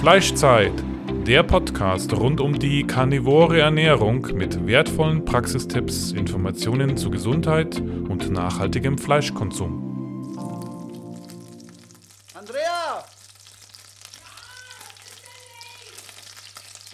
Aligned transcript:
Fleischzeit, 0.00 0.72
der 1.26 1.42
Podcast 1.42 2.14
rund 2.14 2.40
um 2.40 2.58
die 2.58 2.86
karnivore 2.86 3.60
Ernährung 3.60 4.26
mit 4.32 4.66
wertvollen 4.66 5.26
Praxistipps, 5.26 6.12
Informationen 6.12 6.96
zu 6.96 7.10
Gesundheit 7.10 7.78
und 7.78 8.30
nachhaltigem 8.30 8.96
Fleischkonsum. 8.96 10.38
Andrea! 12.32 13.04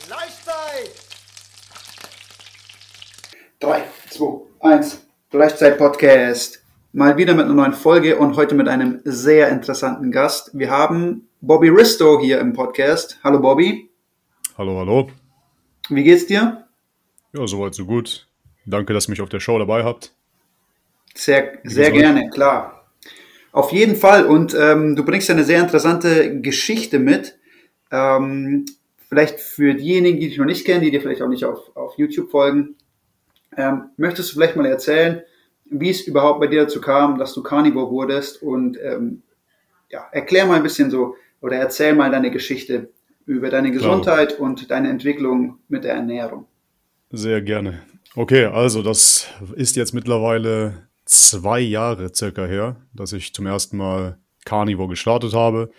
Fleischzeit! 0.00 0.90
3, 3.60 3.84
2, 4.10 4.68
1. 4.68 5.06
Fleischzeit-Podcast. 5.30 6.60
Mal 6.92 7.16
wieder 7.16 7.34
mit 7.34 7.44
einer 7.44 7.54
neuen 7.54 7.74
Folge 7.74 8.16
und 8.18 8.34
heute 8.34 8.56
mit 8.56 8.66
einem 8.66 9.00
sehr 9.04 9.50
interessanten 9.50 10.10
Gast. 10.10 10.50
Wir 10.54 10.70
haben 10.70 11.25
Bobby 11.42 11.68
Risto 11.68 12.18
hier 12.18 12.40
im 12.40 12.54
Podcast. 12.54 13.18
Hallo 13.22 13.38
Bobby. 13.38 13.90
Hallo, 14.56 14.78
hallo. 14.78 15.10
Wie 15.90 16.02
geht's 16.02 16.26
dir? 16.26 16.66
Ja, 17.34 17.46
soweit 17.46 17.74
so 17.74 17.84
gut. 17.84 18.26
Danke, 18.64 18.94
dass 18.94 19.06
ihr 19.06 19.10
mich 19.10 19.20
auf 19.20 19.28
der 19.28 19.40
Show 19.40 19.58
dabei 19.58 19.84
habt. 19.84 20.12
Sehr, 21.14 21.58
sehr 21.64 21.90
gerne, 21.90 22.30
klar. 22.30 22.86
Auf 23.52 23.70
jeden 23.70 23.96
Fall. 23.96 24.26
Und 24.26 24.56
ähm, 24.58 24.96
du 24.96 25.04
bringst 25.04 25.30
eine 25.30 25.44
sehr 25.44 25.60
interessante 25.60 26.40
Geschichte 26.40 26.98
mit. 26.98 27.38
Ähm, 27.90 28.64
vielleicht 29.08 29.38
für 29.38 29.74
diejenigen, 29.74 30.18
die 30.18 30.28
dich 30.28 30.38
noch 30.38 30.46
nicht 30.46 30.64
kennen, 30.64 30.82
die 30.82 30.90
dir 30.90 31.02
vielleicht 31.02 31.22
auch 31.22 31.28
nicht 31.28 31.44
auf, 31.44 31.76
auf 31.76 31.98
YouTube 31.98 32.30
folgen. 32.30 32.76
Ähm, 33.56 33.90
möchtest 33.98 34.30
du 34.30 34.34
vielleicht 34.34 34.56
mal 34.56 34.66
erzählen, 34.66 35.22
wie 35.66 35.90
es 35.90 36.06
überhaupt 36.06 36.40
bei 36.40 36.46
dir 36.46 36.62
dazu 36.62 36.80
kam, 36.80 37.18
dass 37.18 37.34
du 37.34 37.42
Carnivore 37.42 37.90
wurdest 37.90 38.42
und 38.42 38.78
ähm, 38.82 39.22
ja, 39.90 40.06
erklär 40.12 40.46
mal 40.46 40.56
ein 40.56 40.62
bisschen 40.62 40.90
so 40.90 41.14
oder 41.46 41.58
erzähl 41.58 41.94
mal 41.94 42.10
deine 42.10 42.32
Geschichte 42.32 42.90
über 43.24 43.50
deine 43.50 43.70
Gesundheit 43.70 44.30
Klar. 44.34 44.40
und 44.40 44.68
deine 44.68 44.90
Entwicklung 44.90 45.60
mit 45.68 45.84
der 45.84 45.94
Ernährung. 45.94 46.46
Sehr 47.12 47.40
gerne. 47.40 47.82
Okay, 48.16 48.46
also 48.46 48.82
das 48.82 49.28
ist 49.54 49.76
jetzt 49.76 49.94
mittlerweile 49.94 50.88
zwei 51.04 51.60
Jahre 51.60 52.12
circa 52.12 52.46
her, 52.46 52.76
dass 52.94 53.12
ich 53.12 53.32
zum 53.32 53.46
ersten 53.46 53.76
Mal 53.76 54.18
Carnivore 54.44 54.88
gestartet 54.88 55.34
habe. 55.34 55.70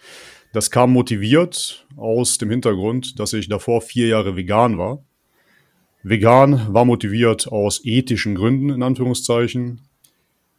Das 0.54 0.72
kam 0.72 0.94
motiviert 0.94 1.86
aus 1.98 2.38
dem 2.38 2.50
Hintergrund, 2.50 3.20
dass 3.20 3.34
ich 3.34 3.50
davor 3.50 3.82
vier 3.82 4.08
Jahre 4.08 4.38
vegan 4.38 4.78
war. 4.78 5.04
Vegan 6.02 6.74
war 6.74 6.86
motiviert 6.86 7.50
aus 7.50 7.82
ethischen 7.84 8.36
Gründen, 8.36 8.70
in 8.70 8.84
Anführungszeichen. 8.84 9.82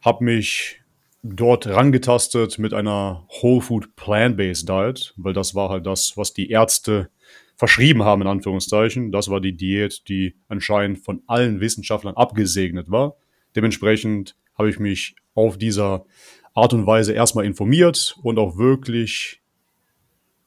Hab 0.01 0.21
mich 0.21 0.78
dort 1.21 1.67
rangetastet 1.67 2.59
mit 2.59 2.73
einer 2.73 3.27
Whole 3.41 3.61
Food 3.61 3.95
Plant-Based 3.95 4.67
Diet, 4.67 5.13
weil 5.17 5.33
das 5.33 5.55
war 5.55 5.69
halt 5.69 5.85
das, 5.85 6.13
was 6.15 6.33
die 6.33 6.49
Ärzte 6.49 7.09
verschrieben 7.55 8.03
haben, 8.03 8.21
in 8.21 8.27
Anführungszeichen. 8.27 9.11
Das 9.11 9.29
war 9.29 9.41
die 9.41 9.55
Diät, 9.55 10.07
die 10.07 10.35
anscheinend 10.47 10.99
von 10.99 11.21
allen 11.27 11.59
Wissenschaftlern 11.59 12.15
abgesegnet 12.15 12.89
war. 12.89 13.15
Dementsprechend 13.55 14.35
habe 14.57 14.69
ich 14.69 14.79
mich 14.79 15.15
auf 15.33 15.57
dieser 15.57 16.05
Art 16.53 16.73
und 16.73 16.87
Weise 16.87 17.13
erstmal 17.13 17.45
informiert 17.45 18.17
und 18.23 18.39
auch 18.39 18.57
wirklich 18.57 19.41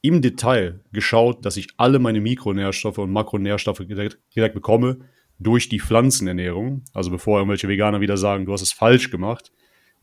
im 0.01 0.21
Detail 0.21 0.81
geschaut, 0.91 1.45
dass 1.45 1.55
ich 1.55 1.67
alle 1.77 1.99
meine 1.99 2.19
Mikronährstoffe 2.19 2.97
und 2.97 3.11
Makronährstoffe 3.11 3.85
direkt, 3.87 4.19
direkt 4.35 4.55
bekomme 4.55 4.99
durch 5.39 5.69
die 5.69 5.79
Pflanzenernährung. 5.79 6.83
Also 6.93 7.09
bevor 7.09 7.39
irgendwelche 7.39 7.67
Veganer 7.67 8.01
wieder 8.01 8.17
sagen, 8.17 8.45
du 8.45 8.53
hast 8.53 8.61
es 8.61 8.73
falsch 8.73 9.11
gemacht. 9.11 9.51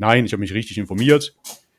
Nein, 0.00 0.24
ich 0.24 0.32
habe 0.32 0.40
mich 0.40 0.54
richtig 0.54 0.78
informiert. 0.78 1.36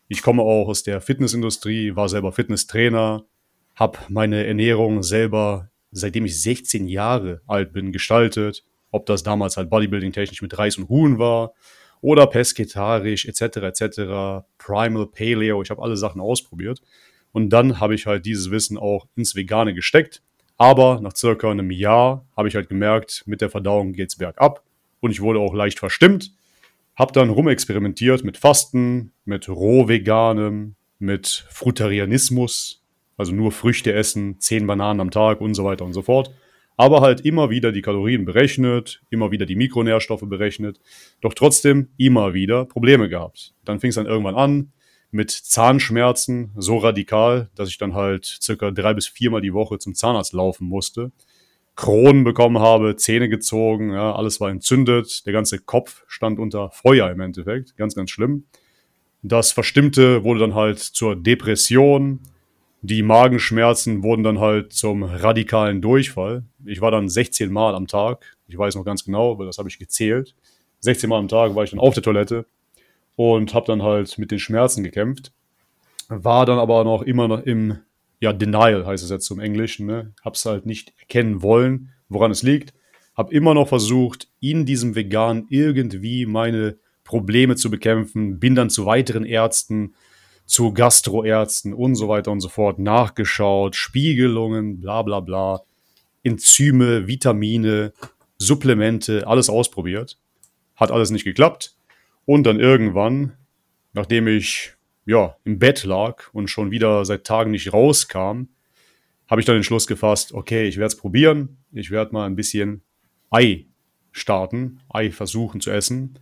Ich 0.08 0.22
komme 0.22 0.44
auch 0.44 0.68
aus 0.68 0.84
der 0.84 1.02
Fitnessindustrie, 1.02 1.96
war 1.96 2.08
selber 2.08 2.32
Fitnesstrainer, 2.32 3.26
habe 3.74 3.98
meine 4.10 4.46
Ernährung 4.46 5.02
selber, 5.02 5.72
seitdem 5.90 6.26
ich 6.26 6.40
16 6.40 6.88
Jahre 6.88 7.42
alt 7.48 7.74
bin, 7.74 7.92
gestaltet. 7.92 8.64
Ob 8.92 9.08
das 9.08 9.24
damals 9.24 9.58
halt 9.58 9.72
Bodybuilding-technisch 9.72 10.44
mit 10.44 10.56
Reis 10.56 10.78
und 10.78 10.88
Huhn 10.88 11.18
war 11.18 11.54
oder 12.02 12.28
pesketarisch 12.28 13.26
etc. 13.26 13.58
etc. 13.58 14.46
Primal 14.60 15.08
Paleo, 15.08 15.64
ich 15.64 15.72
habe 15.72 15.82
alle 15.82 15.98
Sachen 15.98 16.22
ausprobiert. 16.22 16.80
Und 17.32 17.50
dann 17.50 17.80
habe 17.80 17.96
ich 17.96 18.06
halt 18.06 18.28
dieses 18.28 18.52
Wissen 18.52 18.78
auch 18.78 19.08
ins 19.16 19.36
Vegane 19.36 19.74
gesteckt. 19.74 20.22
Aber 20.58 21.02
nach 21.02 21.16
circa 21.16 21.50
einem 21.50 21.72
Jahr 21.72 22.24
habe 22.38 22.50
ich 22.50 22.54
halt 22.54 22.70
gemerkt, 22.70 23.24
mit 23.26 23.42
der 23.42 23.50
Verdauung 23.50 23.94
geht 23.94 24.10
es 24.10 24.18
bergab. 24.18 24.64
Und 25.00 25.10
ich 25.10 25.22
wurde 25.22 25.40
auch 25.40 25.56
leicht 25.56 25.80
verstimmt. 25.80 26.36
Habe 27.02 27.14
dann 27.14 27.32
rumexperimentiert 27.32 28.24
mit 28.24 28.38
Fasten, 28.38 29.12
mit 29.26 29.50
Rohveganem, 29.50 30.76
mit 31.00 31.48
Frutarianismus, 31.50 32.86
also 33.18 33.32
nur 33.32 33.52
Früchte 33.52 33.92
essen, 33.92 34.40
zehn 34.40 34.68
Bananen 34.68 35.00
am 35.00 35.10
Tag 35.10 35.42
und 35.42 35.56
so 35.56 35.64
weiter 35.64 35.84
und 35.84 35.94
so 35.94 36.04
fort. 36.04 36.30
Aber 36.78 37.02
halt 37.02 37.22
immer 37.22 37.50
wieder 37.50 37.72
die 37.72 37.82
Kalorien 37.82 38.24
berechnet, 38.24 39.02
immer 39.10 39.32
wieder 39.32 39.48
die 39.48 39.56
Mikronährstoffe 39.56 40.30
berechnet, 40.30 40.80
doch 41.22 41.34
trotzdem 41.34 41.88
immer 41.98 42.36
wieder 42.36 42.66
Probleme 42.66 43.10
gehabt. 43.10 43.56
Dann 43.66 43.80
fing 43.80 43.90
es 43.90 43.96
dann 43.96 44.06
irgendwann 44.06 44.36
an, 44.36 44.72
mit 45.10 45.32
Zahnschmerzen 45.32 46.52
so 46.56 46.78
radikal, 46.78 47.50
dass 47.56 47.70
ich 47.70 47.80
dann 47.80 47.96
halt 47.96 48.26
circa 48.26 48.70
drei 48.70 48.94
bis 48.94 49.08
viermal 49.08 49.42
die 49.42 49.56
Woche 49.56 49.80
zum 49.80 49.96
Zahnarzt 49.96 50.34
laufen 50.34 50.68
musste. 50.68 51.12
Kronen 51.76 52.24
bekommen 52.24 52.60
habe, 52.60 52.96
Zähne 52.96 53.30
gezogen, 53.30 53.94
ja, 53.94 54.14
alles 54.14 54.40
war 54.42 54.50
entzündet, 54.50 55.26
der 55.26 55.34
ganze 55.34 55.60
Kopf 55.60 56.04
stand 56.08 56.40
unter 56.40 56.70
Feuer 56.72 57.10
im 57.10 57.20
Endeffekt, 57.22 57.78
ganz, 57.78 57.96
ganz 57.96 58.12
schlimm. 58.12 58.46
Das 59.24 59.52
Verstimmte 59.52 60.24
wurde 60.24 60.42
dann 60.42 60.56
halt 60.56 60.80
zur 60.80 61.16
Depression, 61.16 62.20
die 62.82 63.04
Magenschmerzen 63.04 64.04
wurden 64.04 64.24
dann 64.24 64.40
halt 64.40 64.74
zum 64.74 65.04
radikalen 65.04 65.82
Durchfall. 65.82 66.44
Ich 66.66 66.82
war 66.82 66.90
dann 66.90 67.10
16 67.10 67.52
Mal 67.52 67.76
am 67.76 67.88
Tag, 67.88 68.38
ich 68.48 68.58
weiß 68.58 68.76
noch 68.76 68.84
ganz 68.84 69.06
genau, 69.06 69.38
weil 69.38 69.46
das 69.46 69.60
habe 69.60 69.70
ich 69.70 69.78
gezählt. 69.78 70.36
16 70.80 71.10
Mal 71.10 71.20
am 71.20 71.28
Tag 71.28 71.54
war 71.54 71.64
ich 71.64 71.70
dann 71.70 71.80
auf 71.80 71.94
der 71.94 72.02
Toilette, 72.02 72.46
und 73.16 73.54
habe 73.54 73.68
dann 73.68 73.84
halt 73.84 74.18
mit 74.18 74.32
den 74.32 74.40
Schmerzen 74.40 74.84
gekämpft. 74.84 75.32
War 76.10 76.46
dann 76.46 76.60
aber 76.60 76.84
noch 76.84 77.02
immer 77.04 77.28
noch 77.28 77.42
im 77.42 77.78
ja, 78.22 78.32
Denial, 78.34 78.86
heißt 78.86 79.04
es 79.04 79.10
jetzt 79.10 79.26
zum 79.26 79.40
Englischen. 79.40 79.88
Ne? 79.88 80.14
Hab's 80.24 80.46
halt 80.46 80.66
nicht 80.66 80.94
erkennen 81.00 81.42
wollen, 81.42 81.90
woran 82.08 82.32
es 82.32 82.44
liegt. 82.44 82.74
Hab 83.16 83.34
immer 83.34 83.54
noch 83.56 83.68
versucht, 83.68 84.30
in 84.40 84.66
diesem 84.66 84.96
Vegan 84.96 85.48
irgendwie 85.50 86.28
meine 86.28 86.78
Probleme 87.04 87.56
zu 87.56 87.72
bekämpfen. 87.72 88.40
Bin 88.40 88.54
dann 88.54 88.70
zu 88.70 88.86
weiteren 88.86 89.26
Ärzten, 89.26 89.96
zu 90.46 90.72
Gastroärzten 90.72 91.74
und 91.74 91.96
so 91.96 92.08
weiter 92.08 92.32
und 92.32 92.42
so 92.42 92.48
fort 92.48 92.78
nachgeschaut. 92.78 93.76
Spiegelungen, 93.76 94.80
bla 94.80 95.02
bla 95.02 95.20
bla. 95.20 95.62
Enzyme, 96.24 97.08
Vitamine, 97.08 97.92
Supplemente, 98.38 99.26
alles 99.26 99.50
ausprobiert. 99.50 100.20
Hat 100.76 100.92
alles 100.92 101.10
nicht 101.10 101.24
geklappt. 101.24 101.76
Und 102.26 102.44
dann 102.44 102.60
irgendwann, 102.60 103.34
nachdem 103.94 104.28
ich 104.28 104.76
ja 105.06 105.36
im 105.44 105.60
Bett 105.60 105.84
lag 105.84 106.24
und 106.34 106.50
schon 106.50 106.72
wieder 106.72 107.06
seit 107.06 107.24
Tagen 107.24 107.52
nicht 107.52 107.74
rauskam, 107.74 108.48
habe 109.30 109.40
ich 109.40 109.46
dann 109.46 109.56
den 109.56 109.64
Schluss 109.64 109.88
gefasst, 109.88 110.34
okay, 110.34 110.68
ich 110.68 110.78
werde 110.78 110.88
es 110.88 110.98
probieren. 110.98 111.58
Ich 111.72 111.90
werde 111.90 112.14
mal 112.14 112.26
ein 112.26 112.36
bisschen 112.36 112.82
Ei 113.30 113.66
starten, 114.12 114.82
Ei 114.90 115.10
versuchen 115.12 115.62
zu 115.62 115.72
essen. 115.72 116.20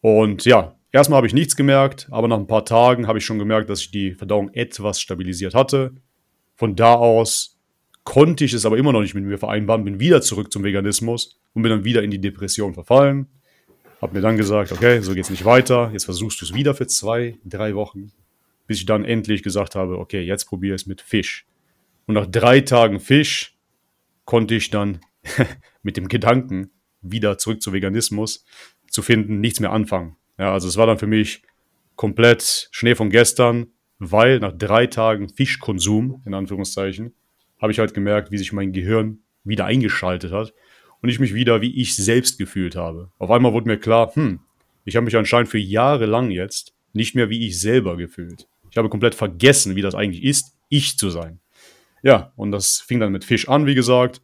Und 0.00 0.46
ja, 0.46 0.74
erstmal 0.90 1.18
habe 1.18 1.26
ich 1.26 1.34
nichts 1.34 1.54
gemerkt, 1.54 2.08
aber 2.10 2.28
nach 2.28 2.38
ein 2.38 2.46
paar 2.46 2.64
Tagen 2.64 3.06
habe 3.06 3.18
ich 3.18 3.26
schon 3.26 3.38
gemerkt, 3.38 3.68
dass 3.68 3.82
ich 3.82 3.90
die 3.90 4.14
Verdauung 4.14 4.50
etwas 4.54 5.00
stabilisiert 5.00 5.54
hatte. 5.54 5.92
Von 6.54 6.76
da 6.76 6.94
aus 6.94 7.58
konnte 8.04 8.44
ich 8.44 8.54
es 8.54 8.64
aber 8.64 8.78
immer 8.78 8.92
noch 8.92 9.02
nicht 9.02 9.14
mit 9.14 9.24
mir 9.24 9.36
vereinbaren, 9.36 9.84
bin 9.84 10.00
wieder 10.00 10.22
zurück 10.22 10.50
zum 10.50 10.64
Veganismus 10.64 11.38
und 11.52 11.62
bin 11.62 11.70
dann 11.70 11.84
wieder 11.84 12.02
in 12.02 12.10
die 12.10 12.20
Depression 12.20 12.72
verfallen. 12.72 13.26
Hab 14.00 14.12
mir 14.12 14.20
dann 14.20 14.36
gesagt, 14.36 14.72
okay, 14.72 15.00
so 15.00 15.14
geht's 15.14 15.30
nicht 15.30 15.44
weiter. 15.44 15.90
Jetzt 15.92 16.04
versuchst 16.04 16.40
du 16.40 16.44
es 16.44 16.54
wieder 16.54 16.74
für 16.74 16.86
zwei, 16.86 17.38
drei 17.44 17.74
Wochen, 17.74 18.12
bis 18.66 18.78
ich 18.78 18.86
dann 18.86 19.04
endlich 19.04 19.42
gesagt 19.42 19.74
habe, 19.74 19.98
okay, 19.98 20.20
jetzt 20.20 20.44
probiere 20.44 20.74
es 20.74 20.86
mit 20.86 21.00
Fisch. 21.00 21.46
Und 22.06 22.14
nach 22.14 22.26
drei 22.26 22.60
Tagen 22.60 23.00
Fisch 23.00 23.56
konnte 24.24 24.54
ich 24.54 24.70
dann 24.70 25.00
mit 25.82 25.96
dem 25.96 26.08
Gedanken, 26.08 26.70
wieder 27.00 27.38
zurück 27.38 27.62
zu 27.62 27.72
Veganismus 27.72 28.44
zu 28.90 29.02
finden, 29.02 29.40
nichts 29.40 29.60
mehr 29.60 29.72
anfangen. 29.72 30.16
Ja, 30.38 30.52
also 30.52 30.68
es 30.68 30.76
war 30.76 30.86
dann 30.86 30.98
für 30.98 31.06
mich 31.06 31.42
komplett 31.94 32.68
Schnee 32.72 32.94
von 32.94 33.10
gestern, 33.10 33.68
weil 33.98 34.40
nach 34.40 34.52
drei 34.52 34.86
Tagen 34.86 35.28
Fischkonsum, 35.30 36.22
in 36.26 36.34
Anführungszeichen, 36.34 37.14
habe 37.60 37.72
ich 37.72 37.78
halt 37.78 37.94
gemerkt, 37.94 38.30
wie 38.30 38.38
sich 38.38 38.52
mein 38.52 38.72
Gehirn 38.72 39.20
wieder 39.44 39.64
eingeschaltet 39.64 40.32
hat 40.32 40.52
und 41.02 41.08
ich 41.08 41.18
mich 41.18 41.34
wieder 41.34 41.60
wie 41.60 41.80
ich 41.80 41.96
selbst 41.96 42.38
gefühlt 42.38 42.76
habe. 42.76 43.10
Auf 43.18 43.30
einmal 43.30 43.52
wurde 43.52 43.68
mir 43.68 43.78
klar, 43.78 44.14
hm, 44.14 44.40
ich 44.84 44.96
habe 44.96 45.04
mich 45.04 45.16
anscheinend 45.16 45.48
für 45.48 45.58
Jahre 45.58 46.06
lang 46.06 46.30
jetzt 46.30 46.74
nicht 46.92 47.14
mehr 47.14 47.28
wie 47.28 47.46
ich 47.46 47.60
selber 47.60 47.96
gefühlt. 47.96 48.48
Ich 48.70 48.78
habe 48.78 48.88
komplett 48.88 49.14
vergessen, 49.14 49.76
wie 49.76 49.82
das 49.82 49.94
eigentlich 49.94 50.24
ist, 50.24 50.56
ich 50.68 50.96
zu 50.96 51.10
sein. 51.10 51.40
Ja, 52.02 52.32
und 52.36 52.52
das 52.52 52.80
fing 52.80 53.00
dann 53.00 53.12
mit 53.12 53.24
Fisch 53.24 53.48
an, 53.48 53.66
wie 53.66 53.74
gesagt. 53.74 54.22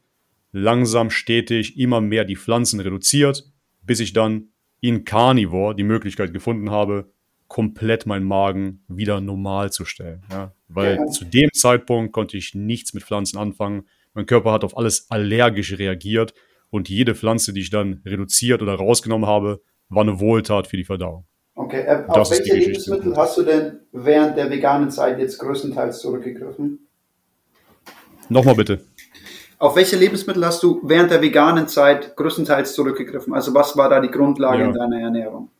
Langsam, 0.52 1.10
stetig, 1.10 1.78
immer 1.78 2.00
mehr 2.00 2.24
die 2.24 2.36
Pflanzen 2.36 2.80
reduziert, 2.80 3.50
bis 3.82 4.00
ich 4.00 4.12
dann 4.12 4.48
in 4.80 5.04
Carnivore 5.04 5.74
die 5.74 5.84
Möglichkeit 5.84 6.32
gefunden 6.32 6.70
habe, 6.70 7.10
komplett 7.48 8.06
meinen 8.06 8.26
Magen 8.26 8.84
wieder 8.88 9.20
normal 9.20 9.72
zu 9.72 9.84
stellen. 9.84 10.22
Ja? 10.30 10.54
Weil 10.68 10.96
ja. 10.96 11.06
zu 11.06 11.24
dem 11.24 11.50
Zeitpunkt 11.52 12.12
konnte 12.12 12.36
ich 12.36 12.54
nichts 12.54 12.94
mit 12.94 13.02
Pflanzen 13.02 13.38
anfangen. 13.38 13.86
Mein 14.14 14.26
Körper 14.26 14.52
hat 14.52 14.64
auf 14.64 14.76
alles 14.76 15.10
allergisch 15.10 15.78
reagiert 15.78 16.34
und 16.72 16.88
jede 16.88 17.14
Pflanze, 17.14 17.52
die 17.52 17.60
ich 17.60 17.70
dann 17.70 18.00
reduziert 18.04 18.62
oder 18.62 18.74
rausgenommen 18.74 19.28
habe, 19.28 19.60
war 19.90 20.02
eine 20.02 20.18
Wohltat 20.18 20.66
für 20.66 20.78
die 20.78 20.84
Verdauung. 20.84 21.26
Okay, 21.54 21.82
äh, 21.82 22.04
auf 22.08 22.30
welche 22.30 22.54
Lebensmittel 22.54 23.14
hast 23.14 23.36
du 23.36 23.42
denn 23.42 23.80
während 23.92 24.38
der 24.38 24.50
veganen 24.50 24.90
Zeit 24.90 25.18
jetzt 25.18 25.38
größtenteils 25.38 26.00
zurückgegriffen? 26.00 26.88
Nochmal 28.30 28.54
bitte. 28.54 28.80
Auf 29.58 29.76
welche 29.76 29.96
Lebensmittel 29.96 30.44
hast 30.46 30.62
du 30.62 30.80
während 30.82 31.10
der 31.10 31.20
veganen 31.20 31.68
Zeit 31.68 32.16
größtenteils 32.16 32.74
zurückgegriffen? 32.74 33.34
Also 33.34 33.52
was 33.52 33.76
war 33.76 33.90
da 33.90 34.00
die 34.00 34.10
Grundlage 34.10 34.62
ja. 34.62 34.68
in 34.68 34.72
deiner 34.72 35.00
Ernährung? 35.00 35.50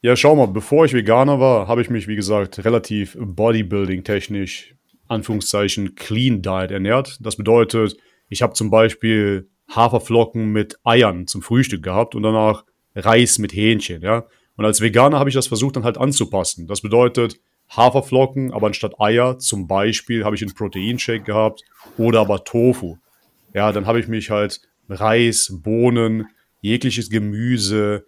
Ja, 0.00 0.14
schau 0.14 0.36
mal, 0.36 0.46
bevor 0.46 0.84
ich 0.84 0.94
Veganer 0.94 1.40
war, 1.40 1.66
habe 1.66 1.82
ich 1.82 1.90
mich, 1.90 2.06
wie 2.06 2.16
gesagt, 2.16 2.64
relativ 2.64 3.18
Bodybuilding-technisch, 3.20 4.76
Anführungszeichen, 5.08 5.96
Clean 5.96 6.40
Diet 6.40 6.70
ernährt. 6.70 7.18
Das 7.20 7.34
bedeutet, 7.36 7.96
ich 8.28 8.42
habe 8.42 8.54
zum 8.54 8.70
Beispiel 8.70 9.50
Haferflocken 9.74 10.50
mit 10.50 10.78
Eiern 10.84 11.26
zum 11.26 11.42
Frühstück 11.42 11.82
gehabt 11.82 12.14
und 12.14 12.22
danach 12.22 12.64
Reis 12.94 13.38
mit 13.38 13.52
Hähnchen, 13.52 14.02
ja. 14.02 14.26
Und 14.56 14.64
als 14.64 14.80
Veganer 14.80 15.18
habe 15.18 15.30
ich 15.30 15.34
das 15.34 15.46
versucht 15.46 15.76
dann 15.76 15.84
halt 15.84 15.96
anzupassen. 15.96 16.66
Das 16.66 16.82
bedeutet 16.82 17.40
Haferflocken, 17.70 18.52
aber 18.52 18.66
anstatt 18.66 19.00
Eier 19.00 19.38
zum 19.38 19.66
Beispiel 19.68 20.24
habe 20.24 20.34
ich 20.36 20.42
einen 20.42 20.54
Proteinshake 20.54 21.22
gehabt 21.22 21.62
oder 21.96 22.20
aber 22.20 22.44
Tofu. 22.44 22.96
Ja, 23.54 23.72
dann 23.72 23.86
habe 23.86 24.00
ich 24.00 24.08
mich 24.08 24.30
halt 24.30 24.60
Reis, 24.88 25.52
Bohnen, 25.62 26.26
jegliches 26.60 27.10
Gemüse, 27.10 28.06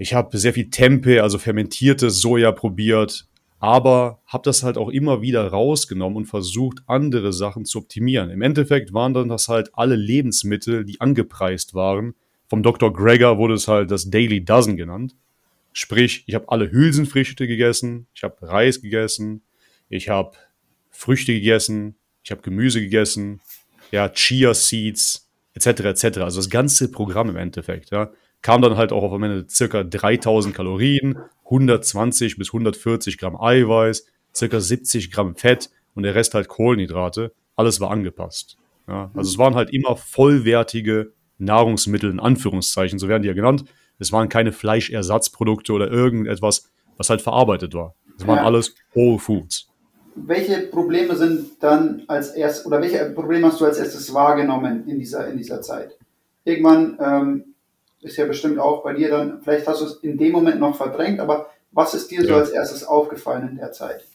ich 0.00 0.14
habe 0.14 0.38
sehr 0.38 0.54
viel 0.54 0.70
Tempe, 0.70 1.22
also 1.24 1.38
fermentiertes 1.38 2.20
Soja 2.20 2.52
probiert, 2.52 3.26
aber 3.60 4.20
habe 4.26 4.44
das 4.44 4.62
halt 4.62 4.78
auch 4.78 4.88
immer 4.88 5.20
wieder 5.20 5.46
rausgenommen 5.48 6.16
und 6.16 6.26
versucht, 6.26 6.78
andere 6.86 7.32
Sachen 7.32 7.64
zu 7.64 7.78
optimieren. 7.78 8.30
Im 8.30 8.42
Endeffekt 8.42 8.92
waren 8.92 9.14
dann 9.14 9.28
das 9.28 9.48
halt 9.48 9.70
alle 9.72 9.96
Lebensmittel, 9.96 10.84
die 10.84 11.00
angepreist 11.00 11.74
waren. 11.74 12.14
Vom 12.48 12.62
Dr. 12.62 12.92
Greger 12.92 13.36
wurde 13.38 13.54
es 13.54 13.66
halt 13.66 13.90
das 13.90 14.10
Daily 14.10 14.44
Dozen 14.44 14.76
genannt. 14.76 15.16
Sprich, 15.72 16.24
ich 16.26 16.34
habe 16.34 16.48
alle 16.48 16.70
Hülsenfrüchte 16.70 17.46
gegessen, 17.46 18.06
ich 18.14 18.22
habe 18.22 18.36
Reis 18.42 18.80
gegessen, 18.80 19.42
ich 19.88 20.08
habe 20.08 20.32
Früchte 20.90 21.32
gegessen, 21.32 21.96
ich 22.22 22.30
habe 22.30 22.42
Gemüse 22.42 22.80
gegessen, 22.80 23.40
ja, 23.90 24.08
Chia 24.08 24.54
Seeds, 24.54 25.28
etc., 25.54 25.66
etc. 25.66 26.18
Also 26.18 26.38
das 26.38 26.50
ganze 26.50 26.90
Programm 26.90 27.28
im 27.28 27.36
Endeffekt, 27.36 27.90
ja 27.90 28.10
kam 28.42 28.62
dann 28.62 28.76
halt 28.76 28.92
auch 28.92 29.02
auf 29.02 29.12
am 29.12 29.22
Ende 29.22 29.46
circa 29.48 29.84
3000 29.84 30.54
Kalorien, 30.54 31.18
120 31.44 32.36
bis 32.36 32.48
140 32.48 33.18
Gramm 33.18 33.40
Eiweiß, 33.40 34.06
circa 34.34 34.60
70 34.60 35.10
Gramm 35.10 35.34
Fett 35.34 35.70
und 35.94 36.02
der 36.04 36.14
Rest 36.14 36.34
halt 36.34 36.48
Kohlenhydrate. 36.48 37.32
Alles 37.56 37.80
war 37.80 37.90
angepasst. 37.90 38.56
Ja, 38.86 39.10
also 39.14 39.30
es 39.30 39.38
waren 39.38 39.54
halt 39.54 39.70
immer 39.70 39.96
vollwertige 39.96 41.12
Nahrungsmittel 41.38 42.10
in 42.10 42.20
Anführungszeichen, 42.20 42.98
so 42.98 43.08
werden 43.08 43.22
die 43.22 43.28
ja 43.28 43.34
genannt. 43.34 43.64
Es 43.98 44.12
waren 44.12 44.28
keine 44.28 44.52
Fleischersatzprodukte 44.52 45.72
oder 45.72 45.90
irgendetwas, 45.90 46.70
was 46.96 47.10
halt 47.10 47.20
verarbeitet 47.20 47.74
war. 47.74 47.94
Es 48.18 48.26
waren 48.26 48.38
ja. 48.38 48.44
alles 48.44 48.74
Whole 48.94 49.18
Foods. 49.18 49.68
Welche 50.14 50.62
Probleme 50.66 51.14
sind 51.14 51.62
dann 51.62 52.02
als 52.08 52.30
erstes 52.30 52.66
oder 52.66 52.80
welche 52.80 53.10
Probleme 53.10 53.46
hast 53.46 53.60
du 53.60 53.64
als 53.64 53.78
erstes 53.78 54.12
wahrgenommen 54.12 54.88
in 54.88 54.98
dieser, 54.98 55.28
in 55.28 55.36
dieser 55.36 55.60
Zeit? 55.62 55.96
Irgendwann 56.44 56.98
ähm, 57.00 57.54
ist 58.00 58.16
ja 58.16 58.26
bestimmt 58.26 58.58
auch 58.58 58.82
bei 58.82 58.94
dir 58.94 59.10
dann, 59.10 59.40
vielleicht 59.42 59.66
hast 59.66 59.80
du 59.80 59.86
es 59.86 59.94
in 59.96 60.16
dem 60.18 60.32
Moment 60.32 60.60
noch 60.60 60.76
verdrängt, 60.76 61.20
aber 61.20 61.50
was 61.72 61.94
ist 61.94 62.10
dir 62.10 62.22
ja. 62.22 62.28
so 62.28 62.34
als 62.34 62.50
erstes 62.50 62.84
aufgefallen 62.84 63.48
in 63.48 63.56
der 63.56 63.72
Zeit? 63.72 64.06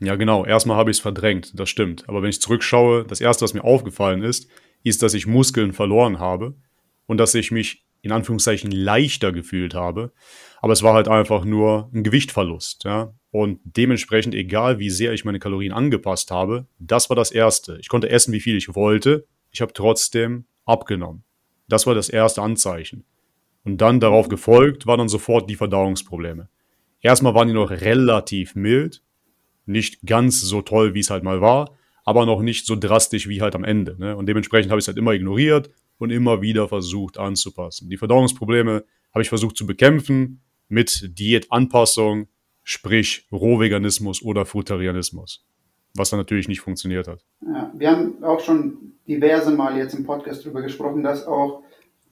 Ja, 0.00 0.16
genau. 0.16 0.44
Erstmal 0.44 0.76
habe 0.76 0.90
ich 0.90 0.98
es 0.98 1.02
verdrängt, 1.02 1.58
das 1.58 1.68
stimmt. 1.68 2.08
Aber 2.08 2.22
wenn 2.22 2.30
ich 2.30 2.40
zurückschaue, 2.40 3.04
das 3.04 3.20
erste, 3.20 3.44
was 3.44 3.54
mir 3.54 3.64
aufgefallen 3.64 4.22
ist, 4.22 4.48
ist, 4.82 5.02
dass 5.02 5.14
ich 5.14 5.26
Muskeln 5.26 5.72
verloren 5.72 6.18
habe 6.18 6.54
und 7.06 7.18
dass 7.18 7.34
ich 7.34 7.50
mich 7.50 7.84
in 8.02 8.12
Anführungszeichen 8.12 8.70
leichter 8.70 9.32
gefühlt 9.32 9.74
habe. 9.74 10.12
Aber 10.60 10.72
es 10.72 10.82
war 10.82 10.94
halt 10.94 11.08
einfach 11.08 11.44
nur 11.44 11.90
ein 11.94 12.04
Gewichtverlust, 12.04 12.84
ja. 12.84 13.14
Und 13.30 13.60
dementsprechend, 13.64 14.34
egal 14.34 14.78
wie 14.78 14.90
sehr 14.90 15.12
ich 15.12 15.24
meine 15.24 15.38
Kalorien 15.38 15.72
angepasst 15.72 16.30
habe, 16.30 16.66
das 16.78 17.08
war 17.08 17.16
das 17.16 17.32
Erste. 17.32 17.78
Ich 17.80 17.88
konnte 17.88 18.10
essen, 18.10 18.32
wie 18.32 18.40
viel 18.40 18.56
ich 18.56 18.74
wollte. 18.74 19.26
Ich 19.50 19.60
habe 19.60 19.72
trotzdem 19.72 20.44
abgenommen. 20.64 21.24
Das 21.68 21.86
war 21.86 21.94
das 21.94 22.08
erste 22.08 22.42
Anzeichen. 22.42 23.04
Und 23.64 23.78
dann 23.78 24.00
darauf 24.00 24.28
gefolgt 24.28 24.86
waren 24.86 24.98
dann 24.98 25.08
sofort 25.08 25.48
die 25.48 25.56
Verdauungsprobleme. 25.56 26.48
Erstmal 27.00 27.34
waren 27.34 27.48
die 27.48 27.54
noch 27.54 27.70
relativ 27.70 28.54
mild, 28.54 29.02
nicht 29.66 30.06
ganz 30.06 30.40
so 30.40 30.62
toll, 30.62 30.94
wie 30.94 31.00
es 31.00 31.10
halt 31.10 31.24
mal 31.24 31.40
war, 31.40 31.76
aber 32.04 32.26
noch 32.26 32.42
nicht 32.42 32.66
so 32.66 32.76
drastisch 32.76 33.28
wie 33.28 33.40
halt 33.40 33.54
am 33.54 33.64
Ende. 33.64 33.96
Ne? 33.98 34.16
Und 34.16 34.26
dementsprechend 34.26 34.70
habe 34.70 34.78
ich 34.78 34.84
es 34.84 34.88
halt 34.88 34.98
immer 34.98 35.12
ignoriert 35.12 35.70
und 35.98 36.10
immer 36.10 36.42
wieder 36.42 36.68
versucht 36.68 37.18
anzupassen. 37.18 37.88
Die 37.88 37.96
Verdauungsprobleme 37.96 38.84
habe 39.12 39.22
ich 39.22 39.28
versucht 39.28 39.56
zu 39.56 39.66
bekämpfen 39.66 40.42
mit 40.68 41.18
Diätanpassung, 41.18 42.28
sprich 42.62 43.26
Rohveganismus 43.32 44.22
oder 44.22 44.44
Frutarianismus 44.44 45.46
was 45.96 46.10
dann 46.10 46.18
natürlich 46.18 46.48
nicht 46.48 46.60
funktioniert 46.60 47.08
hat. 47.08 47.24
Ja, 47.40 47.70
wir 47.74 47.90
haben 47.90 48.22
auch 48.24 48.40
schon 48.40 48.94
diverse 49.06 49.50
Mal 49.50 49.76
jetzt 49.76 49.94
im 49.94 50.04
Podcast 50.04 50.44
darüber 50.44 50.62
gesprochen, 50.62 51.02
dass 51.02 51.26
auch, 51.26 51.62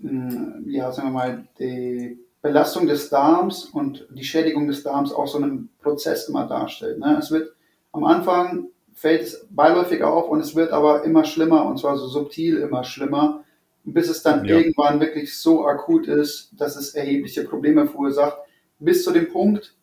hm, 0.00 0.64
ja, 0.66 0.92
sagen 0.92 1.08
wir 1.08 1.12
mal, 1.12 1.48
die 1.58 2.18
Belastung 2.42 2.86
des 2.86 3.08
Darms 3.08 3.64
und 3.64 4.06
die 4.10 4.24
Schädigung 4.24 4.66
des 4.66 4.82
Darms 4.82 5.12
auch 5.12 5.26
so 5.26 5.38
einen 5.38 5.70
Prozess 5.80 6.28
immer 6.28 6.46
darstellt. 6.46 6.98
Ne? 6.98 7.16
Es 7.18 7.30
wird 7.30 7.54
am 7.92 8.04
Anfang 8.04 8.68
fällt 8.94 9.22
es 9.22 9.46
beiläufig 9.50 10.02
auf 10.02 10.28
und 10.28 10.40
es 10.40 10.54
wird 10.54 10.72
aber 10.72 11.04
immer 11.04 11.24
schlimmer 11.24 11.66
und 11.66 11.78
zwar 11.78 11.96
so 11.96 12.08
subtil 12.08 12.58
immer 12.58 12.84
schlimmer, 12.84 13.44
bis 13.84 14.08
es 14.08 14.22
dann 14.22 14.44
ja. 14.44 14.56
irgendwann 14.56 15.00
wirklich 15.00 15.36
so 15.36 15.66
akut 15.66 16.06
ist, 16.06 16.50
dass 16.52 16.76
es 16.76 16.94
erhebliche 16.94 17.44
Probleme 17.44 17.86
verursacht. 17.86 18.38
Bis 18.78 19.04
zu 19.04 19.12
dem 19.12 19.28
Punkt 19.28 19.74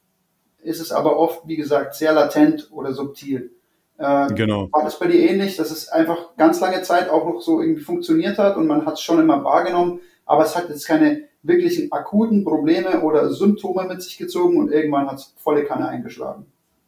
ist 0.62 0.80
es 0.80 0.92
aber 0.92 1.18
oft, 1.18 1.48
wie 1.48 1.56
gesagt, 1.56 1.96
sehr 1.96 2.14
latent 2.14 2.70
oder 2.72 2.94
subtil. 2.94 3.52
Äh, 4.00 4.34
genau. 4.34 4.70
War 4.72 4.84
das 4.84 4.98
bei 4.98 5.08
dir 5.08 5.30
ähnlich, 5.30 5.58
dass 5.58 5.72
es 5.72 5.90
einfach 5.90 6.36
ganz 6.38 6.62
lange 6.62 6.82
Zeit 6.84 7.10
auch 7.10 7.26
noch 7.26 7.42
so 7.42 7.62
irgendwie 7.62 7.82
funktioniert 7.82 8.38
hat 8.38 8.56
und 8.56 8.66
man 8.66 8.86
hat 8.86 8.94
es 8.94 9.02
schon 9.02 9.20
immer 9.20 9.44
wahrgenommen, 9.44 10.00
aber 10.26 10.46
es 10.46 10.56
hat 10.56 10.70
jetzt 10.70 10.88
keine 10.88 11.24
wirklichen 11.44 11.92
akuten 11.92 12.46
Probleme 12.46 13.02
oder 13.02 13.30
Symptome 13.30 13.86
mit 13.88 14.02
sich 14.02 14.18
gezogen 14.18 14.58
und 14.58 14.72
irgendwann 14.72 15.08
hat 15.08 15.18
es 15.18 15.34
volle 15.38 15.66
Kanne 15.66 15.90
eingeschlagen. 15.90 16.46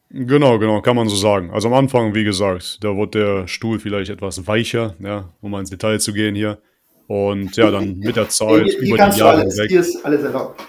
Genau, 0.08 0.58
genau, 0.58 0.80
kann 0.80 0.96
man 0.96 1.08
so 1.08 1.16
sagen. 1.16 1.50
Also 1.50 1.68
am 1.68 1.74
Anfang, 1.74 2.14
wie 2.14 2.24
gesagt, 2.24 2.82
da 2.82 2.96
wurde 2.96 3.18
der 3.18 3.48
Stuhl 3.48 3.78
vielleicht 3.78 4.10
etwas 4.10 4.46
weicher, 4.46 4.94
ja, 4.98 5.28
um 5.42 5.50
mal 5.50 5.60
ins 5.60 5.70
Detail 5.70 6.00
zu 6.00 6.12
gehen 6.14 6.34
hier. 6.34 6.58
Und 7.08 7.56
ja, 7.56 7.70
dann 7.70 7.98
mit 7.98 8.16
der 8.16 8.28
Zeit, 8.30 8.64
hier, 8.64 8.80
hier 8.80 8.94
über 8.94 9.08
die 9.08 9.18
Jahre 9.18 9.40
alles, 9.40 9.54
hinweg. 9.54 9.70
Hier 9.70 9.80
ist 9.80 10.04
alles 10.04 10.22
erlaubt. 10.22 10.62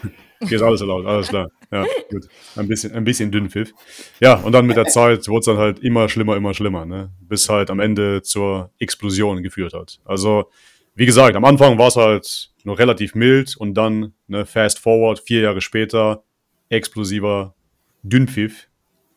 Hier 0.48 0.58
ist 0.58 0.62
alles 0.62 0.82
erlaubt, 0.82 1.06
alles 1.06 1.28
klar. 1.28 1.50
Ja, 1.72 1.86
gut. 2.10 2.28
Ein 2.56 2.68
bisschen, 2.68 2.94
ein 2.94 3.04
bisschen 3.04 3.32
Dünnpfiff. 3.32 3.74
Ja, 4.20 4.36
und 4.36 4.52
dann 4.52 4.66
mit 4.66 4.78
der 4.78 4.86
Zeit 4.86 5.28
wurde 5.28 5.40
es 5.40 5.46
dann 5.46 5.58
halt 5.58 5.80
immer 5.80 6.10
schlimmer, 6.10 6.36
immer 6.36 6.54
schlimmer, 6.54 6.86
ne? 6.86 7.12
Bis 7.22 7.50
halt 7.50 7.70
am 7.70 7.80
Ende 7.80 8.22
zur 8.22 8.72
Explosion 8.80 9.42
geführt 9.44 9.74
hat. 9.74 10.00
Also, 10.06 10.50
wie 10.96 11.06
gesagt, 11.06 11.36
am 11.36 11.46
Anfang 11.46 11.78
war 11.78 11.88
es 11.88 11.96
halt 11.96 12.52
nur 12.64 12.78
relativ 12.78 13.16
mild 13.16 13.58
und 13.58 13.74
dann, 13.74 14.14
ne, 14.28 14.46
fast 14.46 14.80
forward, 14.80 15.20
vier 15.20 15.42
Jahre 15.42 15.62
später, 15.62 16.24
explosiver 16.70 17.56
Dünnpfiff, 18.04 18.68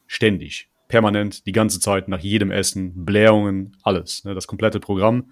ständig, 0.06 0.70
permanent, 0.88 1.46
die 1.46 1.52
ganze 1.52 1.80
Zeit, 1.80 2.08
nach 2.08 2.20
jedem 2.20 2.50
Essen, 2.50 3.04
Blähungen, 3.04 3.76
alles, 3.82 4.24
ne, 4.24 4.34
das 4.34 4.46
komplette 4.46 4.80
Programm. 4.80 5.30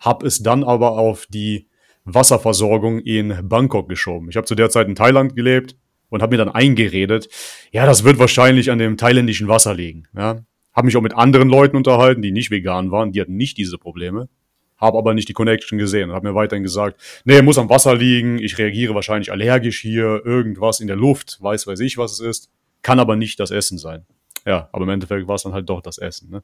Hab 0.00 0.22
es 0.22 0.42
dann 0.42 0.64
aber 0.64 0.92
auf 0.92 1.26
die 1.26 1.68
Wasserversorgung 2.06 3.00
in 3.00 3.36
Bangkok 3.42 3.88
geschoben. 3.88 4.30
Ich 4.30 4.36
habe 4.36 4.46
zu 4.46 4.54
der 4.54 4.70
Zeit 4.70 4.88
in 4.88 4.94
Thailand 4.94 5.36
gelebt 5.36 5.76
und 6.08 6.22
habe 6.22 6.36
mir 6.36 6.44
dann 6.44 6.54
eingeredet, 6.54 7.28
ja, 7.72 7.84
das 7.84 8.04
wird 8.04 8.18
wahrscheinlich 8.18 8.70
an 8.70 8.78
dem 8.78 8.96
thailändischen 8.96 9.48
Wasser 9.48 9.74
liegen. 9.74 10.04
Ja. 10.16 10.38
Habe 10.72 10.86
mich 10.86 10.96
auch 10.96 11.02
mit 11.02 11.14
anderen 11.14 11.48
Leuten 11.48 11.76
unterhalten, 11.76 12.22
die 12.22 12.32
nicht 12.32 12.50
vegan 12.50 12.90
waren, 12.90 13.12
die 13.12 13.20
hatten 13.20 13.36
nicht 13.36 13.58
diese 13.58 13.76
Probleme, 13.76 14.28
habe 14.76 14.98
aber 14.98 15.14
nicht 15.14 15.28
die 15.28 15.32
Connection 15.32 15.78
gesehen 15.78 16.10
und 16.10 16.16
habe 16.16 16.28
mir 16.28 16.34
weiterhin 16.34 16.62
gesagt, 16.62 17.00
nee, 17.24 17.42
muss 17.42 17.58
am 17.58 17.68
Wasser 17.70 17.94
liegen, 17.94 18.38
ich 18.38 18.58
reagiere 18.58 18.94
wahrscheinlich 18.94 19.32
allergisch 19.32 19.80
hier, 19.80 20.22
irgendwas 20.24 20.80
in 20.80 20.86
der 20.86 20.96
Luft, 20.96 21.38
weiß 21.40 21.66
weiß 21.66 21.80
ich, 21.80 21.98
was 21.98 22.12
es 22.12 22.20
ist, 22.20 22.50
kann 22.82 23.00
aber 23.00 23.16
nicht 23.16 23.40
das 23.40 23.50
Essen 23.50 23.78
sein. 23.78 24.06
Ja, 24.46 24.68
aber 24.72 24.84
im 24.84 24.90
Endeffekt 24.90 25.26
war 25.26 25.34
es 25.34 25.42
dann 25.42 25.52
halt 25.52 25.68
doch 25.68 25.80
das 25.82 25.98
Essen. 25.98 26.30
Ne? 26.30 26.42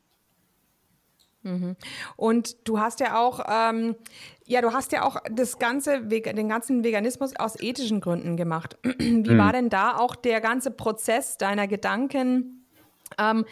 Mhm. 1.42 1.76
Und 2.16 2.68
du 2.68 2.78
hast 2.78 3.00
ja 3.00 3.18
auch, 3.18 3.40
ähm, 3.49 3.96
ja, 4.46 4.61
du 4.61 4.72
hast 4.72 4.92
ja 4.92 5.04
auch 5.04 5.16
das 5.30 5.58
ganze, 5.58 6.02
den 6.02 6.49
ganzen 6.49 6.84
Veganismus 6.84 7.37
aus 7.37 7.61
ethischen 7.61 8.00
Gründen 8.00 8.37
gemacht. 8.37 8.76
Wie 8.99 9.30
mhm. 9.30 9.38
war 9.38 9.52
denn 9.52 9.68
da 9.68 9.96
auch 9.96 10.14
der 10.16 10.40
ganze 10.40 10.70
Prozess 10.70 11.38
deiner 11.38 11.68
Gedanken? 11.68 12.62
ähm, 13.18 13.44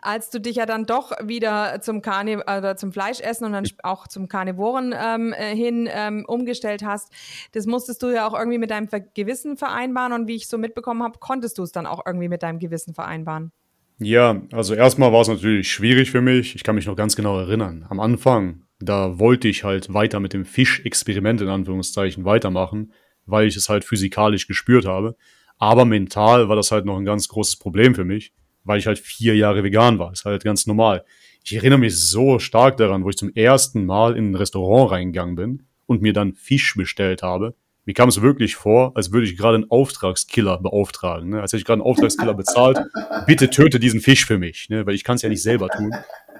als 0.00 0.30
du 0.30 0.40
dich 0.40 0.56
ja 0.56 0.66
dann 0.66 0.86
doch 0.86 1.12
wieder 1.22 1.80
zum 1.80 2.02
Karne 2.02 2.42
oder 2.42 2.76
zum 2.76 2.92
Fleischessen 2.92 3.46
und 3.46 3.52
dann 3.52 3.66
auch 3.82 4.06
zum 4.08 4.28
Karnivoren 4.28 4.94
ähm, 4.96 5.32
äh, 5.32 5.54
hin 5.54 5.88
ähm, 5.90 6.24
umgestellt 6.26 6.84
hast, 6.84 7.12
das 7.52 7.66
musstest 7.66 8.02
du 8.02 8.08
ja 8.08 8.26
auch 8.26 8.34
irgendwie 8.34 8.58
mit 8.58 8.70
deinem 8.70 8.88
Gewissen 9.14 9.56
vereinbaren 9.56 10.12
und 10.12 10.28
wie 10.28 10.36
ich 10.36 10.48
so 10.48 10.58
mitbekommen 10.58 11.02
habe, 11.02 11.18
konntest 11.18 11.58
du 11.58 11.62
es 11.62 11.72
dann 11.72 11.86
auch 11.86 12.04
irgendwie 12.04 12.28
mit 12.28 12.42
deinem 12.42 12.58
Gewissen 12.58 12.94
vereinbaren. 12.94 13.52
Ja, 13.98 14.42
also 14.52 14.74
erstmal 14.74 15.12
war 15.12 15.22
es 15.22 15.28
natürlich 15.28 15.70
schwierig 15.70 16.10
für 16.10 16.20
mich. 16.20 16.54
Ich 16.54 16.64
kann 16.64 16.74
mich 16.74 16.86
noch 16.86 16.96
ganz 16.96 17.16
genau 17.16 17.38
erinnern. 17.38 17.86
Am 17.88 17.98
Anfang, 17.98 18.62
da 18.78 19.18
wollte 19.18 19.48
ich 19.48 19.64
halt 19.64 19.92
weiter 19.92 20.20
mit 20.20 20.32
dem 20.32 20.44
Fischexperiment 20.44 21.40
in 21.40 21.48
Anführungszeichen 21.48 22.24
weitermachen, 22.24 22.92
weil 23.24 23.46
ich 23.46 23.56
es 23.56 23.68
halt 23.68 23.84
physikalisch 23.84 24.46
gespürt 24.46 24.84
habe. 24.84 25.16
Aber 25.58 25.86
mental 25.86 26.48
war 26.48 26.56
das 26.56 26.70
halt 26.70 26.84
noch 26.84 26.98
ein 26.98 27.06
ganz 27.06 27.28
großes 27.28 27.56
Problem 27.56 27.94
für 27.94 28.04
mich 28.04 28.34
weil 28.66 28.78
ich 28.78 28.86
halt 28.86 28.98
vier 28.98 29.36
Jahre 29.36 29.62
vegan 29.62 29.98
war. 29.98 30.12
Ist 30.12 30.24
halt 30.24 30.44
ganz 30.44 30.66
normal. 30.66 31.04
Ich 31.44 31.54
erinnere 31.54 31.78
mich 31.78 31.96
so 31.96 32.38
stark 32.38 32.76
daran, 32.76 33.04
wo 33.04 33.10
ich 33.10 33.16
zum 33.16 33.32
ersten 33.34 33.86
Mal 33.86 34.16
in 34.16 34.32
ein 34.32 34.34
Restaurant 34.34 34.90
reingegangen 34.90 35.36
bin 35.36 35.62
und 35.86 36.02
mir 36.02 36.12
dann 36.12 36.34
Fisch 36.34 36.74
bestellt 36.74 37.22
habe. 37.22 37.54
Mir 37.86 37.94
kam 37.94 38.08
es 38.08 38.20
wirklich 38.20 38.56
vor, 38.56 38.92
als 38.96 39.12
würde 39.12 39.26
ich 39.26 39.36
gerade 39.36 39.54
einen 39.54 39.70
Auftragskiller 39.70 40.58
beauftragen. 40.58 41.30
Ne? 41.30 41.40
Als 41.40 41.52
hätte 41.52 41.60
ich 41.60 41.64
gerade 41.64 41.80
einen 41.80 41.90
Auftragskiller 41.90 42.34
bezahlt. 42.34 42.80
Bitte 43.26 43.48
töte 43.48 43.78
diesen 43.78 44.00
Fisch 44.00 44.26
für 44.26 44.38
mich, 44.38 44.68
ne? 44.68 44.84
weil 44.84 44.94
ich 44.94 45.04
kann 45.04 45.14
es 45.14 45.22
ja 45.22 45.28
nicht 45.28 45.42
selber 45.42 45.68
tun. 45.68 45.92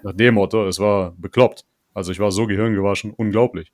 Nach 0.02 0.12
dem 0.12 0.34
Motto, 0.34 0.66
es 0.66 0.80
war 0.80 1.14
bekloppt. 1.16 1.64
Also 1.94 2.10
ich 2.10 2.18
war 2.18 2.32
so 2.32 2.46
gehirngewaschen, 2.46 3.12
unglaublich. 3.12 3.72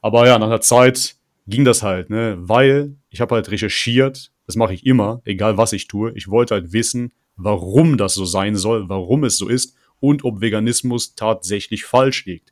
Aber 0.00 0.26
ja, 0.26 0.38
nach 0.38 0.46
einer 0.46 0.62
Zeit 0.62 1.16
ging 1.46 1.66
das 1.66 1.82
halt, 1.82 2.08
ne? 2.08 2.36
weil 2.40 2.96
ich 3.10 3.20
habe 3.20 3.34
halt 3.34 3.50
recherchiert, 3.50 4.32
das 4.46 4.56
mache 4.56 4.72
ich 4.72 4.86
immer, 4.86 5.20
egal 5.24 5.58
was 5.58 5.74
ich 5.74 5.88
tue. 5.88 6.12
Ich 6.14 6.28
wollte 6.28 6.54
halt 6.54 6.72
wissen, 6.72 7.12
warum 7.36 7.98
das 7.98 8.14
so 8.14 8.24
sein 8.24 8.56
soll, 8.56 8.88
warum 8.88 9.24
es 9.24 9.36
so 9.36 9.48
ist 9.48 9.76
und 10.00 10.24
ob 10.24 10.40
Veganismus 10.40 11.14
tatsächlich 11.14 11.84
falsch 11.84 12.24
liegt. 12.24 12.49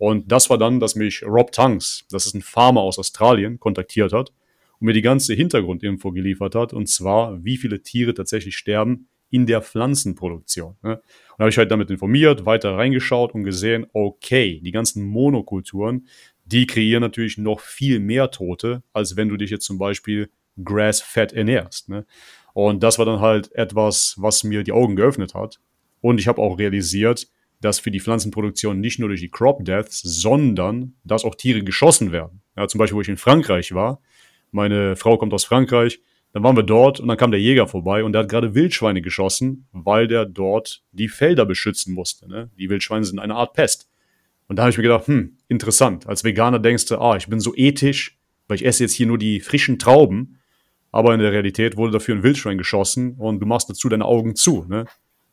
Und 0.00 0.32
das 0.32 0.48
war 0.48 0.56
dann, 0.56 0.80
dass 0.80 0.94
mich 0.94 1.22
Rob 1.26 1.52
Tunks, 1.52 2.06
das 2.10 2.24
ist 2.24 2.34
ein 2.34 2.40
Farmer 2.40 2.80
aus 2.80 2.98
Australien, 2.98 3.60
kontaktiert 3.60 4.14
hat 4.14 4.32
und 4.78 4.86
mir 4.86 4.94
die 4.94 5.02
ganze 5.02 5.34
Hintergrundinfo 5.34 6.10
geliefert 6.10 6.54
hat, 6.54 6.72
und 6.72 6.88
zwar, 6.88 7.44
wie 7.44 7.58
viele 7.58 7.82
Tiere 7.82 8.14
tatsächlich 8.14 8.56
sterben 8.56 9.08
in 9.28 9.44
der 9.44 9.60
Pflanzenproduktion. 9.60 10.76
Ne? 10.82 10.92
Und 10.92 11.02
da 11.36 11.40
habe 11.40 11.50
ich 11.50 11.58
halt 11.58 11.70
damit 11.70 11.90
informiert, 11.90 12.46
weiter 12.46 12.78
reingeschaut 12.78 13.34
und 13.34 13.44
gesehen, 13.44 13.88
okay, 13.92 14.58
die 14.64 14.70
ganzen 14.70 15.04
Monokulturen, 15.04 16.06
die 16.46 16.66
kreieren 16.66 17.02
natürlich 17.02 17.36
noch 17.36 17.60
viel 17.60 18.00
mehr 18.00 18.30
Tote, 18.30 18.82
als 18.94 19.16
wenn 19.16 19.28
du 19.28 19.36
dich 19.36 19.50
jetzt 19.50 19.66
zum 19.66 19.76
Beispiel 19.76 20.30
Grass-Fat 20.64 21.34
ernährst. 21.34 21.90
Ne? 21.90 22.06
Und 22.54 22.82
das 22.82 22.98
war 22.98 23.04
dann 23.04 23.20
halt 23.20 23.54
etwas, 23.54 24.14
was 24.16 24.44
mir 24.44 24.64
die 24.64 24.72
Augen 24.72 24.96
geöffnet 24.96 25.34
hat. 25.34 25.60
Und 26.00 26.18
ich 26.18 26.26
habe 26.26 26.40
auch 26.40 26.58
realisiert, 26.58 27.28
dass 27.60 27.78
für 27.78 27.90
die 27.90 28.00
Pflanzenproduktion 28.00 28.80
nicht 28.80 28.98
nur 28.98 29.08
durch 29.08 29.20
die 29.20 29.30
Crop 29.30 29.64
Deaths, 29.64 30.00
sondern 30.00 30.94
dass 31.04 31.24
auch 31.24 31.34
Tiere 31.34 31.62
geschossen 31.62 32.12
werden. 32.12 32.42
Ja, 32.56 32.68
zum 32.68 32.78
Beispiel, 32.78 32.96
wo 32.96 33.00
ich 33.00 33.08
in 33.08 33.16
Frankreich 33.16 33.72
war. 33.72 34.00
Meine 34.50 34.96
Frau 34.96 35.18
kommt 35.18 35.32
aus 35.34 35.44
Frankreich. 35.44 36.00
Dann 36.32 36.42
waren 36.42 36.56
wir 36.56 36.62
dort 36.62 37.00
und 37.00 37.08
dann 37.08 37.16
kam 37.16 37.32
der 37.32 37.40
Jäger 37.40 37.66
vorbei 37.66 38.04
und 38.04 38.12
der 38.12 38.22
hat 38.22 38.30
gerade 38.30 38.54
Wildschweine 38.54 39.02
geschossen, 39.02 39.66
weil 39.72 40.06
der 40.06 40.26
dort 40.26 40.82
die 40.92 41.08
Felder 41.08 41.44
beschützen 41.44 41.92
musste. 41.92 42.28
Ne? 42.28 42.50
Die 42.56 42.70
Wildschweine 42.70 43.04
sind 43.04 43.18
eine 43.18 43.34
Art 43.34 43.52
Pest. 43.52 43.88
Und 44.46 44.56
da 44.56 44.62
habe 44.62 44.70
ich 44.70 44.76
mir 44.76 44.84
gedacht, 44.84 45.06
hm, 45.06 45.36
interessant. 45.48 46.06
Als 46.06 46.24
Veganer 46.24 46.58
denkst 46.58 46.86
du, 46.86 46.98
ah, 46.98 47.16
ich 47.16 47.26
bin 47.26 47.40
so 47.40 47.54
ethisch, 47.54 48.18
weil 48.48 48.56
ich 48.56 48.64
esse 48.64 48.84
jetzt 48.84 48.94
hier 48.94 49.06
nur 49.06 49.18
die 49.18 49.40
frischen 49.40 49.78
Trauben 49.78 50.40
aber 50.92 51.14
in 51.14 51.20
der 51.20 51.32
Realität 51.32 51.76
wurde 51.76 51.92
dafür 51.92 52.16
ein 52.16 52.22
Wildschwein 52.22 52.58
geschossen 52.58 53.14
und 53.18 53.40
du 53.40 53.46
machst 53.46 53.70
dazu 53.70 53.88
deine 53.88 54.04
Augen 54.04 54.34
zu. 54.34 54.64
Ne? 54.68 54.86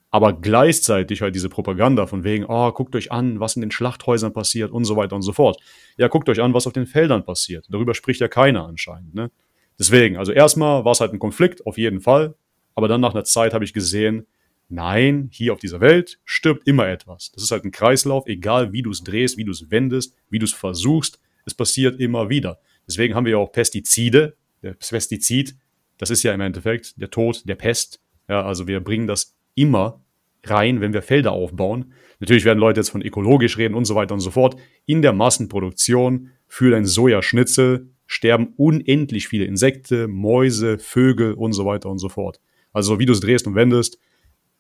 Aber 0.10 0.34
gleichzeitig 0.34 1.22
halt 1.22 1.36
diese 1.36 1.50
Propaganda 1.50 2.08
von 2.08 2.24
wegen, 2.24 2.46
oh, 2.46 2.72
guckt 2.72 2.96
euch 2.96 3.12
an, 3.12 3.40
was 3.40 3.56
in 3.56 3.62
den 3.62 3.72
Schlachthäusern 3.72 4.34
passiert 4.34 4.72
und 4.72 4.86
so 4.86 4.96
weiter 4.96 5.16
und 5.16 5.22
so 5.22 5.34
fort. 5.34 5.62
Ja, 5.98 6.08
guckt 6.08 6.30
euch 6.30 6.42
an, 6.42 6.54
was 6.54 6.66
auf 6.66 6.74
den 6.74 6.86
Feldern 6.86 7.26
passiert. 7.26 7.66
Darüber 7.70 7.94
spricht 7.94 8.22
ja 8.22 8.28
keiner 8.28 8.66
anscheinend. 8.66 9.14
Ne? 9.14 9.32
Deswegen, 9.78 10.18
also 10.18 10.32
erstmal 10.32 10.86
war 10.86 10.94
es 10.94 11.02
halt 11.02 11.14
ein 11.14 11.20
Konflikt, 11.20 11.66
auf 11.66 11.78
jeden 11.78 12.00
Fall. 12.00 12.36
Aber 12.74 12.88
dann 12.88 13.02
nach 13.02 13.14
einer 13.14 13.26
Zeit 13.26 13.54
habe 13.54 13.66
ich 13.66 13.74
gesehen, 13.74 14.28
nein, 14.70 15.30
hier 15.32 15.54
auf 15.54 15.60
dieser 15.60 15.82
Welt 15.82 16.20
stirbt 16.26 16.68
immer 16.68 16.88
etwas. 16.88 17.32
Das 17.32 17.44
ist 17.44 17.52
halt 17.52 17.66
ein 17.66 17.72
Kreislauf, 17.72 18.28
egal 18.28 18.72
wie 18.72 18.82
du 18.82 18.92
es 18.92 19.04
drehst, 19.04 19.38
wie 19.38 19.46
du 19.46 19.52
es 19.52 19.70
wendest, 19.72 20.16
wie 20.30 20.40
du 20.40 20.46
es 20.46 20.54
versuchst, 20.54 21.20
es 21.46 21.54
passiert 21.54 22.00
immer 22.00 22.30
wieder. 22.30 22.60
Deswegen 22.88 23.16
haben 23.16 23.26
wir 23.26 23.34
ja 23.34 23.38
auch 23.38 23.52
Pestizide, 23.52 24.36
das 24.62 24.90
Pestizid, 24.90 25.56
das 25.98 26.10
ist 26.10 26.24
ja 26.24 26.34
im 26.34 26.42
Endeffekt 26.42 27.00
der 27.00 27.10
Tod 27.10 27.48
der 27.48 27.56
Pest. 27.56 28.00
Ja, 28.28 28.46
also 28.46 28.68
wir 28.68 28.80
bringen 28.82 29.08
das 29.08 29.37
immer 29.58 30.00
rein, 30.44 30.80
wenn 30.80 30.94
wir 30.94 31.02
Felder 31.02 31.34
aufbauen. 31.34 31.94
Natürlich 32.20 32.46
werden 32.46 32.60
Leute 32.60 32.80
jetzt 32.80 32.90
von 32.90 33.02
ökologisch 33.02 33.58
reden 33.58 33.76
und 33.76 33.86
so 33.86 33.96
weiter 33.96 34.14
und 34.14 34.22
so 34.22 34.32
fort. 34.32 34.56
In 34.86 35.02
der 35.02 35.14
Massenproduktion 35.14 36.30
für 36.48 36.72
dein 36.72 36.86
Sojaschnitzel 36.86 37.90
sterben 38.06 38.54
unendlich 38.56 39.28
viele 39.28 39.46
Insekten, 39.46 40.10
Mäuse, 40.10 40.80
Vögel 40.80 41.34
und 41.34 41.54
so 41.54 41.66
weiter 41.66 41.90
und 41.90 42.00
so 42.00 42.08
fort. 42.08 42.40
Also 42.72 43.00
wie 43.00 43.06
du 43.06 43.14
es 43.14 43.20
drehst 43.20 43.48
und 43.48 43.56
wendest, 43.56 44.00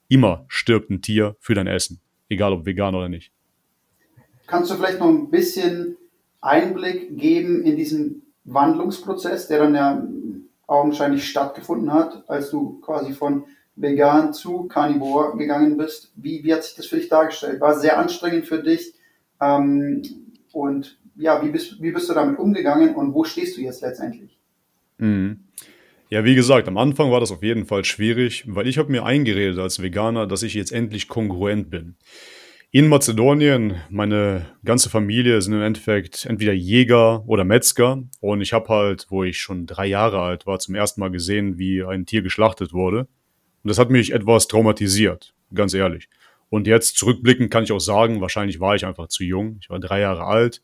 immer 0.10 0.46
stirbt 0.48 0.89
ein 0.89 1.01
Tier 1.01 1.36
für 1.39 1.54
dein 1.54 1.68
Essen, 1.68 2.01
egal 2.30 2.54
ob 2.54 2.66
vegan 2.66 2.96
oder 2.96 3.10
nicht. 3.10 3.32
Kannst 4.48 4.72
du 4.72 4.75
vielleicht 4.75 5.00
noch 5.00 5.08
ein 5.08 5.30
bisschen 5.30 5.98
Einblick 6.42 7.18
geben 7.18 7.63
in 7.63 7.75
diesen 7.75 8.24
Wandlungsprozess, 8.46 9.48
der 9.48 9.60
dann 9.60 9.75
ja 9.75 10.08
augenscheinlich 10.68 11.27
stattgefunden 11.27 11.92
hat, 11.92 12.30
als 12.30 12.50
du 12.50 12.80
quasi 12.82 13.13
von 13.13 13.46
vegan 13.77 14.34
zu 14.34 14.63
Carnivore 14.63 15.38
gegangen 15.38 15.77
bist. 15.77 16.12
Wie, 16.15 16.43
wie 16.43 16.53
hat 16.53 16.63
sich 16.63 16.75
das 16.75 16.88
für 16.88 16.98
dich 16.98 17.10
dargestellt? 17.10 17.62
War 17.62 17.79
sehr 17.79 17.98
anstrengend 17.98 18.46
für 18.46 18.62
dich? 18.62 18.93
Ähm, 19.39 20.01
und 20.51 21.00
ja, 21.15 21.43
wie 21.43 21.50
bist, 21.50 21.81
wie 21.81 21.91
bist 21.91 22.10
du 22.10 22.13
damit 22.13 22.39
umgegangen 22.39 22.96
und 22.96 23.13
wo 23.13 23.24
stehst 23.24 23.57
du 23.57 23.62
jetzt 23.62 23.81
letztendlich? 23.81 24.38
Mhm. 24.98 25.46
Ja, 26.10 26.24
wie 26.24 26.36
gesagt, 26.36 26.67
am 26.67 26.77
Anfang 26.77 27.12
war 27.12 27.19
das 27.19 27.31
auf 27.31 27.43
jeden 27.43 27.65
Fall 27.65 27.84
schwierig, 27.84 28.46
weil 28.48 28.67
ich 28.67 28.77
habe 28.77 28.91
mir 28.91 29.05
eingeredet 29.05 29.60
als 29.60 29.81
Veganer, 29.81 30.25
dass 30.25 30.41
ich 30.41 30.53
jetzt 30.53 30.72
endlich 30.72 31.07
kongruent 31.07 31.69
bin 31.69 31.96
in 32.72 32.89
Mazedonien, 32.89 33.75
meine 33.89 34.46
ganze 34.65 34.89
Familie 34.89 35.41
sind 35.41 35.53
im 35.53 35.62
Endeffekt 35.62 36.25
entweder 36.25 36.51
Jäger 36.51 37.24
oder 37.27 37.46
Metzger. 37.46 38.03
Und 38.19 38.41
ich 38.41 38.53
habe 38.53 38.67
halt, 38.67 39.07
wo 39.10 39.24
ich 39.24 39.39
schon 39.39 39.65
drei 39.65 39.88
Jahre 39.88 40.22
alt 40.22 40.46
war, 40.46 40.60
zum 40.60 40.75
ersten 40.75 41.00
Mal 41.00 41.10
gesehen, 41.10 41.57
wie 41.57 41.84
ein 41.84 42.05
Tier 42.05 42.22
geschlachtet 42.22 42.74
wurde. 42.74 43.07
Und 43.64 43.70
das 43.70 43.80
hat 43.80 43.90
mich 43.90 44.14
etwas 44.14 44.48
traumatisiert, 44.48 45.34
ganz 45.54 45.74
ehrlich. 45.74 46.10
Und 46.50 46.68
jetzt 46.68 46.98
zurückblickend 46.98 47.52
kann 47.52 47.64
ich 47.64 47.72
auch 47.72 47.80
sagen, 47.80 48.22
wahrscheinlich 48.22 48.60
war 48.60 48.76
ich 48.76 48.86
einfach 48.86 49.08
zu 49.08 49.24
jung. 49.24 49.58
Ich 49.62 49.70
war 49.70 49.80
drei 49.80 50.00
Jahre 50.00 50.24
alt. 50.24 50.62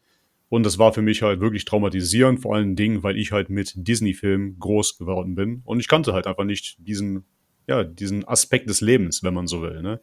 Und 0.49 0.63
das 0.63 0.77
war 0.77 0.93
für 0.93 1.01
mich 1.01 1.23
halt 1.23 1.39
wirklich 1.39 1.65
traumatisierend, 1.65 2.41
vor 2.41 2.55
allen 2.55 2.75
Dingen, 2.75 3.01
weil 3.03 3.17
ich 3.17 3.31
halt 3.31 3.49
mit 3.49 3.73
Disney-Filmen 3.75 4.59
groß 4.59 4.97
geworden 4.97 5.35
bin. 5.35 5.61
Und 5.65 5.79
ich 5.79 5.87
kannte 5.87 6.13
halt 6.13 6.27
einfach 6.27 6.43
nicht 6.43 6.77
diesen, 6.77 7.25
ja, 7.67 7.83
diesen 7.83 8.27
Aspekt 8.27 8.69
des 8.69 8.79
Lebens, 8.79 9.23
wenn 9.23 9.33
man 9.33 9.47
so 9.47 9.61
will. 9.61 9.81
Ne? 9.81 9.99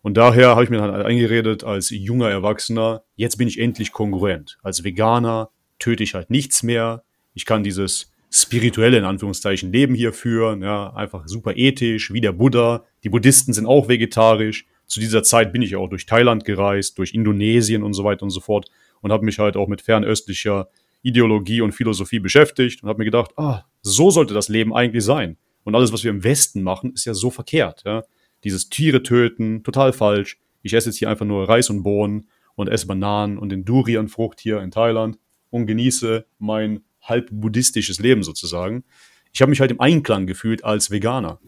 Und 0.00 0.16
daher 0.16 0.50
habe 0.50 0.64
ich 0.64 0.70
mir 0.70 0.78
dann 0.78 0.90
eingeredet 0.94 1.62
als 1.62 1.90
junger 1.90 2.30
Erwachsener, 2.30 3.04
jetzt 3.16 3.36
bin 3.36 3.48
ich 3.48 3.60
endlich 3.60 3.92
kongruent. 3.92 4.58
Als 4.62 4.82
Veganer 4.82 5.50
töte 5.78 6.02
ich 6.02 6.14
halt 6.14 6.30
nichts 6.30 6.62
mehr. 6.62 7.04
Ich 7.34 7.46
kann 7.46 7.62
dieses 7.62 8.11
spirituelle, 8.32 8.98
in 8.98 9.04
Anführungszeichen, 9.04 9.72
Leben 9.72 9.94
hier 9.94 10.12
führen. 10.12 10.62
Ja, 10.62 10.92
einfach 10.94 11.26
super 11.26 11.56
ethisch, 11.56 12.12
wie 12.12 12.20
der 12.20 12.32
Buddha. 12.32 12.84
Die 13.04 13.08
Buddhisten 13.08 13.52
sind 13.52 13.66
auch 13.66 13.88
vegetarisch. 13.88 14.66
Zu 14.86 15.00
dieser 15.00 15.22
Zeit 15.22 15.52
bin 15.52 15.62
ich 15.62 15.76
auch 15.76 15.88
durch 15.88 16.06
Thailand 16.06 16.44
gereist, 16.44 16.98
durch 16.98 17.14
Indonesien 17.14 17.82
und 17.82 17.94
so 17.94 18.04
weiter 18.04 18.24
und 18.24 18.30
so 18.30 18.40
fort 18.40 18.70
und 19.00 19.12
habe 19.12 19.24
mich 19.24 19.38
halt 19.38 19.56
auch 19.56 19.68
mit 19.68 19.82
fernöstlicher 19.82 20.68
Ideologie 21.02 21.60
und 21.60 21.72
Philosophie 21.72 22.20
beschäftigt 22.20 22.82
und 22.82 22.88
habe 22.88 22.98
mir 22.98 23.04
gedacht, 23.04 23.32
ah, 23.36 23.64
so 23.82 24.10
sollte 24.10 24.34
das 24.34 24.48
Leben 24.48 24.74
eigentlich 24.74 25.04
sein. 25.04 25.36
Und 25.64 25.74
alles, 25.74 25.92
was 25.92 26.04
wir 26.04 26.10
im 26.10 26.24
Westen 26.24 26.62
machen, 26.62 26.92
ist 26.92 27.04
ja 27.04 27.14
so 27.14 27.30
verkehrt. 27.30 27.82
Ja? 27.84 28.04
dieses 28.44 28.68
Tiere 28.68 29.02
töten, 29.02 29.62
total 29.62 29.92
falsch. 29.92 30.38
Ich 30.62 30.74
esse 30.74 30.88
jetzt 30.88 30.98
hier 30.98 31.08
einfach 31.08 31.26
nur 31.26 31.48
Reis 31.48 31.70
und 31.70 31.82
Bohnen 31.82 32.28
und 32.54 32.68
esse 32.68 32.86
Bananen 32.86 33.38
und 33.38 33.48
den 33.48 33.64
Durian-Frucht 33.64 34.40
hier 34.40 34.60
in 34.60 34.70
Thailand 34.70 35.18
und 35.50 35.66
genieße 35.66 36.26
mein 36.38 36.82
halb 37.02 37.28
buddhistisches 37.30 37.98
Leben 37.98 38.22
sozusagen. 38.22 38.84
Ich 39.32 39.40
habe 39.42 39.50
mich 39.50 39.60
halt 39.60 39.70
im 39.70 39.80
Einklang 39.80 40.26
gefühlt 40.26 40.64
als 40.64 40.90
Veganer. 40.90 41.40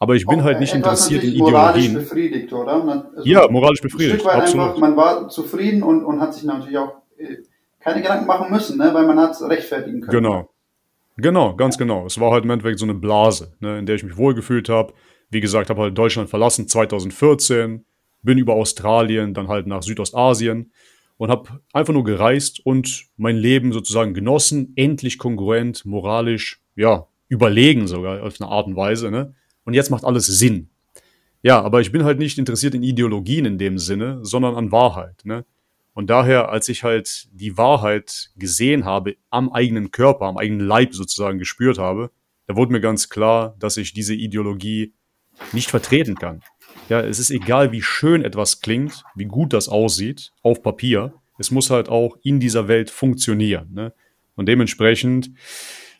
Aber 0.00 0.14
ich 0.14 0.26
bin 0.26 0.40
oh, 0.40 0.44
halt 0.44 0.60
nicht 0.60 0.74
interessiert 0.74 1.24
in 1.24 1.30
Ideologien. 1.30 1.52
Moralisch 1.52 1.92
befriedigt, 1.94 2.52
oder? 2.52 2.84
Man, 2.84 3.06
also 3.16 3.28
ja, 3.28 3.48
moralisch 3.50 3.80
befriedigt. 3.80 4.24
Absolut. 4.24 4.66
Einfach, 4.66 4.78
man 4.78 4.96
war 4.96 5.28
zufrieden 5.28 5.82
und, 5.82 6.04
und 6.04 6.20
hat 6.20 6.34
sich 6.34 6.44
natürlich 6.44 6.78
auch 6.78 7.02
äh, 7.16 7.38
keine 7.80 8.02
Gedanken 8.02 8.26
machen 8.26 8.50
müssen, 8.50 8.78
ne, 8.78 8.90
weil 8.92 9.06
man 9.06 9.18
hat 9.18 9.32
es 9.32 9.42
rechtfertigen 9.42 10.00
können. 10.00 10.22
Genau. 10.22 10.50
Genau, 11.16 11.56
ganz 11.56 11.76
genau. 11.76 12.06
Es 12.06 12.20
war 12.20 12.30
halt 12.30 12.44
im 12.44 12.50
Endeffekt 12.50 12.78
so 12.78 12.86
eine 12.86 12.94
Blase, 12.94 13.56
ne, 13.58 13.78
in 13.78 13.86
der 13.86 13.96
ich 13.96 14.04
mich 14.04 14.16
wohlgefühlt 14.16 14.68
habe. 14.68 14.94
Wie 15.30 15.40
gesagt, 15.40 15.68
habe 15.68 15.82
halt 15.82 15.98
Deutschland 15.98 16.30
verlassen 16.30 16.68
2014, 16.68 17.84
bin 18.22 18.38
über 18.38 18.54
Australien, 18.54 19.34
dann 19.34 19.48
halt 19.48 19.66
nach 19.66 19.82
Südostasien 19.82 20.70
und 21.18 21.30
habe 21.30 21.60
einfach 21.72 21.92
nur 21.92 22.04
gereist 22.04 22.64
und 22.64 23.06
mein 23.16 23.36
Leben 23.36 23.72
sozusagen 23.72 24.14
genossen, 24.14 24.72
endlich 24.76 25.18
kongruent, 25.18 25.84
moralisch, 25.84 26.62
ja, 26.76 27.06
überlegen 27.28 27.86
sogar 27.86 28.22
auf 28.22 28.40
eine 28.40 28.50
Art 28.50 28.66
und 28.66 28.76
Weise. 28.76 29.10
Ne? 29.10 29.34
Und 29.64 29.74
jetzt 29.74 29.90
macht 29.90 30.04
alles 30.04 30.26
Sinn. 30.26 30.70
Ja, 31.42 31.60
aber 31.60 31.80
ich 31.80 31.92
bin 31.92 32.04
halt 32.04 32.18
nicht 32.18 32.38
interessiert 32.38 32.74
in 32.74 32.82
Ideologien 32.82 33.44
in 33.44 33.58
dem 33.58 33.78
Sinne, 33.78 34.20
sondern 34.22 34.56
an 34.56 34.72
Wahrheit. 34.72 35.24
Ne? 35.24 35.44
Und 35.92 36.08
daher, 36.08 36.50
als 36.50 36.68
ich 36.68 36.84
halt 36.84 37.28
die 37.32 37.58
Wahrheit 37.58 38.30
gesehen 38.36 38.84
habe, 38.84 39.16
am 39.30 39.52
eigenen 39.52 39.90
Körper, 39.90 40.26
am 40.26 40.38
eigenen 40.38 40.66
Leib 40.66 40.94
sozusagen 40.94 41.38
gespürt 41.38 41.78
habe, 41.78 42.10
da 42.46 42.56
wurde 42.56 42.72
mir 42.72 42.80
ganz 42.80 43.08
klar, 43.08 43.54
dass 43.58 43.76
ich 43.76 43.92
diese 43.92 44.14
Ideologie 44.14 44.94
nicht 45.52 45.70
vertreten 45.70 46.14
kann. 46.14 46.42
Ja, 46.88 47.00
es 47.00 47.18
ist 47.18 47.30
egal, 47.30 47.72
wie 47.72 47.82
schön 47.82 48.24
etwas 48.24 48.60
klingt, 48.60 49.04
wie 49.14 49.26
gut 49.26 49.52
das 49.52 49.68
aussieht 49.68 50.32
auf 50.42 50.62
Papier. 50.62 51.12
Es 51.38 51.50
muss 51.50 51.70
halt 51.70 51.88
auch 51.88 52.16
in 52.22 52.40
dieser 52.40 52.66
Welt 52.66 52.90
funktionieren. 52.90 53.68
Ne? 53.72 53.92
Und 54.36 54.46
dementsprechend, 54.46 55.30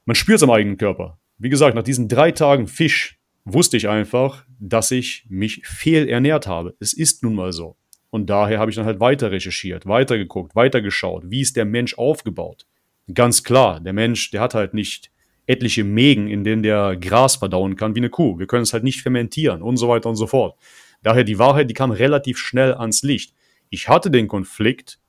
man 0.04 0.14
spürt 0.14 0.36
es 0.36 0.42
am 0.42 0.50
eigenen 0.50 0.78
Körper. 0.78 1.18
Wie 1.36 1.50
gesagt, 1.50 1.74
nach 1.74 1.82
diesen 1.82 2.08
drei 2.08 2.32
Tagen 2.32 2.66
Fisch 2.66 3.18
wusste 3.44 3.76
ich 3.76 3.88
einfach, 3.88 4.44
dass 4.58 4.90
ich 4.90 5.26
mich 5.28 5.66
fehlernährt 5.66 6.46
habe. 6.46 6.74
Es 6.80 6.92
ist 6.92 7.22
nun 7.22 7.34
mal 7.34 7.52
so. 7.52 7.76
Und 8.10 8.30
daher 8.30 8.58
habe 8.58 8.70
ich 8.70 8.76
dann 8.76 8.86
halt 8.86 9.00
weiter 9.00 9.30
recherchiert, 9.30 9.86
weiter 9.86 10.16
geguckt, 10.16 10.56
weiter 10.56 10.80
geschaut. 10.80 11.24
Wie 11.26 11.42
ist 11.42 11.56
der 11.56 11.66
Mensch 11.66 11.96
aufgebaut? 11.98 12.66
Ganz 13.12 13.44
klar, 13.44 13.80
der 13.80 13.92
Mensch, 13.92 14.30
der 14.30 14.40
hat 14.40 14.54
halt 14.54 14.74
nicht 14.74 15.10
etliche 15.48 15.82
Mägen, 15.82 16.28
in 16.28 16.44
denen 16.44 16.62
der 16.62 16.96
Gras 16.96 17.36
verdauen 17.36 17.74
kann 17.74 17.94
wie 17.94 18.00
eine 18.00 18.10
Kuh. 18.10 18.38
Wir 18.38 18.46
können 18.46 18.62
es 18.62 18.72
halt 18.72 18.84
nicht 18.84 19.00
fermentieren 19.00 19.62
und 19.62 19.78
so 19.78 19.88
weiter 19.88 20.08
und 20.08 20.16
so 20.16 20.26
fort. 20.26 20.56
Daher 21.02 21.24
die 21.24 21.38
Wahrheit, 21.38 21.70
die 21.70 21.74
kam 21.74 21.90
relativ 21.90 22.38
schnell 22.38 22.74
ans 22.74 23.02
Licht. 23.02 23.34
Ich 23.70 23.88
hatte 23.88 24.10
den 24.10 24.28
Konflikt, 24.28 25.00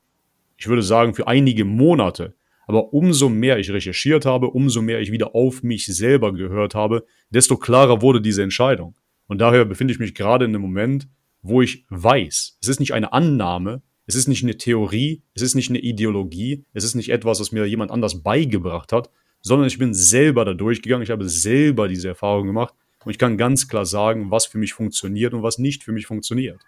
ich 0.57 0.67
würde 0.67 0.81
sagen, 0.81 1.13
für 1.13 1.27
einige 1.27 1.65
Monate. 1.65 2.35
Aber 2.67 2.93
umso 2.93 3.29
mehr 3.29 3.57
ich 3.57 3.71
recherchiert 3.71 4.25
habe, 4.25 4.51
umso 4.51 4.81
mehr 4.81 5.01
ich 5.01 5.11
wieder 5.11 5.35
auf 5.35 5.63
mich 5.63 5.87
selber 5.87 6.33
gehört 6.33 6.75
habe, 6.75 7.05
desto 7.29 7.57
klarer 7.57 8.01
wurde 8.01 8.21
diese 8.21 8.43
Entscheidung. 8.43 8.95
Und 9.27 9.39
daher 9.41 9.65
befinde 9.65 9.93
ich 9.93 9.99
mich 9.99 10.13
gerade 10.13 10.45
in 10.45 10.51
einem 10.51 10.61
Moment, 10.61 11.07
wo 11.41 11.61
ich 11.61 11.85
weiß, 11.89 12.57
es 12.61 12.67
ist 12.67 12.79
nicht 12.79 12.93
eine 12.93 13.11
Annahme, 13.11 13.81
es 14.05 14.15
ist 14.15 14.27
nicht 14.27 14.43
eine 14.43 14.57
Theorie, 14.57 15.23
es 15.33 15.41
ist 15.41 15.55
nicht 15.55 15.69
eine 15.69 15.79
Ideologie, 15.79 16.65
es 16.73 16.83
ist 16.83 16.95
nicht 16.95 17.09
etwas, 17.09 17.39
was 17.39 17.51
mir 17.51 17.65
jemand 17.65 17.91
anders 17.91 18.23
beigebracht 18.23 18.91
hat, 18.91 19.09
sondern 19.41 19.67
ich 19.67 19.77
bin 19.77 19.93
selber 19.93 20.45
da 20.45 20.53
durchgegangen, 20.53 21.03
ich 21.03 21.11
habe 21.11 21.27
selber 21.29 21.87
diese 21.87 22.09
Erfahrung 22.09 22.47
gemacht 22.47 22.73
und 23.05 23.11
ich 23.11 23.17
kann 23.17 23.37
ganz 23.37 23.67
klar 23.67 23.85
sagen, 23.85 24.31
was 24.31 24.45
für 24.45 24.57
mich 24.57 24.73
funktioniert 24.73 25.33
und 25.33 25.43
was 25.43 25.57
nicht 25.57 25.83
für 25.83 25.91
mich 25.91 26.07
funktioniert. 26.07 26.59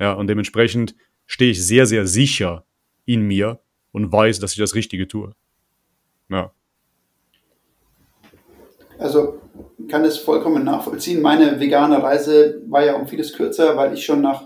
Ja, 0.00 0.14
und 0.14 0.26
dementsprechend 0.28 0.94
stehe 1.26 1.52
ich 1.52 1.64
sehr, 1.64 1.86
sehr 1.86 2.06
sicher 2.06 2.64
in 3.04 3.22
mir 3.22 3.60
und 3.92 4.12
weiß, 4.12 4.38
dass 4.40 4.52
ich 4.52 4.58
das 4.58 4.74
Richtige 4.74 5.08
tue. 5.08 5.34
Ja. 6.30 6.52
Also 8.98 9.40
kann 9.88 10.04
es 10.04 10.18
vollkommen 10.18 10.64
nachvollziehen. 10.64 11.22
Meine 11.22 11.60
vegane 11.60 12.02
Reise 12.02 12.60
war 12.68 12.84
ja 12.84 12.96
um 12.96 13.06
vieles 13.06 13.32
kürzer, 13.32 13.76
weil 13.76 13.94
ich 13.94 14.04
schon 14.04 14.20
nach 14.20 14.44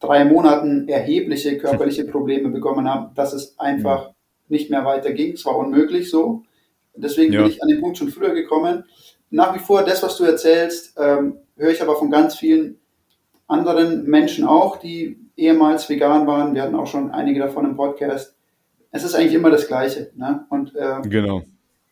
drei 0.00 0.24
Monaten 0.24 0.88
erhebliche 0.88 1.58
körperliche 1.58 2.04
Probleme 2.04 2.50
bekommen 2.50 2.88
habe, 2.88 3.14
dass 3.14 3.32
es 3.32 3.58
einfach 3.58 4.10
nicht 4.48 4.70
mehr 4.70 4.84
weiterging. 4.84 5.32
Es 5.32 5.44
war 5.44 5.56
unmöglich 5.56 6.10
so. 6.10 6.42
Deswegen 7.00 7.32
ja. 7.32 7.42
bin 7.42 7.50
ich 7.50 7.62
an 7.62 7.68
den 7.68 7.80
Punkt 7.80 7.98
schon 7.98 8.10
früher 8.10 8.34
gekommen. 8.34 8.84
Nach 9.30 9.54
wie 9.54 9.58
vor, 9.58 9.84
das, 9.84 10.02
was 10.02 10.16
du 10.16 10.24
erzählst, 10.24 10.94
ähm, 10.98 11.38
höre 11.56 11.70
ich 11.70 11.82
aber 11.82 11.96
von 11.96 12.10
ganz 12.10 12.36
vielen 12.36 12.78
anderen 13.46 14.04
Menschen 14.04 14.46
auch, 14.46 14.76
die 14.76 15.18
ehemals 15.36 15.88
vegan 15.88 16.26
waren. 16.26 16.54
Wir 16.54 16.62
hatten 16.62 16.74
auch 16.74 16.86
schon 16.86 17.10
einige 17.10 17.40
davon 17.40 17.64
im 17.64 17.76
Podcast. 17.76 18.36
Es 18.90 19.04
ist 19.04 19.14
eigentlich 19.14 19.34
immer 19.34 19.50
das 19.50 19.68
Gleiche. 19.68 20.10
Ne? 20.16 20.46
Und 20.50 20.74
äh, 20.74 21.00
genau. 21.08 21.42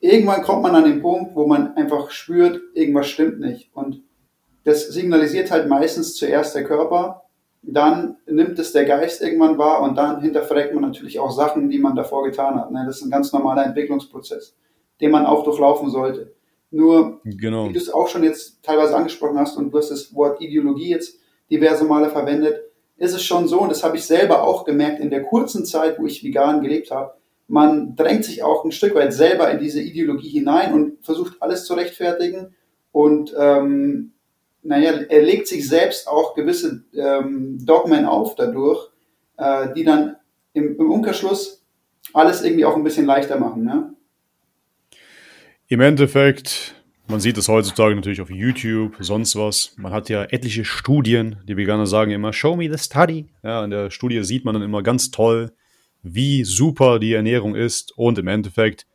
irgendwann 0.00 0.42
kommt 0.42 0.62
man 0.62 0.74
an 0.74 0.84
den 0.84 1.02
Punkt, 1.02 1.34
wo 1.34 1.46
man 1.46 1.76
einfach 1.76 2.10
spürt, 2.10 2.60
irgendwas 2.74 3.08
stimmt 3.08 3.40
nicht. 3.40 3.70
Und 3.74 4.02
das 4.64 4.88
signalisiert 4.88 5.50
halt 5.50 5.68
meistens 5.68 6.14
zuerst 6.14 6.54
der 6.54 6.64
Körper, 6.64 7.22
dann 7.62 8.16
nimmt 8.26 8.58
es 8.58 8.72
der 8.72 8.84
Geist 8.84 9.22
irgendwann 9.22 9.58
wahr 9.58 9.82
und 9.82 9.96
dann 9.96 10.20
hinterfragt 10.20 10.72
man 10.72 10.82
natürlich 10.82 11.18
auch 11.18 11.30
Sachen, 11.30 11.68
die 11.68 11.78
man 11.78 11.96
davor 11.96 12.24
getan 12.24 12.60
hat. 12.60 12.70
Ne? 12.70 12.84
Das 12.86 12.96
ist 12.96 13.02
ein 13.02 13.10
ganz 13.10 13.32
normaler 13.32 13.66
Entwicklungsprozess 13.66 14.54
den 15.00 15.10
man 15.10 15.26
auch 15.26 15.44
durchlaufen 15.44 15.90
sollte. 15.90 16.34
Nur, 16.70 17.20
genau. 17.24 17.68
wie 17.68 17.72
du 17.72 17.78
es 17.78 17.90
auch 17.90 18.08
schon 18.08 18.24
jetzt 18.24 18.62
teilweise 18.62 18.96
angesprochen 18.96 19.38
hast 19.38 19.56
und 19.56 19.70
du 19.70 19.78
hast 19.78 19.90
das 19.90 20.14
Wort 20.14 20.40
Ideologie 20.40 20.90
jetzt 20.90 21.18
diverse 21.50 21.84
Male 21.84 22.10
verwendet, 22.10 22.60
ist 22.96 23.14
es 23.14 23.22
schon 23.22 23.46
so, 23.46 23.60
und 23.60 23.70
das 23.70 23.84
habe 23.84 23.96
ich 23.96 24.04
selber 24.04 24.42
auch 24.42 24.64
gemerkt 24.64 25.00
in 25.00 25.10
der 25.10 25.22
kurzen 25.22 25.64
Zeit, 25.64 25.98
wo 25.98 26.06
ich 26.06 26.24
vegan 26.24 26.62
gelebt 26.62 26.90
habe, 26.90 27.14
man 27.48 27.94
drängt 27.94 28.24
sich 28.24 28.42
auch 28.42 28.64
ein 28.64 28.72
Stück 28.72 28.94
weit 28.94 29.12
selber 29.12 29.50
in 29.50 29.60
diese 29.60 29.80
Ideologie 29.80 30.30
hinein 30.30 30.74
und 30.74 31.04
versucht 31.04 31.40
alles 31.40 31.64
zu 31.64 31.74
rechtfertigen 31.74 32.54
und 32.90 33.34
ähm, 33.38 34.12
naja, 34.62 34.92
er 35.08 35.22
legt 35.22 35.46
sich 35.46 35.68
selbst 35.68 36.08
auch 36.08 36.34
gewisse 36.34 36.84
ähm, 36.94 37.58
Dogmen 37.64 38.04
auf 38.04 38.34
dadurch, 38.34 38.90
äh, 39.36 39.72
die 39.74 39.84
dann 39.84 40.16
im, 40.54 40.76
im 40.76 40.90
Umkehrschluss 40.90 41.64
alles 42.12 42.42
irgendwie 42.42 42.64
auch 42.64 42.74
ein 42.74 42.82
bisschen 42.82 43.06
leichter 43.06 43.38
machen. 43.38 43.64
Ne? 43.64 43.94
Im 45.68 45.80
Endeffekt, 45.80 46.76
man 47.08 47.18
sieht 47.18 47.36
es 47.38 47.48
heutzutage 47.48 47.96
natürlich 47.96 48.20
auf 48.20 48.30
YouTube, 48.30 48.94
sonst 49.00 49.34
was. 49.34 49.74
Man 49.76 49.92
hat 49.92 50.08
ja 50.08 50.22
etliche 50.22 50.64
Studien, 50.64 51.38
die 51.48 51.56
Veganer 51.56 51.88
sagen 51.88 52.12
immer, 52.12 52.32
show 52.32 52.54
me 52.54 52.70
the 52.70 52.78
study. 52.78 53.26
Ja, 53.42 53.64
in 53.64 53.70
der 53.70 53.90
Studie 53.90 54.22
sieht 54.22 54.44
man 54.44 54.54
dann 54.54 54.62
immer 54.62 54.84
ganz 54.84 55.10
toll, 55.10 55.50
wie 56.04 56.44
super 56.44 57.00
die 57.00 57.14
Ernährung 57.14 57.56
ist 57.56 57.92
und 57.96 58.16
im 58.16 58.28
Endeffekt, 58.28 58.86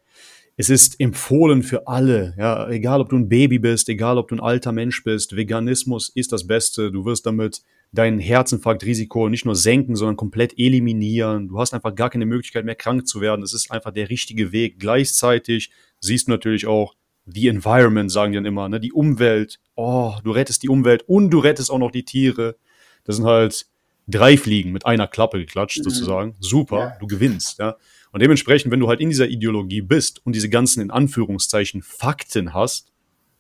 es 0.56 0.70
ist 0.70 0.98
empfohlen 1.02 1.62
für 1.62 1.88
alle, 1.88 2.36
ja, 2.38 2.70
egal 2.70 3.02
ob 3.02 3.10
du 3.10 3.18
ein 3.18 3.28
Baby 3.28 3.60
bist, 3.60 3.90
egal 3.90 4.18
ob 4.18 4.30
du 4.30 4.36
ein 4.36 4.42
alter 4.42 4.72
Mensch 4.72 5.04
bist, 5.04 5.36
Veganismus 5.36 6.08
ist 6.08 6.32
das 6.32 6.48
Beste. 6.48 6.90
Du 6.90 7.04
wirst 7.04 7.26
damit 7.26 7.64
dein 7.91 8.19
Herzinfarktrisiko 8.19 9.30
nicht 9.30 9.45
nur 9.45 9.56
senken, 9.56 9.95
sondern 9.95 10.15
komplett 10.15 10.58
eliminieren. 10.58 11.49
Du 11.49 11.60
hast 11.60 11.73
einfach 11.73 11.93
gar 11.93 12.10
keine 12.10 12.25
Möglichkeit 12.25 12.65
mehr 12.65 12.75
krank 12.75 13.08
zu 13.08 13.19
werden. 13.21 13.43
Es 13.43 13.54
ist 13.54 13.69
einfach 13.71 13.91
der 13.91 14.10
richtige 14.10 14.51
Weg. 14.51 14.80
Gleichzeitig 14.80 15.71
siehst 15.99 16.27
du 16.27 16.32
natürlich 16.32 16.67
auch 16.67 16.95
the 17.25 17.47
environment, 17.47 18.12
sagen 18.12 18.32
die 18.32 18.38
dann 18.38 18.45
immer, 18.45 18.69
ne? 18.69 18.80
die 18.80 18.93
Umwelt. 18.93 19.60
Oh, 19.75 20.13
du 20.23 20.32
rettest 20.32 20.63
die 20.63 20.69
Umwelt 20.69 21.04
und 21.08 21.30
du 21.32 21.39
rettest 21.39 21.69
auch 21.69 21.77
noch 21.80 21.91
die 21.91 22.06
Tiere. 22.06 22.56
Das 23.04 23.17
sind 23.17 23.25
halt 23.25 23.65
drei 24.08 24.38
Fliegen 24.38 24.71
mit 24.71 24.86
einer 24.86 25.08
Klappe 25.08 25.39
geklatscht, 25.39 25.80
mhm. 25.80 25.84
sozusagen. 25.84 26.36
Super, 26.39 26.80
ja. 26.80 26.97
du 26.99 27.08
gewinnst, 27.08 27.60
ja. 27.60 27.77
Und 28.12 28.21
dementsprechend, 28.21 28.71
wenn 28.71 28.80
du 28.80 28.89
halt 28.89 28.99
in 28.99 29.10
dieser 29.10 29.27
Ideologie 29.27 29.82
bist 29.82 30.25
und 30.25 30.36
diese 30.36 30.49
ganzen 30.49 30.82
in 30.82 30.91
Anführungszeichen 30.91 31.82
Fakten 31.82 32.54
hast, 32.54 32.91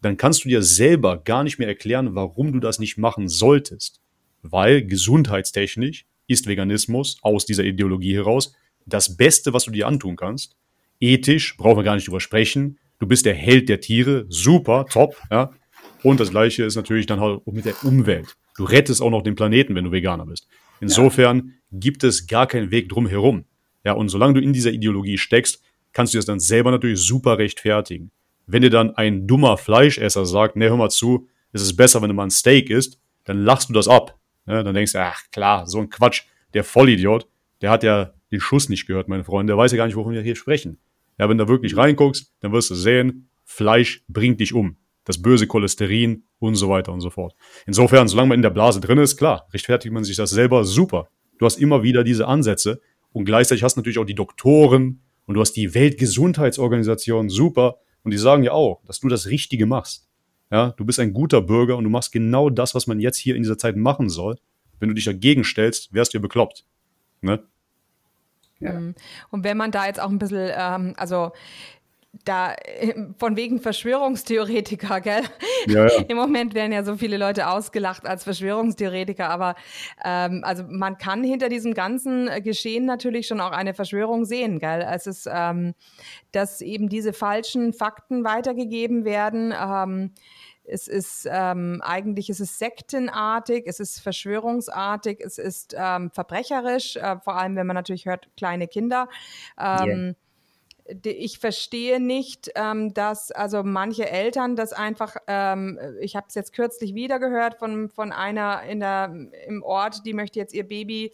dann 0.01 0.17
kannst 0.17 0.45
du 0.45 0.49
dir 0.49 0.63
selber 0.63 1.17
gar 1.17 1.43
nicht 1.43 1.59
mehr 1.59 1.67
erklären, 1.67 2.15
warum 2.15 2.53
du 2.53 2.59
das 2.59 2.79
nicht 2.79 2.97
machen 2.97 3.27
solltest. 3.27 4.00
Weil 4.41 4.85
gesundheitstechnisch 4.85 6.05
ist 6.27 6.47
Veganismus 6.47 7.17
aus 7.21 7.45
dieser 7.45 7.63
Ideologie 7.63 8.15
heraus 8.15 8.53
das 8.85 9.15
Beste, 9.15 9.53
was 9.53 9.65
du 9.65 9.71
dir 9.71 9.87
antun 9.87 10.15
kannst 10.15 10.55
ethisch, 11.01 11.57
brauchen 11.57 11.77
wir 11.77 11.83
gar 11.83 11.95
nicht 11.95 12.07
drüber 12.07 12.21
sprechen. 12.21 12.77
Du 12.99 13.07
bist 13.07 13.25
der 13.25 13.33
Held 13.33 13.67
der 13.67 13.81
Tiere, 13.81 14.25
super, 14.29 14.85
top, 14.85 15.17
ja. 15.31 15.51
Und 16.03 16.19
das 16.19 16.31
gleiche 16.31 16.63
ist 16.63 16.75
natürlich 16.75 17.07
dann 17.07 17.19
halt 17.19 17.41
auch 17.45 17.51
mit 17.51 17.65
der 17.65 17.83
Umwelt. 17.83 18.37
Du 18.55 18.63
rettest 18.63 19.01
auch 19.01 19.09
noch 19.09 19.23
den 19.23 19.35
Planeten, 19.35 19.75
wenn 19.75 19.85
du 19.85 19.91
Veganer 19.91 20.25
bist. 20.25 20.47
Insofern 20.79 21.53
gibt 21.71 22.03
es 22.03 22.27
gar 22.27 22.47
keinen 22.47 22.71
Weg 22.71 22.89
drum 22.89 23.07
herum. 23.07 23.45
Ja, 23.83 23.93
und 23.93 24.09
solange 24.09 24.35
du 24.35 24.41
in 24.41 24.53
dieser 24.53 24.71
Ideologie 24.71 25.17
steckst, 25.17 25.61
kannst 25.93 26.13
du 26.13 26.17
das 26.17 26.25
dann 26.25 26.39
selber 26.39 26.71
natürlich 26.71 26.99
super 26.99 27.37
rechtfertigen. 27.37 28.11
Wenn 28.45 28.61
dir 28.61 28.69
dann 28.69 28.95
ein 28.95 29.27
dummer 29.27 29.57
Fleischesser 29.57 30.25
sagt, 30.25 30.55
ne, 30.55 30.69
hör 30.69 30.77
mal 30.77 30.89
zu, 30.89 31.27
es 31.53 31.61
ist 31.61 31.75
besser, 31.75 32.01
wenn 32.01 32.09
du 32.09 32.15
mal 32.15 32.23
ein 32.23 32.31
Steak 32.31 32.69
isst, 32.69 32.99
dann 33.25 33.43
lachst 33.43 33.69
du 33.69 33.73
das 33.73 33.87
ab. 33.87 34.19
Ja, 34.47 34.63
dann 34.63 34.73
denkst 34.73 34.93
du, 34.93 34.99
ach 34.99 35.23
klar, 35.31 35.67
so 35.67 35.79
ein 35.79 35.89
Quatsch, 35.89 36.23
der 36.53 36.63
Vollidiot, 36.63 37.27
der 37.61 37.69
hat 37.69 37.83
ja 37.83 38.13
den 38.31 38.39
Schuss 38.39 38.69
nicht 38.69 38.87
gehört, 38.87 39.07
meine 39.07 39.23
Freunde, 39.23 39.51
der 39.51 39.57
weiß 39.57 39.71
ja 39.71 39.77
gar 39.77 39.85
nicht, 39.85 39.95
wovon 39.95 40.13
wir 40.13 40.21
hier 40.21 40.35
sprechen. 40.35 40.79
Ja, 41.17 41.29
wenn 41.29 41.37
du 41.37 41.47
wirklich 41.47 41.77
reinguckst, 41.77 42.33
dann 42.39 42.51
wirst 42.51 42.69
du 42.69 42.75
sehen, 42.75 43.29
Fleisch 43.43 44.03
bringt 44.07 44.39
dich 44.39 44.53
um. 44.53 44.77
Das 45.03 45.21
böse 45.21 45.47
Cholesterin 45.47 46.23
und 46.39 46.55
so 46.55 46.69
weiter 46.69 46.93
und 46.93 47.01
so 47.01 47.09
fort. 47.09 47.35
Insofern, 47.65 48.07
solange 48.07 48.29
man 48.29 48.37
in 48.37 48.43
der 48.43 48.51
Blase 48.51 48.79
drin 48.79 48.97
ist, 48.97 49.17
klar, 49.17 49.47
rechtfertigt 49.51 49.93
man 49.93 50.03
sich 50.03 50.15
das 50.15 50.29
selber 50.29 50.63
super. 50.63 51.09
Du 51.37 51.45
hast 51.45 51.59
immer 51.59 51.83
wieder 51.83 52.03
diese 52.03 52.27
Ansätze 52.27 52.81
und 53.11 53.25
gleichzeitig 53.25 53.63
hast 53.63 53.75
du 53.75 53.79
natürlich 53.79 53.97
auch 53.97 54.05
die 54.05 54.15
Doktoren 54.15 55.01
und 55.25 55.35
du 55.35 55.41
hast 55.41 55.53
die 55.53 55.73
Weltgesundheitsorganisation 55.73 57.29
super 57.29 57.79
und 58.03 58.11
die 58.11 58.17
sagen 58.17 58.43
ja 58.43 58.51
auch, 58.51 58.81
dass 58.85 58.99
du 58.99 59.09
das 59.09 59.27
Richtige 59.27 59.65
machst. 59.65 60.07
Ja, 60.51 60.71
du 60.71 60.85
bist 60.85 60.99
ein 60.99 61.13
guter 61.13 61.41
Bürger 61.41 61.77
und 61.77 61.85
du 61.85 61.89
machst 61.89 62.11
genau 62.11 62.49
das, 62.49 62.75
was 62.75 62.85
man 62.85 62.99
jetzt 62.99 63.17
hier 63.17 63.35
in 63.35 63.43
dieser 63.43 63.57
Zeit 63.57 63.77
machen 63.77 64.09
soll. 64.09 64.37
Wenn 64.79 64.89
du 64.89 64.95
dich 64.95 65.05
dagegen 65.05 65.43
stellst, 65.43 65.93
wärst 65.93 66.13
du 66.13 66.17
ja 66.17 66.21
bekloppt. 66.21 66.65
Ne? 67.21 67.41
Ja. 68.59 68.73
Mhm. 68.73 68.95
Und 69.29 69.43
wenn 69.43 69.57
man 69.57 69.71
da 69.71 69.85
jetzt 69.85 69.99
auch 69.99 70.09
ein 70.09 70.19
bisschen, 70.19 70.51
ähm, 70.53 70.93
also 70.97 71.31
da 72.25 72.55
von 73.17 73.37
wegen 73.37 73.59
Verschwörungstheoretiker, 73.59 75.01
gell? 75.01 75.23
Ja, 75.67 75.87
ja. 75.87 76.01
Im 76.07 76.17
Moment 76.17 76.53
werden 76.53 76.71
ja 76.71 76.83
so 76.83 76.97
viele 76.97 77.17
Leute 77.17 77.47
ausgelacht 77.47 78.05
als 78.05 78.23
Verschwörungstheoretiker, 78.23 79.29
aber 79.29 79.55
ähm, 80.03 80.41
also 80.43 80.63
man 80.67 80.97
kann 80.97 81.23
hinter 81.23 81.49
diesem 81.49 81.73
ganzen 81.73 82.29
Geschehen 82.43 82.85
natürlich 82.85 83.27
schon 83.27 83.39
auch 83.39 83.51
eine 83.51 83.73
Verschwörung 83.73 84.25
sehen, 84.25 84.59
gell? 84.59 84.85
Es 84.87 85.07
ist, 85.07 85.27
ähm, 85.31 85.73
dass 86.31 86.61
eben 86.61 86.89
diese 86.89 87.13
falschen 87.13 87.73
Fakten 87.73 88.23
weitergegeben 88.23 89.05
werden. 89.05 89.53
Ähm, 89.57 90.11
es 90.63 90.87
ist 90.87 91.27
ähm, 91.29 91.81
eigentlich 91.83 92.29
es 92.29 92.39
ist 92.39 92.59
sektenartig, 92.59 93.63
es 93.65 93.79
ist 93.79 93.99
verschwörungsartig, 93.99 95.19
es 95.19 95.37
ist 95.37 95.75
ähm, 95.77 96.11
verbrecherisch, 96.11 96.97
äh, 96.97 97.19
vor 97.19 97.35
allem 97.35 97.55
wenn 97.55 97.67
man 97.67 97.75
natürlich 97.75 98.05
hört, 98.05 98.29
kleine 98.37 98.67
Kinder. 98.67 99.07
Ähm, 99.57 99.87
yeah 99.87 100.13
ich 101.03 101.39
verstehe 101.39 101.99
nicht, 101.99 102.51
ähm, 102.55 102.93
dass 102.93 103.31
also 103.31 103.63
manche 103.63 104.09
Eltern 104.09 104.55
das 104.55 104.73
einfach, 104.73 105.15
ähm, 105.27 105.79
ich 105.99 106.15
habe 106.15 106.27
es 106.29 106.35
jetzt 106.35 106.53
kürzlich 106.53 106.93
wieder 106.93 107.19
gehört 107.19 107.55
von, 107.55 107.89
von 107.89 108.11
einer 108.11 108.63
in 108.63 108.79
der, 108.79 109.13
im 109.47 109.63
Ort, 109.63 110.05
die 110.05 110.13
möchte 110.13 110.39
jetzt 110.39 110.53
ihr 110.53 110.67
Baby 110.67 111.11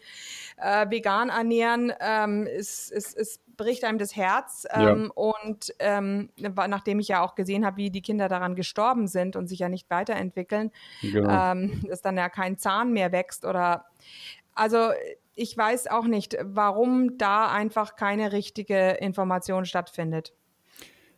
äh, 0.58 0.90
vegan 0.90 1.30
ernähren. 1.30 1.94
Ähm, 2.00 2.48
es, 2.48 2.92
es, 2.92 3.14
es 3.14 3.40
bricht 3.58 3.84
einem 3.84 3.98
das 3.98 4.16
Herz. 4.16 4.66
Ähm, 4.72 5.06
ja. 5.06 5.12
Und 5.16 5.74
ähm, 5.80 6.30
nachdem 6.38 7.00
ich 7.00 7.10
ja 7.10 7.22
auch 7.22 7.36
gesehen 7.36 7.66
habe, 7.66 7.78
wie 7.78 7.90
die 7.90 8.02
Kinder 8.02 8.30
daran 8.30 8.56
gestorben 8.56 9.08
sind 9.08 9.36
und 9.36 9.48
sich 9.48 9.60
ja 9.60 9.70
nicht 9.70 9.90
weiterentwickeln, 9.90 10.72
genau. 11.02 11.52
ähm, 11.52 11.84
dass 11.88 12.02
dann 12.02 12.18
ja 12.18 12.30
kein 12.30 12.58
Zahn 12.58 12.94
mehr 12.94 13.12
wächst 13.12 13.46
oder 13.46 13.86
also 14.54 14.92
ich 15.38 15.56
weiß 15.56 15.88
auch 15.88 16.06
nicht, 16.06 16.36
warum 16.44 17.18
da 17.18 17.52
einfach 17.52 17.96
keine 17.96 18.32
richtige 18.32 18.98
Information 19.00 19.66
stattfindet. 19.66 20.34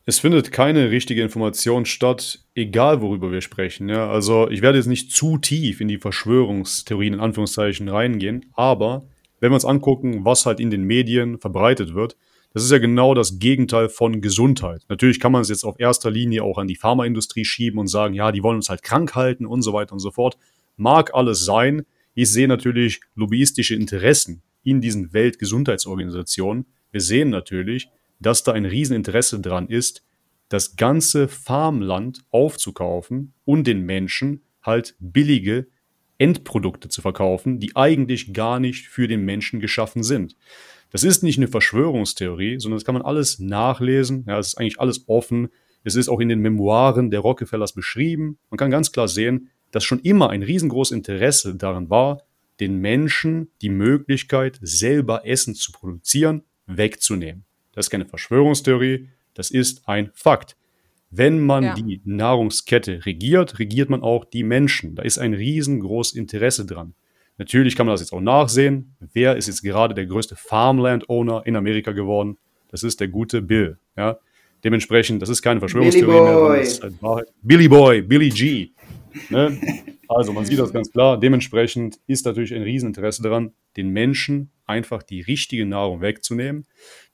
Es 0.06 0.20
findet 0.20 0.52
keine 0.52 0.92
richtige 0.92 1.22
Information 1.22 1.86
statt, 1.86 2.40
egal 2.56 3.02
worüber 3.02 3.32
wir 3.32 3.42
sprechen. 3.42 3.90
Ja? 3.90 4.10
Also 4.10 4.50
ich 4.50 4.62
werde 4.62 4.78
jetzt 4.78 4.88
nicht 4.88 5.12
zu 5.12 5.38
tief 5.38 5.82
in 5.82 5.88
die 5.88 6.00
Verschwörungstheorien 6.00 7.14
in 7.14 7.20
Anführungszeichen 7.20 7.88
reingehen, 7.88 8.48
aber 8.54 9.04
wenn 9.40 9.52
wir 9.52 9.56
uns 9.56 9.66
angucken, 9.66 10.26
was 10.26 10.46
halt 10.46 10.60
in 10.60 10.70
den 10.70 10.84
Medien 10.84 11.40
verbreitet 11.40 11.94
wird, 11.94 12.18
das 12.54 12.64
ist 12.64 12.72
ja 12.72 12.80
genau 12.80 13.14
das 13.14 13.40
Gegenteil 13.40 13.88
von 13.88 14.22
Gesundheit. 14.22 14.82
Natürlich 14.90 15.20
kann 15.20 15.32
man 15.32 15.44
es 15.44 15.50
jetzt 15.50 15.64
auf 15.64 15.80
erster 15.80 16.10
Linie 16.10 16.44
auch 16.44 16.58
an 16.58 16.68
die 16.68 16.76
Pharmaindustrie 16.76 17.46
schieben 17.46 17.80
und 17.80 17.88
sagen, 17.88 18.16
ja, 18.16 18.32
die 18.32 18.42
wollen 18.42 18.56
uns 18.58 18.70
halt 18.70 18.82
krank 18.82 19.16
halten 19.16 19.46
und 19.46 19.62
so 19.62 19.72
weiter 19.72 19.94
und 19.94 20.00
so 20.00 20.12
fort. 20.12 20.38
Mag 20.76 21.14
alles 21.14 21.46
sein, 21.46 21.86
ich 22.14 22.30
sehe 22.30 22.48
natürlich 22.48 23.02
lobbyistische 23.16 23.76
Interessen 23.76 24.42
in 24.64 24.82
diesen 24.82 25.14
Weltgesundheitsorganisationen. 25.14 26.66
Wir 26.92 27.02
sehen 27.02 27.30
natürlich, 27.30 27.90
dass 28.20 28.44
da 28.44 28.52
ein 28.54 28.66
Rieseninteresse 28.66 29.40
dran 29.40 29.68
ist, 29.68 30.04
das 30.50 30.76
ganze 30.76 31.28
Farmland 31.28 32.24
aufzukaufen 32.32 33.34
und 33.46 33.68
den 33.68 33.82
Menschen 33.86 34.42
halt 34.64 34.96
billige 35.00 35.68
Endprodukte 36.18 36.90
zu 36.90 37.02
verkaufen, 37.02 37.60
die 37.60 37.76
eigentlich 37.76 38.34
gar 38.34 38.60
nicht 38.60 38.88
für 38.88 39.08
den 39.08 39.24
Menschen 39.24 39.60
geschaffen 39.60 40.04
sind. 40.04 40.36
Das 40.92 41.04
ist 41.04 41.24
nicht 41.24 41.38
eine 41.38 41.48
Verschwörungstheorie, 41.48 42.60
sondern 42.60 42.78
das 42.78 42.86
kann 42.86 42.96
man 42.96 43.04
alles 43.04 43.40
nachlesen. 43.40 44.26
Ja, 44.28 44.40
es 44.40 44.48
ist 44.48 44.58
eigentlich 44.58 44.80
alles 44.80 45.08
offen. 45.08 45.50
Es 45.84 45.96
ist 45.96 46.10
auch 46.10 46.20
in 46.20 46.30
den 46.30 46.40
Memoiren 46.40 47.10
der 47.10 47.22
Rockefellers 47.22 47.74
beschrieben. 47.74 48.38
Man 48.50 48.58
kann 48.58 48.72
ganz 48.72 48.92
klar 48.92 49.08
sehen, 49.08 49.50
dass 49.72 49.84
schon 49.84 50.00
immer 50.00 50.30
ein 50.30 50.44
riesengroßes 50.44 50.96
Interesse 50.96 51.56
daran 51.56 51.90
war, 51.90 52.24
den 52.60 52.78
Menschen 52.78 53.50
die 53.62 53.70
Möglichkeit, 53.70 54.60
selber 54.62 55.26
Essen 55.26 55.56
zu 55.56 55.72
produzieren, 55.72 56.44
wegzunehmen. 56.66 57.46
Das 57.74 57.86
ist 57.86 57.90
keine 57.90 58.06
Verschwörungstheorie, 58.06 59.10
das 59.34 59.52
ist 59.52 59.88
ein 59.88 60.12
Fakt. 60.14 60.58
Wenn 61.12 61.40
man 61.40 61.64
ja. 61.64 61.74
die 61.74 62.02
Nahrungskette 62.04 63.06
regiert, 63.06 63.58
regiert 63.58 63.90
man 63.90 64.04
auch 64.04 64.26
die 64.26 64.44
Menschen. 64.44 64.96
Da 64.96 65.04
ist 65.04 65.18
ein 65.18 65.34
riesengroßes 65.34 66.14
Interesse 66.14 66.66
dran. 66.66 66.94
Natürlich 67.38 67.76
kann 67.76 67.86
man 67.86 67.94
das 67.94 68.02
jetzt 68.02 68.12
auch 68.12 68.20
nachsehen. 68.20 68.96
Wer 69.14 69.38
ist 69.38 69.48
jetzt 69.48 69.64
gerade 69.64 69.96
der 69.96 70.06
größte 70.06 70.36
Farmland-Owner 70.36 71.44
in 71.46 71.56
Amerika 71.56 71.94
geworden? 71.94 72.38
Das 72.70 72.84
ist 72.84 73.00
der 73.00 73.08
gute 73.08 73.42
Bill. 73.42 73.80
Ja? 73.96 74.20
Dementsprechend, 74.64 75.22
das 75.22 75.30
ist 75.30 75.42
keine 75.42 75.62
Verschwörungstheorie 75.62 76.12
Billy 76.12 76.50
mehr, 76.50 76.62
ist 76.62 76.84
halt 76.84 77.02
Wahrheit. 77.02 77.28
Billy 77.42 77.68
Boy, 77.70 78.02
Billy 78.02 78.30
G. 78.30 78.72
Ne? 79.30 79.60
Also 80.08 80.34
man 80.34 80.46
sieht 80.46 80.60
das 80.60 80.74
ganz 80.74 80.92
klar. 80.92 81.20
Dementsprechend 81.20 82.00
ist 82.08 82.26
natürlich 82.26 82.54
ein 82.54 82.64
Rieseninteresse 82.64 83.22
daran, 83.22 83.54
den 83.78 83.90
Menschen 83.90 84.50
einfach 84.66 85.04
die 85.04 85.22
richtige 85.22 85.66
Nahrung 85.66 86.02
wegzunehmen. 86.02 86.66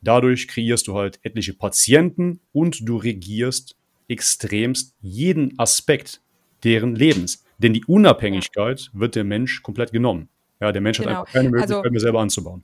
Dadurch 0.01 0.47
kreierst 0.47 0.87
du 0.87 0.95
halt 0.95 1.19
etliche 1.23 1.53
Patienten 1.53 2.39
und 2.53 2.87
du 2.87 2.97
regierst 2.97 3.75
extremst 4.07 4.95
jeden 5.01 5.57
Aspekt 5.59 6.21
deren 6.63 6.95
Lebens. 6.95 7.43
Denn 7.57 7.73
die 7.73 7.85
Unabhängigkeit 7.85 8.89
wird 8.93 9.15
der 9.15 9.23
Mensch 9.23 9.61
komplett 9.63 9.91
genommen. 9.91 10.29
Ja, 10.59 10.71
der 10.71 10.81
Mensch 10.81 10.97
genau. 10.97 11.11
hat 11.11 11.17
einfach 11.19 11.33
keine 11.33 11.49
Möglichkeit 11.49 11.77
also, 11.77 11.91
mehr 11.91 11.99
selber 11.99 12.19
anzubauen. 12.21 12.63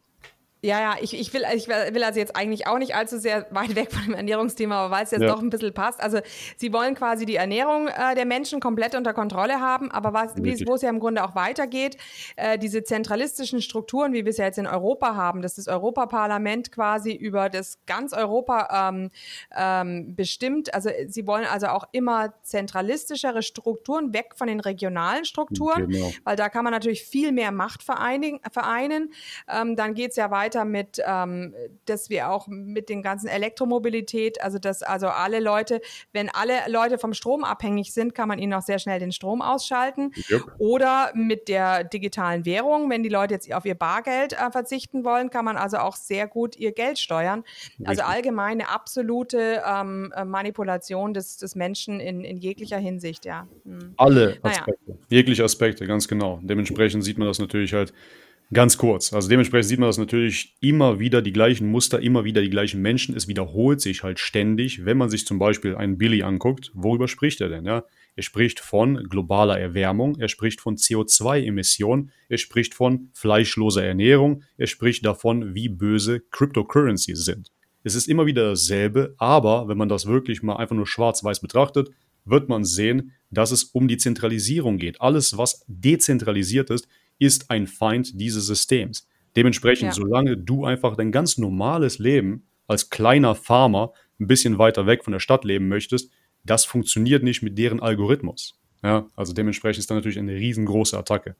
Ja, 0.64 0.80
ja, 0.80 0.96
ich, 1.02 1.20
ich, 1.20 1.34
will, 1.34 1.42
ich 1.56 1.68
will 1.68 2.04
also 2.04 2.20
jetzt 2.20 2.36
eigentlich 2.36 2.68
auch 2.68 2.78
nicht 2.78 2.94
allzu 2.94 3.18
sehr 3.18 3.48
weit 3.50 3.76
weg 3.76 3.92
von 3.92 4.04
dem 4.04 4.14
Ernährungsthema, 4.14 4.76
aber 4.76 4.96
weil 4.96 5.04
es 5.06 5.12
jetzt 5.12 5.24
ja. 5.24 5.30
doch 5.30 5.42
ein 5.42 5.50
bisschen 5.50 5.74
passt. 5.74 6.00
Also 6.00 6.20
sie 6.56 6.72
wollen 6.72 6.94
quasi 6.94 7.26
die 7.26 7.36
Ernährung 7.36 7.88
äh, 7.88 8.14
der 8.14 8.26
Menschen 8.26 8.60
komplett 8.60 8.94
unter 8.94 9.14
Kontrolle 9.14 9.60
haben, 9.60 9.90
aber 9.90 10.14
was, 10.14 10.36
wo 10.38 10.76
es 10.76 10.84
ja 10.84 10.90
im 10.90 11.00
Grunde 11.00 11.24
auch 11.24 11.34
weitergeht, 11.34 11.98
äh, 12.36 12.60
diese 12.60 12.84
zentralistischen 12.84 13.60
Strukturen, 13.64 14.14
wie 14.14 14.24
wir 14.24 14.30
es 14.30 14.38
ja 14.38 14.46
jetzt 14.46 14.60
in 14.60 14.68
Europa 14.68 15.16
haben, 15.16 15.42
dass 15.42 15.56
das 15.56 15.68
Europaparlament 15.68 16.72
quasi 16.72 17.12
über 17.12 17.50
das 17.50 17.80
ganz 17.88 18.14
Europa 18.14 18.90
ähm, 18.90 19.10
ähm, 19.58 20.16
bestimmt. 20.16 20.76
Also 20.76 20.92
sie 21.08 21.26
wollen 21.26 21.46
also 21.46 21.68
auch 21.68 21.86
immer 21.92 22.36
zentralistischere 22.44 23.42
Strukturen 23.42 24.14
weg 24.14 24.34
von 24.36 24.48
den 24.48 24.60
regionalen 24.60 25.26
Strukturen, 25.26 25.90
genau. 25.90 26.12
weil 26.24 26.36
da 26.36 26.50
kann 26.50 26.64
man 26.64 26.72
natürlich 26.72 27.04
viel 27.04 27.32
mehr 27.32 27.52
Macht 27.52 27.82
vereinigen, 27.82 28.40
vereinen. 28.52 29.12
Ähm, 29.52 29.76
dann 29.76 29.96
geht 29.96 30.12
es 30.12 30.18
ja 30.18 30.30
weiter 30.30 30.51
weiter 30.52 30.66
mit, 30.66 31.02
ähm, 31.06 31.54
dass 31.86 32.10
wir 32.10 32.30
auch 32.30 32.48
mit 32.48 32.90
den 32.90 33.02
ganzen 33.02 33.28
Elektromobilität, 33.28 34.42
also 34.42 34.60
dass 34.60 34.84
also 34.84 35.08
alle 35.08 35.40
Leute, 35.40 35.82
wenn 36.14 36.30
alle 36.30 36.54
Leute 36.68 36.98
vom 36.98 37.14
Strom 37.14 37.44
abhängig 37.44 37.94
sind, 37.94 38.14
kann 38.14 38.28
man 38.28 38.40
ihnen 38.40 38.54
auch 38.54 38.62
sehr 38.62 38.80
schnell 38.80 39.00
den 39.00 39.12
Strom 39.12 39.42
ausschalten. 39.42 40.12
Yep. 40.30 40.44
Oder 40.58 41.12
mit 41.16 41.48
der 41.48 41.84
digitalen 41.84 42.46
Währung, 42.46 42.90
wenn 42.90 43.04
die 43.04 43.10
Leute 43.10 43.34
jetzt 43.34 43.52
auf 43.54 43.66
ihr 43.66 43.76
Bargeld 43.76 44.34
äh, 44.34 44.52
verzichten 44.52 45.04
wollen, 45.04 45.30
kann 45.30 45.46
man 45.46 45.58
also 45.58 45.78
auch 45.78 45.96
sehr 45.96 46.28
gut 46.28 46.56
ihr 46.58 46.72
Geld 46.72 47.00
steuern. 47.00 47.44
Richtig. 47.70 47.88
Also 47.88 48.04
allgemeine 48.04 48.70
absolute 48.70 49.62
ähm, 49.66 50.14
Manipulation 50.26 51.14
des, 51.14 51.38
des 51.38 51.56
Menschen 51.56 52.00
in, 52.00 52.24
in 52.24 52.38
jeglicher 52.38 52.78
Hinsicht, 52.78 53.26
ja. 53.26 53.48
Hm. 53.66 53.94
Alle 53.98 54.38
Aspekte, 54.42 54.82
naja. 54.86 55.00
jegliche 55.10 55.44
Aspekte, 55.44 55.88
ganz 55.88 56.08
genau. 56.08 56.40
Dementsprechend 56.44 57.04
sieht 57.04 57.18
man 57.18 57.28
das 57.28 57.40
natürlich 57.40 57.74
halt 57.74 57.94
Ganz 58.54 58.78
kurz. 58.78 59.14
Also 59.14 59.30
dementsprechend 59.30 59.70
sieht 59.70 59.80
man 59.80 59.88
das 59.88 59.98
natürlich 59.98 60.58
immer 60.60 61.00
wieder 61.00 61.22
die 61.22 61.32
gleichen 61.32 61.68
Muster, 61.68 62.02
immer 62.02 62.26
wieder 62.26 62.42
die 62.42 62.50
gleichen 62.50 62.82
Menschen. 62.82 63.16
Es 63.16 63.30
wiederholt 63.30 63.80
sich 63.80 64.04
halt 64.04 64.20
ständig. 64.20 64.84
Wenn 64.84 64.98
man 64.98 65.10
sich 65.10 65.26
zum 65.26 65.40
Beispiel 65.40 65.76
einen 65.76 65.98
Billy 65.98 66.22
anguckt, 66.22 66.70
worüber 66.74 67.08
spricht 67.08 67.40
er 67.40 67.48
denn? 67.48 67.64
Ja? 67.64 67.86
Er 68.18 68.24
spricht 68.24 68.60
von 68.60 69.06
globaler 69.10 69.58
Erwärmung, 69.58 70.20
er 70.20 70.28
spricht 70.28 70.60
von 70.60 70.76
CO2-Emissionen, 70.76 72.12
er 72.28 72.38
spricht 72.38 72.74
von 72.74 73.10
fleischloser 73.14 73.86
Ernährung, 73.86 74.44
er 74.58 74.68
spricht 74.68 75.06
davon, 75.06 75.56
wie 75.56 75.70
böse 75.70 76.20
Cryptocurrencies 76.32 77.24
sind. 77.24 77.52
Es 77.84 77.96
ist 77.96 78.10
immer 78.10 78.26
wieder 78.26 78.50
dasselbe, 78.50 79.16
aber 79.18 79.70
wenn 79.70 79.78
man 79.78 79.88
das 79.88 80.08
wirklich 80.08 80.44
mal 80.44 80.58
einfach 80.58 80.76
nur 80.76 80.88
schwarz-weiß 80.88 81.40
betrachtet, 81.40 81.90
wird 82.26 82.50
man 82.50 82.66
sehen, 82.66 83.14
dass 83.30 83.52
es 83.52 83.64
um 83.64 83.88
die 83.88 83.98
Zentralisierung 83.98 84.78
geht. 84.78 85.00
Alles, 85.00 85.38
was 85.38 85.64
dezentralisiert 85.68 86.70
ist, 86.70 86.90
ist 87.22 87.52
ein 87.52 87.68
Feind 87.68 88.20
dieses 88.20 88.48
Systems. 88.48 89.08
Dementsprechend, 89.36 89.90
ja. 89.90 89.94
solange 89.94 90.38
du 90.38 90.66
einfach 90.66 90.96
dein 90.96 91.12
ganz 91.12 91.38
normales 91.38 92.00
Leben 92.00 92.48
als 92.68 92.90
kleiner 92.90 93.36
Farmer 93.36 93.94
ein 94.20 94.26
bisschen 94.26 94.58
weiter 94.58 94.88
weg 94.88 95.04
von 95.04 95.14
der 95.14 95.20
Stadt 95.20 95.46
leben 95.46 95.68
möchtest, 95.68 96.12
das 96.44 96.66
funktioniert 96.66 97.22
nicht 97.22 97.44
mit 97.44 97.60
deren 97.60 97.80
Algorithmus. 97.80 98.60
Ja, 98.84 99.06
also 99.16 99.34
dementsprechend 99.34 99.80
ist 99.80 99.92
da 99.92 99.96
natürlich 99.96 100.18
eine 100.18 100.34
riesengroße 100.34 100.98
Attacke. 100.98 101.36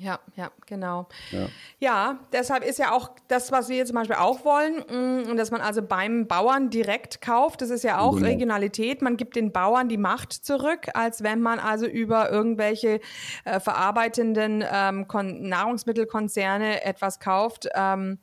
Ja, 0.00 0.18
ja, 0.34 0.50
genau. 0.64 1.08
Ja. 1.30 1.48
ja. 1.78 2.18
deshalb 2.32 2.64
ist 2.64 2.78
ja 2.78 2.92
auch 2.92 3.10
das, 3.28 3.52
was 3.52 3.68
wir 3.68 3.84
zum 3.84 3.96
Beispiel 3.96 4.16
auch 4.16 4.46
wollen, 4.46 4.78
mm, 4.78 5.36
dass 5.36 5.50
man 5.50 5.60
also 5.60 5.82
beim 5.82 6.26
Bauern 6.26 6.70
direkt 6.70 7.20
kauft. 7.20 7.60
Das 7.60 7.68
ist 7.68 7.84
ja 7.84 7.98
auch 7.98 8.14
genau. 8.14 8.28
Regionalität. 8.28 9.02
Man 9.02 9.18
gibt 9.18 9.36
den 9.36 9.52
Bauern 9.52 9.90
die 9.90 9.98
Macht 9.98 10.32
zurück, 10.32 10.88
als 10.94 11.22
wenn 11.22 11.42
man 11.42 11.58
also 11.58 11.86
über 11.86 12.30
irgendwelche 12.30 13.00
äh, 13.44 13.60
verarbeitenden 13.60 14.64
ähm, 14.72 15.06
Nahrungsmittelkonzerne 15.12 16.82
etwas 16.82 17.20
kauft. 17.20 17.68
Ähm, 17.74 18.16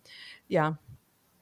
ja. 0.47 0.79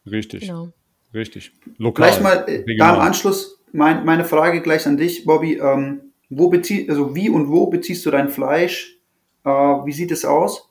Richtig. 0.06 0.42
Genau. 0.42 0.74
Richtig. 1.14 1.54
Lokal. 1.78 2.10
Gleich 2.10 2.22
mal 2.22 2.44
äh, 2.50 2.76
da 2.78 2.94
im 2.94 3.00
Anschluss 3.00 3.64
mein, 3.72 4.04
meine 4.04 4.26
Frage 4.26 4.62
gleich 4.62 4.86
an 4.86 4.98
dich, 4.98 5.24
Bobby. 5.24 5.60
Ähm, 5.60 6.12
wo 6.30 6.50
bezieh, 6.50 6.90
also 6.90 7.16
wie 7.16 7.30
und 7.30 7.50
wo 7.50 7.68
beziehst 7.68 8.06
du 8.06 8.12
dein 8.12 8.28
Fleisch? 8.28 8.95
Äh, 9.46 9.50
wie 9.50 9.92
sieht 9.94 10.12
es 10.12 10.26
aus? 10.26 10.70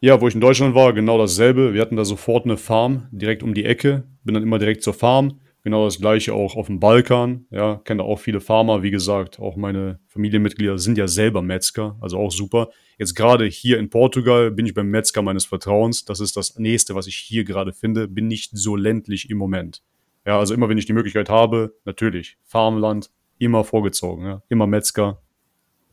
Ja, 0.00 0.20
wo 0.20 0.28
ich 0.28 0.34
in 0.34 0.40
Deutschland 0.40 0.74
war, 0.74 0.94
genau 0.94 1.18
dasselbe. 1.18 1.74
Wir 1.74 1.82
hatten 1.82 1.96
da 1.96 2.06
sofort 2.06 2.46
eine 2.46 2.56
Farm 2.56 3.08
direkt 3.12 3.42
um 3.42 3.52
die 3.52 3.66
Ecke. 3.66 4.04
Bin 4.24 4.34
dann 4.34 4.42
immer 4.42 4.58
direkt 4.58 4.82
zur 4.82 4.94
Farm. 4.94 5.40
Genau 5.62 5.84
das 5.84 5.98
gleiche 5.98 6.32
auch 6.32 6.56
auf 6.56 6.68
dem 6.68 6.80
Balkan. 6.80 7.44
Ja, 7.50 7.76
kenne 7.84 7.98
da 7.98 8.08
auch 8.08 8.18
viele 8.18 8.40
Farmer. 8.40 8.82
Wie 8.82 8.90
gesagt, 8.90 9.38
auch 9.38 9.56
meine 9.56 10.00
Familienmitglieder 10.06 10.78
sind 10.78 10.96
ja 10.96 11.06
selber 11.06 11.42
Metzger, 11.42 11.98
also 12.00 12.16
auch 12.16 12.32
super. 12.32 12.70
Jetzt 12.98 13.14
gerade 13.14 13.44
hier 13.44 13.78
in 13.78 13.90
Portugal 13.90 14.50
bin 14.50 14.64
ich 14.64 14.72
beim 14.72 14.88
Metzger 14.88 15.20
meines 15.20 15.44
Vertrauens. 15.44 16.06
Das 16.06 16.20
ist 16.20 16.34
das 16.34 16.58
nächste, 16.58 16.94
was 16.94 17.06
ich 17.06 17.16
hier 17.16 17.44
gerade 17.44 17.74
finde. 17.74 18.08
Bin 18.08 18.26
nicht 18.26 18.52
so 18.54 18.76
ländlich 18.76 19.28
im 19.28 19.36
Moment. 19.36 19.82
Ja, 20.24 20.38
also 20.38 20.54
immer 20.54 20.70
wenn 20.70 20.78
ich 20.78 20.86
die 20.86 20.94
Möglichkeit 20.94 21.28
habe, 21.28 21.74
natürlich 21.84 22.38
Farmland, 22.42 23.10
immer 23.38 23.64
vorgezogen. 23.64 24.24
Ja. 24.24 24.42
Immer 24.48 24.66
Metzger, 24.66 25.20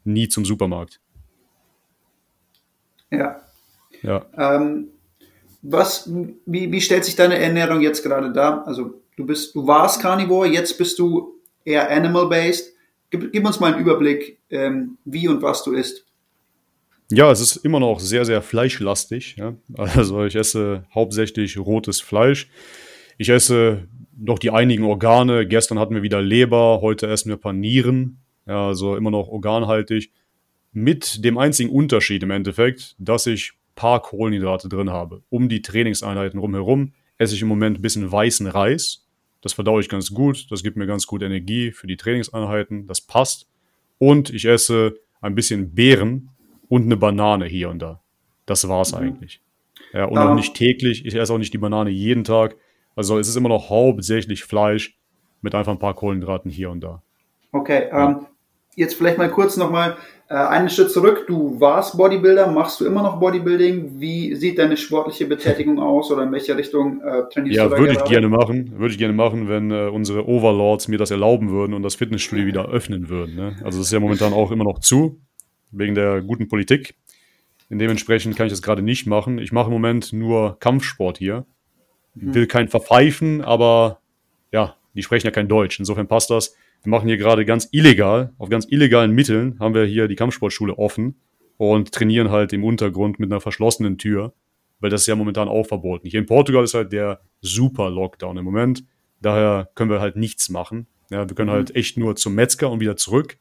nie 0.05 0.29
zum 0.29 0.45
Supermarkt. 0.45 1.01
Ja. 3.11 3.41
Ja. 4.03 4.25
Ähm, 4.37 4.89
was, 5.61 6.09
wie, 6.45 6.71
wie 6.71 6.81
stellt 6.81 7.05
sich 7.05 7.15
deine 7.15 7.37
Ernährung 7.37 7.81
jetzt 7.81 8.03
gerade 8.03 8.31
dar? 8.31 8.65
Also 8.67 9.01
du 9.15 9.25
bist, 9.25 9.55
du 9.55 9.67
warst 9.67 10.01
Carnivore, 10.01 10.47
jetzt 10.47 10.77
bist 10.77 10.99
du 10.99 11.35
eher 11.65 11.89
animal-based. 11.91 12.73
Gib, 13.09 13.31
gib, 13.31 13.45
uns 13.45 13.59
mal 13.59 13.73
einen 13.73 13.81
Überblick, 13.81 14.39
ähm, 14.49 14.97
wie 15.05 15.27
und 15.27 15.41
was 15.41 15.63
du 15.63 15.73
isst. 15.73 16.05
Ja, 17.09 17.31
es 17.31 17.39
ist 17.39 17.57
immer 17.57 17.79
noch 17.79 17.99
sehr, 17.99 18.25
sehr 18.25 18.41
fleischlastig. 18.41 19.37
Ja? 19.37 19.55
Also 19.75 20.25
ich 20.25 20.35
esse 20.35 20.85
hauptsächlich 20.93 21.57
rotes 21.57 22.01
Fleisch. 22.01 22.49
Ich 23.17 23.29
esse 23.29 23.87
noch 24.17 24.39
die 24.39 24.51
einigen 24.51 24.83
Organe. 24.83 25.47
Gestern 25.47 25.79
hatten 25.79 25.95
wir 25.95 26.03
wieder 26.03 26.21
Leber, 26.21 26.79
heute 26.81 27.07
essen 27.07 27.29
wir 27.29 27.37
Panieren. 27.37 28.19
Ja, 28.45 28.67
also 28.67 28.95
immer 28.95 29.11
noch 29.11 29.27
organhaltig. 29.27 30.11
Mit 30.79 31.25
dem 31.25 31.39
einzigen 31.39 31.71
Unterschied 31.71 32.21
im 32.21 32.29
Endeffekt, 32.29 32.95
dass 32.99 33.25
ich 33.25 33.53
paar 33.73 33.99
Kohlenhydrate 33.99 34.69
drin 34.69 34.91
habe. 34.91 35.23
Um 35.29 35.49
die 35.49 35.63
Trainingseinheiten 35.63 36.39
rumherum 36.39 36.93
esse 37.17 37.33
ich 37.33 37.41
im 37.41 37.47
Moment 37.47 37.79
ein 37.79 37.81
bisschen 37.81 38.11
weißen 38.11 38.45
Reis. 38.45 39.03
Das 39.41 39.53
verdaue 39.53 39.81
ich 39.81 39.89
ganz 39.89 40.13
gut. 40.13 40.45
Das 40.51 40.61
gibt 40.61 40.77
mir 40.77 40.85
ganz 40.85 41.07
gut 41.07 41.23
Energie 41.23 41.71
für 41.71 41.87
die 41.87 41.97
Trainingseinheiten. 41.97 42.85
Das 42.85 43.01
passt. 43.01 43.49
Und 43.97 44.29
ich 44.29 44.45
esse 44.45 44.99
ein 45.19 45.33
bisschen 45.33 45.73
Beeren 45.73 46.29
und 46.69 46.83
eine 46.83 46.95
Banane 46.95 47.47
hier 47.47 47.69
und 47.69 47.79
da. 47.79 47.99
Das 48.45 48.67
war's 48.69 48.91
mhm. 48.91 48.99
eigentlich. 48.99 49.41
Ja, 49.93 50.05
und 50.05 50.19
auch 50.19 50.35
nicht 50.35 50.53
täglich. 50.53 51.07
Ich 51.07 51.15
esse 51.15 51.33
auch 51.33 51.39
nicht 51.39 51.55
die 51.55 51.57
Banane 51.57 51.89
jeden 51.89 52.23
Tag. 52.23 52.55
Also 52.95 53.17
es 53.17 53.27
ist 53.27 53.35
immer 53.35 53.49
noch 53.49 53.71
hauptsächlich 53.71 54.43
Fleisch 54.43 54.95
mit 55.41 55.55
einfach 55.55 55.71
ein 55.71 55.79
paar 55.79 55.95
Kohlenhydraten 55.95 56.51
hier 56.51 56.69
und 56.69 56.81
da. 56.81 57.01
Okay, 57.51 57.87
ja. 57.89 58.11
ähm, 58.11 58.27
jetzt 58.77 58.93
vielleicht 58.93 59.17
mal 59.17 59.29
kurz 59.29 59.57
nochmal 59.57 59.97
äh, 60.29 60.35
einen 60.35 60.69
Schritt 60.69 60.91
zurück. 60.91 61.25
Du 61.27 61.59
warst 61.59 61.97
Bodybuilder, 61.97 62.47
machst 62.47 62.79
du 62.79 62.85
immer 62.85 63.01
noch 63.01 63.19
Bodybuilding? 63.19 63.99
Wie 63.99 64.35
sieht 64.35 64.59
deine 64.59 64.77
sportliche 64.77 65.25
Betätigung 65.25 65.79
aus 65.79 66.11
oder 66.11 66.23
in 66.23 66.31
welche 66.31 66.55
Richtung 66.55 67.01
äh, 67.01 67.23
trainierst 67.33 67.57
ja, 67.57 67.67
du? 67.67 67.73
Ja, 67.73 67.79
würde 67.79 67.93
ich 67.93 68.03
gerne 68.05 68.29
machen. 68.29 68.73
Würde 68.77 68.93
ich 68.93 68.99
gerne 68.99 69.13
machen, 69.13 69.49
wenn 69.49 69.71
äh, 69.71 69.87
unsere 69.87 70.27
Overlords 70.27 70.87
mir 70.87 70.97
das 70.97 71.11
erlauben 71.11 71.49
würden 71.49 71.73
und 71.73 71.81
das 71.81 71.95
Fitnessstudio 71.95 72.45
wieder 72.45 72.69
öffnen 72.69 73.09
würden. 73.09 73.35
Ne? 73.35 73.55
Also 73.63 73.79
das 73.79 73.87
ist 73.87 73.93
ja 73.93 73.99
momentan 73.99 74.31
auch 74.31 74.51
immer 74.51 74.63
noch 74.63 74.79
zu, 74.79 75.19
wegen 75.71 75.95
der 75.95 76.21
guten 76.21 76.47
Politik. 76.47 76.95
Dementsprechend 77.69 78.37
kann 78.37 78.45
ich 78.45 78.53
das 78.53 78.61
gerade 78.61 78.81
nicht 78.81 79.07
machen. 79.07 79.39
Ich 79.39 79.51
mache 79.51 79.67
im 79.67 79.73
Moment 79.73 80.13
nur 80.13 80.57
Kampfsport 80.59 81.17
hier. 81.17 81.45
Mhm. 82.13 82.35
Will 82.35 82.47
kein 82.47 82.69
verpfeifen, 82.69 83.41
aber 83.41 83.99
ja, 84.51 84.75
die 84.93 85.03
sprechen 85.03 85.27
ja 85.27 85.31
kein 85.31 85.49
Deutsch. 85.49 85.79
Insofern 85.79 86.07
passt 86.07 86.29
das. 86.29 86.55
Wir 86.87 86.91
machen 86.91 87.09
hier 87.09 87.17
gerade 87.17 87.43
ganz 87.43 87.67
illegal, 87.73 88.31
auf 88.37 88.47
ganz 88.47 88.65
illegalen 88.69 89.11
Mitteln 89.11 89.59
haben 89.59 89.75
wir 89.75 89.83
hier 89.83 90.07
die 90.07 90.15
Kampfsportschule 90.15 90.77
offen 90.77 91.19
und 91.57 91.91
trainieren 91.91 92.31
halt 92.31 92.53
im 92.53 92.63
Untergrund 92.63 93.19
mit 93.19 93.29
einer 93.29 93.41
verschlossenen 93.41 93.97
Tür, 93.97 94.33
weil 94.79 94.89
das 94.89 95.01
ist 95.01 95.07
ja 95.07 95.17
momentan 95.17 95.49
auch 95.49 95.65
verboten. 95.65 96.07
Hier 96.07 96.21
in 96.21 96.25
Portugal 96.25 96.63
ist 96.63 96.75
halt 96.75 96.93
der 96.93 97.19
super 97.41 97.89
Lockdown 97.89 98.37
im 98.37 98.45
Moment. 98.45 98.85
Daher 99.21 99.69
können 99.75 99.89
wir 99.89 99.99
halt 99.99 100.15
nichts 100.15 100.47
machen. 100.47 100.87
Ja, 101.09 101.27
wir 101.27 101.35
können 101.35 101.49
mhm. 101.49 101.55
halt 101.55 101.75
echt 101.75 101.97
nur 101.97 102.15
zum 102.15 102.35
Metzger 102.35 102.71
und 102.71 102.79
wieder 102.79 102.95
zurück. 102.95 103.37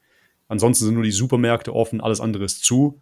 Ansonsten 0.49 0.83
sind 0.83 0.95
nur 0.95 1.03
die 1.03 1.11
Supermärkte 1.11 1.73
offen, 1.73 2.01
alles 2.01 2.19
andere 2.19 2.43
ist 2.43 2.65
zu. 2.65 2.99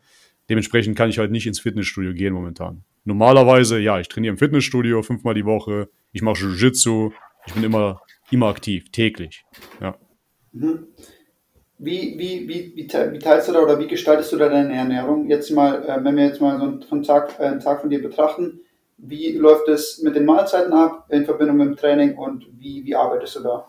Dementsprechend 0.47 0.95
kann 0.95 1.09
ich 1.09 1.17
halt 1.17 1.31
nicht 1.31 1.47
ins 1.47 1.59
Fitnessstudio 1.59 2.13
gehen 2.13 2.35
momentan. 2.35 2.83
Normalerweise, 3.03 3.79
ja, 3.79 3.99
ich 3.99 4.09
trainiere 4.09 4.33
im 4.33 4.37
Fitnessstudio 4.37 5.01
fünfmal 5.01 5.33
die 5.33 5.45
Woche, 5.45 5.89
ich 6.11 6.21
mache 6.21 6.37
Jiu-Jitsu, 6.37 7.13
ich 7.47 7.53
bin 7.55 7.63
immer, 7.63 8.03
immer 8.29 8.45
aktiv, 8.45 8.91
täglich. 8.91 9.43
Ja. 9.81 9.97
Mhm. 10.55 10.87
Wie, 11.77 12.15
wie, 12.17 12.47
wie, 12.47 12.73
wie, 12.75 12.87
teilst 12.87 13.49
du 13.49 13.51
da 13.51 13.59
oder 13.59 13.77
wie 13.77 13.87
gestaltest 13.87 14.31
du 14.31 14.37
da 14.37 14.47
deine 14.47 14.73
Ernährung? 14.73 15.27
Jetzt 15.27 15.51
mal, 15.51 15.83
äh, 15.83 16.03
wenn 16.03 16.15
wir 16.15 16.25
jetzt 16.25 16.39
mal 16.39 16.57
so 16.57 16.95
einen 16.95 17.03
Tag, 17.03 17.37
äh, 17.37 17.43
einen 17.43 17.59
Tag 17.59 17.81
von 17.81 17.89
dir 17.89 18.01
betrachten, 18.01 18.61
wie 18.97 19.33
läuft 19.33 19.67
es 19.67 20.01
mit 20.01 20.15
den 20.15 20.23
Mahlzeiten 20.23 20.71
ab 20.71 21.05
in 21.09 21.25
Verbindung 21.25 21.57
mit 21.57 21.67
dem 21.67 21.75
Training 21.75 22.17
und 22.17 22.45
wie, 22.57 22.85
wie 22.85 22.95
arbeitest 22.95 23.35
du 23.35 23.43
da? 23.43 23.67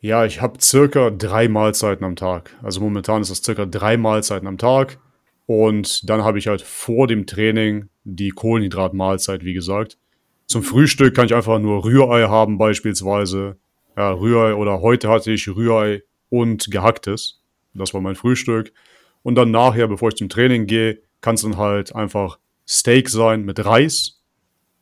Ja, 0.00 0.26
ich 0.26 0.42
habe 0.42 0.60
circa 0.60 1.10
drei 1.10 1.48
Mahlzeiten 1.48 2.04
am 2.04 2.16
Tag. 2.16 2.50
Also 2.62 2.80
momentan 2.80 3.22
ist 3.22 3.30
das 3.30 3.42
circa 3.42 3.64
drei 3.64 3.96
Mahlzeiten 3.96 4.46
am 4.46 4.58
Tag. 4.58 4.98
Und 5.46 6.08
dann 6.10 6.22
habe 6.22 6.38
ich 6.38 6.48
halt 6.48 6.60
vor 6.60 7.06
dem 7.06 7.26
Training 7.26 7.88
die 8.04 8.30
Kohlenhydratmahlzeit, 8.30 9.44
wie 9.44 9.54
gesagt. 9.54 9.96
Zum 10.46 10.62
Frühstück 10.62 11.14
kann 11.14 11.26
ich 11.26 11.34
einfach 11.34 11.58
nur 11.58 11.84
Rührei 11.84 12.24
haben 12.24 12.58
beispielsweise 12.58 13.56
ja, 13.96 14.12
Rührei 14.12 14.54
oder 14.54 14.80
heute 14.80 15.08
hatte 15.08 15.32
ich 15.32 15.48
Rührei 15.48 16.02
und 16.28 16.70
gehacktes. 16.70 17.42
Das 17.74 17.94
war 17.94 18.00
mein 18.00 18.14
Frühstück. 18.14 18.72
Und 19.22 19.34
dann 19.36 19.50
nachher, 19.50 19.88
bevor 19.88 20.08
ich 20.08 20.16
zum 20.16 20.28
Training 20.28 20.66
gehe, 20.66 21.00
kann 21.20 21.36
es 21.36 21.42
dann 21.42 21.56
halt 21.56 21.94
einfach 21.94 22.38
Steak 22.66 23.08
sein 23.08 23.44
mit 23.44 23.64
Reis. 23.64 24.22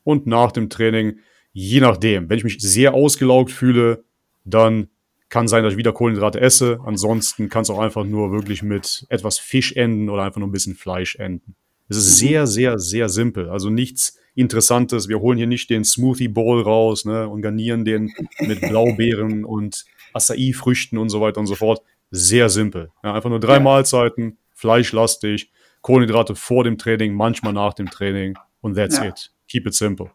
Und 0.04 0.26
nach 0.26 0.52
dem 0.52 0.70
Training, 0.70 1.18
je 1.52 1.80
nachdem, 1.80 2.28
wenn 2.28 2.38
ich 2.38 2.44
mich 2.44 2.60
sehr 2.60 2.94
ausgelaugt 2.94 3.50
fühle, 3.50 4.04
dann 4.44 4.88
kann 5.28 5.46
sein, 5.46 5.62
dass 5.62 5.74
ich 5.74 5.78
wieder 5.78 5.92
Kohlenhydrate 5.92 6.40
esse. 6.40 6.80
Ansonsten 6.84 7.48
kann 7.48 7.62
es 7.62 7.70
auch 7.70 7.78
einfach 7.78 8.04
nur 8.04 8.32
wirklich 8.32 8.62
mit 8.62 9.06
etwas 9.08 9.38
Fisch 9.38 9.72
enden 9.72 10.08
oder 10.08 10.22
einfach 10.22 10.40
nur 10.40 10.48
ein 10.48 10.52
bisschen 10.52 10.74
Fleisch 10.74 11.16
enden. 11.16 11.54
Es 11.88 11.96
ist 11.96 12.22
mhm. 12.22 12.26
sehr, 12.26 12.46
sehr, 12.46 12.78
sehr 12.78 13.08
simpel. 13.08 13.48
Also 13.48 13.70
nichts 13.70 14.18
Interessantes. 14.34 15.08
Wir 15.08 15.20
holen 15.20 15.38
hier 15.38 15.46
nicht 15.46 15.70
den 15.70 15.84
Smoothie 15.84 16.28
Bowl 16.28 16.62
raus 16.62 17.04
ne, 17.04 17.28
und 17.28 17.42
garnieren 17.42 17.84
den 17.84 18.12
mit 18.40 18.60
Blaubeeren 18.68 19.44
und 19.44 19.84
Acai-Früchten 20.12 20.98
und 20.98 21.08
so 21.08 21.20
weiter 21.20 21.40
und 21.40 21.46
so 21.46 21.54
fort. 21.54 21.82
Sehr 22.10 22.48
simpel. 22.48 22.90
Ja, 23.04 23.14
einfach 23.14 23.30
nur 23.30 23.40
drei 23.40 23.54
ja. 23.54 23.60
Mahlzeiten, 23.60 24.38
fleischlastig, 24.54 25.50
Kohlenhydrate 25.82 26.34
vor 26.34 26.64
dem 26.64 26.78
Training, 26.78 27.14
manchmal 27.14 27.52
nach 27.52 27.74
dem 27.74 27.90
Training 27.90 28.36
und 28.60 28.74
that's 28.74 28.98
ja. 28.98 29.04
it. 29.04 29.30
Keep 29.48 29.66
it 29.66 29.74
simple. 29.74 30.10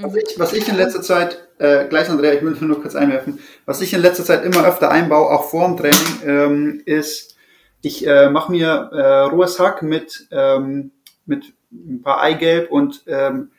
Was 0.00 0.14
ich, 0.14 0.38
was 0.38 0.52
ich 0.52 0.68
in 0.68 0.76
letzter 0.76 1.02
Zeit, 1.02 1.48
äh, 1.58 1.88
gleich 1.88 2.08
Andrea, 2.08 2.32
ich 2.32 2.42
will 2.42 2.56
nur 2.60 2.80
kurz 2.80 2.94
einwerfen, 2.94 3.40
was 3.66 3.80
ich 3.80 3.92
in 3.92 4.00
letzter 4.00 4.24
Zeit 4.24 4.44
immer 4.44 4.64
öfter 4.64 4.90
einbaue, 4.90 5.30
auch 5.30 5.50
vor 5.50 5.66
dem 5.66 5.76
Training, 5.76 6.22
ähm, 6.24 6.82
ist, 6.84 7.36
ich 7.82 8.06
äh, 8.06 8.30
mache 8.30 8.52
mir 8.52 8.90
äh, 8.92 9.20
rohes 9.22 9.58
Hack 9.58 9.82
mit, 9.82 10.28
ähm, 10.30 10.92
mit 11.26 11.52
ein 11.70 12.02
paar 12.02 12.20
Eigelb 12.20 12.70
und 12.70 13.02
ähm, 13.06 13.50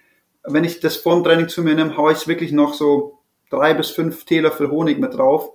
wenn 0.43 0.63
ich 0.63 0.79
das 0.79 0.97
vorm 0.97 1.23
Training 1.23 1.49
zu 1.49 1.63
mir 1.63 1.75
nehme, 1.75 1.97
haue 1.97 2.11
ich 2.13 2.27
wirklich 2.27 2.51
noch 2.51 2.73
so 2.73 3.19
drei 3.49 3.73
bis 3.73 3.89
fünf 3.89 4.25
Teelöffel 4.25 4.69
Honig 4.69 4.99
mit 4.99 5.15
drauf. 5.15 5.51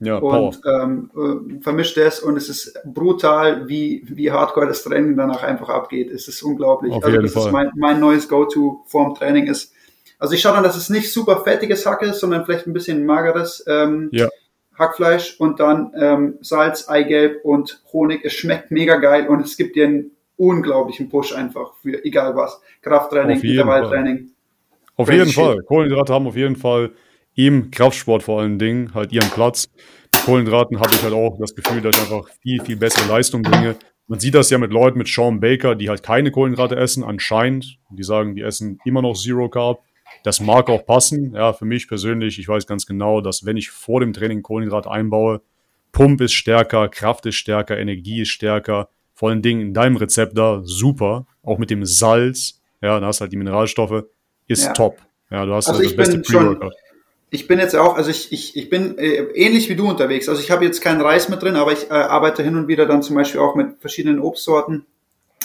Ja, 0.00 0.18
und 0.18 0.60
ähm, 0.64 1.10
äh, 1.16 1.60
vermischt 1.60 1.96
das 1.96 2.20
und 2.20 2.36
es 2.36 2.48
ist 2.48 2.78
brutal, 2.84 3.68
wie, 3.68 4.04
wie 4.06 4.30
hardcore 4.30 4.68
das 4.68 4.84
Training 4.84 5.16
danach 5.16 5.42
einfach 5.42 5.68
abgeht. 5.70 6.12
Es 6.12 6.28
ist 6.28 6.40
unglaublich. 6.42 6.92
Auf 6.92 7.04
also 7.04 7.20
das 7.20 7.32
Fall. 7.32 7.46
ist 7.46 7.52
mein, 7.52 7.70
mein 7.74 7.98
neues 7.98 8.28
Go-To 8.28 8.84
vorm 8.86 9.16
Training 9.16 9.48
ist. 9.48 9.72
Also 10.20 10.34
ich 10.34 10.40
schaue 10.40 10.54
dann, 10.54 10.62
dass 10.62 10.76
es 10.76 10.88
nicht 10.88 11.12
super 11.12 11.42
fettiges 11.42 11.84
Hack 11.84 12.02
ist, 12.02 12.20
sondern 12.20 12.44
vielleicht 12.44 12.68
ein 12.68 12.72
bisschen 12.72 13.06
mageres 13.06 13.64
ähm, 13.66 14.08
ja. 14.12 14.28
Hackfleisch 14.78 15.40
und 15.40 15.58
dann 15.58 15.92
ähm, 15.96 16.38
Salz, 16.42 16.88
Eigelb 16.88 17.44
und 17.44 17.82
Honig. 17.92 18.24
Es 18.24 18.34
schmeckt 18.34 18.70
mega 18.70 18.96
geil 18.98 19.26
und 19.26 19.40
es 19.44 19.56
gibt 19.56 19.74
dir 19.74 19.86
einen 19.86 20.12
unglaublichen 20.38 21.08
Push 21.10 21.34
einfach 21.34 21.74
für 21.82 22.02
egal 22.04 22.34
was. 22.34 22.60
Krafttraining, 22.80 23.40
Intervalltraining. 23.40 24.30
Auf 24.96 25.12
jeden 25.12 25.30
Fall. 25.30 25.62
Kohlenhydrate 25.62 26.12
haben 26.12 26.26
auf 26.26 26.36
jeden 26.36 26.56
Fall 26.56 26.92
im 27.34 27.70
Kraftsport 27.70 28.22
vor 28.22 28.40
allen 28.40 28.58
Dingen 28.58 28.94
halt 28.94 29.12
ihren 29.12 29.28
Platz. 29.30 29.68
Mit 30.12 30.24
Kohlenhydraten 30.24 30.80
habe 30.80 30.94
ich 30.94 31.02
halt 31.02 31.12
auch 31.12 31.38
das 31.38 31.54
Gefühl, 31.54 31.80
dass 31.82 31.96
ich 31.96 32.02
einfach 32.02 32.28
viel, 32.40 32.60
viel 32.64 32.76
bessere 32.76 33.08
Leistung 33.08 33.42
bringe. 33.42 33.76
Man 34.06 34.18
sieht 34.18 34.34
das 34.34 34.50
ja 34.50 34.58
mit 34.58 34.72
Leuten 34.72 34.98
mit 34.98 35.06
Sean 35.06 35.38
Baker, 35.38 35.74
die 35.74 35.88
halt 35.88 36.02
keine 36.02 36.30
Kohlenhydrate 36.30 36.76
essen, 36.76 37.04
anscheinend. 37.04 37.78
Die 37.90 38.02
sagen, 38.02 38.34
die 38.34 38.42
essen 38.42 38.80
immer 38.84 39.02
noch 39.02 39.14
Zero 39.14 39.48
Carb. 39.48 39.82
Das 40.24 40.40
mag 40.40 40.70
auch 40.70 40.86
passen. 40.86 41.34
Ja, 41.34 41.52
für 41.52 41.66
mich 41.66 41.88
persönlich, 41.88 42.38
ich 42.38 42.48
weiß 42.48 42.66
ganz 42.66 42.86
genau, 42.86 43.20
dass 43.20 43.44
wenn 43.44 43.56
ich 43.56 43.70
vor 43.70 44.00
dem 44.00 44.12
Training 44.12 44.42
Kohlenhydrate 44.42 44.90
einbaue, 44.90 45.42
Pump 45.92 46.20
ist 46.20 46.32
stärker, 46.32 46.88
Kraft 46.88 47.26
ist 47.26 47.36
stärker, 47.36 47.78
Energie 47.78 48.22
ist 48.22 48.28
stärker. 48.28 48.88
Vor 49.18 49.30
allen 49.30 49.42
Dingen 49.42 49.60
in 49.60 49.74
deinem 49.74 49.96
Rezept 49.96 50.38
da 50.38 50.60
super. 50.62 51.26
Auch 51.42 51.58
mit 51.58 51.70
dem 51.70 51.84
Salz. 51.84 52.60
Ja, 52.80 53.00
da 53.00 53.06
hast 53.06 53.20
halt 53.20 53.32
die 53.32 53.36
Mineralstoffe. 53.36 54.04
Ist 54.46 54.66
ja. 54.66 54.72
top. 54.72 54.98
Ja, 55.28 55.44
du 55.44 55.54
hast 55.54 55.66
also 55.66 55.80
halt 55.80 55.90
das 55.90 55.96
beste 55.96 56.20
Pre-Workout. 56.20 56.72
Ich 57.30 57.48
bin 57.48 57.58
jetzt 57.58 57.74
auch, 57.74 57.96
also 57.96 58.10
ich, 58.10 58.32
ich, 58.32 58.56
ich 58.56 58.70
bin 58.70 58.96
äh, 58.96 59.24
ähnlich 59.34 59.68
wie 59.68 59.74
du 59.74 59.88
unterwegs. 59.88 60.28
Also 60.28 60.40
ich 60.40 60.52
habe 60.52 60.64
jetzt 60.64 60.80
keinen 60.82 61.00
Reis 61.00 61.28
mit 61.28 61.42
drin, 61.42 61.56
aber 61.56 61.72
ich 61.72 61.90
äh, 61.90 61.94
arbeite 61.94 62.44
hin 62.44 62.54
und 62.54 62.68
wieder 62.68 62.86
dann 62.86 63.02
zum 63.02 63.16
Beispiel 63.16 63.40
auch 63.40 63.56
mit 63.56 63.80
verschiedenen 63.80 64.20
Obstsorten. 64.20 64.86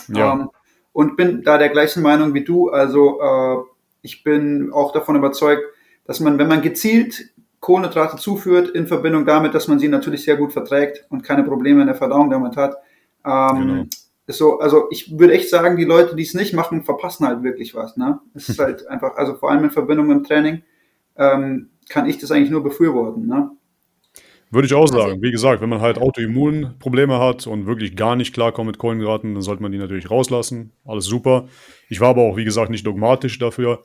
Ja. 0.08 0.34
Ähm, 0.34 0.52
und 0.92 1.18
bin 1.18 1.42
da 1.42 1.58
der 1.58 1.70
gleichen 1.70 2.04
Meinung 2.04 2.36
wie 2.36 2.44
du. 2.44 2.70
Also 2.70 3.20
äh, 3.22 3.58
ich 4.04 4.24
bin 4.24 4.72
auch 4.72 4.92
davon 4.92 5.16
überzeugt, 5.16 5.64
dass 6.06 6.20
man, 6.20 6.38
wenn 6.38 6.48
man 6.48 6.62
gezielt 6.62 7.26
Kohlenhydrate 7.60 8.18
zuführt, 8.18 8.70
in 8.70 8.86
Verbindung 8.86 9.26
damit, 9.26 9.56
dass 9.56 9.68
man 9.68 9.80
sie 9.80 9.88
natürlich 9.88 10.26
sehr 10.26 10.38
gut 10.38 10.54
verträgt 10.54 11.08
und 11.10 11.24
keine 11.24 11.44
Probleme 11.44 11.82
in 11.82 11.88
der 11.88 11.96
Verdauung 11.96 12.30
damit 12.30 12.56
hat, 12.56 12.76
ähm, 13.26 13.68
genau. 13.68 13.86
so, 14.28 14.60
also 14.60 14.88
ich 14.92 15.18
würde 15.18 15.34
echt 15.34 15.50
sagen, 15.50 15.78
die 15.78 15.86
Leute, 15.86 16.16
die 16.16 16.24
es 16.24 16.34
nicht 16.34 16.54
machen, 16.54 16.84
verpassen 16.84 17.28
halt 17.28 17.44
wirklich 17.44 17.76
was. 17.76 17.98
Ne? 17.98 18.20
Es 18.34 18.50
ist 18.50 18.60
halt 18.60 18.88
einfach, 18.88 19.16
also 19.16 19.36
vor 19.36 19.52
allem 19.52 19.64
in 19.66 19.72
Verbindung 19.72 20.08
mit 20.08 20.18
dem 20.18 20.24
Training, 20.24 20.64
ähm, 21.16 21.70
kann 21.90 22.08
ich 22.08 22.18
das 22.18 22.32
eigentlich 22.32 22.50
nur 22.50 22.64
befürworten. 22.64 23.28
Ne? 23.28 23.52
Würde 24.54 24.68
ich 24.68 24.74
auch 24.76 24.82
also 24.82 25.00
sagen. 25.00 25.22
Wie 25.24 25.32
gesagt, 25.32 25.62
wenn 25.62 25.70
man 25.70 25.82
halt 25.82 25.98
Autoimmunprobleme 25.98 27.20
hat 27.20 27.48
und 27.48 27.66
wirklich 27.66 27.96
gar 27.96 28.16
nicht 28.16 28.36
klarkommt 28.36 28.68
mit 28.68 28.78
Kohlenhydraten, 28.78 29.34
dann 29.34 29.42
sollte 29.42 29.64
man 29.64 29.72
die 29.72 29.80
natürlich 29.80 30.12
rauslassen. 30.12 30.74
Alles 30.86 31.06
super. 31.06 31.48
Ich 31.90 32.00
war 32.00 32.10
aber 32.10 32.22
auch, 32.22 32.38
wie 32.38 32.44
gesagt, 32.46 32.70
nicht 32.70 32.86
dogmatisch 32.86 33.40
dafür. 33.40 33.84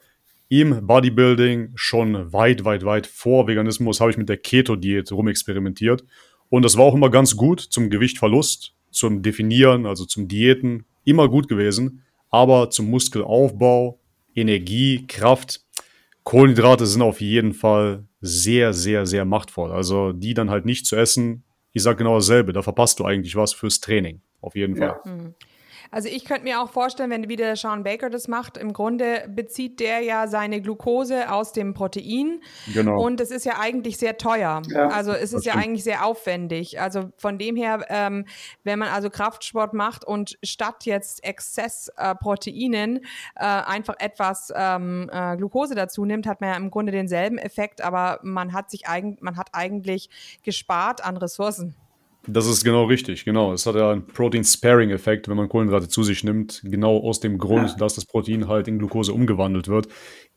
Im 0.50 0.86
Bodybuilding 0.86 1.72
schon 1.74 2.32
weit, 2.34 2.66
weit, 2.66 2.84
weit 2.84 3.06
vor 3.06 3.46
Veganismus 3.48 4.00
habe 4.00 4.10
ich 4.10 4.18
mit 4.18 4.28
der 4.28 4.36
Keto-Diät 4.36 5.10
rumexperimentiert. 5.10 6.04
Und 6.50 6.66
das 6.66 6.76
war 6.76 6.84
auch 6.84 6.94
immer 6.94 7.10
ganz 7.10 7.34
gut 7.36 7.60
zum 7.60 7.88
Gewichtverlust, 7.88 8.74
zum 8.98 9.22
Definieren, 9.22 9.86
also 9.86 10.04
zum 10.04 10.28
Diäten. 10.28 10.84
Immer 11.04 11.28
gut 11.28 11.48
gewesen. 11.48 12.02
Aber 12.30 12.68
zum 12.70 12.90
Muskelaufbau, 12.90 14.00
Energie, 14.34 15.06
Kraft, 15.06 15.64
Kohlenhydrate 16.24 16.84
sind 16.84 17.00
auf 17.00 17.22
jeden 17.22 17.54
Fall 17.54 18.04
sehr, 18.20 18.74
sehr, 18.74 19.06
sehr 19.06 19.24
machtvoll. 19.24 19.72
Also 19.72 20.12
die 20.12 20.34
dann 20.34 20.50
halt 20.50 20.66
nicht 20.66 20.84
zu 20.84 20.96
essen, 20.96 21.44
ich 21.72 21.82
sage 21.82 21.98
genau 21.98 22.16
dasselbe, 22.16 22.52
da 22.52 22.60
verpasst 22.60 22.98
du 22.98 23.04
eigentlich 23.04 23.36
was 23.36 23.54
fürs 23.54 23.80
Training. 23.80 24.20
Auf 24.40 24.54
jeden 24.54 24.76
Fall. 24.76 25.00
Ja. 25.04 25.12
Also 25.90 26.08
ich 26.08 26.24
könnte 26.24 26.44
mir 26.44 26.60
auch 26.60 26.70
vorstellen, 26.70 27.10
wenn 27.10 27.28
wieder 27.28 27.56
Sean 27.56 27.82
Baker 27.82 28.10
das 28.10 28.28
macht, 28.28 28.56
im 28.56 28.72
Grunde 28.72 29.26
bezieht 29.28 29.80
der 29.80 30.00
ja 30.00 30.28
seine 30.28 30.60
Glucose 30.60 31.30
aus 31.32 31.52
dem 31.52 31.74
Protein. 31.74 32.40
Genau. 32.72 33.02
Und 33.02 33.20
es 33.20 33.30
ist 33.30 33.46
ja 33.46 33.58
eigentlich 33.58 33.96
sehr 33.96 34.18
teuer. 34.18 34.62
Ja, 34.68 34.88
also 34.88 35.12
es 35.12 35.32
ist 35.32 35.46
ja 35.46 35.54
eigentlich 35.54 35.84
sehr 35.84 36.04
aufwendig. 36.04 36.80
Also 36.80 37.10
von 37.16 37.38
dem 37.38 37.56
her, 37.56 37.86
ähm, 37.88 38.26
wenn 38.64 38.78
man 38.78 38.88
also 38.88 39.10
Kraftsport 39.10 39.72
macht 39.72 40.04
und 40.04 40.38
statt 40.42 40.84
jetzt 40.84 41.24
Exzess 41.24 41.90
äh, 41.96 42.14
äh, 42.14 42.98
einfach 43.38 43.94
etwas 43.98 44.52
ähm, 44.54 45.10
äh, 45.12 45.36
Glucose 45.36 45.74
dazu 45.74 46.04
nimmt, 46.04 46.26
hat 46.26 46.40
man 46.40 46.50
ja 46.50 46.56
im 46.56 46.70
Grunde 46.70 46.92
denselben 46.92 47.38
Effekt, 47.38 47.80
aber 47.80 48.20
man 48.22 48.52
hat 48.52 48.70
sich 48.70 48.86
eigentlich, 48.88 49.22
man 49.22 49.36
hat 49.36 49.48
eigentlich 49.52 50.10
gespart 50.42 51.04
an 51.04 51.16
Ressourcen. 51.16 51.74
Das 52.30 52.46
ist 52.46 52.62
genau 52.62 52.84
richtig, 52.84 53.24
genau. 53.24 53.54
Es 53.54 53.64
hat 53.64 53.74
ja 53.74 53.90
einen 53.90 54.06
Protein-Sparing-Effekt, 54.06 55.28
wenn 55.28 55.36
man 55.36 55.48
Kohlenhydrate 55.48 55.88
zu 55.88 56.02
sich 56.02 56.24
nimmt. 56.24 56.60
Genau 56.62 56.98
aus 56.98 57.20
dem 57.20 57.38
Grund, 57.38 57.70
ja. 57.70 57.76
dass 57.76 57.94
das 57.94 58.04
Protein 58.04 58.48
halt 58.48 58.68
in 58.68 58.78
Glucose 58.78 59.12
umgewandelt 59.14 59.68
wird. 59.68 59.88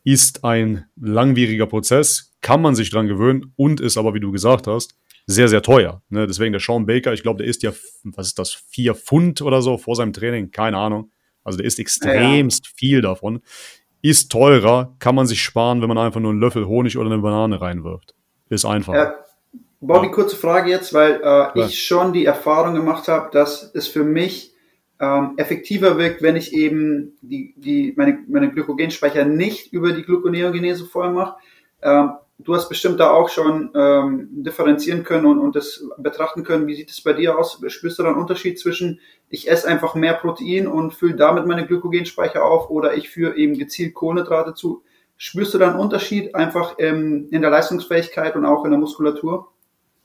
Ist 0.02 0.42
ein 0.42 0.86
langwieriger 0.98 1.66
Prozess, 1.66 2.34
kann 2.40 2.62
man 2.62 2.74
sich 2.74 2.90
dran 2.90 3.08
gewöhnen 3.08 3.52
und 3.56 3.80
ist 3.80 3.98
aber, 3.98 4.14
wie 4.14 4.20
du 4.20 4.32
gesagt 4.32 4.66
hast, 4.66 4.96
sehr, 5.26 5.48
sehr 5.48 5.60
teuer. 5.60 6.02
Ne? 6.08 6.26
Deswegen 6.26 6.52
der 6.52 6.60
Sean 6.60 6.86
Baker, 6.86 7.12
ich 7.12 7.22
glaube, 7.22 7.38
der 7.38 7.46
isst 7.46 7.62
ja, 7.62 7.72
was 8.04 8.28
ist 8.28 8.38
das, 8.38 8.52
vier 8.52 8.94
Pfund 8.94 9.42
oder 9.42 9.60
so 9.60 9.76
vor 9.76 9.94
seinem 9.94 10.14
Training, 10.14 10.50
keine 10.50 10.78
Ahnung. 10.78 11.10
Also 11.44 11.58
der 11.58 11.66
isst 11.66 11.78
extremst 11.78 12.64
ja. 12.64 12.72
viel 12.74 13.02
davon. 13.02 13.42
Ist 14.00 14.32
teurer, 14.32 14.96
kann 14.98 15.14
man 15.14 15.26
sich 15.26 15.42
sparen, 15.42 15.82
wenn 15.82 15.88
man 15.88 15.98
einfach 15.98 16.20
nur 16.20 16.30
einen 16.30 16.40
Löffel 16.40 16.66
Honig 16.66 16.96
oder 16.96 17.12
eine 17.12 17.22
Banane 17.22 17.60
reinwirft. 17.60 18.14
Ist 18.48 18.64
einfach. 18.64 18.94
Ja 18.94 19.14
Bobby, 19.84 20.12
kurze 20.12 20.36
Frage 20.36 20.70
jetzt, 20.70 20.94
weil 20.94 21.20
äh, 21.24 21.60
ich 21.66 21.82
schon 21.82 22.12
die 22.12 22.24
Erfahrung 22.24 22.74
gemacht 22.74 23.08
habe, 23.08 23.30
dass 23.32 23.74
es 23.74 23.88
für 23.88 24.04
mich 24.04 24.54
ähm, 25.00 25.32
effektiver 25.38 25.98
wirkt, 25.98 26.22
wenn 26.22 26.36
ich 26.36 26.52
eben 26.52 27.18
die, 27.20 27.52
die, 27.56 27.92
meine, 27.96 28.20
meine 28.28 28.52
Glykogenspeicher 28.52 29.24
nicht 29.24 29.72
über 29.72 29.92
die 29.92 30.04
Gluconeogenese 30.04 30.84
voll 30.84 31.10
mache. 31.10 31.34
Ähm, 31.82 32.12
du 32.38 32.54
hast 32.54 32.68
bestimmt 32.68 33.00
da 33.00 33.10
auch 33.10 33.28
schon 33.28 33.70
ähm, 33.74 34.28
differenzieren 34.30 35.02
können 35.02 35.26
und, 35.26 35.40
und 35.40 35.56
das 35.56 35.84
betrachten 35.98 36.44
können. 36.44 36.68
Wie 36.68 36.76
sieht 36.76 36.90
es 36.90 37.00
bei 37.00 37.12
dir 37.12 37.36
aus? 37.36 37.60
Spürst 37.66 37.98
du 37.98 38.04
da 38.04 38.10
einen 38.10 38.20
Unterschied 38.20 38.60
zwischen, 38.60 39.00
ich 39.30 39.50
esse 39.50 39.66
einfach 39.66 39.96
mehr 39.96 40.14
Protein 40.14 40.68
und 40.68 40.94
fülle 40.94 41.16
damit 41.16 41.44
meine 41.46 41.66
Glykogenspeicher 41.66 42.44
auf 42.44 42.70
oder 42.70 42.94
ich 42.94 43.10
führe 43.10 43.36
eben 43.36 43.58
gezielt 43.58 43.94
Kohlenhydrate 43.94 44.54
zu? 44.54 44.84
Spürst 45.16 45.54
du 45.54 45.58
da 45.58 45.70
einen 45.70 45.80
Unterschied 45.80 46.36
einfach 46.36 46.76
ähm, 46.78 47.26
in 47.32 47.42
der 47.42 47.50
Leistungsfähigkeit 47.50 48.36
und 48.36 48.46
auch 48.46 48.64
in 48.64 48.70
der 48.70 48.78
Muskulatur? 48.78 49.51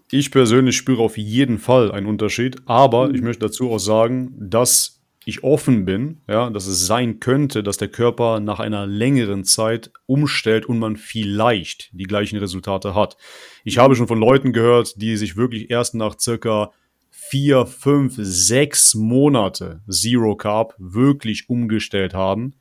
Ich 0.10 0.32
persönlich 0.32 0.78
spüre 0.78 1.02
auf 1.02 1.18
jeden 1.18 1.60
Fall 1.60 1.92
einen 1.92 2.08
Unterschied, 2.08 2.58
aber 2.66 3.10
mhm. 3.10 3.16
ich 3.16 3.22
möchte 3.22 3.46
dazu 3.46 3.72
auch 3.72 3.80
sagen, 3.80 4.34
dass 4.40 4.98
ich 5.26 5.44
offen 5.44 5.84
bin, 5.84 6.22
ja, 6.30 6.50
dass 6.50 6.68
es 6.68 6.88
sein 6.88 7.20
könnte, 7.20 7.62
dass 7.62 7.76
der 7.76 7.90
Körper 7.90 8.40
nach 8.40 8.62
einer 8.62 8.88
längeren 8.88 9.44
Zeit 9.44 9.92
umstellt 10.06 10.66
und 10.68 10.80
man 10.80 10.96
vielleicht 10.96 11.90
die 11.92 12.06
gleichen 12.06 12.38
Resultate 12.38 12.96
hat. 12.96 13.18
Ich 13.66 13.78
habe 13.78 13.98
schon 13.98 14.08
von 14.08 14.20
Leuten 14.20 14.54
gehört, 14.54 15.02
die 15.02 15.18
sich 15.18 15.36
wirklich 15.36 15.70
erst 15.70 15.96
nach 15.96 16.18
circa 16.18 16.72
vier, 17.10 17.66
fünf, 17.66 18.14
sechs 18.18 18.96
Monate 18.96 19.82
Zero 19.90 20.38
Carb 20.38 20.76
wirklich 20.78 21.50
umgestellt 21.50 22.14
haben. 22.14 22.54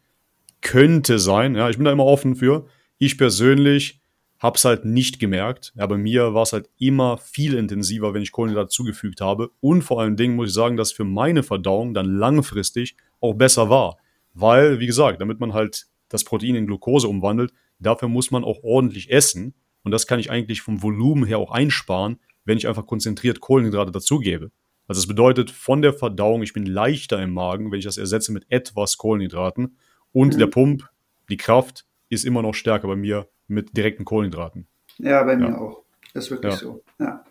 Könnte 0.61 1.21
sein, 1.21 1.55
ja, 1.55 1.71
ich 1.71 1.77
bin 1.77 1.85
da 1.85 1.93
immer 1.93 2.07
offen 2.07 2.35
für. 2.35 2.67
Ich 2.99 3.17
persönlich 3.17 4.01
Hab's 4.39 4.65
halt 4.65 4.85
nicht 4.85 5.19
gemerkt. 5.19 5.73
Ja, 5.77 5.87
bei 5.87 5.97
mir 5.97 6.35
war 6.35 6.43
es 6.43 6.53
halt 6.53 6.69
immer 6.79 7.17
viel 7.17 7.55
intensiver, 7.55 8.13
wenn 8.13 8.23
ich 8.23 8.33
Kohlenhydrate 8.33 8.69
zugefügt 8.69 9.21
habe. 9.21 9.51
Und 9.61 9.83
vor 9.83 10.01
allen 10.01 10.17
Dingen 10.17 10.37
muss 10.37 10.49
ich 10.49 10.55
sagen, 10.55 10.77
dass 10.77 10.93
für 10.93 11.05
meine 11.05 11.43
Verdauung 11.43 11.95
dann 11.95 12.07
langfristig 12.07 12.97
auch 13.21 13.35
besser 13.35 13.71
war. 13.71 13.97
Weil, 14.35 14.79
wie 14.79 14.87
gesagt, 14.87 15.21
damit 15.21 15.41
man 15.41 15.55
halt 15.55 15.87
das 16.09 16.25
Protein 16.25 16.55
in 16.55 16.67
Glucose 16.67 17.09
umwandelt, 17.09 17.53
dafür 17.79 18.09
muss 18.09 18.31
man 18.31 18.45
auch 18.45 18.63
ordentlich 18.63 19.11
essen. 19.11 19.55
Und 19.83 19.93
das 19.93 20.07
kann 20.07 20.21
ich 20.21 20.31
eigentlich 20.31 20.61
vom 20.61 20.83
Volumen 20.83 21.25
her 21.25 21.39
auch 21.39 21.51
einsparen, 21.51 22.19
wenn 22.45 22.59
ich 22.59 22.69
einfach 22.69 22.87
konzentriert 22.87 23.41
Kohlenhydrate 23.41 23.93
dazugebe. 23.93 24.51
Also 24.89 25.01
das 25.01 25.09
bedeutet 25.09 25.51
von 25.51 25.83
der 25.83 25.93
Verdauung, 25.93 26.43
ich 26.43 26.53
bin 26.53 26.67
leichter 26.67 27.21
im 27.23 27.33
Magen, 27.33 27.73
wenn 27.73 27.79
ich 27.79 27.85
das 27.85 27.97
ersetze 27.97 28.33
mit 28.33 28.47
etwas 28.51 28.99
Kohlenhydraten. 28.99 29.77
Und 30.13 30.35
mhm. 30.35 30.39
der 30.39 30.47
Pump, 30.47 30.89
die 31.29 31.37
Kraft, 31.37 31.87
ist 32.09 32.25
immer 32.25 32.43
noch 32.43 32.55
stärker 32.55 32.87
bei 32.87 32.97
mir 32.97 33.29
mit 33.49 33.77
direkten 33.77 34.05
Kohlenhydraten. 34.05 34.67
Ja, 34.99 35.23
bei 35.23 35.37
mir 35.37 35.49
ja. 35.49 35.59
auch. 35.59 35.83
Das 36.15 36.25
ist 36.25 36.31
wirklich 36.31 36.55
ja. 36.55 36.59
so. 36.59 36.83
Ja. 36.99 37.25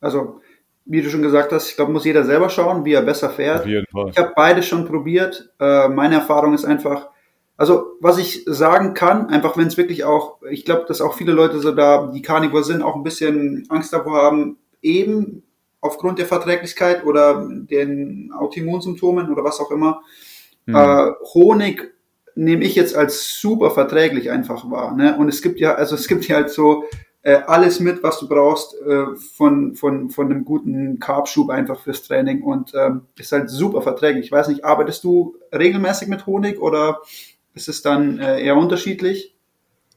Also, 0.00 0.40
wie 0.84 1.02
du 1.02 1.10
schon 1.10 1.22
gesagt 1.22 1.52
hast, 1.52 1.70
ich 1.70 1.76
glaube, 1.76 1.92
muss 1.92 2.04
jeder 2.04 2.24
selber 2.24 2.48
schauen, 2.48 2.84
wie 2.84 2.94
er 2.94 3.02
besser 3.02 3.30
fährt. 3.30 3.60
Auf 3.60 3.66
jeden 3.66 3.86
Fall. 3.86 4.10
Ich 4.10 4.18
habe 4.18 4.32
beide 4.34 4.62
schon 4.62 4.86
probiert. 4.86 5.50
Äh, 5.60 5.88
meine 5.88 6.16
Erfahrung 6.16 6.54
ist 6.54 6.64
einfach, 6.64 7.08
also 7.56 7.96
was 8.00 8.18
ich 8.18 8.44
sagen 8.46 8.94
kann, 8.94 9.28
einfach 9.28 9.56
wenn 9.56 9.66
es 9.66 9.76
wirklich 9.76 10.04
auch, 10.04 10.40
ich 10.50 10.64
glaube, 10.64 10.86
dass 10.88 11.00
auch 11.00 11.14
viele 11.14 11.32
Leute 11.32 11.58
so 11.58 11.72
da, 11.72 12.10
die 12.14 12.22
Carnivore 12.22 12.64
sind, 12.64 12.82
auch 12.82 12.96
ein 12.96 13.02
bisschen 13.02 13.66
Angst 13.68 13.92
davor 13.92 14.16
haben, 14.16 14.58
eben 14.80 15.42
aufgrund 15.80 16.18
der 16.18 16.26
Verträglichkeit 16.26 17.04
oder 17.04 17.46
den 17.48 18.32
Autoimmunsymptomen 18.36 19.30
oder 19.30 19.44
was 19.44 19.60
auch 19.60 19.70
immer, 19.70 20.02
mhm. 20.66 20.74
äh, 20.74 21.10
Honig 21.34 21.94
nehme 22.38 22.64
ich 22.64 22.76
jetzt 22.76 22.94
als 22.94 23.40
super 23.40 23.72
verträglich 23.72 24.30
einfach 24.30 24.70
wahr. 24.70 24.94
Ne? 24.94 25.16
Und 25.16 25.28
es 25.28 25.42
gibt 25.42 25.58
ja, 25.58 25.74
also 25.74 25.96
es 25.96 26.06
gibt 26.06 26.26
ja 26.28 26.36
halt 26.36 26.50
so 26.50 26.84
äh, 27.22 27.40
alles 27.46 27.80
mit, 27.80 28.04
was 28.04 28.20
du 28.20 28.28
brauchst 28.28 28.76
äh, 28.80 29.06
von, 29.34 29.74
von, 29.74 30.08
von 30.10 30.30
einem 30.30 30.44
guten 30.44 31.00
Carbschub 31.00 31.50
einfach 31.50 31.80
fürs 31.80 32.04
Training 32.04 32.42
und 32.42 32.72
ähm, 32.74 33.02
ist 33.18 33.32
halt 33.32 33.50
super 33.50 33.82
verträglich. 33.82 34.26
Ich 34.26 34.32
weiß 34.32 34.48
nicht, 34.48 34.64
arbeitest 34.64 35.02
du 35.02 35.34
regelmäßig 35.52 36.06
mit 36.06 36.26
Honig 36.26 36.60
oder 36.60 37.00
ist 37.54 37.68
es 37.68 37.82
dann 37.82 38.20
äh, 38.20 38.40
eher 38.40 38.56
unterschiedlich? 38.56 39.34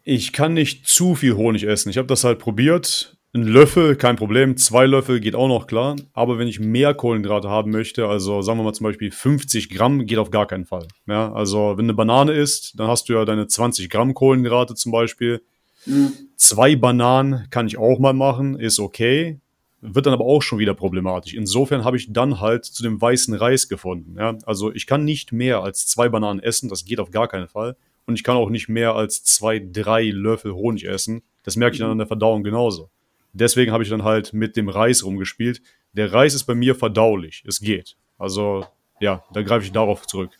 Ich 0.03 0.33
kann 0.33 0.55
nicht 0.55 0.87
zu 0.87 1.13
viel 1.13 1.35
Honig 1.35 1.67
essen. 1.67 1.89
Ich 1.89 1.99
habe 1.99 2.07
das 2.07 2.23
halt 2.23 2.39
probiert. 2.39 3.17
Ein 3.33 3.43
Löffel, 3.43 3.95
kein 3.95 4.17
Problem. 4.17 4.57
Zwei 4.57 4.85
Löffel 4.85 5.21
geht 5.21 5.35
auch 5.35 5.47
noch 5.47 5.65
klar. 5.65 5.95
Aber 6.11 6.37
wenn 6.37 6.49
ich 6.49 6.59
mehr 6.59 6.93
Kohlenhydrate 6.93 7.47
haben 7.47 7.71
möchte, 7.71 8.07
also 8.07 8.41
sagen 8.41 8.59
wir 8.59 8.63
mal 8.63 8.73
zum 8.73 8.83
Beispiel 8.83 9.09
50 9.09 9.69
Gramm, 9.69 10.05
geht 10.05 10.17
auf 10.17 10.31
gar 10.31 10.47
keinen 10.47 10.65
Fall. 10.65 10.85
Ja, 11.07 11.31
also 11.31 11.77
wenn 11.77 11.85
eine 11.85 11.93
Banane 11.93 12.33
isst, 12.33 12.77
dann 12.77 12.89
hast 12.89 13.07
du 13.07 13.13
ja 13.13 13.23
deine 13.23 13.47
20 13.47 13.89
Gramm 13.89 14.13
Kohlenhydrate 14.13 14.75
zum 14.75 14.91
Beispiel. 14.91 15.41
Mhm. 15.85 16.11
Zwei 16.35 16.75
Bananen 16.75 17.47
kann 17.51 17.67
ich 17.67 17.77
auch 17.77 17.99
mal 17.99 18.13
machen, 18.13 18.59
ist 18.59 18.79
okay. 18.79 19.39
Wird 19.79 20.05
dann 20.05 20.13
aber 20.13 20.25
auch 20.25 20.41
schon 20.41 20.59
wieder 20.59 20.73
problematisch. 20.73 21.33
Insofern 21.33 21.85
habe 21.85 21.95
ich 21.95 22.11
dann 22.11 22.41
halt 22.41 22.65
zu 22.65 22.83
dem 22.83 23.01
weißen 23.01 23.33
Reis 23.33 23.69
gefunden. 23.69 24.17
Ja, 24.19 24.37
also 24.45 24.73
ich 24.73 24.85
kann 24.85 25.05
nicht 25.05 25.31
mehr 25.31 25.63
als 25.63 25.87
zwei 25.87 26.09
Bananen 26.09 26.41
essen, 26.41 26.67
das 26.67 26.83
geht 26.83 26.99
auf 26.99 27.11
gar 27.11 27.29
keinen 27.29 27.47
Fall. 27.47 27.77
Und 28.05 28.15
ich 28.15 28.23
kann 28.23 28.35
auch 28.35 28.49
nicht 28.49 28.67
mehr 28.67 28.93
als 28.93 29.23
zwei, 29.23 29.59
drei 29.59 30.09
Löffel 30.09 30.53
Honig 30.53 30.85
essen. 30.85 31.21
Das 31.43 31.55
merke 31.55 31.75
ich 31.75 31.79
dann 31.79 31.91
an 31.91 31.97
der 31.97 32.07
Verdauung 32.07 32.43
genauso. 32.43 32.89
Deswegen 33.33 33.71
habe 33.71 33.83
ich 33.83 33.89
dann 33.89 34.03
halt 34.03 34.33
mit 34.33 34.57
dem 34.57 34.69
Reis 34.69 35.03
rumgespielt. 35.03 35.61
Der 35.93 36.13
Reis 36.13 36.33
ist 36.33 36.43
bei 36.43 36.55
mir 36.55 36.75
verdaulich. 36.75 37.43
Es 37.47 37.59
geht. 37.59 37.95
Also 38.17 38.65
ja, 38.99 39.23
da 39.33 39.41
greife 39.41 39.65
ich 39.65 39.71
darauf 39.71 40.05
zurück. 40.07 40.31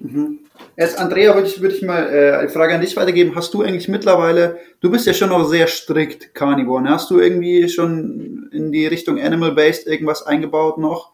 Mhm. 0.00 0.40
Jetzt, 0.76 0.98
Andrea, 0.98 1.34
würde 1.34 1.48
ich, 1.48 1.60
würde 1.60 1.74
ich 1.74 1.82
mal 1.82 2.12
äh, 2.12 2.36
eine 2.36 2.48
Frage 2.48 2.74
an 2.74 2.80
dich 2.80 2.96
weitergeben. 2.96 3.34
Hast 3.34 3.54
du 3.54 3.62
eigentlich 3.62 3.88
mittlerweile, 3.88 4.58
du 4.80 4.90
bist 4.90 5.06
ja 5.06 5.14
schon 5.14 5.30
noch 5.30 5.44
sehr 5.44 5.66
strikt 5.66 6.34
Carnivore, 6.34 6.82
ne? 6.82 6.90
hast 6.90 7.10
du 7.10 7.18
irgendwie 7.18 7.68
schon 7.68 8.50
in 8.52 8.72
die 8.72 8.86
Richtung 8.86 9.20
Animal-Based 9.20 9.86
irgendwas 9.86 10.24
eingebaut 10.24 10.78
noch, 10.78 11.12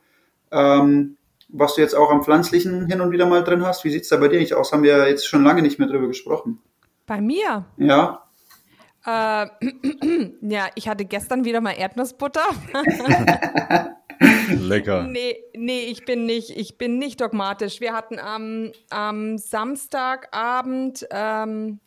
ähm, 0.50 1.16
was 1.48 1.74
du 1.74 1.80
jetzt 1.80 1.94
auch 1.94 2.10
am 2.10 2.22
Pflanzlichen 2.22 2.86
hin 2.86 3.00
und 3.00 3.10
wieder 3.10 3.26
mal 3.26 3.42
drin 3.44 3.64
hast? 3.64 3.84
Wie 3.84 3.90
sieht 3.90 4.02
es 4.02 4.08
da 4.08 4.16
bei 4.16 4.28
dir 4.28 4.38
nicht 4.38 4.54
aus? 4.54 4.72
Haben 4.72 4.82
wir 4.82 5.08
jetzt 5.08 5.26
schon 5.26 5.44
lange 5.44 5.62
nicht 5.62 5.78
mehr 5.78 5.88
drüber 5.88 6.06
gesprochen. 6.06 6.58
Bei 7.06 7.20
mir? 7.20 7.66
Ja. 7.76 8.22
Äh, 9.06 9.46
ja, 10.42 10.68
ich 10.74 10.88
hatte 10.88 11.04
gestern 11.04 11.44
wieder 11.44 11.60
mal 11.60 11.72
Erdnussbutter. 11.72 12.44
Lecker. 14.50 15.04
Nee, 15.04 15.36
nee, 15.56 15.80
ich 15.80 16.04
bin 16.04 16.26
nicht, 16.26 16.50
ich 16.50 16.76
bin 16.76 16.98
nicht 16.98 17.20
dogmatisch. 17.20 17.80
Wir 17.80 17.94
hatten 17.94 18.18
am, 18.18 18.72
am 18.90 19.38
Samstagabend 19.38 21.06
ähm, 21.10 21.80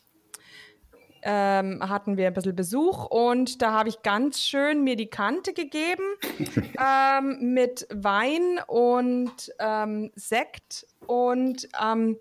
ähm, 1.23 1.79
hatten 1.87 2.17
wir 2.17 2.27
ein 2.27 2.33
bisschen 2.33 2.55
Besuch 2.55 3.05
und 3.05 3.61
da 3.61 3.71
habe 3.71 3.89
ich 3.89 4.01
ganz 4.01 4.41
schön 4.41 4.83
mir 4.83 4.95
die 4.95 5.09
Kante 5.09 5.53
gegeben 5.53 6.03
ähm, 6.79 7.53
mit 7.53 7.87
Wein 7.93 8.59
und 8.67 9.51
ähm, 9.59 10.11
Sekt 10.15 10.85
und 11.07 11.67
ähm, 11.81 12.17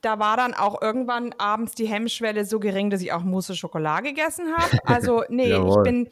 da 0.00 0.18
war 0.18 0.36
dann 0.36 0.54
auch 0.54 0.80
irgendwann 0.80 1.34
abends 1.38 1.74
die 1.74 1.86
Hemmschwelle 1.86 2.44
so 2.44 2.58
gering, 2.58 2.90
dass 2.90 3.02
ich 3.02 3.12
auch 3.12 3.22
Mousse 3.22 3.54
Schokolade 3.54 4.08
gegessen 4.08 4.54
habe. 4.56 4.78
Also 4.84 5.24
nee, 5.28 5.52
ich 5.52 5.82
bin 5.82 6.08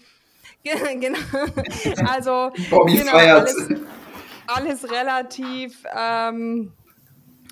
genau, 1.01 1.19
also 2.11 2.51
genau, 2.87 3.13
alles, 3.13 3.69
alles 4.47 4.91
relativ 4.91 5.85
ähm, 5.97 6.73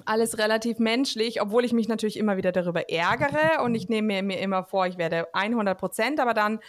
alles 0.07 0.39
relativ 0.39 0.79
menschlich, 0.79 1.43
obwohl 1.43 1.65
ich 1.65 1.73
mich 1.73 1.89
natürlich 1.89 2.17
immer 2.17 2.37
wieder 2.37 2.53
darüber 2.53 2.89
ärgere 2.89 3.63
und 3.63 3.75
ich 3.75 3.89
nehme 3.89 4.23
mir, 4.23 4.39
immer 4.41 4.65
vor, 4.65 4.87
ich 4.87 4.99
werde 4.99 5.33
100 5.35 5.79
Prozent, 5.79 6.21
aber 6.21 6.35
dann, 6.35 6.61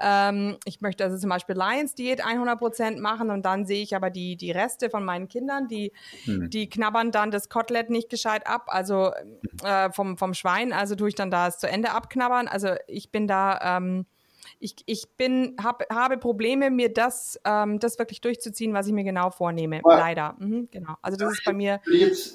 ähm, 0.00 0.56
ich 0.64 0.80
möchte 0.80 1.04
also 1.04 1.18
zum 1.18 1.30
Beispiel 1.30 1.56
Lions 1.56 1.94
Diät 1.94 2.24
100 2.24 2.58
Prozent 2.58 3.00
machen 3.00 3.30
und 3.30 3.44
dann 3.44 3.66
sehe 3.66 3.82
ich 3.82 3.94
aber 3.96 4.10
die, 4.10 4.36
die 4.36 4.50
Reste 4.50 4.90
von 4.90 5.04
meinen 5.04 5.28
Kindern, 5.28 5.68
die, 5.68 5.92
hm. 6.24 6.50
die 6.50 6.68
knabbern 6.68 7.10
dann 7.10 7.30
das 7.30 7.48
Kotelett 7.48 7.90
nicht 7.90 8.08
gescheit 8.08 8.46
ab, 8.46 8.66
also 8.68 9.12
äh, 9.64 9.90
vom, 9.90 10.16
vom 10.16 10.34
Schwein, 10.34 10.72
also 10.72 10.94
tue 10.94 11.08
ich 11.08 11.14
dann 11.14 11.30
das 11.30 11.58
zu 11.58 11.68
Ende 11.68 11.90
abknabbern. 11.90 12.48
Also 12.48 12.70
ich 12.86 13.10
bin 13.10 13.26
da, 13.26 13.78
ähm, 13.78 14.06
ich, 14.64 14.76
ich 14.86 15.08
bin, 15.18 15.56
hab, 15.62 15.84
habe 15.92 16.16
Probleme, 16.16 16.70
mir 16.70 16.90
das, 16.90 17.38
ähm, 17.44 17.78
das 17.78 17.98
wirklich 17.98 18.22
durchzuziehen, 18.22 18.72
was 18.72 18.86
ich 18.86 18.94
mir 18.94 19.04
genau 19.04 19.28
vornehme. 19.28 19.80
Aber 19.84 19.98
Leider. 19.98 20.36
Mhm, 20.38 20.68
genau. 20.70 20.94
Also 21.02 21.18
das 21.18 21.34
ist 21.34 21.44
bei 21.44 21.52
mir 21.52 21.80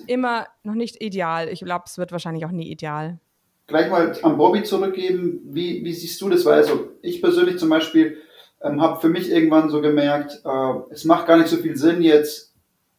immer 0.06 0.46
noch 0.62 0.76
nicht 0.76 1.02
ideal. 1.04 1.50
Ich 1.50 1.62
glaube, 1.62 1.86
es 1.88 1.98
wird 1.98 2.12
wahrscheinlich 2.12 2.46
auch 2.46 2.52
nie 2.52 2.70
ideal. 2.70 3.18
Gleich 3.66 3.90
mal 3.90 4.16
an 4.22 4.38
Bobby 4.38 4.62
zurückgeben. 4.62 5.42
Wie, 5.46 5.84
wie 5.84 5.94
siehst 5.94 6.22
du 6.22 6.30
das? 6.30 6.46
Weil 6.46 6.60
also 6.60 6.92
ich 7.02 7.20
persönlich 7.20 7.58
zum 7.58 7.70
Beispiel 7.70 8.18
ähm, 8.62 8.80
habe 8.80 9.02
für 9.02 9.10
mich 9.10 9.32
irgendwann 9.32 9.72
so 9.72 9.82
gemerkt, 9.82 10.42
äh, 10.46 10.74
es 10.92 11.06
macht 11.06 11.26
gar 11.26 11.38
nicht 11.38 11.50
so 11.50 11.58
viel 11.58 11.78
Sinn, 11.78 12.04
jetzt 12.04 12.54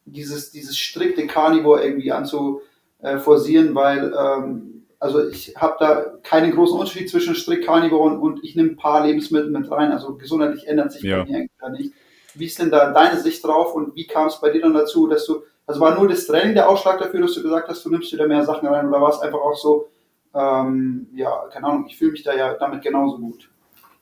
dieses, 0.07 0.51
dieses 0.51 0.77
strikte 0.77 1.29
Carnivore 1.29 1.85
irgendwie 1.85 2.11
anzuforcieren, 2.11 3.77
weil 3.77 4.13
ähm, 4.13 4.80
also 5.01 5.27
ich 5.27 5.55
habe 5.57 5.77
da 5.81 6.05
keinen 6.23 6.53
großen 6.53 6.79
Unterschied 6.79 7.09
zwischen 7.09 7.35
Strict 7.35 7.65
Carnivore 7.65 8.19
und 8.19 8.45
ich 8.45 8.55
nehme 8.55 8.71
ein 8.71 8.77
paar 8.77 9.05
Lebensmittel 9.05 9.51
mit 9.51 9.71
rein. 9.71 9.93
Also 9.93 10.15
gesundheitlich 10.15 10.69
ändert 10.69 10.93
sich 10.93 11.03
ja. 11.03 11.25
bei 11.25 11.31
mir 11.31 11.49
gar 11.59 11.71
nicht. 11.71 11.95
Wie 12.35 12.45
ist 12.45 12.59
denn 12.59 12.71
da 12.71 12.93
deine 12.93 13.19
Sicht 13.19 13.43
drauf 13.43 13.75
und 13.75 13.97
wie 13.97 14.07
kam 14.07 14.29
es 14.29 14.41
bei 14.41 14.51
dir 14.51 14.61
dann 14.61 14.75
dazu, 14.75 15.09
dass 15.09 15.25
du, 15.25 15.43
also 15.67 15.81
war 15.81 15.99
nur 15.99 16.07
das 16.07 16.27
Training 16.27 16.55
der 16.55 16.69
Ausschlag 16.69 16.99
dafür, 17.01 17.23
dass 17.23 17.35
du 17.35 17.43
gesagt 17.43 17.69
hast, 17.69 17.85
du 17.85 17.91
nimmst 17.91 18.13
wieder 18.13 18.29
mehr 18.29 18.45
Sachen 18.45 18.69
rein 18.69 18.87
oder 18.87 19.01
war 19.01 19.11
es 19.11 19.21
einfach 19.21 19.41
auch 19.41 19.57
so, 19.57 19.89
ähm, 20.35 21.09
ja, 21.15 21.49
keine 21.51 21.67
Ahnung, 21.67 21.87
ich 21.89 21.97
fühle 21.97 22.13
mich 22.13 22.23
da 22.23 22.37
ja 22.37 22.55
damit 22.55 22.83
genauso 22.83 23.19
gut. 23.19 23.49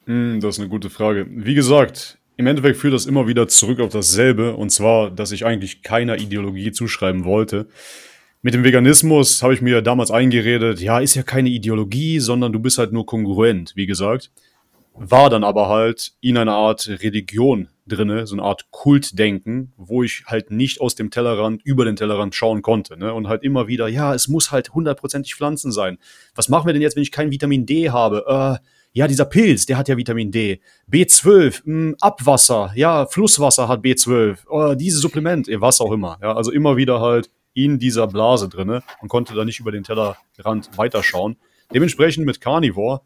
Mm, 0.07 0.41
das 0.41 0.57
ist 0.57 0.61
eine 0.61 0.69
gute 0.69 0.91
Frage. 0.91 1.27
Wie 1.31 1.55
gesagt, 1.55 2.19
im 2.37 2.49
Endeffekt 2.49 2.77
führt 2.77 2.93
das 2.93 3.07
immer 3.07 3.29
wieder 3.29 3.47
zurück 3.47 3.81
auf 3.81 3.93
dasselbe 3.93 4.57
und 4.57 4.71
zwar, 4.71 5.11
dass 5.11 5.31
ich 5.31 5.47
eigentlich 5.47 5.83
keiner 5.83 6.19
Ideologie 6.19 6.73
zuschreiben 6.73 7.25
wollte 7.25 7.69
mit 8.43 8.55
dem 8.55 8.65
Veganismus 8.65 9.43
habe 9.43 9.55
ich 9.55 9.61
mir 9.61 9.83
damals 9.83 10.11
eingeredet, 10.11 10.81
ja, 10.81 11.01
ist 11.01 11.15
ja 11.15 11.23
keine 11.23 11.49
Ideologie, 11.49 12.21
sondern 12.21 12.53
du 12.53 12.61
bist 12.61 12.79
halt 12.79 12.93
nur 12.93 13.05
kongruent, 13.05 13.73
wie 13.75 13.87
gesagt. 13.87 14.31
War 14.95 15.31
dann 15.31 15.45
aber 15.45 15.69
halt 15.69 16.13
in 16.21 16.37
einer 16.37 16.55
Art 16.55 16.89
Religion 16.89 17.69
drinne, 17.87 18.27
so 18.27 18.35
eine 18.35 18.43
Art 18.43 18.71
Kultdenken, 18.71 19.73
wo 19.77 20.03
ich 20.03 20.25
halt 20.27 20.51
nicht 20.51 20.81
aus 20.81 20.95
dem 20.95 21.11
Tellerrand 21.11 21.63
über 21.65 21.85
den 21.85 21.97
Tellerrand 21.97 22.35
schauen 22.35 22.63
konnte, 22.63 22.97
ne? 22.97 23.15
Und 23.15 23.29
halt 23.29 23.43
immer 23.43 23.69
wieder, 23.69 23.89
ja, 23.89 24.15
es 24.15 24.29
muss 24.29 24.51
halt 24.51 24.75
hundertprozentig 24.75 25.35
Pflanzen 25.35 25.73
sein. 25.73 25.99
Was 26.35 26.49
machen 26.49 26.67
wir 26.67 26.73
denn 26.73 26.83
jetzt, 26.83 26.97
wenn 26.97 27.03
ich 27.03 27.13
kein 27.13 27.31
Vitamin 27.31 27.65
D 27.65 27.91
habe? 27.91 28.25
Äh, 28.27 28.65
ja, 28.93 29.07
dieser 29.07 29.25
Pilz, 29.25 29.67
der 29.67 29.79
hat 29.79 29.89
ja 29.89 29.97
Vitamin 29.97 30.33
D. 30.33 30.61
B12, 30.91 31.63
mh, 31.65 31.97
Abwasser, 32.01 32.73
ja, 32.75 33.07
Flusswasser 33.07 33.69
hat 33.69 33.83
B12, 33.83 34.73
äh, 34.73 34.77
dieses 34.77 35.01
Supplement, 35.01 35.49
was 35.61 35.81
auch 35.81 35.93
immer. 35.93 36.19
Ja, 36.21 36.35
also 36.35 36.51
immer 36.51 36.77
wieder 36.77 37.01
halt 37.01 37.31
in 37.65 37.81
dieser 37.81 38.07
Blase 38.07 38.49
drinne 38.49 38.85
und 39.01 39.09
konnte 39.09 39.35
da 39.35 39.45
nicht 39.45 39.59
über 39.59 39.73
den 39.73 39.83
Tellerrand 39.83 40.71
weiterschauen. 40.77 41.37
Dementsprechend 41.75 42.25
mit 42.25 42.41
Carnivore, 42.41 43.01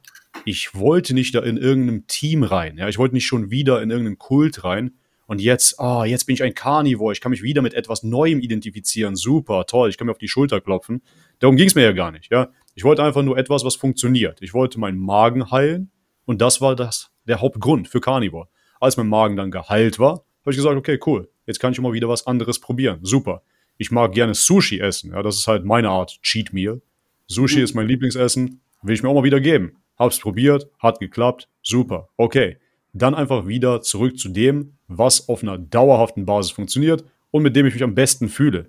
ich 0.44 0.74
wollte 0.74 1.14
nicht 1.14 1.34
da 1.34 1.40
in 1.40 1.56
irgendeinem 1.56 2.06
Team 2.06 2.42
rein. 2.42 2.76
Ja, 2.76 2.88
ich 2.88 2.98
wollte 2.98 3.14
nicht 3.14 3.26
schon 3.26 3.50
wieder 3.50 3.80
in 3.80 3.90
irgendeinen 3.90 4.18
Kult 4.18 4.62
rein. 4.62 4.92
Und 5.26 5.40
jetzt, 5.40 5.80
ah, 5.80 6.00
oh, 6.00 6.04
jetzt 6.04 6.26
bin 6.26 6.34
ich 6.34 6.42
ein 6.42 6.54
Carnivore. 6.54 7.14
Ich 7.14 7.22
kann 7.22 7.30
mich 7.30 7.42
wieder 7.42 7.62
mit 7.62 7.72
etwas 7.72 8.02
Neuem 8.02 8.40
identifizieren. 8.40 9.16
Super, 9.16 9.64
toll. 9.64 9.88
Ich 9.88 9.96
kann 9.96 10.06
mir 10.06 10.12
auf 10.12 10.18
die 10.18 10.28
Schulter 10.28 10.60
klopfen. 10.60 11.02
Darum 11.38 11.56
ging 11.56 11.68
es 11.68 11.74
mir 11.74 11.82
ja 11.84 11.92
gar 11.92 12.10
nicht. 12.10 12.30
Ja, 12.30 12.50
ich 12.74 12.84
wollte 12.84 13.02
einfach 13.02 13.22
nur 13.22 13.38
etwas, 13.38 13.64
was 13.64 13.76
funktioniert. 13.76 14.42
Ich 14.42 14.52
wollte 14.52 14.78
meinen 14.78 14.98
Magen 14.98 15.50
heilen. 15.50 15.90
Und 16.26 16.42
das 16.42 16.60
war 16.60 16.76
das, 16.76 17.10
der 17.26 17.40
Hauptgrund 17.40 17.88
für 17.88 18.00
Carnivore. 18.00 18.48
Als 18.80 18.98
mein 18.98 19.08
Magen 19.08 19.36
dann 19.36 19.50
geheilt 19.50 19.98
war, 19.98 20.26
habe 20.42 20.50
ich 20.50 20.56
gesagt, 20.56 20.76
okay, 20.76 20.98
cool. 21.06 21.30
Jetzt 21.46 21.58
kann 21.58 21.72
ich 21.72 21.78
immer 21.78 21.94
wieder 21.94 22.08
was 22.08 22.26
anderes 22.26 22.60
probieren. 22.60 22.98
Super. 23.02 23.42
Ich 23.78 23.90
mag 23.90 24.12
gerne 24.12 24.34
Sushi 24.34 24.80
essen. 24.80 25.12
Ja, 25.12 25.22
das 25.22 25.38
ist 25.38 25.48
halt 25.48 25.64
meine 25.64 25.90
Art 25.90 26.20
Cheat 26.22 26.52
Meal. 26.52 26.80
Sushi 27.26 27.58
mhm. 27.58 27.64
ist 27.64 27.74
mein 27.74 27.88
Lieblingsessen. 27.88 28.60
Will 28.82 28.94
ich 28.94 29.02
mir 29.02 29.08
auch 29.08 29.14
mal 29.14 29.24
wieder 29.24 29.40
geben. 29.40 29.76
Hab's 29.98 30.18
probiert, 30.18 30.68
hat 30.78 30.98
geklappt, 30.98 31.48
super. 31.62 32.08
Okay. 32.16 32.58
Dann 32.92 33.14
einfach 33.14 33.46
wieder 33.46 33.80
zurück 33.80 34.18
zu 34.18 34.28
dem, 34.28 34.74
was 34.86 35.28
auf 35.28 35.42
einer 35.42 35.56
dauerhaften 35.56 36.26
Basis 36.26 36.50
funktioniert 36.50 37.04
und 37.30 37.42
mit 37.42 37.56
dem 37.56 37.66
ich 37.66 37.74
mich 37.74 37.82
am 37.82 37.94
besten 37.94 38.28
fühle. 38.28 38.68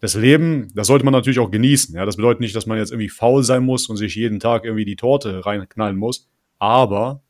Das 0.00 0.14
Leben, 0.14 0.68
das 0.74 0.88
sollte 0.88 1.04
man 1.04 1.12
natürlich 1.12 1.38
auch 1.38 1.50
genießen. 1.50 1.94
Ja, 1.94 2.04
das 2.04 2.16
bedeutet 2.16 2.40
nicht, 2.40 2.56
dass 2.56 2.66
man 2.66 2.76
jetzt 2.76 2.90
irgendwie 2.90 3.08
faul 3.08 3.44
sein 3.44 3.64
muss 3.64 3.88
und 3.88 3.96
sich 3.96 4.16
jeden 4.16 4.40
Tag 4.40 4.64
irgendwie 4.64 4.84
die 4.84 4.96
Torte 4.96 5.46
reinknallen 5.46 5.96
muss. 5.96 6.28
Aber 6.58 7.22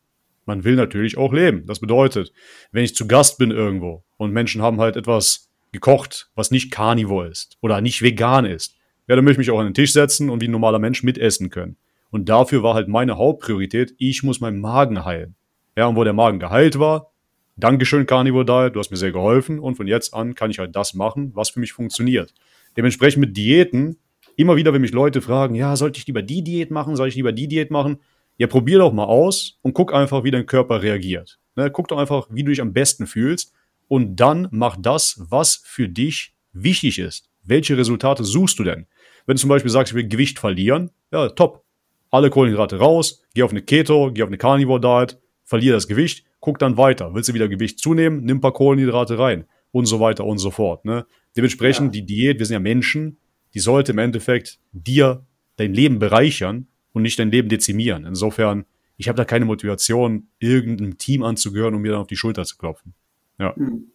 man 0.45 0.63
will 0.63 0.75
natürlich 0.75 1.17
auch 1.17 1.31
leben. 1.31 1.65
Das 1.67 1.79
bedeutet, 1.79 2.33
wenn 2.71 2.83
ich 2.83 2.95
zu 2.95 3.07
Gast 3.07 3.37
bin 3.37 3.51
irgendwo 3.51 4.03
und 4.17 4.31
Menschen 4.31 4.61
haben 4.61 4.81
halt 4.81 4.95
etwas 4.95 5.49
gekocht, 5.73 6.29
was 6.35 6.51
nicht 6.51 6.71
Carnivore 6.71 7.27
ist 7.27 7.57
oder 7.59 7.81
nicht 7.81 8.01
vegan 8.01 8.45
ist, 8.45 8.77
ja, 9.07 9.17
dann 9.17 9.25
möchte 9.25 9.41
ich 9.41 9.47
mich 9.47 9.51
auch 9.51 9.59
an 9.59 9.67
den 9.67 9.73
Tisch 9.73 9.91
setzen 9.91 10.29
und 10.29 10.41
wie 10.41 10.47
ein 10.47 10.51
normaler 10.51 10.79
Mensch 10.79 11.03
mitessen 11.03 11.49
können. 11.49 11.75
Und 12.09 12.29
dafür 12.29 12.63
war 12.63 12.75
halt 12.75 12.87
meine 12.87 13.17
Hauptpriorität, 13.17 13.93
ich 13.97 14.23
muss 14.23 14.39
meinen 14.39 14.61
Magen 14.61 15.03
heilen. 15.03 15.35
Ja, 15.75 15.87
und 15.87 15.97
wo 15.97 16.03
der 16.05 16.13
Magen 16.13 16.39
geheilt 16.39 16.79
war, 16.79 17.11
Dankeschön, 17.55 18.05
Carnivore 18.05 18.45
Diet, 18.45 18.75
du 18.75 18.79
hast 18.79 18.89
mir 18.89 18.97
sehr 18.97 19.11
geholfen 19.11 19.59
und 19.59 19.75
von 19.75 19.87
jetzt 19.87 20.13
an 20.13 20.33
kann 20.33 20.49
ich 20.49 20.59
halt 20.59 20.75
das 20.75 20.93
machen, 20.93 21.31
was 21.35 21.51
für 21.51 21.59
mich 21.59 21.73
funktioniert. 21.73 22.33
Dementsprechend 22.77 23.19
mit 23.19 23.37
Diäten, 23.37 23.97
immer 24.35 24.55
wieder, 24.55 24.73
wenn 24.73 24.81
mich 24.81 24.91
Leute 24.91 25.21
fragen, 25.21 25.53
ja, 25.53 25.75
sollte 25.75 25.99
ich 25.99 26.07
lieber 26.07 26.21
die 26.21 26.43
Diät 26.43 26.71
machen, 26.71 26.95
soll 26.95 27.09
ich 27.09 27.15
lieber 27.15 27.31
die 27.31 27.47
Diät 27.47 27.69
machen? 27.69 27.99
Ja, 28.37 28.47
probier 28.47 28.79
doch 28.79 28.93
mal 28.93 29.05
aus 29.05 29.59
und 29.61 29.73
guck 29.73 29.93
einfach, 29.93 30.23
wie 30.23 30.31
dein 30.31 30.47
Körper 30.47 30.81
reagiert. 30.81 31.39
Ne, 31.55 31.69
guck 31.69 31.87
doch 31.87 31.97
einfach, 31.99 32.27
wie 32.31 32.43
du 32.43 32.49
dich 32.49 32.61
am 32.61 32.73
besten 32.73 33.05
fühlst 33.05 33.53
und 33.93 34.15
dann 34.15 34.47
mach 34.49 34.75
das, 34.79 35.21
was 35.29 35.61
für 35.63 35.87
dich 35.87 36.33
wichtig 36.51 36.97
ist. 36.97 37.29
Welche 37.43 37.77
Resultate 37.77 38.23
suchst 38.23 38.57
du 38.57 38.63
denn? 38.63 38.87
Wenn 39.27 39.35
du 39.35 39.41
zum 39.41 39.49
Beispiel 39.49 39.69
sagst, 39.69 39.91
ich 39.91 39.95
will 39.95 40.07
Gewicht 40.07 40.39
verlieren, 40.39 40.89
ja, 41.11 41.29
top. 41.29 41.63
Alle 42.09 42.31
Kohlenhydrate 42.31 42.79
raus, 42.79 43.21
geh 43.35 43.43
auf 43.43 43.51
eine 43.51 43.61
Keto, 43.61 44.09
geh 44.11 44.23
auf 44.23 44.29
eine 44.29 44.39
Carnivore 44.39 44.81
Diet, 44.81 45.19
verliere 45.43 45.75
das 45.75 45.87
Gewicht, 45.87 46.25
guck 46.39 46.57
dann 46.57 46.75
weiter. 46.75 47.13
Willst 47.13 47.29
du 47.29 47.35
wieder 47.35 47.47
Gewicht 47.47 47.77
zunehmen, 47.77 48.23
nimm 48.23 48.37
ein 48.37 48.41
paar 48.41 48.53
Kohlenhydrate 48.53 49.19
rein 49.19 49.45
und 49.69 49.85
so 49.85 49.99
weiter 49.99 50.25
und 50.25 50.39
so 50.39 50.49
fort. 50.49 50.85
Ne? 50.85 51.05
Dementsprechend 51.37 51.93
ja. 51.93 52.01
die 52.01 52.07
Diät, 52.07 52.39
wir 52.39 52.47
sind 52.47 52.55
ja 52.55 52.59
Menschen, 52.59 53.19
die 53.53 53.59
sollte 53.59 53.91
im 53.91 53.99
Endeffekt 53.99 54.57
dir 54.71 55.23
dein 55.57 55.71
Leben 55.71 55.99
bereichern 55.99 56.65
und 56.93 57.03
nicht 57.03 57.19
dein 57.19 57.29
Leben 57.29 57.47
dezimieren. 57.47 58.07
Insofern, 58.07 58.65
ich 58.97 59.07
habe 59.07 59.17
da 59.17 59.23
keine 59.23 59.45
Motivation, 59.45 60.29
irgendeinem 60.39 60.97
Team 60.97 61.21
anzugehören, 61.21 61.75
um 61.75 61.83
mir 61.83 61.91
dann 61.91 62.01
auf 62.01 62.07
die 62.07 62.17
Schulter 62.17 62.43
zu 62.43 62.57
klopfen. 62.57 62.95
Ja. 63.43 63.55
Hm. 63.55 63.89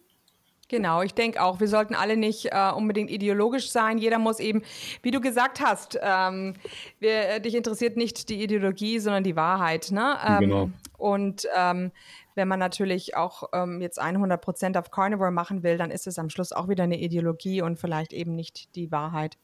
Genau, 0.69 1.01
ich 1.01 1.15
denke 1.15 1.41
auch, 1.41 1.59
wir 1.59 1.67
sollten 1.67 1.95
alle 1.95 2.15
nicht 2.15 2.49
äh, 2.51 2.71
unbedingt 2.71 3.09
ideologisch 3.09 3.71
sein. 3.71 3.97
Jeder 3.97 4.19
muss 4.19 4.39
eben, 4.39 4.61
wie 5.01 5.09
du 5.09 5.19
gesagt 5.19 5.61
hast, 5.61 5.99
ähm, 5.99 6.53
wir, 6.99 7.27
äh, 7.27 7.41
dich 7.41 7.55
interessiert 7.55 7.97
nicht 7.97 8.29
die 8.29 8.43
Ideologie, 8.43 8.99
sondern 8.99 9.23
die 9.23 9.35
Wahrheit. 9.35 9.89
Ne? 9.89 10.15
Ähm, 10.23 10.39
genau. 10.39 10.69
Und 10.99 11.47
ähm, 11.57 11.91
wenn 12.35 12.47
man 12.47 12.59
natürlich 12.59 13.15
auch 13.15 13.49
ähm, 13.51 13.81
jetzt 13.81 13.99
100 13.99 14.39
Prozent 14.39 14.77
auf 14.77 14.91
Carnivore 14.91 15.31
machen 15.31 15.63
will, 15.63 15.79
dann 15.79 15.89
ist 15.89 16.05
es 16.05 16.19
am 16.19 16.29
Schluss 16.29 16.51
auch 16.51 16.69
wieder 16.69 16.83
eine 16.83 16.99
Ideologie 16.99 17.63
und 17.63 17.79
vielleicht 17.79 18.13
eben 18.13 18.35
nicht 18.35 18.75
die 18.75 18.91
Wahrheit. 18.91 19.39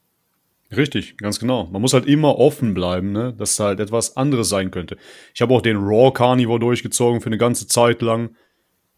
Richtig, 0.74 1.16
ganz 1.18 1.40
genau. 1.40 1.66
Man 1.66 1.82
muss 1.82 1.92
halt 1.92 2.06
immer 2.06 2.38
offen 2.38 2.72
bleiben, 2.72 3.10
ne? 3.10 3.32
dass 3.32 3.52
es 3.52 3.60
halt 3.60 3.80
etwas 3.80 4.16
anderes 4.16 4.48
sein 4.48 4.70
könnte. 4.70 4.96
Ich 5.34 5.42
habe 5.42 5.52
auch 5.54 5.60
den 5.60 5.76
Raw 5.76 6.12
Carnivore 6.12 6.60
durchgezogen 6.60 7.20
für 7.20 7.26
eine 7.26 7.38
ganze 7.38 7.66
Zeit 7.66 8.00
lang 8.00 8.36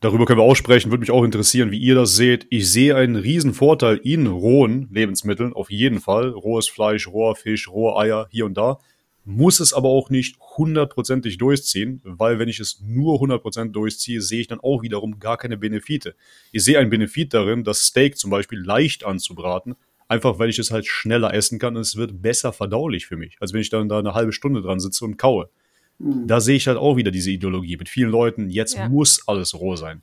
Darüber 0.01 0.27
können 0.27 0.39
wir 0.39 0.45
auch 0.45 0.55
sprechen, 0.55 0.93
würde 0.93 1.01
mich 1.01 1.11
auch 1.11 1.25
interessieren, 1.25 1.73
wie 1.73 1.79
ihr 1.79 1.97
das 1.97 2.15
seht. 2.15 2.47
Ich 2.51 2.71
sehe 2.71 2.95
einen 2.95 3.17
riesen 3.17 3.53
Vorteil 3.53 3.97
in 3.97 4.29
rohen 4.29 4.89
Lebensmitteln, 4.93 5.53
auf 5.53 5.73
jeden 5.73 6.01
Fall. 6.01 6.31
Rohes 6.31 6.69
Fleisch, 6.69 7.09
roher 7.09 7.35
Fisch, 7.35 7.69
rohe 7.69 7.97
Eier, 7.97 8.29
hier 8.31 8.47
und 8.47 8.55
da. 8.55 8.79
Muss 9.25 9.59
es 9.59 9.73
aber 9.73 9.89
auch 9.89 10.09
nicht 10.09 10.39
hundertprozentig 10.57 11.37
durchziehen, 11.37 12.01
weil 12.05 12.39
wenn 12.39 12.49
ich 12.49 12.61
es 12.61 12.81
nur 12.81 13.19
hundertprozentig 13.19 13.73
durchziehe, 13.73 14.23
sehe 14.23 14.41
ich 14.41 14.47
dann 14.47 14.61
auch 14.61 14.83
wiederum 14.83 15.19
gar 15.19 15.37
keine 15.37 15.57
Benefite. 15.57 16.15
Ich 16.53 16.63
sehe 16.63 16.79
einen 16.79 16.91
Benefit 16.91 17.35
darin, 17.35 17.65
das 17.65 17.83
Steak 17.83 18.17
zum 18.17 18.31
Beispiel 18.31 18.61
leicht 18.61 19.05
anzubraten, 19.05 19.75
einfach 20.07 20.39
weil 20.39 20.49
ich 20.49 20.61
es 20.61 20.71
halt 20.71 20.87
schneller 20.87 21.35
essen 21.35 21.59
kann 21.59 21.75
und 21.75 21.83
es 21.83 21.97
wird 21.97 22.23
besser 22.23 22.53
verdaulich 22.53 23.07
für 23.07 23.17
mich, 23.17 23.37
als 23.41 23.53
wenn 23.53 23.61
ich 23.61 23.69
dann 23.69 23.89
da 23.89 23.99
eine 23.99 24.15
halbe 24.15 24.33
Stunde 24.33 24.63
dran 24.63 24.79
sitze 24.79 25.05
und 25.05 25.17
kaue. 25.17 25.51
Mhm. 25.99 26.27
Da 26.27 26.41
sehe 26.41 26.57
ich 26.57 26.67
halt 26.69 26.79
auch 26.79 26.97
wieder 26.97 27.11
diese 27.11 27.31
Ideologie 27.31 27.77
mit 27.77 27.89
vielen 27.89 28.11
Leuten, 28.11 28.51
jetzt 28.51 28.77
ja. 28.77 28.89
muss 28.89 29.27
alles 29.27 29.55
roh 29.55 29.77
sein. 29.77 30.03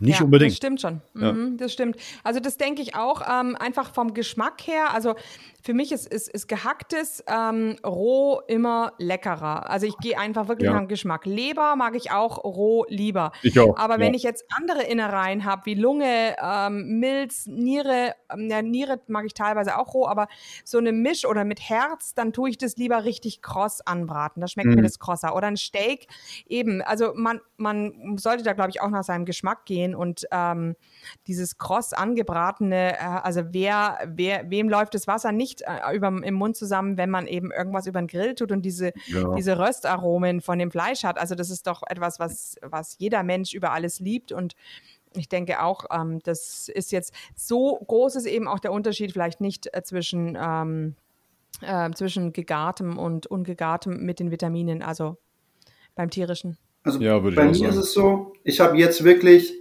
Nicht 0.00 0.18
ja, 0.18 0.24
unbedingt. 0.24 0.50
Das 0.50 0.56
stimmt 0.56 0.80
schon. 0.80 1.00
Ja. 1.14 1.32
Mhm, 1.32 1.56
das 1.56 1.72
stimmt. 1.72 1.96
Also 2.24 2.40
das 2.40 2.56
denke 2.56 2.82
ich 2.82 2.96
auch 2.96 3.22
ähm, 3.22 3.56
einfach 3.56 3.94
vom 3.94 4.12
Geschmack 4.12 4.66
her. 4.66 4.92
Also 4.92 5.14
für 5.62 5.72
mich 5.72 5.92
ist, 5.92 6.06
ist, 6.06 6.28
ist 6.28 6.48
gehacktes 6.48 7.24
ähm, 7.26 7.76
roh 7.86 8.40
immer 8.48 8.92
leckerer. 8.98 9.70
Also 9.70 9.86
ich 9.86 9.96
gehe 9.98 10.18
einfach 10.18 10.48
wirklich 10.48 10.66
ja. 10.66 10.72
nach 10.72 10.80
dem 10.80 10.88
Geschmack. 10.88 11.24
Leber 11.26 11.76
mag 11.76 11.94
ich 11.94 12.10
auch 12.10 12.42
roh 12.44 12.84
lieber. 12.88 13.32
Ich 13.42 13.58
auch. 13.58 13.76
Aber 13.78 13.98
wenn 13.98 14.14
ich 14.14 14.24
jetzt 14.24 14.44
andere 14.58 14.82
Innereien 14.82 15.44
habe, 15.44 15.62
wie 15.66 15.74
Lunge, 15.74 16.36
ähm, 16.42 16.98
Milz, 16.98 17.46
Niere, 17.46 18.14
ähm, 18.32 18.50
ja, 18.50 18.62
Niere 18.62 19.00
mag 19.06 19.24
ich 19.24 19.34
teilweise 19.34 19.78
auch 19.78 19.94
roh, 19.94 20.06
aber 20.06 20.26
so 20.64 20.78
eine 20.78 20.92
Misch 20.92 21.24
oder 21.24 21.44
mit 21.44 21.60
Herz, 21.60 22.14
dann 22.14 22.32
tue 22.32 22.50
ich 22.50 22.58
das 22.58 22.76
lieber 22.76 23.04
richtig 23.04 23.40
kross 23.40 23.80
anbraten. 23.80 24.40
Da 24.40 24.48
schmeckt 24.48 24.68
mhm. 24.68 24.74
mir 24.74 24.82
das 24.82 24.98
krosser. 24.98 25.36
Oder 25.36 25.46
ein 25.46 25.56
Steak 25.56 26.08
eben. 26.46 26.82
Also 26.82 27.12
man, 27.14 27.40
man 27.56 28.18
sollte 28.18 28.42
da, 28.42 28.52
glaube 28.52 28.70
ich, 28.70 28.82
auch 28.82 28.90
nach 28.90 29.04
seinem 29.04 29.24
Geschmack 29.24 29.64
gehen 29.64 29.83
und 29.92 30.26
ähm, 30.30 30.76
dieses 31.26 31.58
kross 31.58 31.92
angebratene, 31.92 32.94
äh, 32.94 33.20
also 33.22 33.42
wer, 33.50 33.98
wer, 34.06 34.48
wem 34.50 34.68
läuft 34.68 34.94
das 34.94 35.06
Wasser 35.06 35.32
nicht 35.32 35.44
nicht 35.44 35.62
äh, 35.62 35.94
über, 35.94 36.08
im 36.08 36.34
Mund 36.34 36.56
zusammen, 36.56 36.96
wenn 36.96 37.10
man 37.10 37.26
eben 37.26 37.50
irgendwas 37.52 37.86
über 37.86 38.00
den 38.00 38.08
Grill 38.08 38.34
tut 38.34 38.50
und 38.50 38.62
diese, 38.62 38.92
ja. 39.06 39.34
diese 39.34 39.58
Röstaromen 39.58 40.40
von 40.40 40.58
dem 40.58 40.70
Fleisch 40.70 41.04
hat. 41.04 41.18
Also 41.18 41.34
das 41.34 41.50
ist 41.50 41.66
doch 41.66 41.82
etwas, 41.86 42.18
was, 42.18 42.56
was 42.62 42.96
jeder 42.98 43.22
Mensch 43.22 43.52
über 43.52 43.72
alles 43.72 44.00
liebt 44.00 44.32
und 44.32 44.54
ich 45.16 45.28
denke 45.28 45.62
auch, 45.62 45.84
ähm, 45.92 46.20
das 46.24 46.68
ist 46.68 46.90
jetzt 46.90 47.14
so 47.36 47.76
groß 47.86 48.16
ist 48.16 48.26
eben 48.26 48.48
auch 48.48 48.58
der 48.58 48.72
Unterschied 48.72 49.12
vielleicht 49.12 49.40
nicht 49.40 49.68
äh, 49.72 49.82
zwischen, 49.82 50.36
ähm, 50.40 50.96
äh, 51.60 51.90
zwischen 51.92 52.32
gegartem 52.32 52.98
und 52.98 53.26
ungegartem 53.26 54.04
mit 54.04 54.18
den 54.18 54.30
Vitaminen, 54.30 54.82
also 54.82 55.16
beim 55.94 56.10
tierischen. 56.10 56.56
Also 56.82 57.00
ja, 57.00 57.18
bei 57.18 57.30
mir 57.30 57.54
sagen. 57.54 57.70
ist 57.70 57.76
es 57.76 57.92
so, 57.92 58.32
ich 58.42 58.60
habe 58.60 58.76
jetzt 58.76 59.04
wirklich 59.04 59.54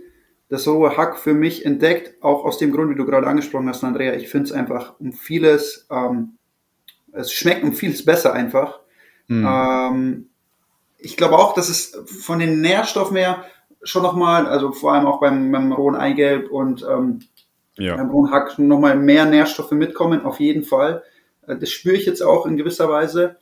das 0.53 0.67
rohe 0.67 0.95
Hack 0.95 1.17
für 1.17 1.33
mich 1.33 1.65
entdeckt, 1.65 2.21
auch 2.21 2.45
aus 2.45 2.59
dem 2.59 2.71
Grund, 2.71 2.91
wie 2.91 2.95
du 2.95 3.07
gerade 3.07 3.25
angesprochen 3.25 3.67
hast, 3.67 3.83
Andrea. 3.83 4.13
Ich 4.13 4.29
finde 4.29 4.45
es 4.45 4.51
einfach 4.51 4.93
um 4.99 5.11
vieles, 5.11 5.87
ähm, 5.89 6.37
es 7.11 7.33
schmeckt 7.33 7.63
um 7.63 7.73
vieles 7.73 8.05
besser 8.05 8.33
einfach. 8.33 8.79
Mhm. 9.27 9.47
Ähm, 9.49 10.29
ich 10.99 11.17
glaube 11.17 11.39
auch, 11.39 11.55
dass 11.55 11.69
es 11.69 11.99
von 12.05 12.37
den 12.37 12.61
Nährstoffen 12.61 13.17
her 13.17 13.45
schon 13.81 14.03
nochmal, 14.03 14.45
also 14.45 14.71
vor 14.73 14.93
allem 14.93 15.07
auch 15.07 15.19
beim, 15.19 15.51
beim 15.51 15.71
rohen 15.71 15.95
Eigelb 15.95 16.51
und 16.51 16.85
ähm, 16.87 17.21
ja. 17.79 17.95
beim 17.95 18.11
rohen 18.11 18.29
Hack 18.29 18.59
nochmal 18.59 18.95
mehr 18.95 19.25
Nährstoffe 19.25 19.71
mitkommen, 19.71 20.23
auf 20.23 20.39
jeden 20.39 20.63
Fall. 20.63 21.01
Äh, 21.47 21.57
das 21.57 21.71
spüre 21.71 21.95
ich 21.95 22.05
jetzt 22.05 22.21
auch 22.21 22.45
in 22.45 22.57
gewisser 22.57 22.87
Weise. 22.89 23.37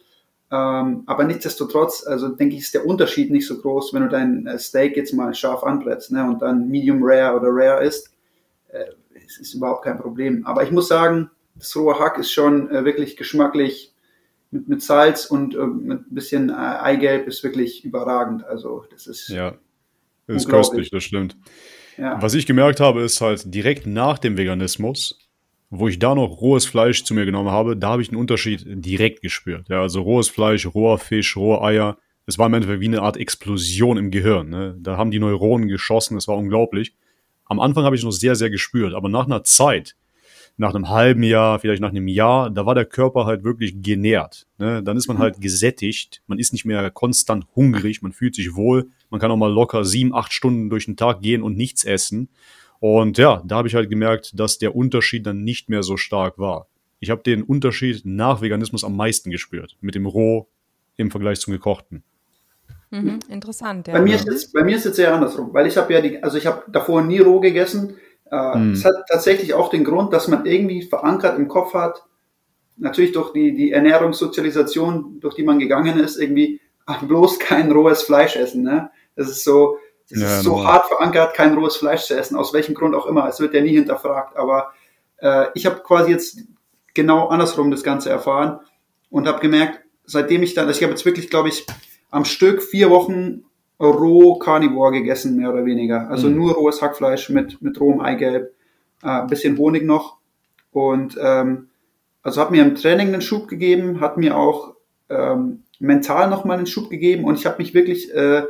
Ähm, 0.52 1.04
aber 1.06 1.24
nichtsdestotrotz, 1.24 2.06
also 2.06 2.28
denke 2.28 2.56
ich, 2.56 2.64
ist 2.64 2.74
der 2.74 2.86
Unterschied 2.86 3.32
nicht 3.32 3.48
so 3.48 3.58
groß, 3.58 3.94
wenn 3.94 4.04
du 4.04 4.10
dein 4.10 4.48
äh, 4.48 4.60
Steak 4.60 4.98
jetzt 4.98 5.14
mal 5.14 5.34
scharf 5.34 5.64
anbrätst 5.64 6.12
ne, 6.12 6.26
und 6.26 6.42
dann 6.42 6.68
Medium 6.68 7.00
Rare 7.02 7.38
oder 7.38 7.48
Rare 7.50 7.86
isst. 7.86 8.12
Äh, 8.70 8.86
es 9.26 9.38
ist 9.38 9.54
überhaupt 9.54 9.86
kein 9.86 9.98
Problem. 9.98 10.46
Aber 10.46 10.64
ich 10.64 10.72
muss 10.72 10.90
sagen, 10.90 11.30
das 11.56 11.74
rohe 11.76 11.98
Hack 11.98 12.18
ist 12.18 12.32
schon 12.32 12.70
äh, 12.70 12.84
wirklich 12.84 13.16
geschmacklich 13.16 13.94
mit, 14.52 14.68
mit 14.68 14.82
Salz 14.82 15.26
und 15.26 15.56
äh, 15.56 15.66
mit 15.66 16.12
ein 16.12 16.14
bisschen 16.14 16.50
äh, 16.50 16.54
Eigelb 16.54 17.28
ist 17.28 17.44
wirklich 17.44 17.86
überragend. 17.86 18.44
Also 18.44 18.86
das 18.92 19.08
ist 19.08 19.30
ja, 19.30 19.56
das 20.28 20.44
ist 20.44 20.50
köstlich, 20.50 20.90
das 20.90 21.04
stimmt. 21.04 21.38
Ja. 21.98 22.22
Was 22.22 22.34
ich 22.34 22.46
gemerkt 22.46 22.82
habe, 22.82 23.04
ist 23.04 23.22
halt 23.22 23.54
direkt 23.54 23.88
nach 23.88 24.20
dem 24.20 24.38
Veganismus 24.38 25.18
wo 25.72 25.88
ich 25.88 26.00
da 26.00 26.14
noch 26.14 26.42
rohes 26.42 26.66
Fleisch 26.66 27.06
zu 27.06 27.14
mir 27.14 27.26
genommen 27.26 27.50
habe, 27.50 27.78
da 27.78 27.92
habe 27.92 28.02
ich 28.02 28.10
einen 28.10 28.20
Unterschied 28.20 28.64
direkt 28.68 29.22
gespürt. 29.22 29.70
Ja, 29.70 29.82
also 29.82 30.02
rohes 30.02 30.28
Fleisch, 30.28 30.68
roher 30.68 31.00
Fisch, 31.00 31.38
rohe 31.38 31.62
Eier. 31.62 31.98
Es 32.26 32.38
war 32.38 32.48
im 32.48 32.54
Endeffekt 32.54 32.82
wie 32.82 32.88
eine 32.88 33.02
Art 33.02 33.16
Explosion 33.16 33.98
im 33.98 34.12
Gehirn. 34.12 34.50
Ne? 34.50 34.78
Da 34.80 34.98
haben 34.98 35.12
die 35.12 35.20
Neuronen 35.20 35.70
geschossen, 35.70 36.18
es 36.18 36.28
war 36.28 36.38
unglaublich. 36.38 36.94
Am 37.46 37.62
Anfang 37.62 37.86
habe 37.86 37.96
ich 37.96 38.04
noch 38.04 38.12
sehr, 38.12 38.36
sehr 38.36 38.50
gespürt, 38.50 38.94
aber 38.94 39.08
nach 39.08 39.26
einer 39.26 39.46
Zeit, 39.46 39.96
nach 40.58 40.76
einem 40.76 40.90
halben 40.90 41.24
Jahr, 41.24 41.60
vielleicht 41.60 41.82
nach 41.82 41.90
einem 41.90 42.10
Jahr, 42.10 42.50
da 42.50 42.66
war 42.66 42.76
der 42.76 42.86
Körper 42.86 43.26
halt 43.26 43.46
wirklich 43.46 43.82
genährt. 43.82 44.48
Ne? 44.58 44.84
Dann 44.84 44.98
ist 44.98 45.08
man 45.08 45.20
halt 45.20 45.40
gesättigt, 45.40 46.22
man 46.28 46.38
ist 46.38 46.52
nicht 46.52 46.66
mehr 46.66 46.92
konstant 46.92 47.46
hungrig, 47.56 48.02
man 48.02 48.12
fühlt 48.12 48.36
sich 48.36 48.56
wohl, 48.56 48.90
man 49.10 49.22
kann 49.22 49.32
auch 49.32 49.38
mal 49.38 49.52
locker 49.52 49.86
sieben, 49.86 50.14
acht 50.14 50.34
Stunden 50.34 50.70
durch 50.70 50.86
den 50.86 50.98
Tag 50.98 51.22
gehen 51.22 51.42
und 51.42 51.56
nichts 51.56 51.86
essen. 51.86 52.28
Und 52.82 53.20
ja, 53.20 53.44
da 53.46 53.58
habe 53.58 53.68
ich 53.68 53.76
halt 53.76 53.92
gemerkt, 53.92 54.38
dass 54.40 54.58
der 54.58 54.76
Unterschied 54.76 55.28
dann 55.28 55.44
nicht 55.44 55.70
mehr 55.70 55.84
so 55.84 55.98
stark 55.98 56.40
war. 56.40 56.68
Ich 57.00 57.12
habe 57.12 57.22
den 57.22 57.44
Unterschied 57.44 58.02
nach 58.06 58.42
Veganismus 58.42 58.84
am 58.84 58.96
meisten 58.96 59.30
gespürt, 59.30 59.78
mit 59.82 59.94
dem 59.94 60.08
Roh 60.08 60.48
im 60.98 61.12
Vergleich 61.12 61.40
zum 61.40 61.54
gekochten. 61.54 62.04
Mhm, 62.90 63.20
interessant, 63.30 63.88
ja. 63.88 63.94
Bei 63.94 64.02
mir, 64.02 64.16
ist 64.16 64.26
jetzt, 64.26 64.52
bei 64.52 64.64
mir 64.64 64.76
ist 64.76 64.88
es 64.88 64.96
sehr 64.96 65.14
andersrum, 65.14 65.54
weil 65.54 65.68
ich 65.68 65.78
habe 65.78 65.94
ja 65.94 66.02
die, 66.02 66.24
also 66.24 66.40
ich 66.40 66.48
habe 66.48 66.64
davor 66.72 67.04
nie 67.04 67.20
roh 67.20 67.40
gegessen. 67.40 67.98
Äh, 68.32 68.58
mhm. 68.58 68.72
Es 68.72 68.84
hat 68.84 68.96
tatsächlich 69.08 69.54
auch 69.54 69.70
den 69.70 69.84
Grund, 69.84 70.12
dass 70.12 70.28
man 70.28 70.48
irgendwie 70.48 70.82
verankert 70.82 71.38
im 71.38 71.48
Kopf 71.48 71.76
hat, 71.76 72.04
natürlich 72.78 73.12
durch 73.12 73.32
die, 73.32 73.54
die 73.54 73.72
Ernährungssozialisation, 73.74 75.20
durch 75.20 75.36
die 75.36 75.44
man 75.44 75.60
gegangen 75.60 76.00
ist, 76.00 76.18
irgendwie 76.18 76.60
ach, 76.88 77.04
bloß 77.04 77.38
kein 77.38 77.72
rohes 77.72 78.02
Fleisch 78.02 78.36
essen. 78.36 78.64
Ne? 78.64 78.90
Das 79.16 79.30
ist 79.30 79.44
so, 79.44 79.78
es 80.12 80.22
ja, 80.22 80.28
ist 80.28 80.44
so 80.44 80.58
normal. 80.58 80.74
hart 80.74 80.88
verankert, 80.88 81.34
kein 81.34 81.54
rohes 81.54 81.76
Fleisch 81.76 82.06
zu 82.06 82.18
essen, 82.18 82.38
aus 82.38 82.54
welchem 82.54 82.76
Grund 82.76 82.96
auch 82.96 83.06
immer. 83.06 83.28
Es 83.28 83.40
wird 83.40 83.54
ja 83.54 83.62
nie 83.62 83.76
hinterfragt. 83.76 84.36
Aber 84.38 84.74
äh, 85.18 85.48
ich 85.54 85.66
habe 85.66 85.82
quasi 85.82 86.12
jetzt 86.12 86.40
genau 86.94 87.28
andersrum 87.28 87.72
das 87.72 87.84
Ganze 87.84 88.10
erfahren 88.10 88.60
und 89.10 89.28
habe 89.28 89.40
gemerkt, 89.40 89.82
seitdem 90.06 90.44
ich 90.44 90.54
dann, 90.54 90.68
also 90.68 90.78
ich 90.78 90.84
habe 90.84 90.92
jetzt 90.92 91.06
wirklich, 91.06 91.30
glaube 91.30 91.50
ich, 91.50 91.66
am 92.10 92.26
Stück 92.26 92.62
vier 92.62 92.90
Wochen 92.90 93.46
roh 93.80 94.38
Carnivore 94.38 94.92
gegessen, 94.92 95.38
mehr 95.38 95.52
oder 95.52 95.66
weniger. 95.66 96.10
Also 96.10 96.30
mhm. 96.30 96.36
nur 96.36 96.54
rohes 96.54 96.82
Hackfleisch 96.82 97.30
mit, 97.30 97.62
mit 97.62 97.80
rohem 97.80 98.00
Eigelb, 98.02 98.54
äh, 99.04 99.26
bisschen 99.28 99.58
Honig 99.58 99.84
noch. 99.84 100.18
Und 100.72 101.18
ähm, 101.22 101.70
also 102.24 102.42
hat 102.42 102.52
mir 102.52 102.62
im 102.62 102.76
Training 102.76 103.08
einen 103.08 103.22
Schub 103.22 103.48
gegeben, 103.48 104.00
hat 104.00 104.18
mir 104.18 104.38
auch 104.38 104.76
ähm, 105.10 105.64
mental 105.80 106.30
nochmal 106.30 106.58
einen 106.58 106.68
Schub 106.68 106.90
gegeben 106.90 107.26
und 107.26 107.40
ich 107.40 107.46
habe 107.46 107.58
mich 107.58 107.74
wirklich 107.74 108.14
äh, 108.14 108.44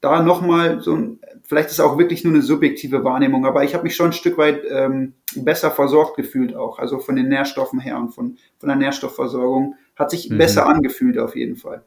da 0.00 0.22
nochmal 0.22 0.80
so 0.80 0.94
ein, 0.94 1.20
vielleicht 1.42 1.68
ist 1.68 1.74
es 1.74 1.80
auch 1.80 1.98
wirklich 1.98 2.24
nur 2.24 2.32
eine 2.32 2.42
subjektive 2.42 3.02
Wahrnehmung, 3.04 3.46
aber 3.46 3.64
ich 3.64 3.74
habe 3.74 3.84
mich 3.84 3.96
schon 3.96 4.06
ein 4.06 4.12
Stück 4.12 4.38
weit 4.38 4.62
ähm, 4.70 5.14
besser 5.34 5.70
versorgt 5.70 6.16
gefühlt 6.16 6.54
auch, 6.54 6.78
also 6.78 6.98
von 6.98 7.16
den 7.16 7.28
Nährstoffen 7.28 7.80
her 7.80 7.98
und 7.98 8.10
von, 8.10 8.38
von 8.58 8.68
der 8.68 8.76
Nährstoffversorgung. 8.76 9.74
Hat 9.96 10.10
sich 10.12 10.30
mhm. 10.30 10.38
besser 10.38 10.66
angefühlt 10.66 11.18
auf 11.18 11.34
jeden 11.34 11.56
Fall. 11.56 11.82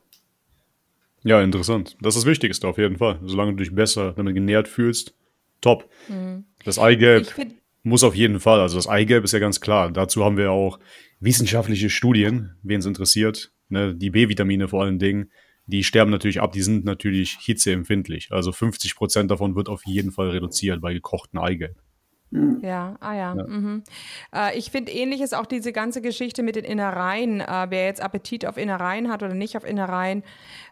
Ja, 1.24 1.42
interessant. 1.42 1.98
Das 2.02 2.16
ist 2.16 2.24
das 2.24 2.30
Wichtigste 2.30 2.68
auf 2.68 2.78
jeden 2.78 2.98
Fall. 2.98 3.20
Solange 3.24 3.52
du 3.52 3.58
dich 3.58 3.74
besser 3.74 4.14
damit 4.14 4.34
genährt 4.34 4.68
fühlst, 4.68 5.16
top. 5.62 5.88
Mhm. 6.10 6.46
Das 6.66 6.80
Eigelb 6.80 7.34
muss 7.84 8.04
auf 8.04 8.16
jeden 8.16 8.40
Fall, 8.40 8.60
also 8.60 8.76
das 8.76 8.88
Eigelb 8.88 9.24
ist 9.24 9.32
ja 9.32 9.40
ganz 9.40 9.62
klar. 9.62 9.92
Dazu 9.92 10.26
haben 10.26 10.38
wir 10.38 10.52
auch 10.52 10.80
wissenschaftliche 11.20 11.90
Studien, 11.90 12.56
wen 12.64 12.80
es 12.80 12.86
interessiert. 12.86 13.52
Ne? 13.70 13.96
Die 13.96 14.10
B-Vitamine 14.10 14.68
vor 14.68 14.84
allen 14.84 15.00
Dingen 15.00 15.32
die 15.72 15.84
sterben 15.84 16.12
natürlich 16.12 16.42
ab, 16.42 16.52
die 16.52 16.62
sind 16.62 16.86
natürlich 16.86 17.38
hitzeempfindlich. 17.42 18.32
Also 18.32 18.52
50 18.52 18.96
Prozent 18.96 19.32
davon 19.32 19.56
wird 19.56 19.70
auf 19.70 19.86
jeden 19.86 20.12
Fall 20.12 20.30
reduziert 20.30 20.82
bei 20.82 20.94
gekochten 20.94 21.40
Eigelb. 21.40 21.82
Ja, 22.62 22.96
ah 23.02 23.14
ja. 23.14 23.36
ja. 23.36 23.44
Mhm. 23.46 23.84
Äh, 24.34 24.58
ich 24.58 24.72
finde 24.72 24.92
ähnlich 24.94 25.20
ist 25.20 25.36
auch 25.36 25.46
diese 25.46 25.74
ganze 25.74 26.02
Geschichte 26.02 26.44
mit 26.44 26.56
den 26.56 26.64
Innereien. 26.64 27.42
Äh, 27.42 27.68
wer 27.70 27.86
jetzt 27.86 28.02
Appetit 28.02 28.46
auf 28.46 28.56
Innereien 28.56 29.10
hat 29.10 29.22
oder 29.22 29.34
nicht 29.34 29.58
auf 29.58 29.66
Innereien, 29.66 30.24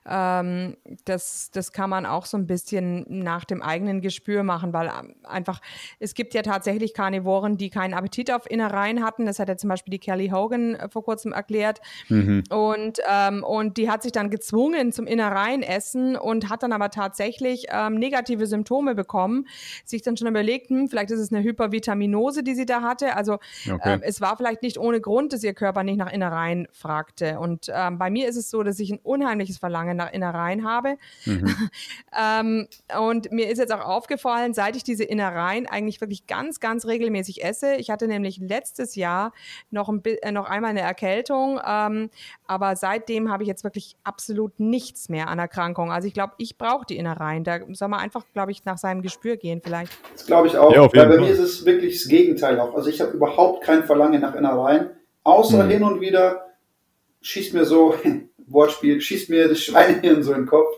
ähm, 0.10 0.76
das, 1.05 1.51
das 1.51 1.72
kann 1.72 1.89
man 1.89 2.05
auch 2.05 2.26
so 2.26 2.38
ein 2.38 2.47
bisschen 2.47 3.05
nach 3.07 3.45
dem 3.45 3.62
eigenen 3.62 4.01
Gespür 4.01 4.43
machen, 4.43 4.74
weil 4.74 4.88
ähm, 4.88 5.16
einfach, 5.24 5.62
es 5.99 6.16
gibt 6.16 6.34
ja 6.34 6.41
tatsächlich 6.41 6.93
Karnivoren, 6.93 7.57
die 7.57 7.70
keinen 7.70 7.93
Appetit 7.93 8.32
auf 8.32 8.49
Innereien 8.49 9.03
hatten. 9.03 9.26
Das 9.26 9.39
hat 9.39 9.49
ja 9.49 9.57
zum 9.57 9.70
Beispiel 9.70 9.91
die 9.91 9.99
Kelly 9.99 10.30
Hogan 10.30 10.76
äh, 10.76 10.89
vor 10.89 11.03
kurzem 11.03 11.32
erklärt. 11.32 11.80
Mhm. 12.07 12.43
Und, 12.49 12.99
ähm, 13.07 13.43
und 13.43 13.78
die 13.78 13.89
hat 13.89 14.01
sich 14.01 14.12
dann 14.12 14.30
gezwungen 14.32 14.91
zum 14.91 15.05
Innereienessen 15.05 16.16
und 16.16 16.49
hat 16.49 16.64
dann 16.64 16.74
aber 16.74 16.89
tatsächlich 16.89 17.68
ähm, 17.70 17.95
negative 17.95 18.47
Symptome 18.47 18.95
bekommen, 18.95 19.47
sich 19.86 20.01
dann 20.01 20.18
schon 20.18 20.28
überlegt, 20.28 20.70
hm, 20.70 20.88
vielleicht 20.89 21.12
ist 21.12 21.20
es 21.20 21.32
eine 21.32 21.43
Hypervitaminose, 21.43 22.41
die 22.41 22.55
sie 22.55 22.66
da 22.66 22.82
hatte. 22.82 23.16
Also 23.16 23.34
okay. 23.72 23.93
ähm, 23.93 24.01
es 24.03 24.22
war 24.22 24.36
vielleicht 24.38 24.64
nicht 24.64 24.80
ohne 24.80 25.01
Grund, 25.01 25.34
dass 25.34 25.43
ihr 25.43 25.53
Körper 25.53 25.84
nicht 25.84 25.97
nach 25.97 26.12
Innereien 26.12 26.68
fragte. 26.72 27.39
Und 27.39 27.68
ähm, 27.72 27.99
bei 27.99 28.10
mir 28.10 28.28
ist 28.28 28.38
es 28.38 28.49
so, 28.49 28.64
dass 28.64 28.80
ich 28.80 28.91
ein 28.91 28.99
unheimliches 29.03 29.60
Verlangen 29.60 29.99
Innereien 30.08 30.68
habe. 30.68 30.97
Mhm. 31.26 31.70
ähm, 32.20 32.68
und 32.97 33.32
mir 33.32 33.50
ist 33.50 33.58
jetzt 33.58 33.74
auch 33.74 33.86
aufgefallen, 33.86 34.54
seit 34.54 34.76
ich 34.76 34.84
diese 34.84 35.04
Innereien 35.04 35.68
eigentlich 35.68 36.02
wirklich 36.02 36.28
ganz, 36.28 36.60
ganz 36.60 36.86
regelmäßig 36.86 37.43
esse. 37.43 37.76
Ich 37.76 37.89
hatte 37.89 38.08
nämlich 38.08 38.38
letztes 38.38 38.95
Jahr 38.95 39.34
noch, 39.72 39.89
ein, 39.89 40.04
äh, 40.04 40.32
noch 40.32 40.45
einmal 40.45 40.72
eine 40.72 40.82
Erkältung, 40.82 41.60
ähm, 41.66 42.10
aber 42.47 42.76
seitdem 42.76 43.32
habe 43.32 43.43
ich 43.43 43.47
jetzt 43.47 43.64
wirklich 43.64 43.95
absolut 44.04 44.60
nichts 44.60 45.10
mehr 45.10 45.28
an 45.28 45.39
Erkrankung. 45.39 45.91
Also 45.91 46.08
ich 46.08 46.14
glaube, 46.14 46.34
ich 46.38 46.58
brauche 46.58 46.86
die 46.86 46.97
Innereien. 46.97 47.43
Da 47.43 47.60
soll 47.72 47.88
man 47.88 48.00
einfach, 48.00 48.26
glaube 48.34 48.52
ich, 48.52 48.66
nach 48.66 48.78
seinem 48.78 49.02
Gespür 49.02 49.38
gehen 49.38 49.62
vielleicht. 49.64 49.91
Das 50.14 50.26
glaube 50.26 50.47
ich 50.47 50.58
auch. 50.58 50.74
Ja, 50.74 50.82
Weil 50.82 51.08
bei 51.08 51.18
mir 51.18 51.30
ist 51.30 51.39
es 51.39 51.66
wirklich 51.66 52.00
das 52.00 52.08
Gegenteil 52.08 52.60
auch. 52.60 52.76
Also 52.76 52.89
ich 52.89 53.02
habe 53.02 53.12
überhaupt 53.12 53.64
kein 53.64 53.84
Verlangen 53.84 54.22
nach 54.22 54.36
Innereien, 54.36 54.91
außer 55.24 55.66
mhm. 55.66 55.70
hin 55.70 55.84
und 55.84 56.02
wieder 56.02 56.45
schießt 57.22 57.54
mir 57.54 57.66
so 57.66 57.95
Wortspiel, 58.52 59.02
schießt 59.02 59.30
mir 59.30 59.47
das 59.47 59.60
Schweinehirn 59.60 60.24
so 60.24 60.32
in 60.34 60.41
den 60.41 60.47
Kopf. 60.47 60.76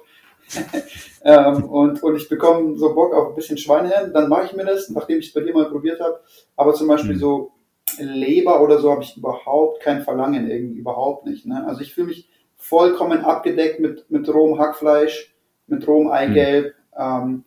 ähm, 1.24 1.64
und, 1.66 2.04
und 2.04 2.16
ich 2.16 2.28
bekomme 2.28 2.76
so 2.78 2.94
Bock 2.94 3.14
auf 3.14 3.30
ein 3.30 3.36
bisschen 3.36 3.58
Schweinehirn, 3.58 4.14
dann 4.14 4.30
mache 4.30 4.46
ich 4.46 4.54
mir 4.54 4.66
das, 4.66 4.90
nachdem 4.90 5.20
ich 5.20 5.28
es 5.28 5.34
bei 5.34 5.42
dir 5.42 5.54
mal 5.54 5.70
probiert 5.70 6.00
habe. 6.02 6.20
Aber 6.56 6.74
zum 6.74 6.88
Beispiel 6.88 7.16
mhm. 7.16 7.20
so 7.20 7.52
Leber 8.00 8.62
oder 8.62 8.80
so 8.80 8.92
habe 8.92 9.04
ich 9.04 9.18
überhaupt 9.18 9.82
kein 9.82 10.02
Verlangen 10.02 10.50
irgendwie, 10.50 10.80
überhaupt 10.80 11.26
nicht. 11.26 11.46
Ne? 11.46 11.66
Also 11.68 11.82
ich 11.82 11.94
fühle 11.94 12.08
mich 12.08 12.30
vollkommen 12.58 13.22
abgedeckt 13.22 13.80
mit, 13.80 14.10
mit 14.10 14.32
rohem 14.34 14.60
Hackfleisch, 14.60 15.34
mit 15.68 15.88
rohem 15.88 16.10
Eigelb. 16.10 16.76
Mhm. 16.98 17.02
Ähm, 17.02 17.44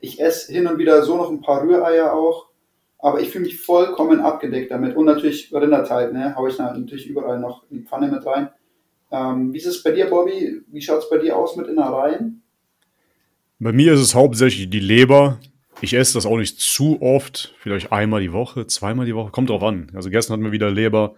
ich 0.00 0.20
esse 0.20 0.52
hin 0.52 0.66
und 0.66 0.78
wieder 0.78 1.02
so 1.02 1.16
noch 1.16 1.30
ein 1.30 1.40
paar 1.40 1.62
Rühreier 1.62 2.12
auch, 2.12 2.48
aber 2.98 3.20
ich 3.20 3.30
fühle 3.30 3.44
mich 3.44 3.60
vollkommen 3.60 4.20
abgedeckt 4.20 4.70
damit. 4.70 4.96
Und 4.96 5.06
natürlich 5.06 5.52
Rinderteig, 5.52 6.12
ne, 6.12 6.34
habe 6.34 6.48
ich 6.48 6.58
natürlich 6.58 7.06
überall 7.06 7.38
noch 7.38 7.64
in 7.70 7.78
die 7.78 7.84
Pfanne 7.84 8.08
mit 8.08 8.24
rein. 8.26 8.50
Ähm, 9.14 9.52
wie 9.52 9.58
ist 9.58 9.66
es 9.66 9.82
bei 9.82 9.92
dir, 9.92 10.06
Bobby? 10.06 10.60
Wie 10.66 10.80
schaut 10.80 11.04
es 11.04 11.10
bei 11.10 11.18
dir 11.18 11.36
aus 11.36 11.54
mit 11.56 11.68
Innereien? 11.68 12.42
Bei 13.60 13.72
mir 13.72 13.92
ist 13.92 14.00
es 14.00 14.14
hauptsächlich 14.14 14.68
die 14.68 14.80
Leber. 14.80 15.38
Ich 15.80 15.94
esse 15.94 16.14
das 16.14 16.26
auch 16.26 16.36
nicht 16.36 16.58
zu 16.58 17.00
oft, 17.00 17.54
vielleicht 17.58 17.92
einmal 17.92 18.20
die 18.22 18.32
Woche, 18.32 18.66
zweimal 18.66 19.06
die 19.06 19.14
Woche, 19.14 19.30
kommt 19.30 19.50
drauf 19.50 19.62
an. 19.62 19.90
Also 19.94 20.10
gestern 20.10 20.34
hatten 20.34 20.44
wir 20.44 20.52
wieder 20.52 20.70
Leber. 20.70 21.14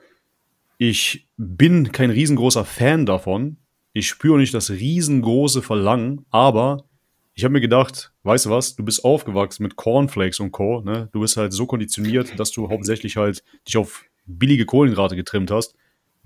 Ich 0.77 1.27
bin 1.39 1.93
kein 1.93 2.11
riesengroßer 2.11 2.67
Fan 2.67 3.07
davon. 3.07 3.57
Ich 3.95 4.09
spüre 4.09 4.39
nicht 4.39 4.53
das 4.53 4.71
riesengroße 4.71 5.63
Verlangen, 5.63 6.27
aber 6.31 6.85
ich 7.33 7.45
habe 7.45 7.53
mir 7.53 7.61
gedacht, 7.63 8.13
weißt 8.25 8.47
du 8.47 8.51
was, 8.51 8.77
du 8.77 8.85
bist 8.85 9.05
aufgewachsen 9.05 9.63
mit 9.63 9.77
Cornflakes 9.77 10.41
und 10.41 10.53
Co. 10.53 10.83
Ne? 10.83 11.09
Du 11.13 11.21
bist 11.21 11.39
halt 11.39 11.55
so 11.55 11.65
konditioniert, 11.67 12.39
dass 12.39 12.51
du 12.51 12.69
hauptsächlich 12.69 13.17
halt 13.17 13.43
dich 13.67 13.79
auf 13.79 14.05
billige 14.27 14.67
Kohlenhydrate 14.67 15.17
getrimmt 15.17 15.51
hast. 15.51 15.77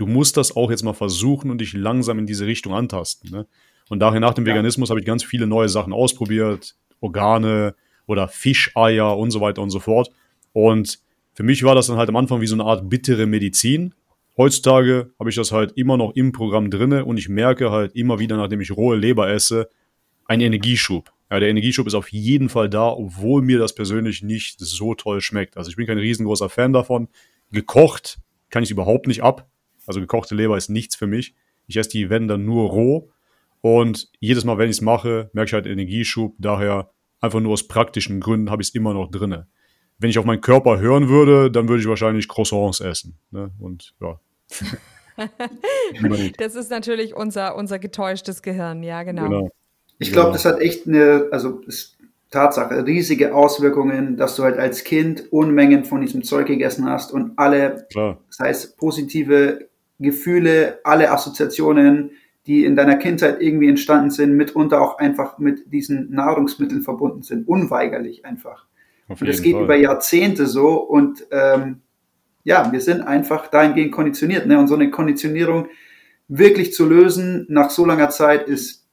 Du 0.01 0.07
musst 0.07 0.37
das 0.37 0.57
auch 0.57 0.71
jetzt 0.71 0.83
mal 0.83 0.95
versuchen 0.95 1.51
und 1.51 1.61
dich 1.61 1.73
langsam 1.73 2.19
in 2.19 2.27
diese 2.27 2.47
Richtung 2.47 2.75
antasten. 2.75 3.31
Ne? 3.31 3.47
Und 3.89 4.01
daher 4.01 4.21
nach 4.21 4.35
dem 4.35 4.47
ja. 4.47 4.53
Veganismus 4.53 4.91
habe 4.91 5.01
ich 5.01 5.07
ganz 5.07 5.25
viele 5.25 5.47
neue 5.47 5.69
Sachen 5.69 5.93
ausprobiert, 5.93 6.77
Organe 7.01 7.75
oder 8.07 8.29
Fischeier 8.29 9.17
und 9.17 9.31
so 9.31 9.41
weiter 9.41 9.63
und 9.63 9.71
so 9.71 9.81
fort. 9.81 10.11
Und 10.53 11.01
für 11.35 11.43
mich 11.43 11.63
war 11.63 11.75
das 11.75 11.87
dann 11.87 11.97
halt 11.97 12.09
am 12.09 12.17
Anfang 12.17 12.41
wie 12.41 12.47
so 12.47 12.55
eine 12.55 12.65
Art 12.65 12.89
bittere 12.89 13.27
Medizin, 13.27 13.95
Heutzutage 14.41 15.13
habe 15.19 15.29
ich 15.29 15.37
das 15.37 15.53
halt 15.53 15.73
immer 15.77 15.99
noch 15.99 16.13
im 16.15 16.33
Programm 16.33 16.71
drinne 16.71 17.05
und 17.05 17.19
ich 17.19 17.29
merke 17.29 17.71
halt 17.71 17.95
immer 17.95 18.19
wieder, 18.19 18.39
nachdem 18.39 18.63
ich 18.63 18.75
rohe 18.75 18.97
Leber 18.97 19.29
esse, 19.29 19.69
einen 20.25 20.41
Energieschub. 20.41 21.13
Ja, 21.31 21.41
der 21.41 21.51
Energieschub 21.51 21.87
ist 21.87 21.93
auf 21.93 22.11
jeden 22.11 22.49
Fall 22.49 22.71
da, 22.71 22.89
obwohl 22.89 23.43
mir 23.43 23.59
das 23.59 23.75
persönlich 23.75 24.23
nicht 24.23 24.59
so 24.59 24.95
toll 24.95 25.21
schmeckt. 25.21 25.59
Also 25.59 25.69
ich 25.69 25.77
bin 25.77 25.87
kein 25.87 25.99
riesengroßer 25.99 26.49
Fan 26.49 26.73
davon. 26.73 27.09
Gekocht 27.53 28.19
kann 28.49 28.63
ich 28.63 28.71
überhaupt 28.71 29.09
nicht 29.09 29.23
ab. 29.23 29.47
Also 29.87 30.01
gekochte 30.01 30.35
Leber 30.35 30.57
ist 30.57 30.69
nichts 30.69 30.97
für 30.97 31.07
mich. 31.07 31.35
Ich 31.67 31.77
esse 31.77 31.91
die, 31.91 32.11
wenn 32.11 32.29
dann 32.29 32.45
nur 32.45 32.71
roh. 32.71 33.11
Und 33.61 34.09
jedes 34.21 34.45
Mal, 34.45 34.59
wenn 34.59 34.71
ich 34.71 34.77
es 34.77 34.81
mache, 34.81 35.31
merke 35.33 35.49
ich 35.49 35.53
halt 35.53 35.67
Energieschub. 35.67 36.35
Daher 36.39 36.91
einfach 37.21 37.41
nur 37.41 37.53
aus 37.53 37.69
praktischen 37.69 38.21
Gründen 38.21 38.51
habe 38.51 38.63
ich 38.63 38.69
es 38.69 38.75
immer 38.75 38.95
noch 38.95 39.11
drinne. 39.11 39.47
Wenn 39.99 40.11
ich 40.11 40.19
auf 40.19 40.25
meinen 40.25 40.41
Körper 40.41 40.79
hören 40.79 41.09
würde, 41.09 41.51
dann 41.51 41.69
würde 41.69 41.83
ich 41.83 41.89
wahrscheinlich 41.89 42.27
Croissants 42.27 42.81
essen. 42.81 43.19
Ne? 43.31 43.51
Und 43.59 43.95
ja, 44.01 44.19
das 46.39 46.55
ist 46.55 46.71
natürlich 46.71 47.15
unser, 47.15 47.57
unser 47.57 47.79
getäuschtes 47.79 48.43
Gehirn, 48.43 48.83
ja, 48.83 49.03
genau. 49.03 49.25
genau. 49.25 49.51
Ich 49.99 50.13
glaube, 50.13 50.33
das 50.33 50.45
hat 50.45 50.61
echt 50.61 50.87
eine, 50.87 51.29
also 51.31 51.61
ist 51.67 51.99
Tatsache, 52.31 52.87
riesige 52.87 53.35
Auswirkungen, 53.35 54.17
dass 54.17 54.37
du 54.37 54.45
halt 54.45 54.57
als 54.57 54.85
Kind 54.85 55.33
Unmengen 55.33 55.85
von 55.85 56.01
diesem 56.01 56.23
Zeug 56.23 56.47
gegessen 56.47 56.89
hast 56.89 57.13
und 57.13 57.33
alle, 57.37 57.87
Klar. 57.91 58.19
sei 58.31 58.51
es 58.51 58.75
positive 58.77 59.69
Gefühle, 60.01 60.81
alle 60.83 61.11
Assoziationen, 61.11 62.11
die 62.47 62.65
in 62.65 62.75
deiner 62.75 62.97
Kindheit 62.97 63.41
irgendwie 63.41 63.69
entstanden 63.69 64.11
sind, 64.11 64.35
mitunter 64.35 64.81
auch 64.81 64.99
einfach 64.99 65.39
mit 65.39 65.73
diesen 65.73 66.11
Nahrungsmitteln 66.11 66.83
verbunden 66.83 67.23
sind, 67.23 67.47
unweigerlich 67.47 68.25
einfach. 68.25 68.67
Und 69.09 69.27
das 69.27 69.43
geht 69.43 69.55
Fall. 69.55 69.65
über 69.65 69.77
Jahrzehnte 69.77 70.47
so 70.47 70.75
und 70.75 71.27
ähm, 71.31 71.81
ja, 72.45 72.71
wir 72.73 72.81
sind 72.81 73.03
einfach 73.03 73.49
dahingehend 73.49 73.93
konditioniert. 73.93 74.47
Ne? 74.47 74.59
Und 74.59 74.69
so 74.69 74.75
eine 74.75 74.91
Konditionierung 74.91 75.69
wirklich 76.29 76.73
zu 76.73 76.89
lösen 76.89 77.45
nach 77.49 77.71
so 77.71 77.85
langer 77.85 78.11
Zeit 78.11 78.49
ist 78.49 78.87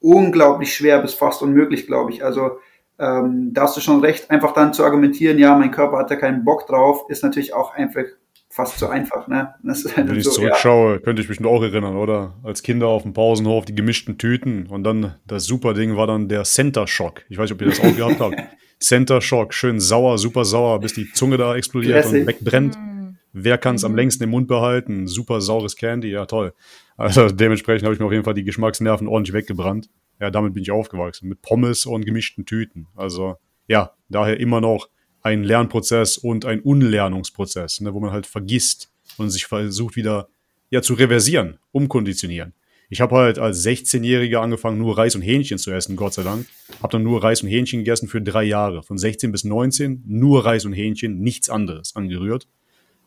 unglaublich 0.00 0.74
schwer 0.74 1.00
bis 1.00 1.14
fast 1.14 1.42
unmöglich, 1.42 1.86
glaube 1.86 2.10
ich. 2.10 2.24
Also 2.24 2.58
ähm, 2.98 3.52
da 3.54 3.62
hast 3.62 3.76
du 3.76 3.80
schon 3.80 4.00
recht, 4.00 4.30
einfach 4.30 4.52
dann 4.52 4.74
zu 4.74 4.84
argumentieren, 4.84 5.38
ja, 5.38 5.56
mein 5.56 5.70
Körper 5.70 5.98
hat 5.98 6.10
da 6.10 6.16
keinen 6.16 6.44
Bock 6.44 6.66
drauf, 6.66 7.08
ist 7.08 7.22
natürlich 7.22 7.54
auch 7.54 7.72
einfach 7.74 8.04
fast 8.50 8.78
zu 8.78 8.88
einfach. 8.88 9.28
Ne? 9.28 9.54
Das 9.62 9.84
ist 9.84 9.96
halt 9.96 10.08
Wenn 10.08 10.16
ich 10.16 10.24
so, 10.24 10.32
zurückschaue, 10.32 10.94
ja. 10.94 10.98
könnte 10.98 11.22
ich 11.22 11.28
mich 11.28 11.40
noch 11.40 11.62
erinnern, 11.62 11.96
oder? 11.96 12.34
Als 12.42 12.62
Kinder 12.62 12.88
auf 12.88 13.04
dem 13.04 13.14
Pausenhof 13.14 13.64
die 13.64 13.74
gemischten 13.74 14.18
Tüten 14.18 14.66
und 14.66 14.84
dann 14.84 15.14
das 15.26 15.44
super 15.44 15.72
Ding 15.72 15.96
war 15.96 16.06
dann 16.06 16.28
der 16.28 16.42
Center 16.42 16.86
Shock. 16.86 17.22
Ich 17.28 17.38
weiß 17.38 17.44
nicht, 17.44 17.52
ob 17.52 17.62
ihr 17.62 17.68
das 17.68 17.80
auch 17.80 17.96
gehabt 17.96 18.20
habt. 18.20 18.34
Center 18.80 19.20
Shock, 19.20 19.54
schön 19.54 19.78
sauer, 19.78 20.18
super 20.18 20.44
sauer, 20.44 20.80
bis 20.80 20.94
die 20.94 21.10
Zunge 21.12 21.36
da 21.36 21.54
explodiert 21.54 22.02
Classic. 22.02 22.20
und 22.20 22.26
wegbrennt. 22.26 22.76
Mm. 22.76 23.16
Wer 23.32 23.58
kann 23.58 23.76
es 23.76 23.82
mhm. 23.82 23.90
am 23.90 23.96
längsten 23.96 24.24
im 24.24 24.30
Mund 24.30 24.48
behalten? 24.48 25.06
Super 25.06 25.40
saures 25.40 25.76
Candy, 25.76 26.10
ja 26.10 26.26
toll. 26.26 26.52
Also 26.96 27.28
dementsprechend 27.28 27.84
habe 27.84 27.94
ich 27.94 28.00
mir 28.00 28.06
auf 28.06 28.12
jeden 28.12 28.24
Fall 28.24 28.34
die 28.34 28.44
Geschmacksnerven 28.44 29.06
ordentlich 29.06 29.34
weggebrannt. 29.34 29.88
Ja, 30.18 30.30
damit 30.30 30.54
bin 30.54 30.62
ich 30.62 30.70
aufgewachsen. 30.70 31.28
Mit 31.28 31.40
Pommes 31.40 31.86
und 31.86 32.04
gemischten 32.04 32.46
Tüten. 32.46 32.88
Also 32.96 33.36
ja, 33.68 33.92
daher 34.08 34.40
immer 34.40 34.60
noch 34.60 34.88
ein 35.22 35.44
Lernprozess 35.44 36.18
und 36.18 36.44
ein 36.44 36.60
Unlernungsprozess, 36.60 37.80
ne, 37.80 37.94
wo 37.94 38.00
man 38.00 38.12
halt 38.12 38.26
vergisst 38.26 38.90
und 39.18 39.30
sich 39.30 39.46
versucht 39.46 39.96
wieder 39.96 40.28
ja, 40.70 40.82
zu 40.82 40.94
reversieren, 40.94 41.58
umkonditionieren. 41.72 42.54
Ich 42.88 43.00
habe 43.00 43.16
halt 43.16 43.38
als 43.38 43.64
16-Jähriger 43.64 44.38
angefangen, 44.38 44.78
nur 44.78 44.98
Reis 44.98 45.14
und 45.14 45.22
Hähnchen 45.22 45.58
zu 45.58 45.70
essen, 45.70 45.94
Gott 45.94 46.14
sei 46.14 46.24
Dank. 46.24 46.46
Habe 46.82 46.92
dann 46.92 47.04
nur 47.04 47.22
Reis 47.22 47.42
und 47.42 47.48
Hähnchen 47.48 47.80
gegessen 47.80 48.08
für 48.08 48.20
drei 48.20 48.42
Jahre. 48.42 48.82
Von 48.82 48.98
16 48.98 49.30
bis 49.30 49.44
19 49.44 50.02
nur 50.06 50.44
Reis 50.44 50.64
und 50.64 50.72
Hähnchen, 50.72 51.20
nichts 51.20 51.48
anderes 51.48 51.94
angerührt 51.94 52.48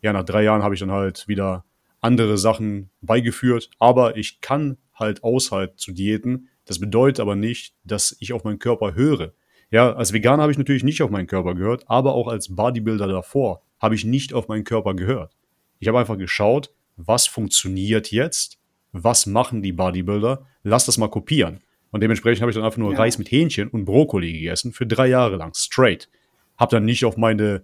ja, 0.03 0.13
nach 0.13 0.25
drei 0.25 0.43
Jahren 0.43 0.61
habe 0.61 0.75
ich 0.75 0.81
dann 0.81 0.91
halt 0.91 1.27
wieder 1.27 1.65
andere 2.01 2.37
Sachen 2.37 2.91
beigeführt. 3.01 3.71
Aber 3.79 4.17
ich 4.17 4.41
kann 4.41 4.77
halt 4.93 5.23
aushalten 5.23 5.77
zu 5.77 5.93
Diäten. 5.93 6.49
Das 6.65 6.79
bedeutet 6.79 7.21
aber 7.21 7.35
nicht, 7.35 7.73
dass 7.83 8.15
ich 8.19 8.33
auf 8.33 8.43
meinen 8.43 8.59
Körper 8.59 8.93
höre. 8.93 9.33
Ja, 9.73 9.91
als 9.91 10.13
Veganer 10.13 10.43
habe 10.43 10.51
ich 10.51 10.59
natürlich 10.59 10.83
nicht 10.83 11.01
auf 11.01 11.09
meinen 11.09 11.25
Körper 11.25 11.55
gehört, 11.55 11.89
aber 11.89 12.13
auch 12.13 12.27
als 12.27 12.55
Bodybuilder 12.55 13.07
davor 13.07 13.63
habe 13.79 13.95
ich 13.95 14.05
nicht 14.05 14.31
auf 14.31 14.47
meinen 14.47 14.65
Körper 14.65 14.93
gehört. 14.93 15.35
Ich 15.79 15.87
habe 15.87 15.97
einfach 15.97 16.19
geschaut, 16.19 16.71
was 16.95 17.25
funktioniert 17.25 18.11
jetzt, 18.11 18.59
was 18.91 19.25
machen 19.25 19.63
die 19.63 19.71
Bodybuilder, 19.71 20.45
lass 20.61 20.85
das 20.85 20.99
mal 20.99 21.07
kopieren. 21.07 21.61
Und 21.89 22.03
dementsprechend 22.03 22.41
habe 22.41 22.51
ich 22.51 22.55
dann 22.55 22.63
einfach 22.63 22.77
nur 22.77 22.91
ja. 22.91 22.99
Reis 22.99 23.17
mit 23.17 23.31
Hähnchen 23.31 23.67
und 23.67 23.85
Brokkoli 23.85 24.31
gegessen 24.33 24.73
für 24.73 24.85
drei 24.85 25.07
Jahre 25.07 25.37
lang, 25.37 25.55
straight. 25.55 26.07
Habe 26.55 26.75
dann 26.75 26.85
nicht 26.85 27.03
auf 27.03 27.17
meine 27.17 27.63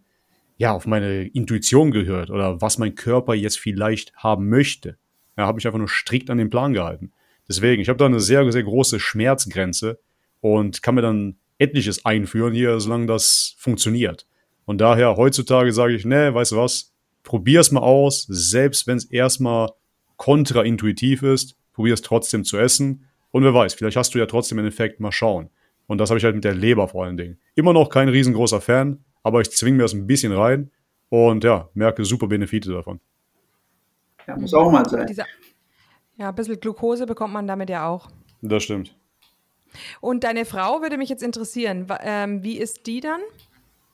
ja, 0.58 0.72
auf 0.72 0.88
meine 0.88 1.28
Intuition 1.28 1.92
gehört 1.92 2.32
oder 2.32 2.60
was 2.60 2.80
mein 2.80 2.96
Körper 2.96 3.36
jetzt 3.36 3.60
vielleicht 3.60 4.16
haben 4.16 4.50
möchte. 4.50 4.98
Ja, 5.38 5.46
habe 5.46 5.60
ich 5.60 5.68
einfach 5.68 5.78
nur 5.78 5.88
strikt 5.88 6.32
an 6.32 6.40
den 6.40 6.50
Plan 6.50 6.74
gehalten. 6.74 7.12
Deswegen, 7.48 7.84
ich 7.84 7.88
habe 7.88 7.98
da 7.98 8.08
eine 8.08 8.20
sehr, 8.20 8.52
sehr 8.52 8.64
große 8.64 9.00
Schmerzgrenze 9.00 10.00
und 10.42 10.82
kann 10.82 10.96
mir 10.96 11.04
dann 11.04 11.38
etliches 11.60 12.06
einführen 12.06 12.54
hier, 12.54 12.80
solange 12.80 13.06
das 13.06 13.56
funktioniert. 13.58 14.26
Und 14.66 14.80
daher 14.82 15.18
heutzutage 15.18 15.72
sage 15.72 15.94
ich, 15.94 16.06
ne, 16.06 16.34
weißt 16.34 16.54
du 16.54 16.58
was, 16.58 16.94
probier's 17.24 17.72
mal 17.72 17.82
aus, 17.82 18.26
selbst 18.28 18.88
wenn 18.88 18.98
es 18.98 19.06
erstmal 19.06 19.70
kontraintuitiv 20.18 21.22
ist, 21.24 21.56
probier 21.74 21.94
es 21.94 22.02
trotzdem 22.02 22.44
zu 22.44 22.58
essen. 22.58 23.06
Und 23.32 23.44
wer 23.44 23.54
weiß, 23.54 23.74
vielleicht 23.74 23.98
hast 23.98 24.16
du 24.16 24.20
ja 24.20 24.26
trotzdem 24.26 24.58
einen 24.58 24.68
Effekt, 24.68 25.00
mal 25.00 25.12
schauen. 25.12 25.50
Und 25.88 25.98
das 26.00 26.10
habe 26.10 26.18
ich 26.18 26.24
halt 26.24 26.36
mit 26.36 26.44
der 26.44 26.54
Leber 26.54 26.88
vor 26.88 27.06
allen 27.06 27.18
Dingen. 27.18 27.40
Immer 27.56 27.74
noch 27.74 27.90
kein 27.90 28.10
riesengroßer 28.10 28.62
Fan, 28.62 29.04
aber 29.24 29.42
ich 29.42 29.52
zwinge 29.52 29.78
mir 29.78 29.84
das 29.84 29.94
ein 29.94 30.08
bisschen 30.08 30.32
rein 30.32 30.72
und 31.10 31.44
ja, 31.44 31.70
merke 31.74 32.06
super 32.06 32.28
Benefite 32.28 32.72
davon. 32.72 33.00
Ja, 34.28 34.38
muss 34.38 34.54
auch 34.54 34.72
mal 34.72 34.88
sein. 34.88 35.08
Ja, 36.18 36.30
ein 36.30 36.36
bisschen 36.36 36.60
Glucose 36.60 37.06
bekommt 37.06 37.34
man 37.34 37.48
damit 37.48 37.70
ja 37.70 37.88
auch. 37.88 38.10
Das 38.42 38.64
stimmt. 38.64 38.96
Und 40.02 40.24
deine 40.24 40.46
Frau 40.46 40.82
würde 40.82 40.98
mich 40.98 41.10
jetzt 41.10 41.24
interessieren, 41.24 41.88
ähm, 42.02 42.44
wie 42.44 42.58
ist 42.58 42.88
die 42.88 43.00
dann? 43.00 43.22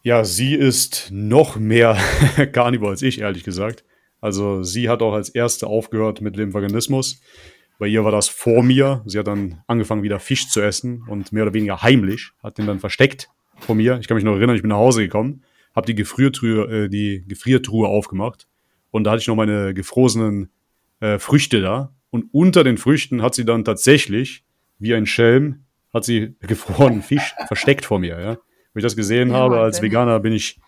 Ja, 0.04 0.24
sie 0.24 0.54
ist 0.54 1.10
noch 1.12 1.58
mehr 1.58 1.98
Carnivore 2.52 2.92
als 2.92 3.02
ich, 3.02 3.20
ehrlich 3.20 3.44
gesagt. 3.44 3.84
Also 4.22 4.64
sie 4.64 4.90
hat 4.90 5.02
auch 5.02 5.14
als 5.14 5.30
erste 5.30 5.68
aufgehört 5.68 6.22
mit 6.22 6.38
dem 6.38 6.54
Veganismus. 6.54 7.22
Bei 7.78 7.88
ihr 7.88 8.04
war 8.04 8.12
das 8.12 8.30
vor 8.30 8.64
mir. 8.64 9.02
Sie 9.06 9.20
hat 9.20 9.28
dann 9.28 9.62
angefangen, 9.68 10.04
wieder 10.04 10.20
Fisch 10.20 10.50
zu 10.50 10.62
essen 10.62 11.04
und 11.08 11.32
mehr 11.32 11.44
oder 11.44 11.54
weniger 11.54 11.82
heimlich, 11.82 12.32
hat 12.42 12.58
den 12.58 12.68
dann 12.68 12.80
versteckt 12.80 13.30
von 13.60 13.78
mir. 13.78 14.00
Ich 14.00 14.08
kann 14.08 14.16
mich 14.16 14.24
noch 14.24 14.36
erinnern, 14.36 14.56
ich 14.56 14.62
bin 14.62 14.70
nach 14.70 14.78
Hause 14.78 15.02
gekommen, 15.02 15.44
habe 15.76 15.88
die 15.88 15.96
Gefriertruhe, 15.96 16.86
äh, 16.86 16.90
die 16.90 17.26
Gefriertruhe 17.28 17.88
aufgemacht 17.88 18.48
und 18.96 19.04
da 19.04 19.12
hatte 19.12 19.22
ich 19.22 19.28
noch 19.28 19.36
meine 19.36 19.74
gefrorenen 19.74 20.50
äh, 21.02 21.20
Früchte 21.20 21.60
da. 21.60 21.94
Und 22.12 22.30
unter 22.32 22.64
den 22.64 22.78
Früchten 22.78 23.22
hat 23.22 23.36
sie 23.36 23.44
dann 23.44 23.66
tatsächlich, 23.66 24.46
wie 24.80 24.96
ein 24.96 25.06
Schelm, 25.06 25.65
hat 25.96 26.04
sie 26.04 26.36
gefrorenen 26.42 27.02
Fisch 27.02 27.34
versteckt 27.48 27.86
vor 27.86 28.00
mir. 28.00 28.20
Ja. 28.20 28.38
Wenn 28.74 28.82
ich 28.82 28.84
das 28.84 28.98
gesehen 28.98 29.30
ja, 29.30 29.38
habe 29.38 29.60
als 29.62 29.82
Veganer, 29.82 30.20
bin 30.20 30.34
ich 30.34 30.60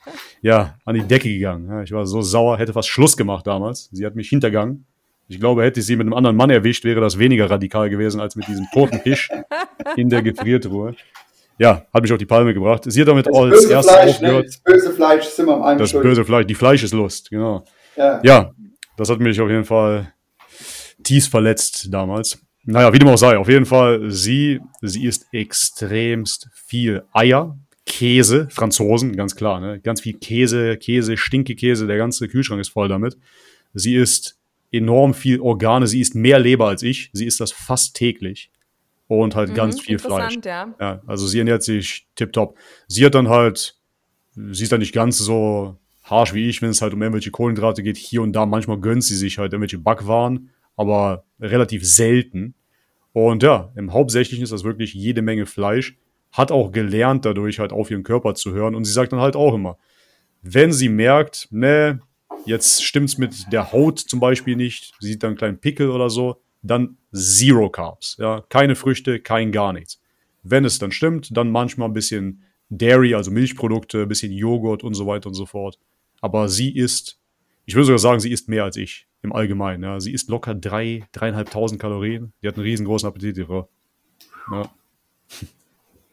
ja 0.41 0.75
an 0.85 0.95
die 0.95 1.01
Decke 1.01 1.27
gegangen. 1.27 1.67
Ja. 1.69 1.83
Ich 1.83 1.91
war 1.91 2.05
so 2.05 2.21
sauer, 2.21 2.57
hätte 2.57 2.71
fast 2.71 2.87
Schluss 2.87 3.17
gemacht 3.17 3.45
damals. 3.45 3.89
Sie 3.91 4.05
hat 4.05 4.15
mich 4.15 4.29
hintergangen 4.29 4.85
Ich 5.27 5.39
glaube, 5.41 5.63
hätte 5.63 5.81
ich 5.81 5.85
sie 5.85 5.97
mit 5.97 6.05
einem 6.07 6.13
anderen 6.13 6.37
Mann 6.37 6.49
erwischt, 6.49 6.85
wäre 6.85 7.01
das 7.01 7.19
weniger 7.19 7.49
radikal 7.49 7.89
gewesen 7.89 8.21
als 8.21 8.37
mit 8.37 8.47
diesem 8.47 8.65
toten 8.73 8.99
Fisch 8.99 9.29
in 9.97 10.09
der 10.09 10.21
Gefriertruhe. 10.21 10.95
Ja, 11.59 11.85
hat 11.93 12.01
mich 12.01 12.11
auf 12.13 12.17
die 12.17 12.25
Palme 12.25 12.53
gebracht. 12.53 12.83
Sie 12.85 13.01
hat 13.01 13.09
damit 13.09 13.27
Das 13.27 13.35
als 13.35 13.65
erstes 13.65 13.93
Fleisch, 13.93 14.21
ne? 14.21 14.27
aufgehört. 14.27 14.45
Das 14.45 14.57
böse 14.59 14.93
Fleisch 14.93 15.25
sind 15.25 15.45
wir 15.47 15.55
am 15.55 15.63
einen 15.63 15.79
Das 15.79 15.91
böse 15.91 16.23
Fleisch, 16.23 16.45
die 16.45 16.55
Fleischeslust, 16.55 17.29
genau. 17.29 17.65
Ja. 17.97 18.21
Ja, 18.23 18.51
das 18.95 19.09
hat 19.09 19.19
mich 19.19 19.41
auf 19.41 19.49
jeden 19.49 19.65
Fall 19.65 20.13
tief 21.03 21.27
verletzt 21.27 21.91
damals. 21.91 22.39
Naja, 22.69 22.93
wie 22.93 22.99
dem 22.99 23.07
auch 23.07 23.17
sei, 23.17 23.37
auf 23.37 23.47
jeden 23.47 23.65
Fall, 23.65 24.11
sie, 24.11 24.59
sie 24.81 25.05
isst 25.05 25.27
extremst 25.31 26.49
viel 26.53 27.03
Eier, 27.13 27.57
Käse, 27.85 28.49
Franzosen, 28.51 29.15
ganz 29.15 29.35
klar, 29.37 29.61
ne? 29.61 29.79
Ganz 29.79 30.01
viel 30.01 30.13
Käse, 30.17 30.75
Käse, 30.77 31.15
Stinkekäse, 31.15 31.87
der 31.87 31.95
ganze 31.97 32.27
Kühlschrank 32.27 32.59
ist 32.59 32.69
voll 32.69 32.89
damit. 32.89 33.17
Sie 33.73 33.95
isst 33.95 34.37
enorm 34.71 35.13
viel 35.13 35.39
Organe, 35.39 35.87
sie 35.87 36.01
isst 36.01 36.13
mehr 36.13 36.39
Leber 36.39 36.67
als 36.67 36.83
ich, 36.83 37.09
sie 37.13 37.25
isst 37.25 37.39
das 37.39 37.53
fast 37.53 37.95
täglich. 37.95 38.51
Und 39.07 39.35
halt 39.35 39.55
ganz 39.55 39.77
Mhm, 39.77 39.81
viel 39.83 39.99
Fleisch. 39.99 40.35
ja. 40.43 40.75
Ja, 40.81 41.01
also 41.07 41.25
sie 41.27 41.37
ernährt 41.39 41.63
sich 41.63 42.05
tipptopp. 42.15 42.57
Sie 42.87 43.05
hat 43.05 43.15
dann 43.15 43.29
halt, 43.29 43.77
sie 44.35 44.63
ist 44.63 44.71
dann 44.73 44.81
nicht 44.81 44.93
ganz 44.93 45.17
so 45.17 45.77
harsh 46.03 46.33
wie 46.33 46.49
ich, 46.49 46.61
wenn 46.61 46.69
es 46.71 46.81
halt 46.81 46.93
um 46.93 47.01
irgendwelche 47.01 47.31
Kohlenhydrate 47.31 47.83
geht. 47.83 47.95
Hier 47.95 48.21
und 48.21 48.33
da, 48.33 48.45
manchmal 48.45 48.77
gönnt 48.81 49.05
sie 49.05 49.15
sich 49.15 49.37
halt 49.37 49.53
irgendwelche 49.53 49.77
Backwaren, 49.77 50.49
aber 50.75 51.23
relativ 51.39 51.85
selten. 51.87 52.53
Und 53.17 53.41
ja, 53.41 53.71
im 53.75 53.93
Hauptsächlichen 53.93 54.43
ist 54.43 54.51
das 54.51 54.63
wirklich 54.63 54.93
jede 54.93 55.23
Menge 55.23 55.47
Fleisch. 55.47 55.97
Hat 56.31 56.51
auch 56.51 56.71
gelernt, 56.71 57.25
dadurch 57.25 57.57
halt 57.57 57.71
auf 57.71 57.89
ihren 57.89 58.03
Körper 58.03 58.35
zu 58.35 58.51
hören. 58.51 58.75
Und 58.75 58.85
sie 58.85 58.91
sagt 58.91 59.11
dann 59.11 59.19
halt 59.19 59.35
auch 59.35 59.55
immer, 59.55 59.79
wenn 60.43 60.71
sie 60.71 60.87
merkt, 60.87 61.47
ne, 61.49 61.99
jetzt 62.45 62.83
stimmt's 62.83 63.17
mit 63.17 63.51
der 63.51 63.71
Haut 63.71 63.97
zum 63.97 64.19
Beispiel 64.19 64.55
nicht, 64.55 64.93
sie 64.99 65.07
sieht 65.07 65.23
dann 65.23 65.29
einen 65.29 65.37
kleinen 65.37 65.57
Pickel 65.57 65.89
oder 65.89 66.11
so, 66.11 66.43
dann 66.61 66.97
Zero 67.11 67.71
Carbs. 67.71 68.17
Ja, 68.19 68.43
keine 68.49 68.75
Früchte, 68.75 69.19
kein 69.19 69.51
gar 69.51 69.73
nichts. 69.73 69.99
Wenn 70.43 70.63
es 70.63 70.77
dann 70.77 70.91
stimmt, 70.91 71.35
dann 71.35 71.49
manchmal 71.49 71.89
ein 71.89 71.93
bisschen 71.93 72.43
Dairy, 72.69 73.15
also 73.15 73.31
Milchprodukte, 73.31 74.03
ein 74.03 74.07
bisschen 74.07 74.31
Joghurt 74.31 74.83
und 74.83 74.93
so 74.93 75.07
weiter 75.07 75.29
und 75.29 75.33
so 75.33 75.47
fort. 75.47 75.79
Aber 76.21 76.49
sie 76.49 76.69
isst, 76.69 77.19
ich 77.65 77.73
würde 77.73 77.85
sogar 77.85 77.97
sagen, 77.97 78.19
sie 78.19 78.31
isst 78.31 78.47
mehr 78.47 78.63
als 78.63 78.77
ich 78.77 79.06
im 79.23 79.33
Allgemeinen. 79.33 79.83
Ja. 79.83 79.99
Sie 79.99 80.11
isst 80.13 80.29
locker 80.29 80.53
drei, 80.55 81.03
dreieinhalbtausend 81.11 81.81
Kalorien. 81.81 82.33
Die 82.41 82.47
hat 82.47 82.55
einen 82.55 82.63
riesengroßen 82.63 83.07
Appetit, 83.07 83.37
die 83.37 83.45
Frau. 83.45 83.69
Ja. 84.51 84.69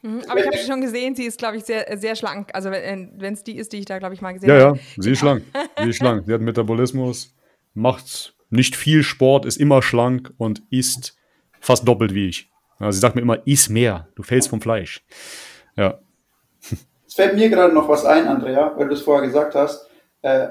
Mhm, 0.03 0.23
Aber 0.29 0.41
ich 0.41 0.47
habe 0.47 0.57
schon 0.59 0.81
gesehen, 0.81 1.15
sie 1.15 1.25
ist, 1.25 1.39
glaube 1.39 1.57
ich, 1.57 1.65
sehr, 1.65 1.97
sehr 1.99 2.15
schlank. 2.17 2.51
Also 2.55 2.71
wenn 2.71 3.21
es 3.33 3.43
die 3.45 3.57
ist, 3.57 3.73
die 3.73 3.79
ich 3.79 3.85
da, 3.87 3.99
glaube 3.99 4.15
ich, 4.15 4.21
mal 4.21 4.33
gesehen 4.33 4.49
Ja, 4.51 4.59
ja, 4.59 4.67
habe. 4.69 4.81
sie 4.99 5.13
ist 5.13 5.19
schlank. 5.19 5.45
Sie 5.83 5.89
ist 5.91 5.97
schlank. 5.97 6.25
Sie 6.27 6.33
hat 6.33 6.41
Metabolismus, 6.41 7.35
macht 7.75 8.35
nicht 8.51 8.77
viel 8.77 9.03
Sport, 9.03 9.47
ist 9.47 9.57
immer 9.57 9.83
schlank 9.83 10.33
und 10.37 10.63
isst 10.71 11.17
fast 11.61 11.89
doppelt 11.89 12.15
wie 12.15 12.29
ich. 12.29 12.51
Ja, 12.81 12.93
sie 12.93 12.99
sagt 12.99 13.15
mir 13.15 13.23
immer, 13.23 13.47
iss 13.47 13.69
mehr, 13.69 14.09
du 14.17 14.23
fällst 14.23 14.49
vom 14.49 14.61
Fleisch. 14.61 15.05
Ja, 15.77 15.99
Es 17.07 17.15
fällt 17.15 17.35
mir 17.37 17.49
gerade 17.49 17.73
noch 17.75 17.89
was 17.89 18.05
ein, 18.05 18.27
Andrea, 18.27 18.75
weil 18.77 18.89
du 18.89 18.95
es 18.95 19.03
vorher 19.03 19.27
gesagt 19.27 19.55
hast. 19.55 19.89
Äh, 20.23 20.49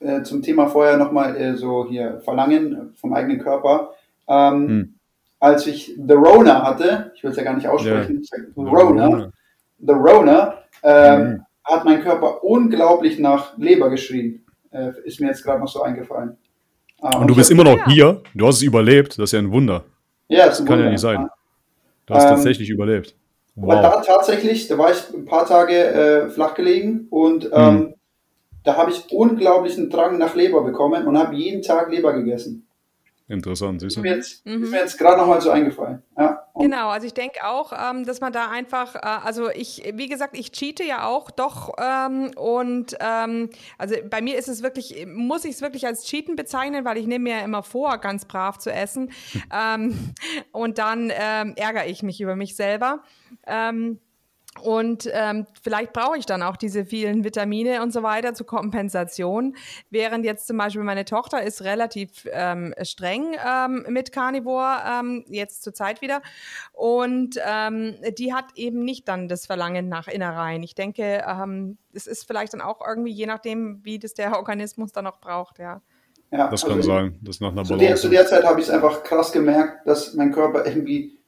äh, 0.00 0.22
zum 0.22 0.42
Thema 0.42 0.68
vorher 0.68 0.96
nochmal 0.96 1.36
äh, 1.36 1.56
so 1.56 1.86
hier 1.88 2.20
Verlangen 2.24 2.92
vom 2.96 3.12
eigenen 3.14 3.38
Körper. 3.40 3.94
Ähm, 4.28 4.68
Hm. 4.68 4.94
Als 5.42 5.66
ich 5.66 5.96
The 5.96 6.12
Rona 6.12 6.62
hatte, 6.66 7.12
ich 7.14 7.22
will 7.24 7.30
es 7.30 7.36
ja 7.38 7.42
gar 7.44 7.54
nicht 7.54 7.66
aussprechen, 7.66 8.20
Ja. 8.22 8.28
sag 8.30 8.40
Rona, 8.56 9.32
The 9.78 9.92
Rona, 9.92 10.54
ähm, 10.82 11.20
Mhm. 11.22 11.44
hat 11.64 11.84
mein 11.86 12.02
Körper 12.02 12.44
unglaublich 12.44 13.18
nach 13.18 13.56
Leber 13.56 13.88
geschrien. 13.88 14.44
Äh, 14.70 14.90
ist 15.04 15.18
mir 15.18 15.28
jetzt 15.28 15.42
gerade 15.42 15.58
noch 15.60 15.68
so 15.68 15.82
eingefallen. 15.82 16.36
Äh, 17.02 17.16
Und 17.16 17.26
du 17.28 17.34
bist 17.34 17.50
immer 17.50 17.64
noch 17.64 17.78
Ja. 17.78 17.86
hier, 17.88 18.22
du 18.34 18.46
hast 18.46 18.56
es 18.56 18.62
überlebt, 18.62 19.12
das 19.18 19.24
ist 19.24 19.32
ja 19.32 19.38
ein 19.38 19.50
Wunder. 19.50 19.84
Ja, 20.28 20.44
ist 20.44 20.60
ein 20.60 20.66
Kann 20.66 20.74
ja 20.76 20.80
Wunder. 20.80 20.90
nicht 20.90 21.00
sein. 21.00 21.26
Du 22.04 22.14
hast 22.14 22.24
Ähm, 22.24 22.28
tatsächlich 22.30 22.68
überlebt. 22.68 23.14
Aber 23.56 23.76
Wow. 23.76 23.82
da 23.82 24.00
tatsächlich, 24.02 24.68
da 24.68 24.76
war 24.76 24.90
ich 24.92 25.12
ein 25.14 25.24
paar 25.24 25.46
Tage 25.46 25.74
äh, 25.74 26.28
flach 26.28 26.52
gelegen 26.54 27.06
und 27.10 27.48
ähm, 27.52 27.74
Mhm. 27.74 27.94
Da 28.64 28.76
habe 28.76 28.90
ich 28.90 29.10
unglaublichen 29.12 29.90
Drang 29.90 30.18
nach 30.18 30.34
Leber 30.34 30.62
bekommen 30.62 31.06
und 31.06 31.18
habe 31.18 31.34
jeden 31.34 31.62
Tag 31.62 31.90
Leber 31.90 32.12
gegessen. 32.12 32.66
Interessant, 33.28 33.80
siehst 33.80 33.92
Ist 33.92 33.96
du? 33.96 34.00
mir 34.02 34.16
jetzt, 34.16 34.44
Mhm. 34.44 34.64
ist 34.64 34.72
jetzt 34.72 34.98
gerade 34.98 35.18
nochmal 35.18 35.40
so 35.40 35.50
eingefallen. 35.50 36.02
Ja. 36.18 36.44
Genau, 36.56 36.88
also 36.88 37.06
ich 37.06 37.14
denke 37.14 37.46
auch, 37.46 37.72
ähm, 37.72 38.04
dass 38.04 38.20
man 38.20 38.32
da 38.32 38.50
einfach, 38.50 38.96
äh, 38.96 38.98
also 38.98 39.48
ich, 39.50 39.88
wie 39.94 40.08
gesagt, 40.08 40.36
ich 40.36 40.50
cheate 40.50 40.82
ja 40.82 41.06
auch 41.06 41.30
doch 41.30 41.72
ähm, 41.80 42.32
und 42.36 42.96
ähm, 42.98 43.50
also 43.78 43.94
bei 44.10 44.20
mir 44.20 44.36
ist 44.36 44.48
es 44.48 44.64
wirklich, 44.64 45.06
muss 45.06 45.44
ich 45.44 45.52
es 45.52 45.62
wirklich 45.62 45.86
als 45.86 46.04
Cheaten 46.06 46.34
bezeichnen, 46.34 46.84
weil 46.84 46.98
ich 46.98 47.06
nehme 47.06 47.22
mir 47.30 47.38
ja 47.38 47.44
immer 47.44 47.62
vor, 47.62 47.98
ganz 47.98 48.24
brav 48.24 48.58
zu 48.58 48.72
essen 48.72 49.12
ähm, 49.54 50.12
und 50.50 50.78
dann 50.78 51.12
ähm, 51.14 51.54
ärgere 51.56 51.86
ich 51.86 52.02
mich 52.02 52.20
über 52.20 52.34
mich 52.34 52.56
selber. 52.56 53.04
Ähm, 53.46 54.00
und 54.62 55.08
ähm, 55.12 55.46
vielleicht 55.62 55.92
brauche 55.92 56.18
ich 56.18 56.26
dann 56.26 56.42
auch 56.42 56.56
diese 56.56 56.84
vielen 56.84 57.24
Vitamine 57.24 57.82
und 57.82 57.92
so 57.92 58.02
weiter 58.02 58.34
zur 58.34 58.46
Kompensation. 58.46 59.56
Während 59.90 60.24
jetzt 60.24 60.46
zum 60.46 60.56
Beispiel 60.56 60.82
meine 60.82 61.04
Tochter 61.04 61.42
ist 61.42 61.62
relativ 61.62 62.28
ähm, 62.32 62.74
streng 62.82 63.34
ähm, 63.46 63.86
mit 63.88 64.12
Carnivore, 64.12 64.78
ähm, 64.88 65.24
jetzt 65.28 65.62
zur 65.62 65.74
Zeit 65.74 66.02
wieder. 66.02 66.22
Und 66.72 67.38
ähm, 67.44 67.96
die 68.18 68.32
hat 68.34 68.46
eben 68.54 68.84
nicht 68.84 69.08
dann 69.08 69.28
das 69.28 69.46
Verlangen 69.46 69.88
nach 69.88 70.08
Innereien. 70.08 70.62
Ich 70.62 70.74
denke, 70.74 71.24
ähm, 71.26 71.78
es 71.92 72.06
ist 72.06 72.26
vielleicht 72.26 72.52
dann 72.52 72.60
auch 72.60 72.80
irgendwie, 72.86 73.12
je 73.12 73.26
nachdem, 73.26 73.80
wie 73.84 73.98
das 73.98 74.14
der 74.14 74.36
Organismus 74.36 74.92
dann 74.92 75.06
auch 75.06 75.20
braucht, 75.20 75.58
ja. 75.58 75.80
ja, 76.30 76.48
Das 76.48 76.62
kann 76.62 76.72
also 76.72 76.88
sein, 76.88 77.18
das 77.22 77.40
nach 77.40 77.52
einer 77.52 77.64
Zu 77.64 77.76
der, 77.76 77.86
Balance. 77.86 78.02
zu 78.02 78.08
der 78.08 78.26
Zeit 78.26 78.44
habe 78.44 78.60
ich 78.60 78.66
es 78.66 78.72
einfach 78.72 79.02
krass 79.02 79.32
gemerkt, 79.32 79.86
dass 79.86 80.14
mein 80.14 80.32
Körper 80.32 80.66
irgendwie 80.66 81.19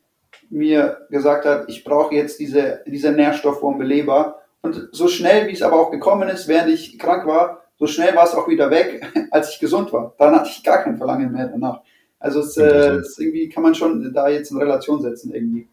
mir 0.51 1.07
gesagt 1.11 1.45
hat, 1.45 1.69
ich 1.69 1.85
brauche 1.85 2.15
jetzt 2.15 2.39
diese, 2.41 2.81
diese 2.87 3.13
Nährstoffbombe 3.13 3.85
Leber. 3.85 4.41
Und 4.61 4.89
so 4.93 5.09
schnell, 5.09 5.49
wie 5.49 5.53
es 5.53 5.63
aber 5.63 5.81
auch 5.81 5.91
gekommen 5.91 6.29
ist, 6.29 6.49
während 6.49 6.73
ich 6.73 6.99
krank 6.99 7.27
war, 7.27 7.63
so 7.79 7.87
schnell 7.87 8.15
war 8.15 8.25
es 8.25 8.35
auch 8.35 8.49
wieder 8.49 8.71
weg, 8.71 9.05
als 9.31 9.53
ich 9.53 9.59
gesund 9.59 9.93
war. 9.93 10.15
Dann 10.19 10.35
hatte 10.35 10.51
ich 10.51 10.63
gar 10.63 10.83
kein 10.85 10.97
Verlangen 10.97 11.33
mehr 11.33 11.49
danach. 11.49 11.81
Also 12.19 12.41
es, 12.41 12.57
äh, 12.57 12.97
es 12.97 13.19
irgendwie 13.19 13.49
kann 13.49 13.65
man 13.65 13.75
schon 13.75 14.13
da 14.15 14.29
jetzt 14.29 14.53
in 14.53 14.59
Relation 14.59 15.03
setzen 15.03 15.35
irgendwie. 15.35 15.67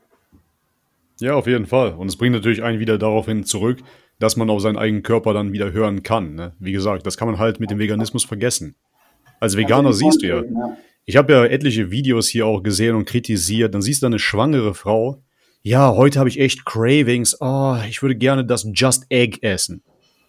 Ja, 1.19 1.33
auf 1.35 1.45
jeden 1.45 1.67
Fall. 1.67 1.93
Und 1.93 2.07
es 2.07 2.17
bringt 2.17 2.33
natürlich 2.33 2.63
einen 2.63 2.79
wieder 2.79 2.97
daraufhin 2.97 3.43
zurück, 3.43 3.79
dass 4.19 4.37
man 4.37 4.49
auf 4.49 4.61
seinen 4.61 4.77
eigenen 4.77 5.03
Körper 5.03 5.33
dann 5.33 5.53
wieder 5.53 5.71
hören 5.71 6.01
kann. 6.01 6.33
Ne? 6.33 6.53
Wie 6.59 6.71
gesagt, 6.71 7.05
das 7.05 7.17
kann 7.17 7.27
man 7.27 7.37
halt 7.37 7.59
mit 7.59 7.69
dem 7.69 7.77
Veganismus 7.77 8.25
vergessen. 8.25 8.75
Als 9.39 9.55
Veganer 9.55 9.93
siehst 9.93 10.23
du 10.23 10.27
ja. 10.27 10.43
Ich 11.09 11.17
habe 11.17 11.33
ja 11.33 11.43
etliche 11.43 11.89
Videos 11.89 12.27
hier 12.27 12.45
auch 12.45 12.61
gesehen 12.61 12.95
und 12.95 13.05
kritisiert. 13.05 13.73
Dann 13.73 13.81
siehst 13.81 14.03
du 14.03 14.05
eine 14.05 14.19
schwangere 14.19 14.75
Frau. 14.75 15.23
Ja, 15.63 15.95
heute 15.95 16.19
habe 16.19 16.29
ich 16.29 16.39
echt 16.39 16.65
Cravings. 16.65 17.35
Oh, 17.41 17.77
ich 17.89 18.03
würde 18.03 18.15
gerne 18.15 18.45
das 18.45 18.69
Just 18.75 19.07
Egg 19.09 19.39
essen. 19.41 19.81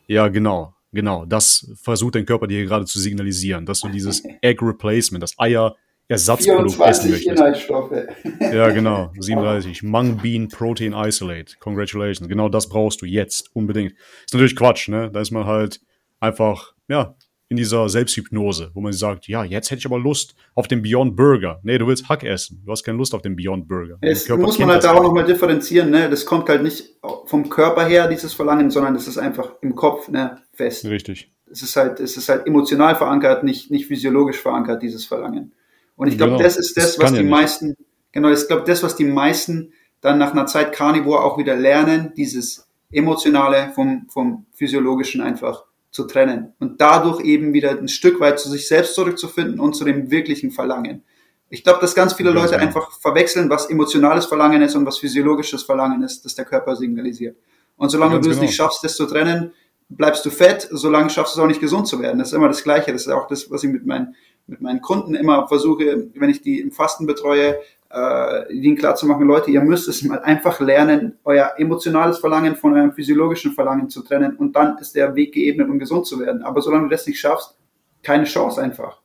Ja, 0.06 0.28
genau, 0.28 0.72
genau. 0.90 1.26
Das 1.26 1.70
versucht 1.82 2.14
dein 2.14 2.24
Körper 2.24 2.46
dir 2.46 2.64
gerade 2.64 2.86
zu 2.86 2.98
signalisieren, 2.98 3.66
dass 3.66 3.80
du 3.80 3.90
dieses 3.90 4.22
Egg 4.40 4.64
Replacement, 4.64 5.22
das 5.22 5.38
Eier-Ersatzprodukt 5.38 6.80
essen 6.80 7.10
24 7.10 7.10
möchtest. 7.10 7.28
Inhaltsstoffe. 7.28 7.92
Ja, 8.40 8.70
genau. 8.70 9.12
37. 9.20 9.82
Mung 9.82 10.16
Bean 10.16 10.48
Protein 10.48 10.94
Isolate. 10.94 11.56
Congratulations. 11.60 12.26
Genau 12.26 12.48
das 12.48 12.70
brauchst 12.70 13.02
du 13.02 13.04
jetzt 13.04 13.54
unbedingt. 13.54 13.92
Ist 14.24 14.32
natürlich 14.32 14.56
Quatsch, 14.56 14.88
ne? 14.88 15.10
Da 15.12 15.20
ist 15.20 15.30
man 15.30 15.44
halt 15.44 15.82
einfach, 16.20 16.72
ja, 16.88 17.16
in 17.50 17.56
dieser 17.56 17.88
Selbsthypnose, 17.88 18.70
wo 18.74 18.80
man 18.80 18.92
sagt, 18.92 19.26
ja, 19.26 19.42
jetzt 19.42 19.72
hätte 19.72 19.80
ich 19.80 19.86
aber 19.86 19.98
Lust 19.98 20.36
auf 20.54 20.68
den 20.68 20.82
Beyond 20.82 21.16
Burger. 21.16 21.58
Nee, 21.64 21.78
du 21.78 21.86
willst 21.88 22.08
Hack 22.08 22.22
essen. 22.22 22.62
Du 22.64 22.70
hast 22.70 22.84
keine 22.84 22.96
Lust 22.96 23.12
auf 23.12 23.22
den 23.22 23.34
Beyond 23.34 23.66
Burger. 23.66 23.98
Es 24.00 24.28
muss 24.28 24.56
man 24.60 24.68
halt 24.68 24.84
da 24.84 24.92
auch 24.92 25.02
nochmal 25.02 25.24
differenzieren, 25.24 25.90
ne? 25.90 26.08
Das 26.08 26.24
kommt 26.24 26.48
halt 26.48 26.62
nicht 26.62 26.94
vom 27.26 27.50
Körper 27.50 27.84
her, 27.84 28.06
dieses 28.06 28.34
Verlangen, 28.34 28.70
sondern 28.70 28.94
das 28.94 29.08
ist 29.08 29.18
einfach 29.18 29.54
im 29.62 29.74
Kopf, 29.74 30.08
ne, 30.08 30.38
fest. 30.52 30.84
Richtig. 30.84 31.32
Es 31.50 31.62
ist 31.62 31.74
halt, 31.74 31.98
es 31.98 32.16
ist 32.16 32.28
halt 32.28 32.46
emotional 32.46 32.94
verankert, 32.94 33.42
nicht, 33.42 33.68
nicht 33.72 33.86
physiologisch 33.86 34.38
verankert, 34.38 34.80
dieses 34.80 35.04
Verlangen. 35.04 35.50
Und 35.96 36.06
ich 36.06 36.16
glaube, 36.16 36.34
Genau. 36.34 36.44
das 36.44 36.56
ist 36.56 36.76
das, 36.76 36.94
Das 36.94 37.04
was 37.04 37.12
die 37.12 37.16
ja 37.18 37.22
meisten, 37.24 37.76
genau, 38.12 38.30
ich 38.30 38.46
glaube, 38.46 38.62
das, 38.64 38.84
was 38.84 38.94
die 38.94 39.04
meisten 39.06 39.72
dann 40.00 40.18
nach 40.18 40.30
einer 40.30 40.46
Zeit 40.46 40.72
Carnivore 40.72 41.24
auch 41.24 41.36
wieder 41.36 41.56
lernen, 41.56 42.12
dieses 42.16 42.68
emotionale 42.92 43.72
vom, 43.74 44.06
vom 44.08 44.46
physiologischen 44.52 45.20
einfach 45.20 45.64
zu 45.90 46.04
trennen 46.04 46.52
und 46.60 46.80
dadurch 46.80 47.20
eben 47.24 47.52
wieder 47.52 47.70
ein 47.70 47.88
Stück 47.88 48.20
weit 48.20 48.38
zu 48.38 48.48
sich 48.48 48.68
selbst 48.68 48.94
zurückzufinden 48.94 49.58
und 49.58 49.74
zu 49.74 49.84
dem 49.84 50.10
wirklichen 50.10 50.50
Verlangen. 50.50 51.02
Ich 51.48 51.64
glaube, 51.64 51.80
dass 51.80 51.96
ganz 51.96 52.12
viele 52.12 52.30
Leute 52.30 52.52
genau. 52.52 52.62
einfach 52.62 52.92
verwechseln, 52.92 53.50
was 53.50 53.66
emotionales 53.66 54.26
Verlangen 54.26 54.62
ist 54.62 54.76
und 54.76 54.86
was 54.86 54.98
physiologisches 54.98 55.64
Verlangen 55.64 56.02
ist, 56.02 56.24
das 56.24 56.36
der 56.36 56.44
Körper 56.44 56.76
signalisiert. 56.76 57.36
Und 57.76 57.90
solange 57.90 58.14
Ganz 58.14 58.26
du 58.26 58.30
es 58.30 58.36
genau. 58.36 58.46
nicht 58.46 58.56
schaffst, 58.56 58.84
das 58.84 58.94
zu 58.94 59.06
trennen, 59.06 59.52
bleibst 59.88 60.24
du 60.24 60.30
fett, 60.30 60.68
solange 60.70 61.10
schaffst 61.10 61.34
du 61.34 61.40
es 61.40 61.42
auch 61.42 61.48
nicht 61.48 61.60
gesund 61.60 61.88
zu 61.88 62.00
werden. 62.00 62.18
Das 62.18 62.28
ist 62.28 62.34
immer 62.34 62.46
das 62.46 62.62
Gleiche. 62.62 62.92
Das 62.92 63.02
ist 63.02 63.08
auch 63.08 63.26
das, 63.26 63.50
was 63.50 63.64
ich 63.64 63.70
mit 63.70 63.84
meinen, 63.84 64.14
mit 64.46 64.60
meinen 64.60 64.80
Kunden 64.80 65.14
immer 65.14 65.48
versuche, 65.48 66.08
wenn 66.14 66.30
ich 66.30 66.40
die 66.40 66.60
im 66.60 66.70
Fasten 66.70 67.06
betreue, 67.06 67.58
äh, 67.92 68.52
ihnen 68.52 68.76
klar 68.76 68.94
zu 68.94 69.06
machen, 69.06 69.26
Leute, 69.26 69.50
ihr 69.50 69.60
müsst 69.60 69.88
es 69.88 70.02
mal 70.02 70.20
einfach 70.20 70.60
lernen, 70.60 71.18
euer 71.24 71.54
emotionales 71.58 72.18
Verlangen 72.18 72.54
von 72.56 72.72
eurem 72.74 72.92
physiologischen 72.92 73.52
Verlangen 73.52 73.88
zu 73.90 74.02
trennen 74.02 74.36
und 74.36 74.54
dann 74.54 74.78
ist 74.78 74.94
der 74.94 75.14
Weg 75.14 75.34
geebnet, 75.34 75.68
um 75.68 75.78
gesund 75.78 76.06
zu 76.06 76.20
werden. 76.20 76.42
Aber 76.42 76.60
solange 76.62 76.84
du 76.84 76.90
das 76.90 77.06
nicht 77.06 77.18
schaffst, 77.18 77.56
keine 78.02 78.24
Chance 78.24 78.62
einfach. 78.62 79.00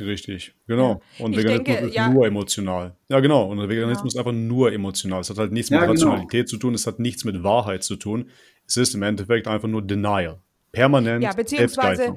Richtig, 0.00 0.54
genau. 0.66 1.00
Und 1.18 1.32
Ich 1.32 1.38
Veganismus 1.38 1.66
denke, 1.66 1.86
ist 1.88 1.94
ja- 1.94 2.08
nur 2.08 2.26
emotional. 2.26 2.96
Ja, 3.08 3.20
genau. 3.20 3.44
Und 3.50 3.68
Veganismus 3.68 4.14
ist 4.14 4.18
einfach 4.18 4.32
nur 4.32 4.72
emotional. 4.72 5.20
Es 5.20 5.28
hat 5.30 5.38
halt 5.38 5.52
nichts 5.52 5.70
mit 5.70 5.76
Ja, 5.78 5.86
genau. 5.86 5.92
Rationalität 5.92 6.48
zu 6.48 6.56
tun, 6.56 6.74
es 6.74 6.86
hat 6.86 6.98
nichts 7.00 7.24
mit 7.24 7.42
Wahrheit 7.42 7.82
zu 7.82 7.96
tun. 7.96 8.30
Es 8.66 8.76
ist 8.78 8.94
im 8.94 9.02
Endeffekt 9.02 9.46
einfach 9.46 9.68
nur 9.68 9.82
Denial. 9.82 10.38
Permanent 10.72 11.22
Ja, 11.22 11.32
beziehungsweise. 11.32 12.16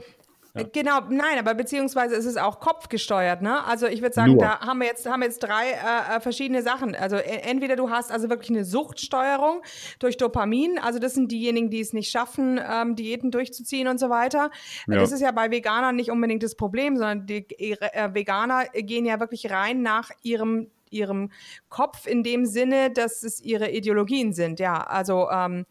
Äh, 0.53 0.65
genau, 0.71 0.99
nein, 1.09 1.39
aber 1.39 1.55
beziehungsweise 1.55 2.15
ist 2.15 2.25
es 2.25 2.37
auch 2.37 2.59
kopfgesteuert, 2.59 3.41
ne? 3.41 3.63
Also 3.65 3.87
ich 3.87 4.01
würde 4.01 4.13
sagen, 4.13 4.33
Nur. 4.33 4.41
da 4.41 4.59
haben 4.59 4.79
wir 4.79 4.87
jetzt, 4.87 5.05
haben 5.05 5.21
wir 5.21 5.27
jetzt 5.27 5.39
drei 5.39 5.71
äh, 5.71 6.17
äh, 6.17 6.19
verschiedene 6.19 6.61
Sachen. 6.61 6.95
Also 6.95 7.15
e- 7.15 7.21
entweder 7.21 7.75
du 7.75 7.89
hast 7.89 8.11
also 8.11 8.29
wirklich 8.29 8.51
eine 8.51 8.63
Suchtsteuerung 8.63 9.63
durch 9.99 10.17
Dopamin, 10.17 10.77
also 10.77 10.99
das 10.99 11.15
sind 11.15 11.31
diejenigen, 11.31 11.71
die 11.71 11.79
es 11.79 11.93
nicht 11.93 12.11
schaffen, 12.11 12.59
ähm, 12.63 12.95
Diäten 12.95 13.31
durchzuziehen 13.31 13.87
und 13.87 13.99
so 13.99 14.09
weiter. 14.09 14.51
Ja. 14.87 14.99
Das 14.99 15.11
ist 15.11 15.21
ja 15.21 15.31
bei 15.31 15.49
Veganern 15.49 15.95
nicht 15.95 16.11
unbedingt 16.11 16.43
das 16.43 16.55
Problem, 16.55 16.97
sondern 16.97 17.25
die 17.25 17.47
äh, 17.57 18.13
Veganer 18.13 18.65
gehen 18.73 19.05
ja 19.05 19.19
wirklich 19.19 19.49
rein 19.49 19.81
nach 19.81 20.11
ihrem 20.21 20.69
ihrem 20.91 21.31
Kopf 21.69 22.05
in 22.05 22.21
dem 22.21 22.45
Sinne, 22.45 22.91
dass 22.91 23.23
es 23.23 23.41
ihre 23.41 23.71
Ideologien 23.71 24.31
sind, 24.31 24.59
ja. 24.59 24.83
Also 24.83 25.27
ähm, 25.31 25.65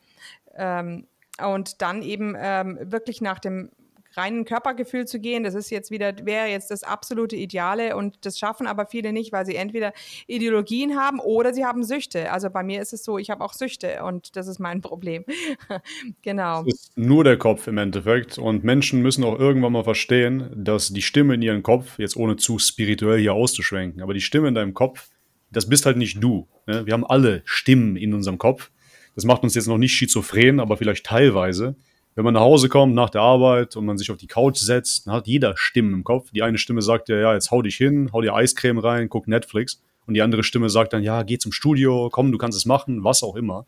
ähm, 0.57 1.07
und 1.41 1.81
dann 1.81 2.03
eben 2.03 2.35
ähm, 2.37 2.79
wirklich 2.83 3.21
nach 3.21 3.39
dem 3.39 3.71
reinen 4.17 4.45
Körpergefühl 4.45 5.07
zu 5.07 5.21
gehen, 5.21 5.45
das 5.45 5.55
ist 5.55 5.71
jetzt 5.71 5.91
wieder, 5.91 6.15
wäre 6.25 6.49
jetzt 6.49 6.71
das 6.71 6.83
absolute 6.83 7.37
Ideale 7.37 7.97
und 7.97 8.25
das 8.27 8.39
schaffen 8.39 8.67
aber 8.67 8.87
viele 8.87 9.13
nicht, 9.13 9.33
weil 9.33 9.47
sie 9.47 9.57
entweder 9.57 9.93
Ideologien 10.27 10.97
haben 10.97 11.19
oder 11.21 11.55
sie 11.55 11.65
haben 11.65 11.85
Süchte. 11.85 12.31
Also 12.33 12.51
bei 12.51 12.63
mir 12.63 12.83
ist 12.83 12.93
es 12.93 13.05
so, 13.05 13.19
ich 13.19 13.31
habe 13.31 13.45
auch 13.45 13.53
Süchte 13.53 14.05
und 14.05 14.37
das 14.37 14.47
ist 14.47 14.59
mein 14.59 14.81
Problem. 14.81 15.25
genau. 16.23 16.65
Es 16.67 16.75
ist 16.75 16.99
nur 16.99 17.25
der 17.25 17.37
Kopf 17.37 17.67
im 17.67 17.79
Endeffekt. 17.79 18.39
Und 18.39 18.65
Menschen 18.65 19.03
müssen 19.03 19.25
auch 19.25 19.39
irgendwann 19.39 19.73
mal 19.73 19.85
verstehen, 19.85 20.51
dass 20.55 20.89
die 20.89 21.03
Stimme 21.03 21.35
in 21.35 21.43
ihrem 21.43 21.63
Kopf, 21.63 21.99
jetzt 21.99 22.17
ohne 22.17 22.37
zu 22.37 22.59
spirituell 22.59 23.21
hier 23.21 23.35
auszuschwenken, 23.35 24.03
aber 24.03 24.15
die 24.15 24.21
Stimme 24.21 24.49
in 24.49 24.55
deinem 24.55 24.75
Kopf, 24.75 25.09
das 25.51 25.69
bist 25.69 25.87
halt 25.87 25.97
nicht 25.97 26.23
du. 26.23 26.49
Ne? 26.67 26.87
Wir 26.87 26.95
haben 26.95 27.05
alle 27.05 27.43
Stimmen 27.45 27.97
in 27.97 28.15
unserem 28.15 28.39
Kopf. 28.39 28.71
Das 29.15 29.25
macht 29.25 29.43
uns 29.43 29.55
jetzt 29.55 29.67
noch 29.67 29.79
nicht 29.79 29.93
schizophren, 29.93 30.61
aber 30.61 30.77
vielleicht 30.77 31.05
teilweise. 31.07 31.77
Wenn 32.15 32.25
man 32.25 32.35
nach 32.35 32.43
Hause 32.43 32.69
kommt 32.69 32.95
nach 32.95 33.09
der 33.09 33.23
Arbeit 33.23 33.75
und 33.75 33.87
man 33.87 33.97
sich 33.97 34.11
auf 34.11 34.19
die 34.19 34.27
Couch 34.27 34.59
setzt, 34.59 35.07
dann 35.07 35.15
hat 35.15 35.27
jeder 35.27 35.55
Stimmen 35.57 35.95
im 35.95 36.05
Kopf. 36.05 36.31
Die 36.31 36.43
eine 36.43 36.59
Stimme 36.59 36.83
sagt 36.83 37.09
ja, 37.09 37.17
ja, 37.17 37.33
jetzt 37.33 37.51
hau 37.51 37.63
dich 37.63 37.77
hin, 37.77 38.11
hau 38.13 38.21
dir 38.21 38.35
Eiscreme 38.35 38.79
rein, 38.79 39.09
guck 39.09 39.29
Netflix. 39.29 39.83
Und 40.07 40.15
die 40.15 40.23
andere 40.23 40.43
Stimme 40.43 40.69
sagt 40.69 40.93
dann, 40.93 41.03
ja, 41.03 41.23
geh 41.23 41.39
zum 41.39 41.53
Studio, 41.53 42.11
komm, 42.13 42.31
du 42.31 42.39
kannst 42.39 42.59
es 42.59 42.67
machen, 42.67 43.03
was 43.03 43.23
auch 43.23 43.37
immer. 43.37 43.65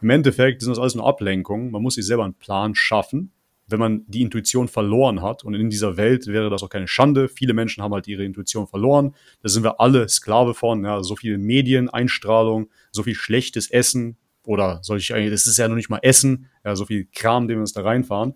Im 0.00 0.10
Endeffekt 0.10 0.60
sind 0.60 0.70
das 0.70 0.78
alles 0.78 0.94
nur 0.94 1.06
Ablenkungen. 1.06 1.72
Man 1.72 1.82
muss 1.82 1.94
sich 1.94 2.06
selber 2.06 2.24
einen 2.24 2.34
Plan 2.34 2.76
schaffen. 2.76 3.32
Wenn 3.66 3.80
man 3.80 4.04
die 4.06 4.22
Intuition 4.22 4.68
verloren 4.68 5.20
hat, 5.20 5.44
und 5.44 5.54
in 5.54 5.68
dieser 5.68 5.96
Welt 5.96 6.26
wäre 6.28 6.50
das 6.50 6.62
auch 6.62 6.70
keine 6.70 6.88
Schande, 6.88 7.28
viele 7.28 7.52
Menschen 7.52 7.82
haben 7.82 7.92
halt 7.92 8.06
ihre 8.06 8.24
Intuition 8.24 8.66
verloren. 8.66 9.14
Da 9.42 9.48
sind 9.48 9.64
wir 9.64 9.80
alle 9.80 10.08
Sklave 10.08 10.54
von, 10.54 10.84
ja, 10.84 11.02
so 11.02 11.16
viel 11.16 11.36
Medien, 11.36 11.90
Einstrahlung, 11.90 12.70
so 12.92 13.02
viel 13.02 13.14
schlechtes 13.14 13.70
Essen 13.70 14.16
oder 14.48 14.78
soll 14.82 14.96
ich 14.96 15.14
eigentlich, 15.14 15.30
das 15.30 15.46
ist 15.46 15.58
ja 15.58 15.68
noch 15.68 15.76
nicht 15.76 15.90
mal 15.90 16.00
Essen, 16.00 16.46
ja, 16.64 16.74
so 16.74 16.86
viel 16.86 17.06
Kram, 17.14 17.48
den 17.48 17.58
wir 17.58 17.60
uns 17.60 17.74
da 17.74 17.82
reinfahren. 17.82 18.32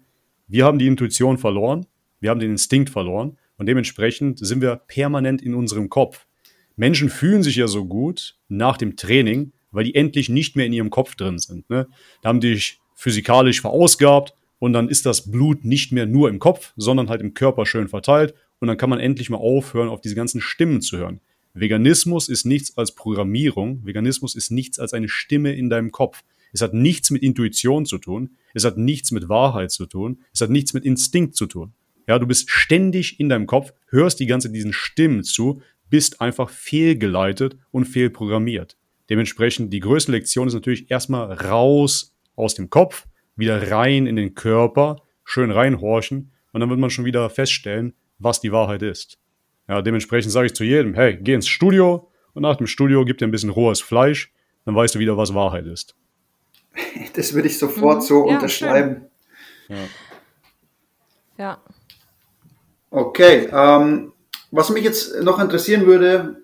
Wir 0.47 0.67
haben 0.67 0.79
die 0.79 0.87
Intuition 0.87 1.39
verloren, 1.39 1.87
wir 2.21 2.29
haben 2.29 2.39
den 2.39 2.51
Instinkt 2.51 2.91
verloren 2.91 3.39
und 3.57 3.65
dementsprechend 3.65 4.39
sind 4.39 4.61
wir 4.61 4.77
permanent 4.77 5.41
in 5.41 5.55
unserem 5.55 5.89
Kopf. 5.89 6.27
Menschen 6.77 7.09
fühlen 7.09 7.43
sich 7.43 7.57
ja 7.57 7.67
so 7.67 7.87
gut 7.87 8.37
nach 8.49 8.77
dem 8.77 8.97
Training, 8.97 9.53
weil 9.71 9.85
die 9.85 9.95
endlich 9.95 10.29
nicht 10.29 10.55
mehr 10.55 10.67
in 10.67 10.75
ihrem 10.75 10.91
Kopf 10.91 11.15
drin 11.15 11.39
sind. 11.39 11.69
Ne? 11.71 11.89
Da 12.21 12.29
haben 12.29 12.41
die 12.41 12.57
sich 12.57 12.79
physikalisch 12.95 13.63
verausgabt 13.63 14.35
und 14.59 14.75
dann 14.75 14.91
ist 14.91 15.07
das 15.07 15.31
Blut 15.31 15.65
nicht 15.65 15.93
mehr 15.93 16.05
nur 16.05 16.29
im 16.29 16.39
Kopf, 16.39 16.75
sondern 16.77 17.09
halt 17.09 17.23
im 17.23 17.33
Körper 17.33 17.65
schön 17.65 17.89
verteilt 17.89 18.35
und 18.59 18.69
dann 18.69 18.77
kann 18.77 18.91
man 18.91 19.01
endlich 19.01 19.31
mal 19.31 19.39
aufhören, 19.39 19.89
auf 19.89 20.03
diese 20.03 20.15
ganzen 20.15 20.43
Stimmen 20.43 20.83
zu 20.83 20.99
hören. 20.99 21.21
Veganismus 21.55 22.29
ist 22.29 22.47
nichts 22.47 22.77
als 22.79 22.95
Programmierung, 22.95 23.85
Veganismus 23.85 24.35
ist 24.35 24.51
nichts 24.51 24.79
als 24.79 24.95
eine 24.95 25.09
Stimme 25.09 25.55
in 25.55 25.69
deinem 25.69 25.93
Kopf. 25.93 26.23
Es 26.53 26.63
hat 26.63 26.75
nichts 26.75 27.11
mit 27.11 27.23
Intuition 27.23 27.87
zu 27.87 27.99
tun, 27.99 28.37
es 28.55 28.65
hat 28.65 28.77
nichts 28.77 29.11
mit 29.11 29.29
Wahrheit 29.29 29.71
zu 29.71 29.87
tun, 29.87 30.23
es 30.33 30.41
hat 30.41 30.51
nichts 30.51 30.75
mit 30.75 30.85
Instinkt 30.85 31.37
zu 31.37 31.47
tun. 31.47 31.73
Ja, 32.07 32.19
du 32.19 32.27
bist 32.27 32.51
ständig 32.51 33.21
in 33.21 33.29
deinem 33.29 33.47
Kopf, 33.47 33.73
hörst 33.89 34.21
die 34.21 34.27
ganze 34.27 34.51
diesen 34.51 34.73
Stimmen 34.73 35.25
zu, 35.25 35.63
bist 35.89 36.21
einfach 36.21 36.51
fehlgeleitet 36.51 37.57
und 37.71 37.85
fehlprogrammiert. 37.85 38.77
Dementsprechend 39.11 39.73
die 39.73 39.81
größte 39.81 40.13
Lektion 40.13 40.49
ist 40.49 40.55
natürlich 40.55 40.91
erstmal 40.91 41.33
raus 41.33 42.17
aus 42.35 42.55
dem 42.55 42.71
Kopf, 42.71 43.07
wieder 43.37 43.71
rein 43.71 44.07
in 44.07 44.17
den 44.17 44.35
Körper, 44.35 45.03
schön 45.25 45.51
reinhorchen 45.51 46.33
und 46.53 46.61
dann 46.61 46.71
wird 46.71 46.81
man 46.81 46.91
schon 46.91 47.05
wieder 47.05 47.29
feststellen, 47.31 47.95
was 48.19 48.41
die 48.41 48.53
Wahrheit 48.53 48.83
ist. 48.83 49.19
Ja, 49.69 49.81
dementsprechend 49.83 50.33
sage 50.33 50.47
ich 50.47 50.55
zu 50.55 50.65
jedem, 50.65 50.95
hey, 50.95 51.17
geh 51.21 51.35
ins 51.35 51.49
Studio 51.49 52.11
und 52.35 52.43
nach 52.43 52.57
dem 52.57 52.67
Studio 52.67 53.05
gib 53.05 53.19
dir 53.19 53.27
ein 53.27 53.31
bisschen 53.31 53.51
rohes 53.51 53.81
Fleisch, 53.81 54.33
dann 54.65 54.75
weißt 54.75 54.95
du 54.95 54.99
wieder, 54.99 55.17
was 55.17 55.35
Wahrheit 55.35 55.67
ist. 55.67 55.95
Das 57.15 57.35
würde 57.35 57.49
ich 57.49 57.59
sofort 57.59 57.99
Mhm. 57.99 58.07
so 58.07 58.27
Ja, 58.29 58.35
unterschreiben. 58.35 59.07
Ja. 59.69 61.59
Okay, 62.91 63.49
ähm, 63.53 64.13
was 64.51 64.71
mich 64.71 64.85
jetzt 64.85 65.21
noch 65.23 65.39
interessieren 65.39 65.87
würde, 65.87 66.43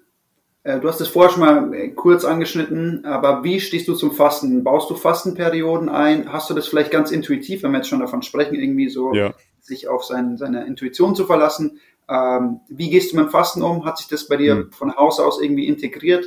äh, 0.62 0.80
du 0.80 0.88
hast 0.88 1.00
es 1.00 1.08
vorher 1.08 1.30
schon 1.30 1.40
mal 1.40 1.74
äh, 1.74 1.88
kurz 1.90 2.24
angeschnitten, 2.24 3.04
aber 3.04 3.44
wie 3.44 3.60
stehst 3.60 3.86
du 3.88 3.94
zum 3.94 4.12
Fasten? 4.12 4.64
Baust 4.64 4.88
du 4.90 4.94
Fastenperioden 4.96 5.88
ein? 5.88 6.32
Hast 6.32 6.48
du 6.50 6.54
das 6.54 6.66
vielleicht 6.68 6.90
ganz 6.90 7.10
intuitiv, 7.10 7.62
wenn 7.62 7.70
wir 7.72 7.78
jetzt 7.78 7.88
schon 7.88 8.00
davon 8.00 8.22
sprechen, 8.22 8.54
irgendwie 8.54 8.88
so 8.88 9.12
Ja. 9.14 9.34
sich 9.60 9.88
auf 9.88 10.04
sein, 10.04 10.36
seine 10.38 10.66
Intuition 10.66 11.14
zu 11.14 11.26
verlassen? 11.26 11.80
Ähm, 12.08 12.60
wie 12.68 12.90
gehst 12.90 13.12
du 13.12 13.16
mit 13.16 13.26
dem 13.26 13.30
Fasten 13.30 13.62
um? 13.62 13.84
Hat 13.84 13.98
sich 13.98 14.08
das 14.08 14.26
bei 14.28 14.36
dir 14.36 14.56
Hm. 14.56 14.72
von 14.72 14.94
Haus 14.96 15.20
aus 15.20 15.40
irgendwie 15.42 15.66
integriert 15.66 16.24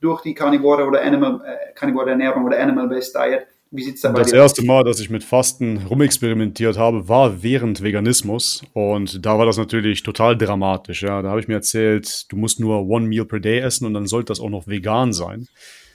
durch 0.00 0.22
die 0.22 0.34
Carnivore 0.34 0.84
oder 0.86 1.02
Animal, 1.02 1.40
äh, 1.44 1.72
Carnivore 1.74 2.10
Ernährung 2.10 2.44
oder 2.44 2.58
Animal-Based 2.60 3.14
Diet? 3.14 3.46
Wie 3.70 3.82
sieht's 3.82 4.02
da 4.02 4.12
bei 4.12 4.20
Das 4.20 4.30
dir 4.30 4.36
erste 4.36 4.64
Mal, 4.64 4.84
dass 4.84 5.00
ich 5.00 5.10
mit 5.10 5.24
Fasten 5.24 5.78
rumexperimentiert 5.88 6.78
habe, 6.78 7.08
war 7.08 7.42
während 7.42 7.82
Veganismus. 7.82 8.62
Und 8.72 9.26
da 9.26 9.36
war 9.36 9.46
das 9.46 9.56
natürlich 9.56 10.04
total 10.04 10.38
dramatisch. 10.38 11.02
Ja. 11.02 11.22
Da 11.22 11.30
habe 11.30 11.40
ich 11.40 11.48
mir 11.48 11.54
erzählt, 11.54 12.30
du 12.30 12.36
musst 12.36 12.60
nur 12.60 12.86
one 12.86 13.08
meal 13.08 13.24
per 13.24 13.40
day 13.40 13.58
essen 13.58 13.86
und 13.86 13.94
dann 13.94 14.06
sollte 14.06 14.26
das 14.26 14.38
auch 14.38 14.50
noch 14.50 14.68
vegan 14.68 15.12
sein. 15.12 15.48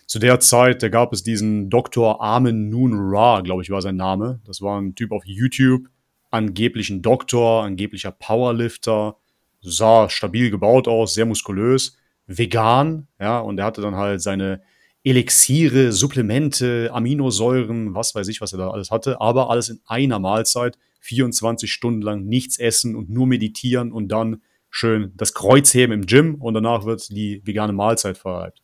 Zu 0.08 0.20
der 0.20 0.42
Zeit, 0.42 0.84
da 0.84 0.90
gab 0.90 1.14
es 1.14 1.24
diesen 1.24 1.70
Dr. 1.70 2.22
Amen 2.22 2.68
Noon 2.68 2.94
Ra, 2.96 3.40
glaube 3.40 3.62
ich, 3.62 3.70
war 3.70 3.82
sein 3.82 3.96
Name. 3.96 4.42
Das 4.46 4.62
war 4.62 4.82
ein 4.82 4.96
Typ 4.96 5.14
auf 5.14 5.24
YouTube, 5.26 5.84
angeblich 6.32 6.90
ein 6.90 7.02
Doktor, 7.02 7.64
angeblicher 7.64 8.12
Powerlifter, 8.12 9.16
sah 9.62 10.10
stabil 10.10 10.50
gebaut 10.52 10.88
aus, 10.88 11.14
sehr 11.14 11.26
muskulös, 11.26 11.98
vegan, 12.28 13.08
ja, 13.20 13.40
und 13.40 13.58
er 13.58 13.66
hatte 13.66 13.82
dann 13.82 13.96
halt 13.96 14.22
seine 14.22 14.62
Elixiere, 15.04 15.92
Supplemente, 15.92 16.90
Aminosäuren, 16.94 17.96
was 17.96 18.14
weiß 18.16 18.28
ich, 18.28 18.42
was 18.42 18.52
er 18.52 18.60
da 18.60 18.70
alles 18.70 18.92
hatte, 18.92 19.22
aber 19.22 19.50
alles 19.50 19.70
in 19.70 19.80
einer 19.86 20.20
Mahlzeit, 20.20 20.78
24 21.00 21.72
Stunden 21.72 22.02
lang 22.02 22.26
nichts 22.26 22.60
essen 22.60 22.96
und 22.96 23.10
nur 23.10 23.26
meditieren 23.26 23.92
und 23.92 24.10
dann 24.10 24.42
schön 24.70 25.14
das 25.16 25.34
Kreuz 25.34 25.74
heben 25.74 25.94
im 25.94 26.06
Gym 26.06 26.36
und 26.36 26.54
danach 26.54 26.86
wird 26.86 27.10
die 27.10 27.42
vegane 27.46 27.74
Mahlzeit 27.74 28.18
verreibt. 28.18 28.62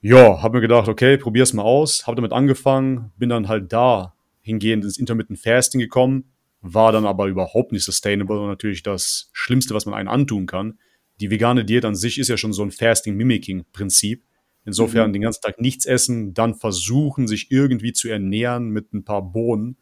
Ja, 0.00 0.42
hab 0.42 0.52
mir 0.52 0.60
gedacht, 0.60 0.88
okay, 0.88 1.16
probier's 1.16 1.52
mal 1.52 1.62
aus, 1.62 2.06
hab 2.06 2.16
damit 2.16 2.32
angefangen, 2.32 3.12
bin 3.16 3.28
dann 3.28 3.48
halt 3.48 3.72
da 3.72 4.14
hingehend 4.40 4.84
ins 4.84 4.98
Intermittent 4.98 5.38
Fasting 5.38 5.80
gekommen, 5.80 6.33
war 6.66 6.92
dann 6.92 7.04
aber 7.04 7.26
überhaupt 7.26 7.72
nicht 7.72 7.84
sustainable 7.84 8.40
und 8.40 8.48
natürlich 8.48 8.82
das 8.82 9.28
Schlimmste, 9.32 9.74
was 9.74 9.84
man 9.84 9.94
einen 9.94 10.08
antun 10.08 10.46
kann. 10.46 10.78
Die 11.20 11.30
vegane 11.30 11.64
Diät 11.64 11.84
an 11.84 11.94
sich 11.94 12.18
ist 12.18 12.28
ja 12.28 12.38
schon 12.38 12.54
so 12.54 12.62
ein 12.62 12.70
Fasting-Mimicking-Prinzip. 12.70 14.24
Insofern 14.64 15.12
den 15.12 15.20
ganzen 15.20 15.42
Tag 15.42 15.60
nichts 15.60 15.84
essen, 15.84 16.32
dann 16.32 16.54
versuchen, 16.54 17.28
sich 17.28 17.50
irgendwie 17.50 17.92
zu 17.92 18.08
ernähren 18.08 18.70
mit 18.70 18.94
ein 18.94 19.04
paar 19.04 19.20
Bohnen. 19.20 19.76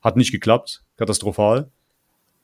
Hat 0.00 0.16
nicht 0.16 0.32
geklappt, 0.32 0.82
katastrophal. 0.96 1.70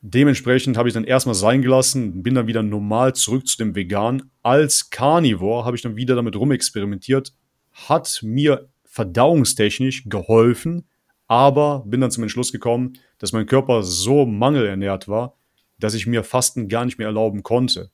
Dementsprechend 0.00 0.76
habe 0.76 0.88
ich 0.88 0.94
dann 0.94 1.02
erstmal 1.02 1.34
sein 1.34 1.60
gelassen, 1.60 2.22
bin 2.22 2.36
dann 2.36 2.46
wieder 2.46 2.62
normal 2.62 3.14
zurück 3.14 3.48
zu 3.48 3.56
dem 3.56 3.74
Vegan. 3.74 4.30
Als 4.42 4.90
Carnivore 4.90 5.64
habe 5.64 5.76
ich 5.76 5.82
dann 5.82 5.96
wieder 5.96 6.14
damit 6.14 6.36
rumexperimentiert, 6.36 7.34
hat 7.72 8.20
mir 8.22 8.68
verdauungstechnisch 8.84 10.04
geholfen, 10.08 10.86
aber 11.34 11.82
bin 11.84 12.00
dann 12.00 12.12
zum 12.12 12.22
Entschluss 12.22 12.52
gekommen, 12.52 12.92
dass 13.18 13.32
mein 13.32 13.46
Körper 13.46 13.82
so 13.82 14.24
mangelernährt 14.24 15.08
war, 15.08 15.36
dass 15.80 15.94
ich 15.94 16.06
mir 16.06 16.22
Fasten 16.22 16.68
gar 16.68 16.84
nicht 16.84 16.98
mehr 16.98 17.08
erlauben 17.08 17.42
konnte. 17.42 17.90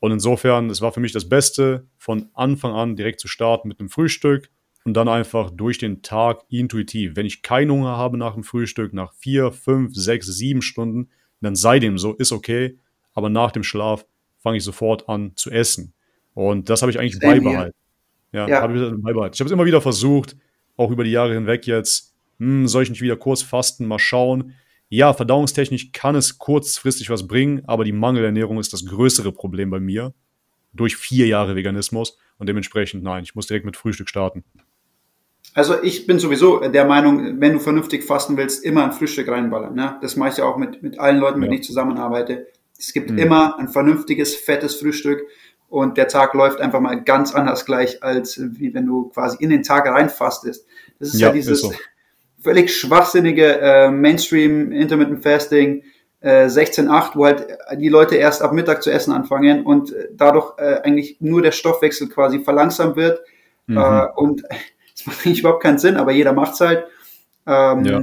Und 0.00 0.10
insofern, 0.10 0.68
es 0.70 0.80
war 0.80 0.90
für 0.92 0.98
mich 0.98 1.12
das 1.12 1.28
Beste, 1.28 1.86
von 1.98 2.30
Anfang 2.34 2.72
an 2.72 2.96
direkt 2.96 3.20
zu 3.20 3.28
starten 3.28 3.68
mit 3.68 3.78
einem 3.78 3.90
Frühstück 3.90 4.50
und 4.84 4.94
dann 4.94 5.06
einfach 5.06 5.50
durch 5.50 5.78
den 5.78 6.02
Tag 6.02 6.42
intuitiv. 6.48 7.14
Wenn 7.14 7.26
ich 7.26 7.42
keinen 7.42 7.70
Hunger 7.70 7.96
habe 7.96 8.18
nach 8.18 8.34
dem 8.34 8.42
Frühstück, 8.42 8.92
nach 8.92 9.12
vier, 9.14 9.52
fünf, 9.52 9.94
sechs, 9.94 10.26
sieben 10.26 10.62
Stunden, 10.62 11.10
dann 11.40 11.54
sei 11.54 11.78
dem 11.78 11.96
so, 11.96 12.14
ist 12.14 12.32
okay. 12.32 12.76
Aber 13.14 13.30
nach 13.30 13.52
dem 13.52 13.62
Schlaf 13.62 14.04
fange 14.38 14.56
ich 14.56 14.64
sofort 14.64 15.08
an 15.08 15.32
zu 15.36 15.50
essen. 15.50 15.92
Und 16.34 16.68
das 16.70 16.82
habe 16.82 16.90
ich 16.90 16.98
eigentlich 16.98 17.20
beibehalten. 17.20 17.76
Ja, 18.32 18.48
Ja. 18.48 18.62
habe 18.62 18.74
ich 18.74 19.02
beibehalten. 19.02 19.34
Ich 19.34 19.40
habe 19.40 19.46
es 19.46 19.52
immer 19.52 19.64
wieder 19.64 19.80
versucht, 19.80 20.36
auch 20.76 20.90
über 20.90 21.04
die 21.04 21.10
Jahre 21.12 21.34
hinweg 21.34 21.66
jetzt, 21.66 22.09
hm, 22.40 22.66
soll 22.66 22.82
ich 22.82 22.90
nicht 22.90 23.02
wieder 23.02 23.16
kurz 23.16 23.42
fasten, 23.42 23.86
mal 23.86 23.98
schauen. 23.98 24.54
Ja, 24.88 25.12
verdauungstechnisch 25.12 25.92
kann 25.92 26.16
es 26.16 26.38
kurzfristig 26.38 27.10
was 27.10 27.28
bringen, 27.28 27.62
aber 27.66 27.84
die 27.84 27.92
Mangelernährung 27.92 28.58
ist 28.58 28.72
das 28.72 28.86
größere 28.86 29.30
Problem 29.30 29.70
bei 29.70 29.78
mir 29.78 30.12
durch 30.72 30.96
vier 30.96 31.26
Jahre 31.26 31.54
Veganismus 31.54 32.16
und 32.38 32.48
dementsprechend 32.48 33.04
nein, 33.04 33.22
ich 33.22 33.34
muss 33.34 33.46
direkt 33.46 33.66
mit 33.66 33.76
Frühstück 33.76 34.08
starten. 34.08 34.44
Also 35.52 35.82
ich 35.82 36.06
bin 36.06 36.18
sowieso 36.18 36.60
der 36.60 36.84
Meinung, 36.84 37.40
wenn 37.40 37.54
du 37.54 37.58
vernünftig 37.58 38.04
fasten 38.04 38.36
willst, 38.36 38.64
immer 38.64 38.84
ein 38.84 38.92
Frühstück 38.92 39.28
reinballern. 39.28 39.74
Ne? 39.74 39.98
Das 40.00 40.16
mache 40.16 40.30
ich 40.30 40.36
ja 40.36 40.44
auch 40.44 40.56
mit, 40.56 40.82
mit 40.82 40.98
allen 40.98 41.18
Leuten, 41.18 41.40
mit 41.40 41.48
denen 41.48 41.60
ich 41.60 41.66
zusammenarbeite. 41.66 42.46
Es 42.78 42.92
gibt 42.92 43.10
mhm. 43.10 43.18
immer 43.18 43.58
ein 43.58 43.68
vernünftiges, 43.68 44.34
fettes 44.34 44.76
Frühstück 44.76 45.22
und 45.68 45.96
der 45.96 46.08
Tag 46.08 46.34
läuft 46.34 46.60
einfach 46.60 46.80
mal 46.80 47.02
ganz 47.02 47.34
anders 47.34 47.66
gleich, 47.66 48.02
als 48.02 48.40
wie 48.40 48.74
wenn 48.74 48.86
du 48.86 49.08
quasi 49.10 49.36
in 49.40 49.50
den 49.50 49.62
Tag 49.62 49.86
reinfastest. 49.86 50.66
Das 50.98 51.14
ist 51.14 51.20
ja, 51.20 51.28
ja 51.28 51.32
dieses 51.32 51.60
so. 51.60 51.72
Völlig 52.42 52.74
schwachsinnige 52.74 53.60
äh, 53.60 53.90
Mainstream 53.90 54.72
Intermittent 54.72 55.22
Fasting 55.22 55.82
äh, 56.20 56.46
16-8, 56.46 57.10
wo 57.14 57.24
halt 57.24 57.46
die 57.76 57.88
Leute 57.88 58.16
erst 58.16 58.42
ab 58.42 58.52
Mittag 58.52 58.82
zu 58.82 58.90
essen 58.90 59.12
anfangen 59.12 59.64
und 59.64 59.92
äh, 59.92 60.08
dadurch 60.12 60.58
äh, 60.58 60.80
eigentlich 60.82 61.16
nur 61.20 61.42
der 61.42 61.52
Stoffwechsel 61.52 62.08
quasi 62.08 62.40
verlangsamt 62.40 62.96
wird. 62.96 63.20
Mhm. 63.66 63.78
Äh, 63.78 64.06
und 64.16 64.42
das 64.92 65.06
macht 65.06 65.26
eigentlich 65.26 65.40
überhaupt 65.40 65.62
keinen 65.62 65.78
Sinn, 65.78 65.96
aber 65.96 66.12
jeder 66.12 66.32
macht's 66.32 66.60
halt. 66.60 66.84
Ähm, 67.46 67.84
ja. 67.84 68.02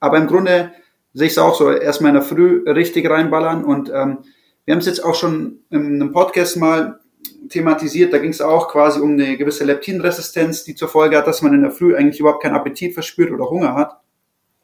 Aber 0.00 0.16
im 0.16 0.26
Grunde 0.26 0.72
sehe 1.12 1.26
ich 1.26 1.32
es 1.32 1.38
auch 1.38 1.54
so, 1.54 1.70
erstmal 1.70 2.10
in 2.10 2.14
der 2.14 2.22
Früh 2.22 2.62
richtig 2.66 3.08
reinballern 3.08 3.64
und 3.64 3.90
ähm, 3.90 4.18
wir 4.64 4.74
haben 4.74 4.80
es 4.80 4.86
jetzt 4.86 5.04
auch 5.04 5.14
schon 5.14 5.58
in 5.70 6.00
einem 6.00 6.12
Podcast 6.12 6.56
mal 6.56 7.00
thematisiert, 7.48 8.12
da 8.12 8.18
ging 8.18 8.30
es 8.30 8.40
auch 8.40 8.68
quasi 8.68 9.00
um 9.00 9.12
eine 9.12 9.36
gewisse 9.36 9.64
Leptinresistenz, 9.64 10.64
die 10.64 10.74
zur 10.74 10.88
Folge 10.88 11.16
hat, 11.16 11.26
dass 11.26 11.42
man 11.42 11.54
in 11.54 11.62
der 11.62 11.70
Früh 11.70 11.94
eigentlich 11.94 12.20
überhaupt 12.20 12.42
keinen 12.42 12.54
Appetit 12.54 12.94
verspürt 12.94 13.30
oder 13.30 13.50
Hunger 13.50 13.74
hat. 13.74 14.00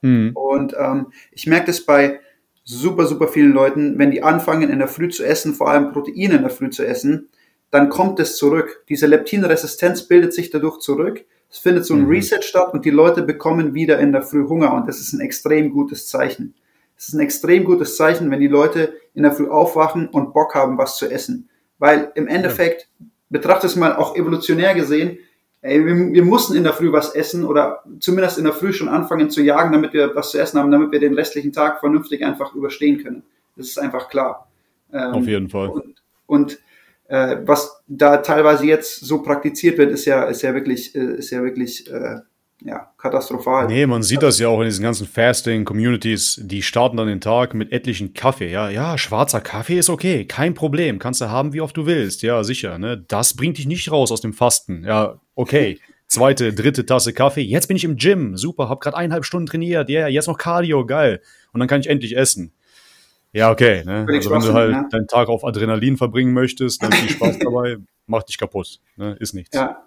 Mhm. 0.02 0.30
Und 0.34 0.74
ähm, 0.78 1.06
ich 1.32 1.46
merke 1.46 1.66
das 1.66 1.80
bei 1.80 2.20
super, 2.64 3.06
super 3.06 3.28
vielen 3.28 3.52
Leuten, 3.52 3.98
wenn 3.98 4.10
die 4.10 4.22
anfangen 4.22 4.70
in 4.70 4.78
der 4.78 4.88
Früh 4.88 5.08
zu 5.08 5.24
essen, 5.24 5.54
vor 5.54 5.68
allem 5.68 5.92
Proteine 5.92 6.36
in 6.36 6.42
der 6.42 6.50
Früh 6.50 6.70
zu 6.70 6.86
essen, 6.86 7.28
dann 7.70 7.88
kommt 7.88 8.20
es 8.20 8.36
zurück. 8.36 8.84
Diese 8.88 9.06
Leptinresistenz 9.06 10.02
bildet 10.02 10.32
sich 10.32 10.50
dadurch 10.50 10.78
zurück. 10.78 11.24
Es 11.50 11.58
findet 11.58 11.84
so 11.84 11.94
ein 11.94 12.02
mhm. 12.02 12.10
Reset 12.10 12.42
statt 12.42 12.72
und 12.72 12.84
die 12.84 12.90
Leute 12.90 13.22
bekommen 13.22 13.74
wieder 13.74 13.98
in 13.98 14.12
der 14.12 14.22
Früh 14.22 14.48
Hunger 14.48 14.74
und 14.74 14.88
das 14.88 15.00
ist 15.00 15.12
ein 15.12 15.20
extrem 15.20 15.70
gutes 15.70 16.08
Zeichen. 16.08 16.54
Es 16.96 17.08
ist 17.08 17.14
ein 17.14 17.20
extrem 17.20 17.64
gutes 17.64 17.96
Zeichen, 17.96 18.30
wenn 18.30 18.40
die 18.40 18.48
Leute 18.48 18.94
in 19.14 19.22
der 19.22 19.32
Früh 19.32 19.48
aufwachen 19.48 20.08
und 20.08 20.32
Bock 20.32 20.54
haben, 20.54 20.78
was 20.78 20.96
zu 20.96 21.10
essen. 21.10 21.48
Weil 21.78 22.12
im 22.14 22.26
Endeffekt, 22.26 22.88
ja. 22.98 23.06
betrachte 23.30 23.66
es 23.66 23.76
mal 23.76 23.94
auch 23.96 24.16
evolutionär 24.16 24.74
gesehen, 24.74 25.18
ey, 25.62 25.84
wir, 25.84 25.94
wir 26.12 26.24
mussten 26.24 26.56
in 26.56 26.64
der 26.64 26.72
Früh 26.72 26.92
was 26.92 27.14
essen 27.14 27.44
oder 27.44 27.82
zumindest 28.00 28.38
in 28.38 28.44
der 28.44 28.52
Früh 28.52 28.72
schon 28.72 28.88
anfangen 28.88 29.30
zu 29.30 29.42
jagen, 29.42 29.72
damit 29.72 29.92
wir 29.92 30.14
was 30.14 30.30
zu 30.30 30.38
essen 30.38 30.58
haben, 30.58 30.70
damit 30.70 30.92
wir 30.92 31.00
den 31.00 31.14
restlichen 31.14 31.52
Tag 31.52 31.80
vernünftig 31.80 32.24
einfach 32.24 32.54
überstehen 32.54 33.02
können. 33.02 33.22
Das 33.56 33.68
ist 33.68 33.78
einfach 33.78 34.08
klar. 34.08 34.48
Ähm, 34.92 35.12
Auf 35.12 35.26
jeden 35.26 35.48
Fall. 35.48 35.68
Und, 35.68 36.02
und 36.26 36.58
äh, 37.08 37.38
was 37.44 37.82
da 37.86 38.18
teilweise 38.18 38.66
jetzt 38.66 39.00
so 39.00 39.22
praktiziert 39.22 39.78
wird, 39.78 39.90
ist 39.92 40.04
ja, 40.04 40.24
ist 40.24 40.42
ja 40.42 40.54
wirklich, 40.54 40.94
äh, 40.94 41.16
ist 41.16 41.30
ja 41.30 41.42
wirklich 41.42 41.90
äh, 41.90 42.20
ja, 42.62 42.90
katastrophal. 42.96 43.66
Nee, 43.66 43.86
man 43.86 44.02
sieht 44.02 44.22
das 44.22 44.38
ja 44.38 44.48
auch 44.48 44.60
in 44.60 44.66
diesen 44.66 44.82
ganzen 44.82 45.06
Fasting-Communities, 45.06 46.40
die 46.42 46.62
starten 46.62 46.96
dann 46.96 47.06
den 47.06 47.20
Tag 47.20 47.54
mit 47.54 47.70
etlichen 47.70 48.14
Kaffee. 48.14 48.50
Ja, 48.50 48.70
ja, 48.70 48.96
schwarzer 48.96 49.40
Kaffee 49.40 49.78
ist 49.78 49.90
okay, 49.90 50.24
kein 50.24 50.54
Problem, 50.54 50.98
kannst 50.98 51.20
du 51.20 51.30
haben, 51.30 51.52
wie 51.52 51.60
oft 51.60 51.76
du 51.76 51.86
willst. 51.86 52.22
Ja, 52.22 52.42
sicher, 52.44 52.78
ne? 52.78 53.04
Das 53.08 53.34
bringt 53.34 53.58
dich 53.58 53.66
nicht 53.66 53.90
raus 53.90 54.10
aus 54.10 54.20
dem 54.20 54.32
Fasten. 54.32 54.84
Ja, 54.84 55.20
okay. 55.34 55.78
Zweite, 56.08 56.52
dritte 56.52 56.86
Tasse 56.86 57.12
Kaffee. 57.12 57.42
Jetzt 57.42 57.66
bin 57.66 57.76
ich 57.76 57.82
im 57.82 57.96
Gym. 57.96 58.36
Super, 58.36 58.68
hab 58.68 58.80
gerade 58.80 58.96
eineinhalb 58.96 59.24
Stunden 59.24 59.46
trainiert. 59.46 59.88
Ja, 59.88 60.02
yeah, 60.02 60.08
jetzt 60.08 60.28
noch 60.28 60.38
Cardio, 60.38 60.86
geil. 60.86 61.20
Und 61.52 61.58
dann 61.58 61.68
kann 61.68 61.80
ich 61.80 61.88
endlich 61.88 62.16
essen. 62.16 62.52
Ja, 63.32 63.50
okay. 63.50 63.82
Ne? 63.84 64.06
Also 64.08 64.30
wenn 64.30 64.40
du 64.40 64.52
halt 64.52 64.70
ne? 64.70 64.88
deinen 64.90 65.08
Tag 65.08 65.28
auf 65.28 65.44
Adrenalin 65.44 65.96
verbringen 65.96 66.32
möchtest, 66.32 66.82
dann 66.82 66.92
viel 66.92 67.10
Spaß 67.10 67.38
dabei, 67.40 67.76
mach 68.06 68.22
dich 68.22 68.38
kaputt. 68.38 68.80
Ne? 68.96 69.16
Ist 69.18 69.34
nichts. 69.34 69.56
Ja, 69.56 69.85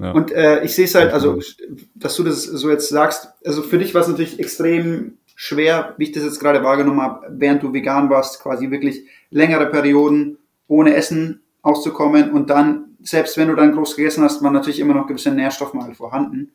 ja. 0.00 0.12
Und 0.12 0.32
äh, 0.32 0.64
ich 0.64 0.74
sehe 0.74 0.86
es 0.86 0.94
halt, 0.94 1.12
also, 1.12 1.38
dass 1.94 2.16
du 2.16 2.24
das 2.24 2.44
so 2.44 2.70
jetzt 2.70 2.88
sagst, 2.88 3.34
also 3.44 3.62
für 3.62 3.78
dich 3.78 3.94
war 3.94 4.00
es 4.00 4.08
natürlich 4.08 4.38
extrem 4.38 5.18
schwer, 5.36 5.94
wie 5.98 6.04
ich 6.04 6.12
das 6.12 6.24
jetzt 6.24 6.40
gerade 6.40 6.62
wahrgenommen 6.62 7.02
habe, 7.02 7.26
während 7.30 7.62
du 7.62 7.72
vegan 7.72 8.08
warst, 8.08 8.42
quasi 8.42 8.70
wirklich 8.70 9.04
längere 9.30 9.66
Perioden 9.66 10.38
ohne 10.68 10.94
Essen 10.94 11.42
auszukommen 11.62 12.30
und 12.30 12.48
dann, 12.48 12.96
selbst 13.02 13.36
wenn 13.36 13.48
du 13.48 13.54
dann 13.54 13.72
groß 13.72 13.96
gegessen 13.96 14.24
hast, 14.24 14.42
waren 14.42 14.54
natürlich 14.54 14.80
immer 14.80 14.94
noch 14.94 15.06
gewisse 15.06 15.30
Nährstoffmangel 15.30 15.94
vorhanden. 15.94 16.52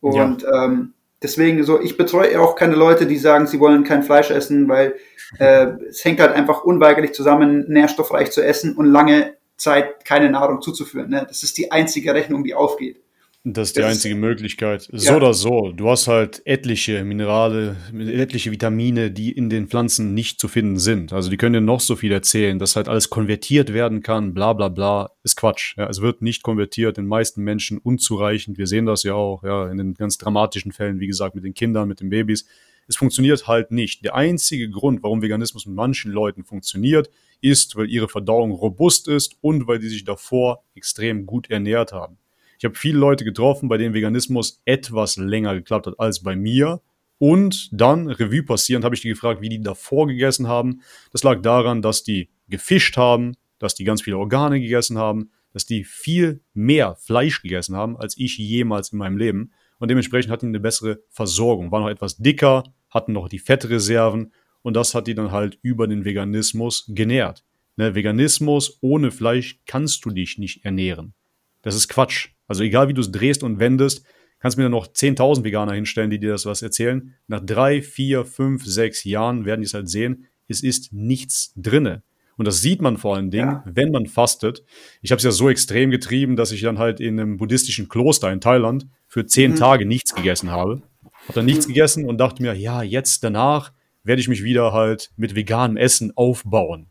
Und 0.00 0.42
ja. 0.42 0.64
ähm, 0.64 0.92
deswegen 1.22 1.62
so, 1.64 1.80
ich 1.80 1.96
betreue 1.96 2.38
auch 2.40 2.56
keine 2.56 2.74
Leute, 2.74 3.06
die 3.06 3.16
sagen, 3.16 3.46
sie 3.46 3.60
wollen 3.60 3.84
kein 3.84 4.02
Fleisch 4.02 4.30
essen, 4.30 4.68
weil 4.68 4.94
äh, 5.38 5.68
es 5.88 6.04
hängt 6.04 6.20
halt 6.20 6.32
einfach 6.32 6.64
unweigerlich 6.64 7.12
zusammen, 7.12 7.64
nährstoffreich 7.68 8.30
zu 8.32 8.44
essen 8.44 8.76
und 8.76 8.86
lange 8.86 9.34
Zeit 9.56 10.04
keine 10.04 10.30
Nahrung 10.30 10.60
zuzuführen. 10.62 11.10
Ne? 11.10 11.24
Das 11.28 11.42
ist 11.42 11.58
die 11.58 11.70
einzige 11.70 12.14
Rechnung, 12.14 12.44
die 12.44 12.54
aufgeht. 12.54 13.02
Das 13.44 13.68
ist 13.68 13.76
die 13.76 13.80
das 13.80 13.90
einzige 13.90 14.14
ist, 14.14 14.20
Möglichkeit. 14.20 14.88
So 14.92 15.10
ja. 15.10 15.16
oder 15.16 15.34
so. 15.34 15.72
Du 15.72 15.90
hast 15.90 16.06
halt 16.06 16.42
etliche 16.44 17.02
Minerale, 17.02 17.76
etliche 17.92 18.52
Vitamine, 18.52 19.10
die 19.10 19.32
in 19.32 19.50
den 19.50 19.66
Pflanzen 19.66 20.14
nicht 20.14 20.38
zu 20.38 20.46
finden 20.46 20.78
sind. 20.78 21.12
Also 21.12 21.28
die 21.28 21.36
können 21.36 21.54
dir 21.54 21.60
noch 21.60 21.80
so 21.80 21.96
viel 21.96 22.12
erzählen, 22.12 22.60
dass 22.60 22.76
halt 22.76 22.86
alles 22.86 23.10
konvertiert 23.10 23.72
werden 23.72 24.04
kann, 24.04 24.32
bla 24.32 24.52
bla 24.52 24.68
bla, 24.68 25.10
ist 25.24 25.34
Quatsch. 25.34 25.76
Ja, 25.76 25.88
es 25.88 26.00
wird 26.00 26.22
nicht 26.22 26.44
konvertiert, 26.44 26.98
den 26.98 27.06
meisten 27.06 27.42
Menschen 27.42 27.78
unzureichend. 27.78 28.58
Wir 28.58 28.68
sehen 28.68 28.86
das 28.86 29.02
ja 29.02 29.14
auch, 29.14 29.42
ja, 29.42 29.68
in 29.68 29.76
den 29.76 29.94
ganz 29.94 30.18
dramatischen 30.18 30.70
Fällen, 30.70 31.00
wie 31.00 31.08
gesagt, 31.08 31.34
mit 31.34 31.42
den 31.42 31.54
Kindern, 31.54 31.88
mit 31.88 32.00
den 32.00 32.10
Babys. 32.10 32.46
Es 32.86 32.96
funktioniert 32.96 33.48
halt 33.48 33.72
nicht. 33.72 34.04
Der 34.04 34.14
einzige 34.14 34.70
Grund, 34.70 35.02
warum 35.02 35.20
Veganismus 35.20 35.66
mit 35.66 35.74
manchen 35.74 36.12
Leuten 36.12 36.44
funktioniert, 36.44 37.10
ist, 37.42 37.76
weil 37.76 37.90
ihre 37.90 38.08
Verdauung 38.08 38.52
robust 38.52 39.08
ist 39.08 39.36
und 39.40 39.66
weil 39.66 39.78
die 39.78 39.88
sich 39.88 40.04
davor 40.04 40.64
extrem 40.74 41.26
gut 41.26 41.50
ernährt 41.50 41.92
haben. 41.92 42.18
Ich 42.58 42.64
habe 42.64 42.76
viele 42.76 42.98
Leute 42.98 43.24
getroffen, 43.24 43.68
bei 43.68 43.76
denen 43.76 43.92
Veganismus 43.92 44.62
etwas 44.64 45.16
länger 45.16 45.54
geklappt 45.54 45.88
hat 45.88 45.98
als 45.98 46.22
bei 46.22 46.36
mir. 46.36 46.80
Und 47.18 47.68
dann, 47.72 48.08
Revue 48.08 48.44
passierend, 48.44 48.84
habe 48.84 48.94
ich 48.94 49.00
die 49.00 49.08
gefragt, 49.08 49.40
wie 49.40 49.48
die 49.48 49.60
davor 49.60 50.06
gegessen 50.06 50.46
haben. 50.46 50.80
Das 51.10 51.24
lag 51.24 51.42
daran, 51.42 51.82
dass 51.82 52.04
die 52.04 52.30
gefischt 52.48 52.96
haben, 52.96 53.34
dass 53.58 53.74
die 53.74 53.84
ganz 53.84 54.02
viele 54.02 54.18
Organe 54.18 54.60
gegessen 54.60 54.96
haben, 54.96 55.30
dass 55.52 55.66
die 55.66 55.84
viel 55.84 56.40
mehr 56.54 56.96
Fleisch 56.96 57.42
gegessen 57.42 57.76
haben, 57.76 57.96
als 57.96 58.16
ich 58.16 58.38
jemals 58.38 58.92
in 58.92 58.98
meinem 58.98 59.18
Leben. 59.18 59.52
Und 59.78 59.88
dementsprechend 59.88 60.30
hatten 60.30 60.46
die 60.46 60.56
eine 60.56 60.60
bessere 60.60 61.00
Versorgung, 61.10 61.72
waren 61.72 61.82
noch 61.82 61.90
etwas 61.90 62.16
dicker, 62.16 62.62
hatten 62.90 63.12
noch 63.12 63.28
die 63.28 63.38
Fettreserven 63.38 64.32
und 64.62 64.74
das 64.74 64.94
hat 64.94 65.06
die 65.06 65.14
dann 65.14 65.30
halt 65.30 65.58
über 65.62 65.86
den 65.86 66.04
Veganismus 66.04 66.86
genährt. 66.88 67.44
Ne, 67.76 67.94
Veganismus 67.94 68.78
ohne 68.80 69.10
Fleisch 69.10 69.60
kannst 69.66 70.04
du 70.04 70.10
dich 70.10 70.38
nicht 70.38 70.64
ernähren. 70.64 71.14
Das 71.62 71.74
ist 71.74 71.88
Quatsch. 71.88 72.30
Also 72.46 72.64
egal 72.64 72.88
wie 72.88 72.94
du 72.94 73.00
es 73.00 73.10
drehst 73.10 73.42
und 73.42 73.58
wendest, 73.58 74.04
kannst 74.40 74.58
mir 74.58 74.64
dann 74.64 74.72
noch 74.72 74.88
10.000 74.88 75.44
Veganer 75.44 75.72
hinstellen, 75.72 76.10
die 76.10 76.18
dir 76.18 76.32
das 76.32 76.44
was 76.44 76.60
erzählen. 76.62 77.14
Nach 77.28 77.40
drei, 77.40 77.80
vier, 77.80 78.24
fünf, 78.24 78.66
sechs 78.66 79.04
Jahren 79.04 79.44
werden 79.44 79.62
die 79.62 79.66
es 79.66 79.74
halt 79.74 79.88
sehen, 79.88 80.26
es 80.48 80.62
ist 80.62 80.92
nichts 80.92 81.52
drinne. 81.56 82.02
Und 82.36 82.46
das 82.46 82.60
sieht 82.60 82.82
man 82.82 82.98
vor 82.98 83.16
allen 83.16 83.30
Dingen, 83.30 83.48
ja. 83.48 83.64
wenn 83.66 83.90
man 83.90 84.06
fastet. 84.06 84.64
Ich 85.00 85.12
habe 85.12 85.18
es 85.18 85.24
ja 85.24 85.30
so 85.30 85.48
extrem 85.48 85.90
getrieben, 85.90 86.36
dass 86.36 86.50
ich 86.50 86.62
dann 86.62 86.78
halt 86.78 86.98
in 86.98 87.20
einem 87.20 87.36
buddhistischen 87.36 87.88
Kloster 87.88 88.32
in 88.32 88.40
Thailand 88.40 88.86
für 89.06 89.26
zehn 89.26 89.52
mhm. 89.52 89.56
Tage 89.56 89.86
nichts 89.86 90.14
gegessen 90.14 90.50
habe. 90.50 90.82
Habe 91.04 91.34
dann 91.34 91.44
nichts 91.44 91.66
mhm. 91.66 91.74
gegessen 91.74 92.04
und 92.06 92.18
dachte 92.18 92.42
mir, 92.42 92.54
ja, 92.54 92.82
jetzt 92.82 93.22
danach 93.22 93.72
werde 94.04 94.20
ich 94.20 94.28
mich 94.28 94.42
wieder 94.42 94.72
halt 94.72 95.10
mit 95.16 95.34
veganem 95.34 95.76
Essen 95.76 96.12
aufbauen. 96.16 96.86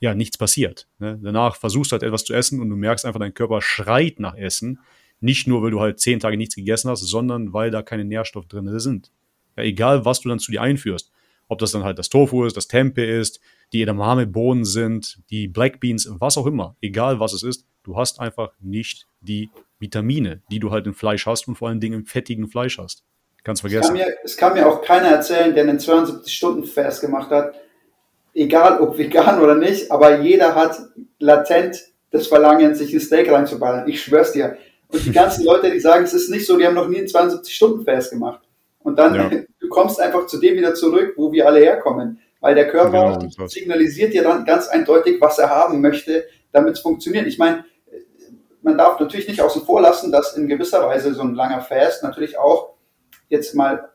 Ja, 0.00 0.14
nichts 0.14 0.36
passiert. 0.36 0.88
Ne? 0.98 1.18
Danach 1.22 1.56
versuchst 1.56 1.90
du 1.90 1.94
halt 1.94 2.02
etwas 2.02 2.24
zu 2.24 2.34
essen 2.34 2.60
und 2.60 2.68
du 2.68 2.76
merkst 2.76 3.06
einfach, 3.06 3.20
dein 3.20 3.34
Körper 3.34 3.62
schreit 3.62 4.20
nach 4.20 4.34
Essen. 4.34 4.80
Nicht 5.20 5.46
nur, 5.46 5.62
weil 5.62 5.70
du 5.70 5.80
halt 5.80 6.00
zehn 6.00 6.20
Tage 6.20 6.36
nichts 6.36 6.56
gegessen 6.56 6.90
hast, 6.90 7.00
sondern 7.00 7.52
weil 7.52 7.70
da 7.70 7.82
keine 7.82 8.04
Nährstoffe 8.04 8.46
drin 8.46 8.78
sind. 8.78 9.12
Ja, 9.56 9.62
egal, 9.62 10.04
was 10.04 10.20
du 10.20 10.28
dann 10.28 10.38
zu 10.38 10.50
dir 10.52 10.60
einführst. 10.60 11.10
Ob 11.48 11.58
das 11.58 11.72
dann 11.72 11.84
halt 11.84 11.98
das 11.98 12.08
Tofu 12.08 12.44
ist, 12.44 12.56
das 12.56 12.68
Tempe 12.68 13.04
ist, 13.04 13.40
die 13.72 13.82
Edamame-Bohnen 13.82 14.64
sind, 14.64 15.20
die 15.30 15.48
Black 15.48 15.80
Beans, 15.80 16.08
was 16.10 16.38
auch 16.38 16.46
immer. 16.46 16.76
Egal, 16.80 17.20
was 17.20 17.32
es 17.32 17.42
ist, 17.42 17.66
du 17.82 17.96
hast 17.96 18.20
einfach 18.20 18.52
nicht 18.60 19.06
die 19.20 19.50
Vitamine, 19.78 20.42
die 20.50 20.58
du 20.58 20.70
halt 20.70 20.86
im 20.86 20.94
Fleisch 20.94 21.26
hast 21.26 21.48
und 21.48 21.56
vor 21.56 21.68
allen 21.68 21.80
Dingen 21.80 22.00
im 22.00 22.06
fettigen 22.06 22.48
Fleisch 22.48 22.78
hast. 22.78 23.04
Ganz 23.44 23.60
vergessen. 23.60 23.82
Es 23.82 23.86
kann, 23.88 23.96
mir, 23.96 24.16
es 24.24 24.36
kann 24.36 24.54
mir 24.54 24.66
auch 24.66 24.82
keiner 24.82 25.08
erzählen, 25.08 25.54
der 25.54 25.64
einen 25.64 25.78
72-Stunden-Fast 25.78 27.02
gemacht 27.02 27.30
hat, 27.30 27.54
egal 28.32 28.80
ob 28.80 28.96
vegan 28.96 29.40
oder 29.40 29.54
nicht, 29.54 29.90
aber 29.92 30.20
jeder 30.20 30.54
hat 30.54 30.78
latent 31.18 31.84
das 32.10 32.26
Verlangen, 32.26 32.74
sich 32.74 32.92
ein 32.92 33.00
Steak 33.00 33.30
reinzuballern. 33.30 33.86
Ich 33.88 34.02
schwör's 34.02 34.32
dir. 34.32 34.56
Und 34.88 35.04
die 35.04 35.12
ganzen 35.12 35.44
Leute, 35.46 35.70
die 35.70 35.80
sagen, 35.80 36.04
es 36.04 36.14
ist 36.14 36.30
nicht 36.30 36.46
so, 36.46 36.56
die 36.56 36.66
haben 36.66 36.74
noch 36.74 36.88
nie 36.88 36.98
einen 36.98 37.06
72-Stunden-Fast 37.06 38.12
gemacht. 38.12 38.40
Und 38.80 38.98
dann, 38.98 39.14
ja. 39.14 39.30
du 39.60 39.68
kommst 39.68 40.00
einfach 40.00 40.26
zu 40.26 40.38
dem 40.38 40.56
wieder 40.56 40.74
zurück, 40.74 41.14
wo 41.16 41.30
wir 41.30 41.46
alle 41.46 41.60
herkommen. 41.60 42.20
Weil 42.40 42.54
der 42.54 42.68
Körper 42.68 43.18
genau, 43.18 43.46
signalisiert 43.46 44.12
dir 44.12 44.22
dann 44.22 44.44
ganz 44.44 44.68
eindeutig, 44.68 45.20
was 45.20 45.38
er 45.38 45.50
haben 45.50 45.80
möchte, 45.80 46.24
damit 46.52 46.74
es 46.74 46.80
funktioniert. 46.80 47.26
Ich 47.26 47.38
meine, 47.38 47.64
man 48.62 48.78
darf 48.78 49.00
natürlich 49.00 49.28
nicht 49.28 49.40
außen 49.40 49.62
vor 49.62 49.80
lassen, 49.80 50.12
dass 50.12 50.36
in 50.36 50.48
gewisser 50.48 50.86
Weise 50.86 51.14
so 51.14 51.22
ein 51.22 51.34
langer 51.34 51.62
Fast 51.62 52.02
natürlich 52.02 52.38
auch 52.38 52.73
jetzt 53.34 53.54
mal 53.54 53.90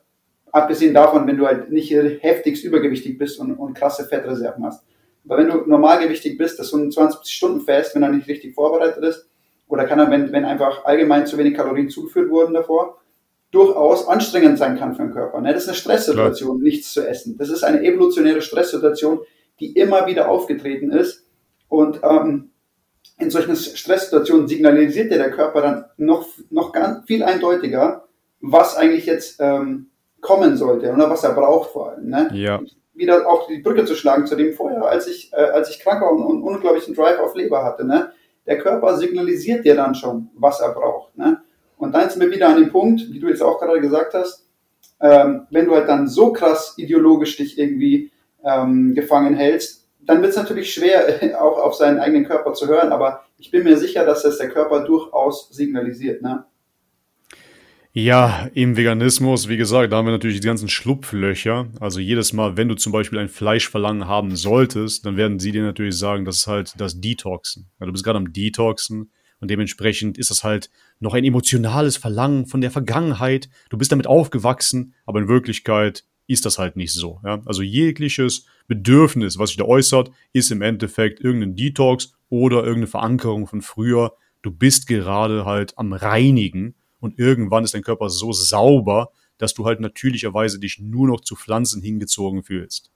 Abgesehen 0.52 0.94
davon, 0.94 1.26
wenn 1.26 1.36
du 1.36 1.46
halt 1.46 1.70
nicht 1.70 1.92
heftigst 1.92 2.64
übergewichtig 2.64 3.18
bist 3.18 3.38
und, 3.38 3.52
und 3.54 3.74
krasse 3.74 4.04
Fettreserven 4.04 4.64
hast. 4.64 4.84
Aber 5.24 5.38
wenn 5.38 5.48
du 5.48 5.58
normalgewichtig 5.66 6.38
bist, 6.38 6.58
das 6.58 6.66
ist 6.66 6.72
so 6.72 6.78
ein 6.78 6.90
20 6.90 7.30
Stunden 7.30 7.60
fest, 7.60 7.94
wenn 7.94 8.02
er 8.02 8.08
nicht 8.08 8.26
richtig 8.26 8.54
vorbereitet 8.54 9.04
ist, 9.04 9.28
oder 9.68 9.84
kann 9.84 10.00
er, 10.00 10.10
wenn, 10.10 10.32
wenn 10.32 10.44
einfach 10.44 10.84
allgemein 10.84 11.26
zu 11.26 11.38
wenig 11.38 11.54
Kalorien 11.54 11.88
zugeführt 11.88 12.30
wurden 12.30 12.54
davor, 12.54 12.98
durchaus 13.52 14.08
anstrengend 14.08 14.58
sein 14.58 14.76
kann 14.76 14.94
für 14.94 15.02
den 15.02 15.12
Körper. 15.12 15.40
Ne? 15.40 15.52
Das 15.52 15.64
ist 15.64 15.68
eine 15.68 15.76
Stresssituation, 15.76 16.58
Klar. 16.58 16.64
nichts 16.64 16.92
zu 16.92 17.06
essen. 17.06 17.36
Das 17.36 17.50
ist 17.50 17.62
eine 17.62 17.82
evolutionäre 17.82 18.42
Stresssituation, 18.42 19.20
die 19.60 19.72
immer 19.72 20.06
wieder 20.06 20.28
aufgetreten 20.28 20.90
ist. 20.90 21.24
Und 21.68 22.00
ähm, 22.02 22.50
in 23.18 23.30
solchen 23.30 23.54
Stresssituationen 23.54 24.48
signalisiert 24.48 25.12
dir 25.12 25.18
der 25.18 25.30
Körper 25.30 25.60
dann 25.60 25.84
noch, 25.96 26.26
noch 26.50 26.72
ganz 26.72 27.06
viel 27.06 27.22
eindeutiger, 27.22 28.08
was 28.40 28.76
eigentlich 28.76 29.06
jetzt 29.06 29.40
ähm, 29.40 29.90
kommen 30.20 30.56
sollte 30.56 30.92
oder 30.92 31.10
was 31.10 31.24
er 31.24 31.32
braucht 31.32 31.70
vor 31.70 31.90
allem. 31.90 32.08
Ne? 32.08 32.30
Ja. 32.34 32.60
Wieder 32.94 33.26
auch 33.28 33.46
die 33.46 33.58
Brücke 33.58 33.84
zu 33.84 33.94
schlagen 33.94 34.26
zu 34.26 34.36
dem 34.36 34.52
vorher, 34.52 34.84
als 34.84 35.06
ich, 35.06 35.32
äh, 35.32 35.36
als 35.36 35.70
ich 35.70 35.80
krank 35.80 36.02
war 36.02 36.12
und, 36.12 36.22
und 36.22 36.42
unglaublichen 36.42 36.94
Drive 36.94 37.18
auf 37.18 37.34
Leber 37.34 37.64
hatte. 37.64 37.86
Ne? 37.86 38.12
Der 38.46 38.58
Körper 38.58 38.96
signalisiert 38.96 39.64
dir 39.64 39.74
dann 39.74 39.94
schon, 39.94 40.30
was 40.34 40.60
er 40.60 40.72
braucht. 40.72 41.16
Ne? 41.16 41.40
Und 41.76 41.94
dann 41.94 42.10
sind 42.10 42.20
wir 42.20 42.30
wieder 42.30 42.48
an 42.48 42.56
dem 42.56 42.70
Punkt, 42.70 43.00
wie 43.10 43.18
du 43.18 43.28
jetzt 43.28 43.42
auch 43.42 43.58
gerade 43.58 43.80
gesagt 43.80 44.14
hast, 44.14 44.46
ähm, 45.00 45.46
wenn 45.50 45.64
du 45.64 45.74
halt 45.74 45.88
dann 45.88 46.08
so 46.08 46.32
krass 46.32 46.74
ideologisch 46.76 47.36
dich 47.36 47.58
irgendwie 47.58 48.12
ähm, 48.44 48.94
gefangen 48.94 49.34
hältst, 49.34 49.88
dann 50.00 50.20
wird 50.20 50.30
es 50.30 50.36
natürlich 50.36 50.72
schwer, 50.72 51.40
auch 51.40 51.58
auf 51.58 51.74
seinen 51.74 51.98
eigenen 51.98 52.26
Körper 52.26 52.52
zu 52.52 52.68
hören. 52.68 52.92
Aber 52.92 53.24
ich 53.38 53.50
bin 53.50 53.64
mir 53.64 53.76
sicher, 53.76 54.04
dass 54.04 54.22
das 54.22 54.38
der 54.38 54.50
Körper 54.50 54.80
durchaus 54.84 55.48
signalisiert. 55.50 56.20
Ne? 56.22 56.44
Ja, 57.92 58.48
im 58.54 58.76
Veganismus, 58.76 59.48
wie 59.48 59.56
gesagt, 59.56 59.92
da 59.92 59.96
haben 59.96 60.06
wir 60.06 60.12
natürlich 60.12 60.40
die 60.40 60.46
ganzen 60.46 60.68
Schlupflöcher. 60.68 61.70
Also 61.80 61.98
jedes 61.98 62.32
Mal, 62.32 62.56
wenn 62.56 62.68
du 62.68 62.76
zum 62.76 62.92
Beispiel 62.92 63.18
ein 63.18 63.28
Fleischverlangen 63.28 64.06
haben 64.06 64.36
solltest, 64.36 65.06
dann 65.06 65.16
werden 65.16 65.40
sie 65.40 65.50
dir 65.50 65.64
natürlich 65.64 65.98
sagen, 65.98 66.24
das 66.24 66.36
ist 66.36 66.46
halt 66.46 66.74
das 66.78 67.00
Detoxen. 67.00 67.68
Ja, 67.80 67.86
du 67.86 67.92
bist 67.92 68.04
gerade 68.04 68.18
am 68.18 68.32
Detoxen 68.32 69.10
und 69.40 69.50
dementsprechend 69.50 70.18
ist 70.18 70.30
das 70.30 70.44
halt 70.44 70.70
noch 71.00 71.14
ein 71.14 71.24
emotionales 71.24 71.96
Verlangen 71.96 72.46
von 72.46 72.60
der 72.60 72.70
Vergangenheit. 72.70 73.48
Du 73.70 73.76
bist 73.76 73.90
damit 73.90 74.06
aufgewachsen, 74.06 74.94
aber 75.04 75.18
in 75.18 75.26
Wirklichkeit 75.26 76.04
ist 76.28 76.46
das 76.46 76.60
halt 76.60 76.76
nicht 76.76 76.92
so. 76.92 77.20
Ja? 77.24 77.42
Also 77.44 77.62
jegliches 77.62 78.46
Bedürfnis, 78.68 79.36
was 79.36 79.50
sich 79.50 79.58
da 79.58 79.64
äußert, 79.64 80.12
ist 80.32 80.52
im 80.52 80.62
Endeffekt 80.62 81.18
irgendein 81.18 81.56
Detox 81.56 82.12
oder 82.28 82.58
irgendeine 82.58 82.86
Verankerung 82.86 83.48
von 83.48 83.62
früher. 83.62 84.12
Du 84.42 84.52
bist 84.52 84.86
gerade 84.86 85.44
halt 85.44 85.76
am 85.76 85.92
Reinigen 85.92 86.76
und 87.00 87.18
irgendwann 87.18 87.64
ist 87.64 87.74
dein 87.74 87.82
Körper 87.82 88.08
so 88.08 88.32
sauber, 88.32 89.10
dass 89.38 89.54
du 89.54 89.64
halt 89.64 89.80
natürlicherweise 89.80 90.60
dich 90.60 90.78
nur 90.80 91.08
noch 91.08 91.20
zu 91.20 91.34
Pflanzen 91.34 91.82
hingezogen 91.82 92.42
fühlst. 92.42 92.90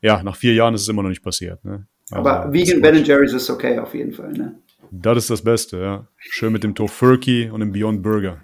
Ja, 0.00 0.22
nach 0.22 0.36
vier 0.36 0.54
Jahren 0.54 0.74
ist 0.74 0.82
es 0.82 0.88
immer 0.88 1.02
noch 1.02 1.08
nicht 1.10 1.22
passiert. 1.22 1.64
Ne? 1.64 1.86
Also, 2.10 2.28
Aber 2.28 2.52
vegan 2.52 2.80
Ben 2.80 3.04
Jerry's 3.04 3.32
ist 3.32 3.50
okay 3.50 3.78
auf 3.78 3.94
jeden 3.94 4.12
Fall. 4.12 4.32
Ne? 4.32 4.58
Das 4.90 5.18
ist 5.18 5.30
das 5.30 5.42
Beste, 5.42 5.78
ja. 5.78 6.08
Schön 6.16 6.52
mit 6.52 6.64
dem 6.64 6.74
Tofurkey 6.74 7.50
und 7.50 7.60
dem 7.60 7.72
Beyond 7.72 8.02
Burger. 8.02 8.42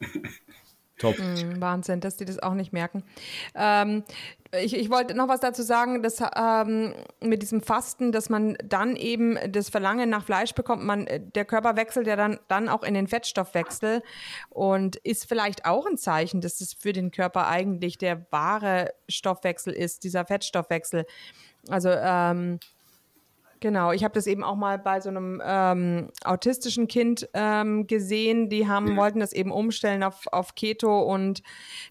Top. 1.00 1.18
Mm, 1.18 1.60
Wahnsinn, 1.60 2.00
dass 2.00 2.16
die 2.16 2.26
das 2.26 2.38
auch 2.38 2.52
nicht 2.52 2.72
merken. 2.72 3.02
Ähm, 3.54 4.04
ich, 4.52 4.76
ich 4.76 4.90
wollte 4.90 5.14
noch 5.14 5.28
was 5.28 5.40
dazu 5.40 5.62
sagen, 5.62 6.02
dass 6.02 6.22
ähm, 6.36 6.94
mit 7.20 7.40
diesem 7.40 7.62
Fasten, 7.62 8.12
dass 8.12 8.28
man 8.28 8.58
dann 8.64 8.96
eben 8.96 9.38
das 9.50 9.70
Verlangen 9.70 10.10
nach 10.10 10.24
Fleisch 10.24 10.54
bekommt, 10.54 10.84
man, 10.84 11.08
der 11.34 11.44
Körper 11.46 11.76
wechselt 11.76 12.06
ja 12.06 12.16
dann, 12.16 12.38
dann 12.48 12.68
auch 12.68 12.82
in 12.82 12.94
den 12.94 13.06
Fettstoffwechsel 13.06 14.02
und 14.50 14.96
ist 14.96 15.26
vielleicht 15.26 15.64
auch 15.64 15.86
ein 15.86 15.96
Zeichen, 15.96 16.42
dass 16.42 16.60
es 16.60 16.74
für 16.74 16.92
den 16.92 17.10
Körper 17.10 17.48
eigentlich 17.48 17.96
der 17.96 18.26
wahre 18.30 18.92
Stoffwechsel 19.08 19.72
ist, 19.72 20.04
dieser 20.04 20.26
Fettstoffwechsel. 20.26 21.06
Also 21.68 21.90
ähm, 21.90 22.58
Genau, 23.60 23.92
ich 23.92 24.04
habe 24.04 24.14
das 24.14 24.26
eben 24.26 24.42
auch 24.42 24.56
mal 24.56 24.78
bei 24.78 25.00
so 25.00 25.10
einem 25.10 25.42
ähm, 25.44 26.08
autistischen 26.24 26.88
Kind 26.88 27.28
ähm, 27.34 27.86
gesehen. 27.86 28.48
Die 28.48 28.66
haben, 28.66 28.96
wollten 28.96 29.20
das 29.20 29.34
eben 29.34 29.52
umstellen 29.52 30.02
auf, 30.02 30.26
auf 30.32 30.54
Keto 30.54 31.02
und 31.02 31.42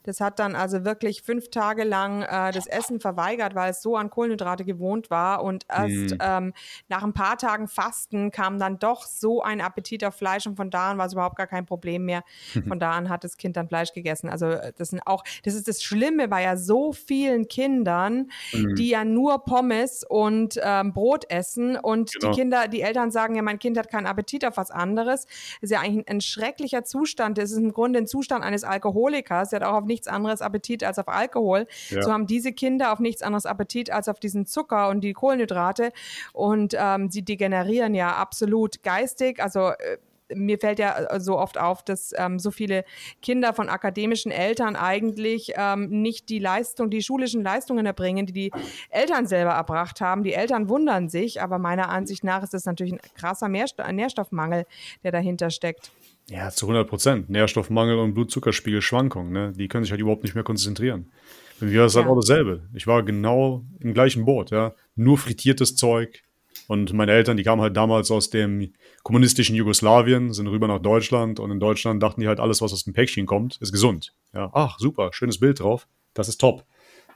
das 0.02 0.20
hat 0.20 0.40
dann 0.40 0.56
also 0.56 0.84
wirklich 0.84 1.22
fünf 1.22 1.52
Tage 1.52 1.84
lang 1.84 2.24
äh, 2.24 2.52
das 2.52 2.66
Essen 2.66 3.00
verweigert, 3.00 3.54
weil 3.54 3.70
es 3.70 3.84
so 3.84 3.96
an 3.96 4.10
Kohlenhydrate 4.10 4.66
gewohnt 4.66 5.12
war. 5.12 5.44
Und 5.44 5.66
erst 5.70 6.16
mhm. 6.16 6.18
ähm, 6.20 6.54
nach 6.88 7.04
ein 7.04 7.14
paar 7.14 7.38
Tagen 7.38 7.68
Fasten 7.68 8.32
kam 8.32 8.58
dann 8.58 8.80
doch 8.80 9.06
so 9.06 9.44
ein 9.44 9.62
Appetit 9.62 10.04
auf 10.04 10.16
Fleisch 10.16 10.48
und 10.48 10.56
von 10.56 10.72
da 10.72 10.90
an 10.90 10.98
war 10.98 11.06
es 11.06 11.14
überhaupt 11.14 11.38
gar 11.38 11.48
kein 11.48 11.68
Problem 11.68 12.06
mehr. 12.06 12.24
Von 12.68 12.80
da 12.80 12.92
an 12.92 13.10
hat 13.10 13.24
das 13.24 13.38
Kind 13.38 13.58
dann 13.58 13.68
Fleisch 13.68 13.94
gegessen. 13.94 14.30
Also 14.30 14.48
äh, 14.48 14.74
das 14.76 14.90
sind 14.90 15.02
auch, 15.06 15.24
das 15.44 15.54
ist 15.54 15.68
das 15.68 15.84
Schlimme 15.84 16.28
bei 16.28 16.42
ja 16.42 16.58
so 16.58 16.94
vielen 16.94 17.48
Kindern, 17.48 18.32
mhm. 18.54 18.76
die 18.76 18.90
ja 18.90 19.06
nur 19.06 19.46
Pommes 19.46 20.04
und 20.04 20.60
ähm, 20.64 20.94
Brot 20.94 21.30
essen 21.30 21.59
essen 21.60 21.78
und 21.78 22.12
genau. 22.14 22.32
die 22.32 22.40
Kinder, 22.40 22.68
die 22.68 22.82
Eltern 22.82 23.12
sagen 23.12 23.36
ja, 23.36 23.42
mein 23.42 23.60
Kind 23.60 23.78
hat 23.78 23.90
keinen 23.90 24.06
Appetit 24.06 24.46
auf 24.46 24.58
was 24.58 24.72
anderes. 24.72 25.26
Das 25.26 25.58
ist 25.62 25.72
ja 25.72 25.82
eigentlich 25.82 26.08
ein, 26.08 26.16
ein 26.16 26.22
schrecklicher 26.22 26.84
Zustand. 26.84 27.38
Das 27.38 27.52
ist 27.52 27.58
im 27.58 27.72
Grunde 27.72 28.00
ein 28.00 28.08
Zustand 28.08 28.44
eines 28.44 28.64
Alkoholikers. 28.64 29.50
Der 29.50 29.60
hat 29.60 29.68
auch 29.68 29.74
auf 29.76 29.86
nichts 29.86 30.08
anderes 30.08 30.42
Appetit 30.42 30.84
als 30.84 31.00
auf 31.00 31.08
Alkohol. 31.08 31.68
Ja. 31.90 32.02
So 32.02 32.12
haben 32.12 32.28
diese 32.28 32.52
Kinder 32.52 32.92
auf 32.94 33.00
nichts 33.00 33.22
anderes 33.22 33.46
Appetit 33.46 33.92
als 33.92 34.08
auf 34.08 34.20
diesen 34.20 34.46
Zucker 34.46 34.90
und 34.90 35.02
die 35.02 35.14
Kohlenhydrate. 35.14 35.92
Und 36.34 36.76
ähm, 36.78 37.10
sie 37.10 37.24
degenerieren 37.24 37.94
ja 37.94 38.16
absolut 38.16 38.84
geistig. 38.84 39.42
Also 39.42 39.70
äh, 39.70 39.98
mir 40.34 40.60
fällt 40.60 40.80
ja 40.80 40.98
äh, 40.98 41.20
so 41.20 41.38
oft 41.38 41.58
auf, 41.58 41.84
dass 41.84 42.14
ähm, 42.18 42.40
so 42.40 42.52
viele 42.52 42.86
Kinder 43.22 43.54
von 43.54 43.70
akademischen 43.70 44.32
Eltern 44.32 44.76
eigentlich 44.76 45.54
ähm, 45.56 46.02
nicht 46.02 46.30
die 46.30 46.40
Leistung, 46.40 46.90
die 46.90 47.02
schulischen 47.02 47.44
Leistungen 47.44 47.86
erbringen, 47.86 48.26
die 48.26 48.34
die 48.34 48.52
Eltern 48.90 49.28
selber 49.28 49.52
erbracht 49.52 50.02
haben. 50.02 50.24
Die 50.24 50.34
Eltern 50.34 50.70
wundern 50.70 51.10
sich, 51.10 51.42
aber 51.42 51.60
meiner 51.60 51.90
Ansicht 51.90 52.24
nach 52.24 52.44
ist 52.44 52.54
das 52.54 52.66
natürlich 52.66 52.94
ein 52.94 53.00
krasser 53.16 53.48
Nährstoffmangel, 53.48 54.66
der 55.04 55.12
dahinter 55.12 55.50
steckt. 55.50 55.92
Ja, 56.30 56.50
zu 56.52 56.68
100 56.68 56.88
Prozent. 56.88 57.30
Nährstoffmangel 57.30 57.98
und 57.98 58.14
Blutzuckerspiegelschwankungen, 58.14 59.32
ne? 59.32 59.54
die 59.54 59.68
können 59.68 59.84
sich 59.84 59.92
halt 59.92 60.02
überhaupt 60.02 60.24
nicht 60.24 60.36
mehr 60.36 60.44
konzentrieren. 60.44 61.12
Bei 61.60 61.66
mir 61.66 61.86
ist 61.86 61.96
halt 61.96 62.06
ja. 62.06 62.12
auch 62.12 62.16
dasselbe. 62.16 62.62
Ich 62.74 62.88
war 62.88 63.04
genau 63.04 63.64
im 63.80 63.94
gleichen 63.94 64.26
Boot, 64.26 64.52
ja. 64.52 64.74
Nur 64.96 65.18
frittiertes 65.18 65.76
Zeug, 65.76 66.24
und 66.70 66.94
meine 66.94 67.14
Eltern, 67.14 67.36
die 67.36 67.44
kamen 67.44 67.64
halt 67.64 67.76
damals 67.76 68.12
aus 68.12 68.30
dem 68.30 68.72
kommunistischen 69.04 69.56
Jugoslawien, 69.56 70.34
sind 70.34 70.48
rüber 70.48 70.68
nach 70.68 70.80
Deutschland 70.80 71.40
und 71.40 71.52
in 71.52 71.60
Deutschland 71.60 72.02
dachten 72.02 72.22
die 72.22 72.28
halt, 72.28 72.40
alles, 72.40 72.62
was 72.62 72.74
aus 72.74 72.84
dem 72.84 72.94
Päckchen 72.94 73.26
kommt, 73.26 73.58
ist 73.62 73.72
gesund. 73.72 74.14
Ja, 74.34 74.50
ach, 74.54 74.78
super, 74.80 75.12
schönes 75.14 75.40
Bild 75.40 75.60
drauf, 75.60 75.88
das 76.14 76.30
ist 76.30 76.40
top. 76.40 76.66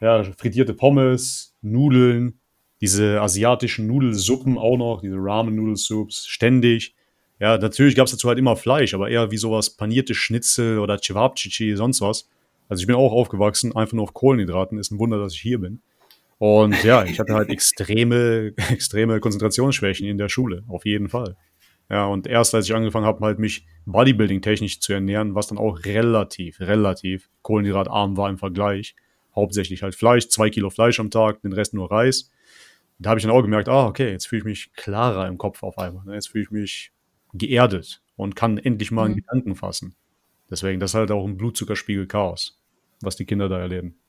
Ja, 0.02 0.24
frittierte 0.24 0.74
Pommes, 0.74 1.54
Nudeln, 1.62 2.40
diese 2.82 3.22
asiatischen 3.22 3.88
Nudelsuppen 3.88 4.58
auch 4.58 4.78
noch, 4.78 5.02
diese 5.02 5.16
Ramen-Nudelsoups, 5.18 6.26
ständig. 6.28 6.96
Ja, 7.40 7.58
natürlich 7.58 7.96
gab 7.96 8.06
es 8.06 8.12
dazu 8.12 8.28
halt 8.28 8.40
immer 8.40 8.56
Fleisch, 8.56 8.94
aber 8.94 9.10
eher 9.10 9.32
wie 9.32 9.38
sowas 9.38 9.70
panierte 9.70 10.14
Schnitzel 10.14 10.80
oder 10.80 11.00
Cevapcici, 11.02 11.76
sonst 11.76 12.02
was. 12.02 12.28
Also 12.70 12.82
ich 12.82 12.88
bin 12.88 12.96
auch 12.96 13.12
aufgewachsen, 13.12 13.76
einfach 13.76 13.94
nur 13.94 14.04
auf 14.04 14.14
Kohlenhydraten. 14.14 14.78
Ist 14.78 14.92
ein 14.92 15.00
Wunder, 15.00 15.20
dass 15.20 15.34
ich 15.34 15.42
hier 15.42 15.60
bin. 15.60 15.82
Und 16.40 16.84
ja, 16.84 17.06
ich 17.06 17.20
hatte 17.20 17.34
halt 17.34 17.50
extreme, 17.52 18.54
extreme 18.70 19.20
Konzentrationsschwächen 19.20 20.08
in 20.08 20.18
der 20.18 20.28
Schule, 20.28 20.64
auf 20.68 20.86
jeden 20.86 21.08
Fall. 21.08 21.38
Ja, 21.94 22.08
und 22.08 22.26
erst 22.26 22.56
als 22.56 22.66
ich 22.66 22.74
angefangen 22.74 23.06
habe, 23.06 23.24
halt 23.24 23.38
mich 23.38 23.68
Bodybuilding-technisch 23.86 24.80
zu 24.80 24.94
ernähren, 24.94 25.36
was 25.36 25.46
dann 25.46 25.60
auch 25.60 25.86
relativ, 25.86 26.60
relativ 26.60 27.30
kohlenhydratarm 27.44 28.18
war 28.18 28.32
im 28.32 28.40
Vergleich, 28.40 28.96
hauptsächlich 29.36 29.84
halt 29.84 29.94
Fleisch, 29.94 30.28
zwei 30.30 30.50
Kilo 30.50 30.72
Fleisch 30.72 31.00
am 31.00 31.12
Tag, 31.12 31.44
den 31.44 31.54
Rest 31.54 31.76
nur 31.76 31.92
Reis. 31.92 32.32
Da 32.98 33.12
habe 33.12 33.20
ich 33.20 33.24
dann 33.24 33.32
auch 33.32 33.44
gemerkt, 33.44 33.70
ah, 33.70 33.86
okay, 33.86 34.10
jetzt 34.10 34.26
fühle 34.26 34.40
ich 34.40 34.46
mich 34.46 34.74
klarer 34.74 35.28
im 35.28 35.38
Kopf 35.38 35.62
auf 35.62 35.78
einmal. 35.78 36.04
Ne? 36.04 36.16
Jetzt 36.16 36.30
fühle 36.30 36.46
ich 36.46 36.50
mich 36.50 36.94
geerdet 37.36 38.02
und 38.16 38.36
kann 38.36 38.58
endlich 38.58 38.90
mal 38.90 39.06
einen 39.06 39.14
mhm. 39.14 39.18
Gedanken 39.18 39.56
fassen. 39.56 39.94
Deswegen, 40.50 40.80
das 40.80 40.92
ist 40.92 40.96
halt 40.96 41.12
auch 41.12 41.28
ein 41.28 41.38
Blutzuckerspiegel 41.38 42.08
Chaos, 42.08 42.60
was 43.02 43.18
die 43.18 43.26
Kinder 43.26 43.50
da 43.50 43.60
erleben. 43.60 44.00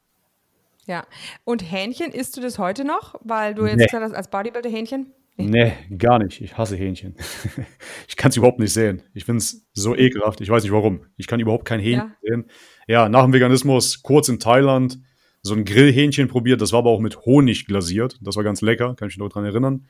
Ja. 0.86 1.06
Und 1.44 1.70
Hähnchen, 1.70 2.12
isst 2.12 2.34
du 2.38 2.40
das 2.40 2.58
heute 2.58 2.82
noch? 2.86 3.16
Weil 3.22 3.54
du 3.54 3.66
jetzt 3.66 3.76
nee. 3.76 3.84
gesagt 3.84 4.04
hast, 4.04 4.14
als 4.14 4.28
Bodybuilder 4.28 4.70
Hähnchen? 4.70 5.12
Nee. 5.36 5.72
gar 5.98 6.18
nicht. 6.18 6.40
Ich 6.40 6.56
hasse 6.56 6.76
Hähnchen. 6.76 7.16
ich 8.08 8.16
kann 8.16 8.30
es 8.30 8.36
überhaupt 8.36 8.60
nicht 8.60 8.72
sehen. 8.72 9.02
Ich 9.14 9.24
finde 9.24 9.38
es 9.38 9.66
so 9.72 9.96
ekelhaft. 9.96 10.40
Ich 10.40 10.48
weiß 10.48 10.62
nicht 10.62 10.72
warum. 10.72 11.06
Ich 11.16 11.26
kann 11.26 11.40
überhaupt 11.40 11.64
kein 11.64 11.80
Hähnchen 11.80 12.12
ja. 12.22 12.28
sehen. 12.30 12.50
Ja, 12.86 13.08
nach 13.08 13.22
dem 13.24 13.32
Veganismus 13.32 14.02
kurz 14.02 14.28
in 14.28 14.38
Thailand 14.38 14.98
so 15.42 15.54
ein 15.54 15.64
Grillhähnchen 15.64 16.28
probiert. 16.28 16.60
Das 16.60 16.72
war 16.72 16.80
aber 16.80 16.90
auch 16.90 17.00
mit 17.00 17.18
Honig 17.26 17.66
glasiert. 17.66 18.18
Das 18.22 18.36
war 18.36 18.44
ganz 18.44 18.60
lecker, 18.62 18.94
kann 18.94 19.08
ich 19.08 19.16
mich 19.16 19.18
noch 19.18 19.28
dran 19.28 19.44
erinnern. 19.44 19.86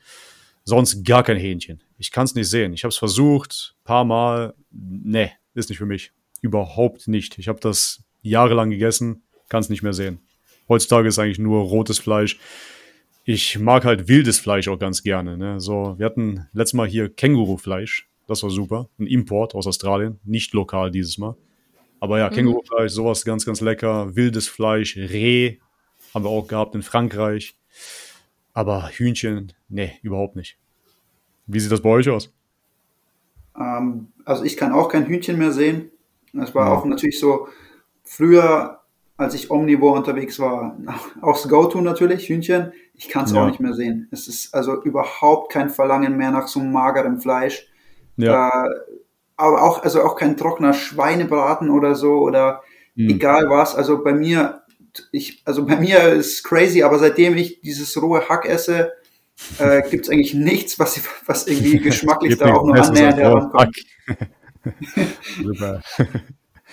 Sonst 0.63 1.05
gar 1.05 1.23
kein 1.23 1.37
Hähnchen. 1.37 1.81
Ich 1.97 2.11
kann 2.11 2.25
es 2.25 2.35
nicht 2.35 2.49
sehen. 2.49 2.73
Ich 2.73 2.83
habe 2.83 2.89
es 2.89 2.97
versucht, 2.97 3.75
paar 3.83 4.03
Mal. 4.03 4.55
Nee, 4.71 5.31
ist 5.53 5.69
nicht 5.69 5.77
für 5.77 5.85
mich. 5.85 6.11
Überhaupt 6.41 7.07
nicht. 7.07 7.37
Ich 7.37 7.47
habe 7.47 7.59
das 7.59 8.03
jahrelang 8.21 8.71
gegessen, 8.71 9.23
kann 9.47 9.61
es 9.61 9.69
nicht 9.69 9.83
mehr 9.83 9.93
sehen. 9.93 10.19
Heutzutage 10.67 11.07
ist 11.07 11.19
eigentlich 11.19 11.39
nur 11.39 11.61
rotes 11.61 11.99
Fleisch. 11.99 12.39
Ich 13.27 13.57
mag 13.57 13.85
halt 13.85 14.07
wildes 14.07 14.39
Fleisch 14.39 14.67
auch 14.67 14.77
ganz 14.77 15.01
gerne. 15.01 15.35
Ne? 15.35 15.59
So, 15.59 15.95
wir 15.97 16.05
hatten 16.05 16.47
letztes 16.53 16.75
Mal 16.75 16.87
hier 16.87 17.09
Kängurufleisch. 17.09 18.07
Das 18.27 18.43
war 18.43 18.51
super. 18.51 18.87
Ein 18.99 19.07
Import 19.07 19.55
aus 19.55 19.65
Australien. 19.65 20.19
Nicht 20.23 20.53
lokal 20.53 20.91
dieses 20.91 21.17
Mal. 21.17 21.35
Aber 21.99 22.19
ja, 22.19 22.29
Kängurufleisch, 22.29 22.91
sowas 22.91 23.25
ganz, 23.25 23.43
ganz 23.43 23.61
lecker. 23.61 24.15
Wildes 24.15 24.47
Fleisch, 24.47 24.95
Reh 24.95 25.57
haben 26.13 26.23
wir 26.23 26.29
auch 26.29 26.47
gehabt 26.47 26.75
in 26.75 26.83
Frankreich. 26.83 27.57
Aber 28.53 28.89
Hühnchen, 28.89 29.53
nee, 29.69 29.93
überhaupt 30.03 30.35
nicht. 30.35 30.59
Wie 31.47 31.59
sieht 31.59 31.71
das 31.71 31.81
bei 31.81 31.89
euch 31.89 32.09
aus? 32.09 32.31
Ähm, 33.59 34.09
also 34.23 34.43
ich 34.43 34.55
kann 34.55 34.71
auch 34.71 34.87
kein 34.87 35.07
Hühnchen 35.07 35.39
mehr 35.39 35.51
sehen. 35.51 35.89
Das 36.31 36.53
war 36.53 36.71
auch 36.71 36.85
natürlich 36.85 37.19
so 37.19 37.47
früher, 38.03 38.81
als 39.17 39.33
ich 39.33 39.49
omnivor 39.49 39.93
unterwegs 39.93 40.37
war, 40.39 40.77
auch 41.23 41.41
das 41.41 41.49
Go-To 41.49 41.81
natürlich, 41.81 42.29
Hühnchen. 42.29 42.71
Ich 42.97 43.09
kann 43.09 43.25
es 43.25 43.31
Ja. 43.33 43.41
auch 43.43 43.47
nicht 43.47 43.59
mehr 43.59 43.73
sehen. 43.73 44.07
Es 44.11 44.27
ist 44.27 44.53
also 44.53 44.81
überhaupt 44.83 45.51
kein 45.51 45.69
Verlangen 45.69 46.15
mehr 46.17 46.31
nach 46.31 46.47
so 46.47 46.59
magerem 46.59 47.19
Fleisch. 47.19 47.67
Ja. 48.17 48.65
Äh, 48.65 48.69
aber 49.37 49.63
auch, 49.63 49.83
also 49.83 50.01
auch 50.03 50.15
kein 50.15 50.37
trockener 50.37 50.73
Schweinebraten 50.73 51.69
oder 51.69 51.95
so 51.95 52.19
oder 52.19 52.61
Mhm. 52.95 53.09
egal 53.09 53.49
was. 53.49 53.75
Also 53.75 54.01
bei 54.03 54.13
mir, 54.13 54.61
ich, 55.11 55.41
also 55.45 55.65
bei 55.65 55.75
mir 55.75 56.07
ist 56.13 56.43
crazy, 56.43 56.83
aber 56.83 56.97
seitdem 56.99 57.35
ich 57.35 57.59
dieses 57.61 58.01
rohe 58.01 58.29
Hack 58.29 58.45
esse, 58.45 58.93
äh, 59.59 59.81
gibt 59.89 60.05
es 60.05 60.09
eigentlich 60.09 60.33
nichts, 60.33 60.79
was, 60.79 61.01
was 61.25 61.47
irgendwie 61.47 61.79
geschmacklich 61.79 62.37
da 62.37 62.53
auch 62.53 62.63
nur 62.65 62.75
annähernd 62.81 63.17
herankommt. 63.17 63.77
Super. 65.43 65.81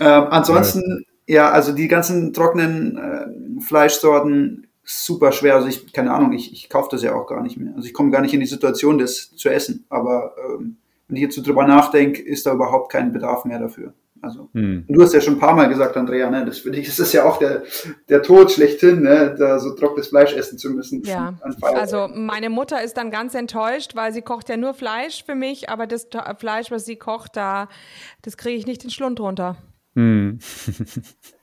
Ähm, 0.01 0.24
ansonsten, 0.31 1.05
ja, 1.27 1.51
also 1.51 1.73
die 1.73 1.89
ganzen 1.89 2.32
trockenen 2.32 2.97
äh, 2.97 3.61
Fleischsorten 3.62 4.69
super 4.93 5.32
schwer. 5.32 5.55
Also 5.55 5.69
ich, 5.69 5.93
keine 5.93 6.12
Ahnung, 6.12 6.32
ich, 6.32 6.52
ich 6.52 6.69
kaufe 6.69 6.89
das 6.90 7.02
ja 7.02 7.14
auch 7.14 7.27
gar 7.27 7.43
nicht 7.43 7.56
mehr. 7.56 7.73
Also 7.74 7.86
ich 7.86 7.94
komme 7.94 8.10
gar 8.10 8.20
nicht 8.20 8.35
in 8.35 8.40
die 8.40 8.47
Situation, 8.47 8.98
das 8.98 9.35
zu 9.35 9.48
essen. 9.48 9.85
Aber 9.89 10.35
ähm, 10.39 10.77
wenn 11.09 11.16
ich 11.16 11.23
jetzt 11.23 11.35
so 11.35 11.43
drüber 11.43 11.66
nachdenke, 11.66 12.23
ist 12.23 12.47
da 12.47 12.52
überhaupt 12.52 12.90
kein 12.90 13.12
Bedarf 13.12 13.44
mehr 13.44 13.59
dafür. 13.59 13.94
Also 14.23 14.48
Hm. 14.55 14.85
du 14.89 15.02
hast 15.02 15.12
ja 15.14 15.20
schon 15.20 15.35
ein 15.35 15.40
paar 15.40 15.55
Mal 15.56 15.69
gesagt, 15.69 15.97
Andrea, 15.97 16.31
ne, 16.31 16.44
das 16.44 16.60
für 16.60 16.70
dich 16.70 16.86
ist 16.86 17.01
das 17.01 17.12
ja 17.12 17.24
auch 17.24 17.39
der, 17.39 17.64
der 18.09 18.23
Tod 18.23 18.52
schlechthin, 18.52 19.02
ne, 19.02 19.35
da 19.36 19.59
so 19.59 19.74
trockenes 19.74 20.09
Fleisch 20.09 20.32
essen 20.32 20.59
zu 20.59 20.70
müssen. 20.70 21.02
Ja, 21.02 21.35
also 21.60 22.09
meine 22.09 22.48
Mutter 22.48 22.82
ist 22.85 22.97
dann 22.97 23.10
ganz 23.10 23.35
enttäuscht, 23.35 23.97
weil 23.97 24.12
sie 24.12 24.23
kocht 24.23 24.48
ja 24.48 24.56
nur 24.56 24.74
Fleisch 24.74 25.24
für 25.24 25.35
mich, 25.35 25.69
aber 25.69 25.89
das 25.89 26.06
Fleisch, 26.39 26.70
was 26.70 26.85
sie 26.85 26.94
kocht, 26.94 27.36
da, 27.36 27.69
das 28.23 28.36
kriege 28.36 28.56
ich 28.56 28.66
nicht 28.66 28.85
den 28.85 28.90
Schlund 28.90 29.19
runter. 29.19 29.56
Hm. 29.97 30.39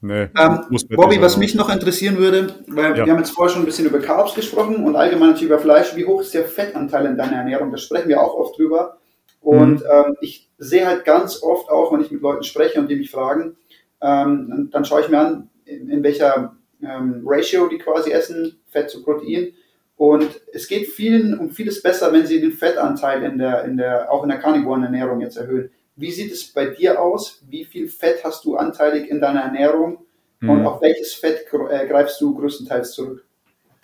nee, 0.00 0.28
Ähm, 0.38 0.60
Bobby, 0.90 1.20
was 1.20 1.36
mich 1.36 1.54
noch 1.54 1.72
interessieren 1.72 2.18
würde, 2.18 2.54
weil 2.68 2.96
Ja. 2.96 3.06
wir 3.06 3.12
haben 3.12 3.18
jetzt 3.18 3.30
vorher 3.30 3.52
schon 3.52 3.62
ein 3.62 3.66
bisschen 3.66 3.86
über 3.86 4.00
Carbs 4.00 4.34
gesprochen 4.34 4.84
und 4.84 4.96
allgemein 4.96 5.30
natürlich 5.30 5.50
über 5.50 5.58
Fleisch. 5.58 5.94
Wie 5.96 6.06
hoch 6.06 6.20
ist 6.20 6.34
der 6.34 6.44
Fettanteil 6.44 7.06
in 7.06 7.16
deiner 7.16 7.36
Ernährung? 7.38 7.70
Da 7.70 7.78
sprechen 7.78 8.08
wir 8.08 8.20
auch 8.20 8.34
oft 8.34 8.58
drüber. 8.58 8.98
Und 9.40 9.80
Mhm. 9.80 9.86
ähm, 9.90 10.16
ich 10.20 10.48
sehe 10.58 10.86
halt 10.86 11.04
ganz 11.04 11.42
oft 11.42 11.70
auch, 11.70 11.92
wenn 11.92 12.00
ich 12.00 12.10
mit 12.10 12.22
Leuten 12.22 12.42
spreche 12.42 12.78
und 12.80 12.88
die 12.90 12.96
mich 12.96 13.10
fragen, 13.10 13.56
ähm, 14.02 14.68
dann, 14.72 14.84
schaue 14.84 15.00
ich 15.02 15.08
mir 15.08 15.18
an, 15.18 15.48
in, 15.64 15.88
in 15.88 16.02
welcher 16.02 16.56
ähm, 16.82 17.22
Ratio 17.24 17.68
die 17.68 17.78
quasi 17.78 18.10
essen, 18.10 18.58
Fett 18.70 18.90
zu 18.90 19.02
Protein. 19.02 19.52
Und 19.96 20.40
es 20.52 20.68
geht 20.68 20.86
vielen 20.88 21.36
um 21.38 21.50
vieles 21.50 21.82
besser, 21.82 22.12
wenn 22.12 22.24
sie 22.26 22.40
den 22.40 22.52
Fettanteil 22.52 23.24
in 23.24 23.38
der, 23.38 23.64
in 23.64 23.76
der, 23.76 24.12
auch 24.12 24.22
in 24.22 24.28
der 24.28 24.38
karnivoren 24.38 24.84
Ernährung 24.84 25.20
jetzt 25.20 25.36
erhöhen. 25.36 25.70
Wie 25.98 26.12
sieht 26.12 26.30
es 26.32 26.44
bei 26.52 26.66
dir 26.66 27.00
aus? 27.02 27.42
Wie 27.48 27.64
viel 27.64 27.88
Fett 27.88 28.22
hast 28.24 28.44
du 28.44 28.56
anteilig 28.56 29.10
in 29.10 29.20
deiner 29.20 29.40
Ernährung? 29.40 29.98
Und 30.40 30.60
Mhm. 30.60 30.66
auf 30.66 30.80
welches 30.80 31.14
Fett 31.14 31.46
äh, 31.70 31.86
greifst 31.88 32.20
du 32.20 32.36
größtenteils 32.36 32.92
zurück? 32.92 33.24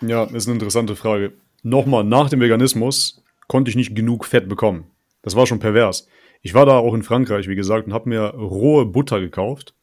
Ja, 0.01 0.23
ist 0.23 0.47
eine 0.47 0.53
interessante 0.53 0.95
Frage. 0.95 1.33
Nochmal, 1.63 2.05
nach 2.05 2.29
dem 2.29 2.39
Veganismus 2.39 3.21
konnte 3.49 3.69
ich 3.69 3.75
nicht 3.75 3.93
genug 3.95 4.23
Fett 4.25 4.47
bekommen. 4.47 4.85
Das 5.21 5.35
war 5.35 5.45
schon 5.45 5.59
pervers. 5.59 6.07
Ich 6.41 6.53
war 6.53 6.65
da 6.65 6.77
auch 6.77 6.93
in 6.93 7.03
Frankreich, 7.03 7.49
wie 7.49 7.55
gesagt, 7.55 7.87
und 7.87 7.93
habe 7.93 8.07
mir 8.07 8.21
rohe 8.21 8.85
Butter 8.85 9.19
gekauft 9.19 9.73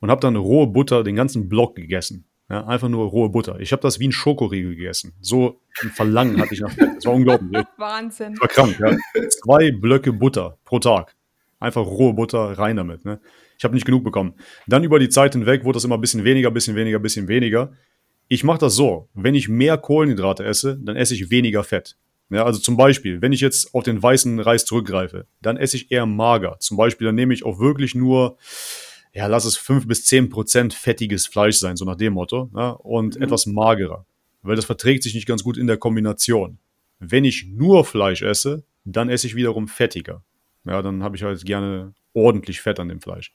und 0.00 0.10
habe 0.10 0.20
dann 0.20 0.36
rohe 0.36 0.66
Butter 0.66 1.02
den 1.04 1.16
ganzen 1.16 1.48
Block 1.48 1.76
gegessen. 1.76 2.26
Ja, 2.50 2.66
einfach 2.66 2.88
nur 2.88 3.06
rohe 3.08 3.30
Butter. 3.30 3.60
Ich 3.60 3.72
habe 3.72 3.82
das 3.82 3.98
wie 4.00 4.08
ein 4.08 4.12
Schokoriegel 4.12 4.74
gegessen. 4.74 5.14
So 5.20 5.60
ein 5.82 5.90
Verlangen 5.90 6.38
hatte 6.40 6.52
ich 6.54 6.60
nach 6.60 6.72
Fett. 6.72 6.96
Das 6.96 7.06
war 7.06 7.14
unglaublich. 7.14 7.64
Wahnsinn. 7.78 8.34
Ich 8.34 8.40
war 8.40 8.48
krank, 8.48 8.78
ja. 8.80 8.96
Zwei 9.28 9.70
Blöcke 9.70 10.12
Butter 10.12 10.58
pro 10.64 10.78
Tag. 10.78 11.14
Einfach 11.60 11.84
rohe 11.86 12.14
Butter, 12.14 12.58
rein 12.58 12.76
damit. 12.76 13.04
Ne? 13.04 13.20
Ich 13.58 13.64
habe 13.64 13.74
nicht 13.74 13.86
genug 13.86 14.04
bekommen. 14.04 14.34
Dann 14.66 14.84
über 14.84 14.98
die 14.98 15.08
Zeit 15.08 15.32
hinweg 15.32 15.64
wurde 15.64 15.76
das 15.76 15.84
immer 15.84 15.96
ein 15.96 16.00
bisschen 16.00 16.24
weniger, 16.24 16.50
bisschen 16.50 16.76
weniger, 16.76 16.98
bisschen 16.98 17.28
weniger. 17.28 17.72
Ich 18.28 18.44
mache 18.44 18.58
das 18.58 18.74
so, 18.74 19.08
wenn 19.14 19.34
ich 19.34 19.48
mehr 19.48 19.78
Kohlenhydrate 19.78 20.44
esse, 20.44 20.78
dann 20.80 20.96
esse 20.96 21.14
ich 21.14 21.30
weniger 21.30 21.64
Fett. 21.64 21.96
Ja, 22.30 22.44
also 22.44 22.60
zum 22.60 22.76
Beispiel, 22.76 23.22
wenn 23.22 23.32
ich 23.32 23.40
jetzt 23.40 23.74
auf 23.74 23.84
den 23.84 24.02
weißen 24.02 24.38
Reis 24.40 24.66
zurückgreife, 24.66 25.26
dann 25.40 25.56
esse 25.56 25.78
ich 25.78 25.90
eher 25.90 26.04
mager. 26.04 26.56
Zum 26.60 26.76
Beispiel, 26.76 27.06
dann 27.06 27.14
nehme 27.14 27.32
ich 27.32 27.44
auch 27.44 27.58
wirklich 27.58 27.94
nur, 27.94 28.36
ja, 29.14 29.26
lass 29.26 29.46
es 29.46 29.56
5 29.56 29.88
bis 29.88 30.04
10 30.04 30.28
Prozent 30.28 30.74
fettiges 30.74 31.26
Fleisch 31.26 31.56
sein, 31.56 31.76
so 31.76 31.86
nach 31.86 31.96
dem 31.96 32.12
Motto, 32.12 32.50
ja, 32.54 32.70
und 32.70 33.16
etwas 33.16 33.46
magerer. 33.46 34.04
Weil 34.42 34.56
das 34.56 34.66
verträgt 34.66 35.02
sich 35.02 35.14
nicht 35.14 35.26
ganz 35.26 35.42
gut 35.42 35.56
in 35.56 35.66
der 35.66 35.78
Kombination. 35.78 36.58
Wenn 37.00 37.24
ich 37.24 37.46
nur 37.46 37.84
Fleisch 37.84 38.22
esse, 38.22 38.62
dann 38.84 39.08
esse 39.08 39.26
ich 39.26 39.34
wiederum 39.34 39.66
fettiger. 39.66 40.22
Ja, 40.68 40.82
dann 40.82 41.02
habe 41.02 41.16
ich 41.16 41.22
halt 41.22 41.44
gerne 41.44 41.94
ordentlich 42.14 42.60
Fett 42.60 42.80
an 42.80 42.88
dem 42.88 43.00
Fleisch. 43.00 43.32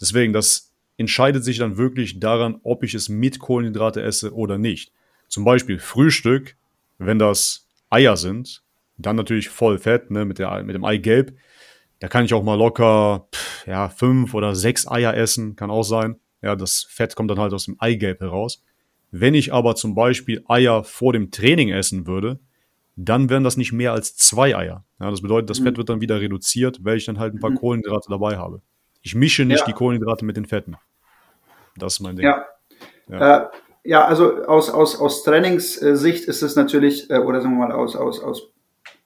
Deswegen, 0.00 0.32
das 0.32 0.72
entscheidet 0.96 1.44
sich 1.44 1.58
dann 1.58 1.76
wirklich 1.76 2.20
daran, 2.20 2.60
ob 2.62 2.84
ich 2.84 2.94
es 2.94 3.08
mit 3.08 3.38
Kohlenhydrate 3.38 4.02
esse 4.02 4.34
oder 4.34 4.58
nicht. 4.58 4.92
Zum 5.28 5.44
Beispiel 5.44 5.78
Frühstück, 5.78 6.56
wenn 6.98 7.18
das 7.18 7.66
Eier 7.90 8.16
sind, 8.16 8.62
dann 8.96 9.16
natürlich 9.16 9.48
voll 9.48 9.78
Fett, 9.78 10.10
ne, 10.10 10.24
mit, 10.24 10.38
der, 10.38 10.62
mit 10.62 10.74
dem 10.74 10.84
Eigelb. 10.84 11.36
Da 12.00 12.08
kann 12.08 12.24
ich 12.24 12.34
auch 12.34 12.44
mal 12.44 12.56
locker, 12.56 13.26
pff, 13.32 13.66
ja, 13.66 13.88
fünf 13.88 14.34
oder 14.34 14.54
sechs 14.54 14.86
Eier 14.86 15.14
essen, 15.14 15.56
kann 15.56 15.70
auch 15.70 15.82
sein. 15.82 16.16
Ja, 16.42 16.54
das 16.54 16.86
Fett 16.88 17.16
kommt 17.16 17.30
dann 17.30 17.38
halt 17.40 17.52
aus 17.54 17.64
dem 17.64 17.76
Eigelb 17.80 18.20
heraus. 18.20 18.62
Wenn 19.10 19.34
ich 19.34 19.52
aber 19.52 19.74
zum 19.76 19.94
Beispiel 19.94 20.44
Eier 20.48 20.84
vor 20.84 21.12
dem 21.12 21.30
Training 21.30 21.70
essen 21.70 22.06
würde, 22.06 22.40
dann 22.96 23.28
wären 23.28 23.44
das 23.44 23.56
nicht 23.56 23.72
mehr 23.72 23.92
als 23.92 24.16
zwei 24.16 24.56
Eier. 24.56 24.84
Ja, 25.00 25.10
das 25.10 25.22
bedeutet, 25.22 25.50
das 25.50 25.58
Fett 25.58 25.76
wird 25.76 25.88
dann 25.88 26.00
wieder 26.00 26.20
reduziert, 26.20 26.84
weil 26.84 26.96
ich 26.96 27.06
dann 27.06 27.18
halt 27.18 27.34
ein 27.34 27.40
paar 27.40 27.54
Kohlenhydrate 27.54 28.08
dabei 28.08 28.36
habe. 28.36 28.62
Ich 29.02 29.14
mische 29.14 29.44
nicht 29.44 29.60
Ja. 29.60 29.66
die 29.66 29.72
Kohlenhydrate 29.72 30.24
mit 30.24 30.36
den 30.36 30.46
Fetten. 30.46 30.76
Das 31.76 31.94
ist 31.94 32.00
mein 32.00 32.16
Ding. 32.16 32.24
Ja. 32.24 32.44
Ja. 33.08 33.36
Äh, 33.36 33.46
ja 33.84 34.04
also 34.04 34.44
aus, 34.44 34.70
aus, 34.70 34.98
aus 34.98 35.24
Trainingssicht 35.24 36.24
ist 36.24 36.42
es 36.42 36.56
natürlich, 36.56 37.10
äh, 37.10 37.18
oder 37.18 37.40
sagen 37.40 37.58
wir 37.58 37.66
mal 37.66 37.72
aus, 37.72 37.96
aus, 37.96 38.20
aus, 38.22 38.50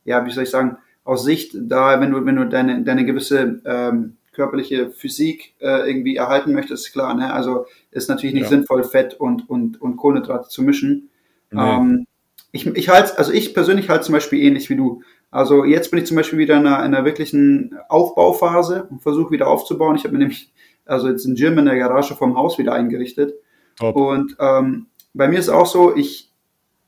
ja, 0.04 0.24
wie 0.24 0.30
soll 0.30 0.44
ich 0.44 0.50
sagen, 0.50 0.78
aus 1.04 1.24
Sicht, 1.24 1.56
da, 1.58 2.00
wenn 2.00 2.10
du, 2.10 2.24
wenn 2.26 2.36
du 2.36 2.46
deine, 2.46 2.82
deine 2.84 3.06
gewisse 3.06 3.62
ähm, 3.64 4.18
körperliche 4.32 4.90
Physik 4.90 5.54
äh, 5.58 5.88
irgendwie 5.90 6.16
erhalten 6.16 6.52
möchtest, 6.52 6.92
klar, 6.92 7.14
ne? 7.14 7.32
Also 7.32 7.66
ist 7.90 8.08
natürlich 8.08 8.34
nicht 8.34 8.48
sinnvoll, 8.48 8.84
Fett 8.84 9.14
und, 9.14 9.48
und, 9.48 9.80
und 9.80 9.96
Kohlenhydrate 9.96 10.48
zu 10.48 10.62
mischen. 10.62 11.08
Nee. 11.50 11.60
Ähm, 11.60 12.06
ich, 12.52 12.66
ich 12.66 12.88
halte, 12.88 13.18
also 13.18 13.32
ich 13.32 13.54
persönlich 13.54 13.88
halte 13.88 14.04
zum 14.04 14.14
Beispiel 14.14 14.42
ähnlich 14.42 14.70
wie 14.70 14.76
du. 14.76 15.02
Also 15.30 15.64
jetzt 15.64 15.90
bin 15.90 16.00
ich 16.00 16.06
zum 16.06 16.16
Beispiel 16.16 16.38
wieder 16.38 16.56
in 16.56 16.66
einer, 16.66 16.84
in 16.84 16.94
einer 16.94 17.04
wirklichen 17.04 17.76
Aufbauphase 17.88 18.86
und 18.90 19.02
versuche 19.02 19.30
wieder 19.30 19.48
aufzubauen. 19.48 19.96
Ich 19.96 20.04
habe 20.04 20.12
mir 20.12 20.20
nämlich 20.20 20.52
also 20.86 21.08
jetzt 21.08 21.26
ein 21.26 21.34
Gym 21.34 21.58
in 21.58 21.66
der 21.66 21.76
Garage 21.76 22.14
vom 22.14 22.36
Haus 22.36 22.58
wieder 22.58 22.72
eingerichtet. 22.72 23.34
Top. 23.76 23.94
Und 23.94 24.36
ähm, 24.40 24.86
bei 25.12 25.28
mir 25.28 25.38
ist 25.38 25.50
auch 25.50 25.66
so, 25.66 25.94
ich 25.94 26.32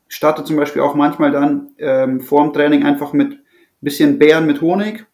starte 0.08 0.42
zum 0.44 0.56
Beispiel 0.56 0.82
auch 0.82 0.94
manchmal 0.94 1.30
dann 1.30 1.72
ähm, 1.78 2.20
vor 2.20 2.42
dem 2.42 2.52
Training 2.52 2.84
einfach 2.84 3.12
mit 3.12 3.38
bisschen 3.80 4.18
Beeren 4.18 4.46
mit 4.46 4.60
Honig, 4.60 5.06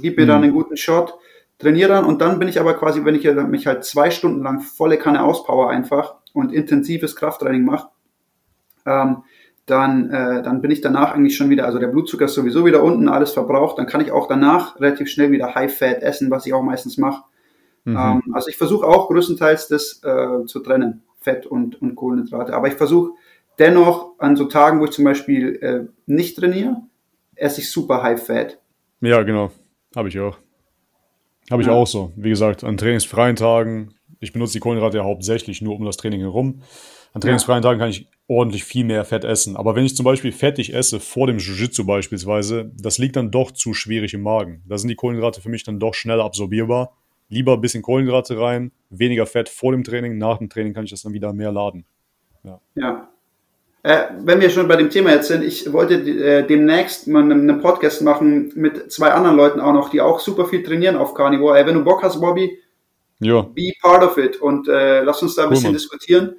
gib 0.00 0.16
mir 0.16 0.24
Mhm. 0.24 0.28
dann 0.28 0.42
einen 0.42 0.52
guten 0.52 0.76
Shot, 0.76 1.14
trainiere 1.58 1.88
dann 1.90 2.04
und 2.04 2.20
dann 2.20 2.38
bin 2.38 2.48
ich 2.48 2.60
aber 2.60 2.74
quasi, 2.74 3.04
wenn 3.04 3.14
ich 3.14 3.24
mich 3.24 3.66
halt 3.66 3.84
zwei 3.84 4.10
Stunden 4.10 4.42
lang 4.42 4.60
volle 4.60 4.98
Kanne 4.98 5.22
auspower 5.22 5.70
einfach 5.70 6.16
und 6.32 6.52
intensives 6.52 7.16
Krafttraining 7.16 7.64
mache, 7.64 7.88
ähm, 8.86 9.24
dann, 9.66 10.10
äh, 10.10 10.42
dann 10.42 10.60
bin 10.60 10.70
ich 10.70 10.80
danach 10.80 11.14
eigentlich 11.14 11.36
schon 11.36 11.50
wieder, 11.50 11.64
also 11.64 11.78
der 11.78 11.88
Blutzucker 11.88 12.26
ist 12.26 12.34
sowieso 12.34 12.66
wieder 12.66 12.82
unten, 12.82 13.08
alles 13.08 13.32
verbraucht, 13.32 13.78
dann 13.78 13.86
kann 13.86 14.00
ich 14.00 14.12
auch 14.12 14.28
danach 14.28 14.78
relativ 14.80 15.08
schnell 15.08 15.30
wieder 15.30 15.54
High 15.54 15.74
Fat 15.74 16.02
essen, 16.02 16.30
was 16.30 16.46
ich 16.46 16.52
auch 16.52 16.62
meistens 16.62 16.98
mache. 16.98 17.24
Mhm. 17.84 17.96
Ähm, 17.96 18.22
also 18.32 18.48
ich 18.48 18.56
versuche 18.56 18.86
auch 18.86 19.08
größtenteils 19.08 19.68
das 19.68 20.02
äh, 20.04 20.44
zu 20.46 20.60
trennen, 20.60 21.02
Fett 21.20 21.46
und, 21.46 21.80
und 21.80 21.94
Kohlenhydrate. 21.96 22.54
Aber 22.54 22.68
ich 22.68 22.74
versuche 22.74 23.12
dennoch 23.58 24.18
an 24.18 24.36
so 24.36 24.44
Tagen, 24.44 24.80
wo 24.80 24.84
ich 24.84 24.90
zum 24.90 25.04
Beispiel 25.04 25.56
äh, 25.62 25.86
nicht 26.06 26.36
trainiere, 26.36 26.82
esse 27.34 27.60
ich 27.60 27.70
super 27.70 28.02
High 28.02 28.22
Fat. 28.22 28.58
Ja, 29.00 29.22
genau. 29.22 29.50
Habe 29.96 30.08
ich 30.08 30.18
auch. 30.18 30.38
Habe 31.50 31.62
ich 31.62 31.68
Ja. 31.68 31.74
auch 31.74 31.86
so. 31.86 32.12
Wie 32.16 32.30
gesagt, 32.30 32.64
an 32.64 32.76
trainingsfreien 32.76 33.36
Tagen, 33.36 33.94
ich 34.20 34.32
benutze 34.32 34.54
die 34.54 34.60
Kohlenhydrate 34.60 34.98
ja 34.98 35.04
hauptsächlich 35.04 35.62
nur 35.62 35.76
um 35.76 35.84
das 35.84 35.96
Training 35.96 36.20
herum. 36.20 36.62
An 37.14 37.20
trainingsfreien 37.20 37.62
Tagen 37.62 37.78
kann 37.78 37.90
ich 37.90 38.08
ordentlich 38.26 38.64
viel 38.64 38.84
mehr 38.84 39.04
Fett 39.04 39.24
essen. 39.24 39.56
Aber 39.56 39.76
wenn 39.76 39.84
ich 39.84 39.96
zum 39.96 40.04
Beispiel 40.04 40.32
fettig 40.32 40.74
esse, 40.74 40.98
vor 40.98 41.26
dem 41.26 41.38
Jiu-Jitsu 41.38 41.86
beispielsweise, 41.86 42.70
das 42.76 42.98
liegt 42.98 43.16
dann 43.16 43.30
doch 43.30 43.52
zu 43.52 43.72
schwierig 43.72 44.14
im 44.14 44.22
Magen. 44.22 44.62
Da 44.66 44.78
sind 44.78 44.88
die 44.88 44.96
Kohlenhydrate 44.96 45.40
für 45.40 45.48
mich 45.48 45.62
dann 45.62 45.78
doch 45.78 45.94
schneller 45.94 46.24
absorbierbar. 46.24 46.92
Lieber 47.28 47.54
ein 47.54 47.60
bisschen 47.60 47.82
Kohlenhydrate 47.82 48.38
rein, 48.38 48.72
weniger 48.90 49.26
Fett 49.26 49.48
vor 49.48 49.72
dem 49.72 49.84
Training, 49.84 50.18
nach 50.18 50.38
dem 50.38 50.50
Training 50.50 50.74
kann 50.74 50.84
ich 50.84 50.90
das 50.90 51.02
dann 51.02 51.12
wieder 51.12 51.32
mehr 51.32 51.52
laden. 51.52 51.84
Ja. 52.74 53.08
Äh, 53.82 54.08
wenn 54.20 54.40
wir 54.40 54.50
schon 54.50 54.66
bei 54.66 54.76
dem 54.76 54.90
Thema 54.90 55.10
jetzt 55.10 55.28
sind, 55.28 55.44
ich 55.44 55.72
wollte 55.72 55.94
äh, 55.94 56.46
demnächst 56.46 57.06
mal 57.06 57.22
einen, 57.22 57.48
einen 57.48 57.60
Podcast 57.60 58.02
machen 58.02 58.50
mit 58.54 58.90
zwei 58.90 59.10
anderen 59.10 59.36
Leuten 59.36 59.60
auch 59.60 59.72
noch, 59.72 59.90
die 59.90 60.00
auch 60.00 60.20
super 60.20 60.46
viel 60.46 60.62
trainieren 60.62 60.96
auf 60.96 61.14
Carnivore. 61.14 61.58
Äh, 61.58 61.66
wenn 61.66 61.74
du 61.74 61.84
Bock 61.84 62.02
hast, 62.02 62.20
Bobby, 62.20 62.58
ja. 63.20 63.42
be 63.42 63.72
part 63.82 64.02
of 64.02 64.16
it 64.16 64.36
und 64.36 64.68
äh, 64.68 65.02
lass 65.02 65.22
uns 65.22 65.34
da 65.34 65.42
ein 65.42 65.48
cool, 65.48 65.50
bisschen 65.50 65.68
Mann. 65.68 65.74
diskutieren. 65.74 66.36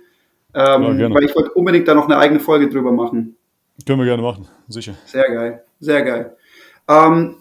Ähm, 0.56 1.00
ja, 1.00 1.14
weil 1.14 1.26
ich 1.26 1.36
wollte 1.36 1.52
unbedingt 1.52 1.86
da 1.88 1.94
noch 1.94 2.06
eine 2.06 2.18
eigene 2.18 2.40
Folge 2.40 2.70
drüber 2.70 2.92
machen. 2.94 3.36
Können 3.86 4.00
wir 4.00 4.06
gerne 4.06 4.24
machen, 4.24 4.48
sicher. 4.70 4.94
Sehr 5.06 5.30
geil, 5.30 5.64
sehr 5.82 6.02
geil. 6.02 6.38
Ähm, 6.88 7.36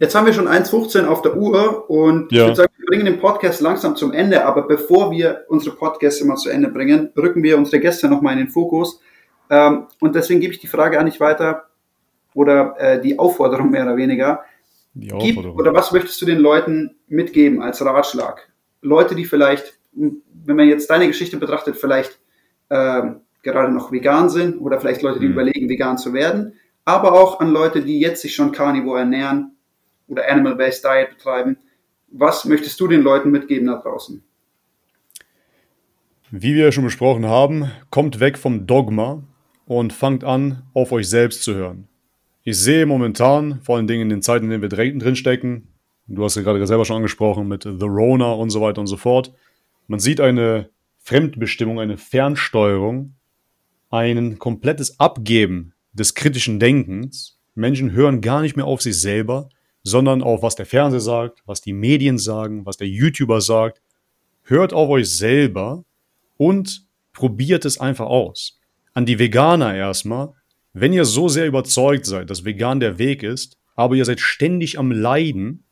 jetzt 0.00 0.16
haben 0.16 0.26
wir 0.26 0.32
schon 0.32 0.48
1.15 0.48 1.06
auf 1.06 1.22
der 1.22 1.36
Uhr 1.36 1.88
und 1.88 2.32
ja. 2.32 2.40
ich 2.40 2.46
würde 2.48 2.56
sagen, 2.56 2.72
wir 2.76 2.86
bringen 2.86 3.04
den 3.04 3.20
Podcast 3.20 3.60
langsam 3.60 3.94
zum 3.94 4.12
Ende, 4.12 4.44
aber 4.44 4.62
bevor 4.62 5.12
wir 5.12 5.44
unsere 5.48 5.76
Podcasts 5.76 6.20
immer 6.20 6.34
zu 6.34 6.50
Ende 6.50 6.68
bringen, 6.68 7.12
rücken 7.16 7.44
wir 7.44 7.56
unsere 7.56 7.78
Gäste 7.78 8.08
nochmal 8.08 8.32
in 8.32 8.40
den 8.40 8.48
Fokus. 8.48 9.00
Ähm, 9.48 9.86
und 10.00 10.16
deswegen 10.16 10.40
gebe 10.40 10.52
ich 10.52 10.58
die 10.58 10.66
Frage 10.66 10.98
an 10.98 11.04
nicht 11.04 11.20
weiter 11.20 11.68
oder 12.34 12.74
äh, 12.78 13.00
die 13.00 13.16
Aufforderung 13.16 13.70
mehr 13.70 13.84
oder 13.84 13.96
weniger. 13.96 14.40
Die 14.94 15.12
Aufforderung. 15.12 15.52
Gib, 15.52 15.60
oder 15.60 15.72
was 15.72 15.92
möchtest 15.92 16.20
du 16.20 16.26
den 16.26 16.38
Leuten 16.38 16.96
mitgeben 17.06 17.62
als 17.62 17.80
Ratschlag? 17.84 18.48
Leute, 18.82 19.14
die 19.14 19.24
vielleicht, 19.24 19.78
wenn 19.92 20.56
man 20.56 20.66
jetzt 20.66 20.90
deine 20.90 21.06
Geschichte 21.06 21.36
betrachtet, 21.36 21.76
vielleicht 21.76 22.18
ähm, 22.70 23.20
gerade 23.42 23.72
noch 23.72 23.92
vegan 23.92 24.28
sind 24.28 24.58
oder 24.58 24.80
vielleicht 24.80 25.02
Leute, 25.02 25.20
die 25.20 25.26
mhm. 25.26 25.32
überlegen, 25.32 25.68
vegan 25.68 25.98
zu 25.98 26.12
werden, 26.12 26.54
aber 26.84 27.12
auch 27.12 27.40
an 27.40 27.52
Leute, 27.52 27.82
die 27.82 28.00
jetzt 28.00 28.22
sich 28.22 28.34
schon 28.34 28.52
Carnivore 28.52 29.00
ernähren 29.00 29.56
oder 30.08 30.30
Animal-Based 30.30 30.84
Diet 30.84 31.10
betreiben. 31.10 31.58
Was 32.08 32.44
möchtest 32.44 32.78
du 32.80 32.88
den 32.88 33.02
Leuten 33.02 33.30
mitgeben 33.30 33.66
da 33.66 33.76
draußen? 33.76 34.22
Wie 36.30 36.54
wir 36.54 36.72
schon 36.72 36.84
besprochen 36.84 37.26
haben, 37.26 37.70
kommt 37.90 38.20
weg 38.20 38.36
vom 38.36 38.66
Dogma 38.66 39.22
und 39.66 39.92
fangt 39.92 40.24
an, 40.24 40.62
auf 40.74 40.92
euch 40.92 41.08
selbst 41.08 41.42
zu 41.42 41.54
hören. 41.54 41.88
Ich 42.42 42.58
sehe 42.58 42.86
momentan, 42.86 43.60
vor 43.62 43.76
allen 43.76 43.86
Dingen 43.86 44.02
in 44.02 44.08
den 44.08 44.22
Zeiten, 44.22 44.44
in 44.44 44.50
denen 44.50 44.62
wir 44.62 44.68
drin 44.68 45.16
stecken, 45.16 45.68
du 46.06 46.24
hast 46.24 46.36
ja 46.36 46.42
gerade 46.42 46.64
selber 46.66 46.84
schon 46.84 46.96
angesprochen 46.96 47.48
mit 47.48 47.64
The 47.64 47.86
Rona 47.86 48.32
und 48.32 48.50
so 48.50 48.60
weiter 48.60 48.80
und 48.80 48.86
so 48.86 48.96
fort, 48.96 49.32
man 49.88 49.98
sieht 49.98 50.20
eine 50.20 50.70
Fremdbestimmung, 51.06 51.78
eine 51.78 51.98
Fernsteuerung, 51.98 53.14
ein 53.90 54.40
komplettes 54.40 54.98
Abgeben 54.98 55.72
des 55.92 56.14
kritischen 56.14 56.58
Denkens. 56.58 57.38
Menschen 57.54 57.92
hören 57.92 58.20
gar 58.20 58.42
nicht 58.42 58.56
mehr 58.56 58.64
auf 58.64 58.82
sich 58.82 59.00
selber, 59.00 59.48
sondern 59.84 60.20
auf 60.20 60.42
was 60.42 60.56
der 60.56 60.66
Fernseher 60.66 60.98
sagt, 60.98 61.44
was 61.46 61.60
die 61.60 61.72
Medien 61.72 62.18
sagen, 62.18 62.66
was 62.66 62.76
der 62.76 62.88
YouTuber 62.88 63.40
sagt. 63.40 63.80
Hört 64.42 64.72
auf 64.72 64.88
euch 64.88 65.08
selber 65.08 65.84
und 66.38 66.88
probiert 67.12 67.64
es 67.64 67.78
einfach 67.78 68.06
aus. 68.06 68.58
An 68.92 69.06
die 69.06 69.20
Veganer 69.20 69.76
erstmal, 69.76 70.32
wenn 70.72 70.92
ihr 70.92 71.04
so 71.04 71.28
sehr 71.28 71.46
überzeugt 71.46 72.04
seid, 72.04 72.30
dass 72.30 72.44
vegan 72.44 72.80
der 72.80 72.98
Weg 72.98 73.22
ist, 73.22 73.58
aber 73.76 73.94
ihr 73.94 74.04
seid 74.04 74.18
ständig 74.18 74.76
am 74.76 74.90
Leiden, 74.90 75.62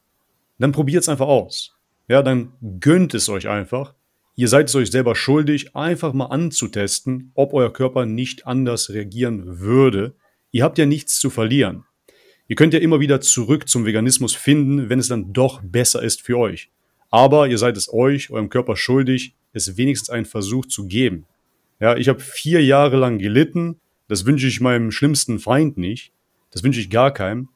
dann 0.60 0.70
probiert 0.70 1.02
es 1.02 1.08
einfach 1.08 1.26
aus. 1.26 1.76
Ja, 2.06 2.22
dann 2.22 2.52
gönnt 2.78 3.14
es 3.14 3.28
euch 3.28 3.48
einfach 3.48 3.94
Ihr 4.36 4.48
seid 4.48 4.68
es 4.68 4.74
euch 4.74 4.90
selber 4.90 5.14
schuldig, 5.14 5.76
einfach 5.76 6.12
mal 6.12 6.26
anzutesten, 6.26 7.30
ob 7.34 7.52
euer 7.52 7.72
Körper 7.72 8.04
nicht 8.04 8.46
anders 8.46 8.90
reagieren 8.90 9.60
würde. 9.60 10.14
Ihr 10.50 10.64
habt 10.64 10.76
ja 10.76 10.86
nichts 10.86 11.20
zu 11.20 11.30
verlieren. 11.30 11.84
Ihr 12.48 12.56
könnt 12.56 12.74
ja 12.74 12.80
immer 12.80 12.98
wieder 12.98 13.20
zurück 13.20 13.68
zum 13.68 13.86
Veganismus 13.86 14.34
finden, 14.34 14.88
wenn 14.88 14.98
es 14.98 15.08
dann 15.08 15.32
doch 15.32 15.62
besser 15.62 16.02
ist 16.02 16.20
für 16.20 16.36
euch. 16.36 16.70
Aber 17.10 17.46
ihr 17.46 17.58
seid 17.58 17.76
es 17.76 17.92
euch, 17.92 18.30
eurem 18.30 18.48
Körper 18.48 18.76
schuldig, 18.76 19.34
es 19.52 19.76
wenigstens 19.76 20.10
einen 20.10 20.26
Versuch 20.26 20.66
zu 20.66 20.86
geben. 20.86 21.26
Ja, 21.78 21.96
ich 21.96 22.08
habe 22.08 22.18
vier 22.18 22.62
Jahre 22.64 22.96
lang 22.96 23.18
gelitten. 23.18 23.80
Das 24.08 24.26
wünsche 24.26 24.48
ich 24.48 24.60
meinem 24.60 24.90
schlimmsten 24.90 25.38
Feind 25.38 25.78
nicht. 25.78 26.12
Das 26.50 26.64
wünsche 26.64 26.80
ich 26.80 26.90
gar 26.90 27.12
keinem. 27.12 27.50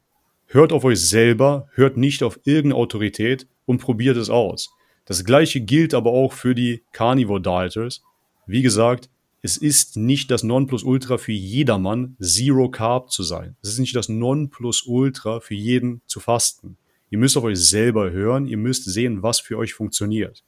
Hört 0.46 0.72
auf 0.72 0.84
euch 0.84 1.00
selber, 1.00 1.68
hört 1.74 1.96
nicht 1.96 2.22
auf 2.22 2.38
irgendeine 2.44 2.76
Autorität 2.76 3.48
und 3.66 3.80
probiert 3.80 4.16
es 4.16 4.30
aus. 4.30 4.70
Das 5.08 5.24
gleiche 5.24 5.62
gilt 5.62 5.94
aber 5.94 6.10
auch 6.10 6.34
für 6.34 6.54
die 6.54 6.82
Carnivore 6.92 7.40
Dieters. 7.40 8.02
Wie 8.46 8.60
gesagt, 8.60 9.08
es 9.40 9.56
ist 9.56 9.96
nicht 9.96 10.30
das 10.30 10.42
Nonplusultra 10.42 11.16
für 11.16 11.32
jedermann, 11.32 12.14
Zero 12.20 12.68
Carb 12.68 13.10
zu 13.10 13.22
sein. 13.22 13.56
Es 13.62 13.70
ist 13.70 13.78
nicht 13.78 13.96
das 13.96 14.10
Nonplusultra 14.10 15.40
für 15.40 15.54
jeden 15.54 16.02
zu 16.04 16.20
fasten. 16.20 16.76
Ihr 17.08 17.16
müsst 17.16 17.38
auf 17.38 17.44
euch 17.44 17.58
selber 17.58 18.10
hören, 18.10 18.46
ihr 18.46 18.58
müsst 18.58 18.84
sehen, 18.84 19.22
was 19.22 19.40
für 19.40 19.56
euch 19.56 19.72
funktioniert. 19.72 20.44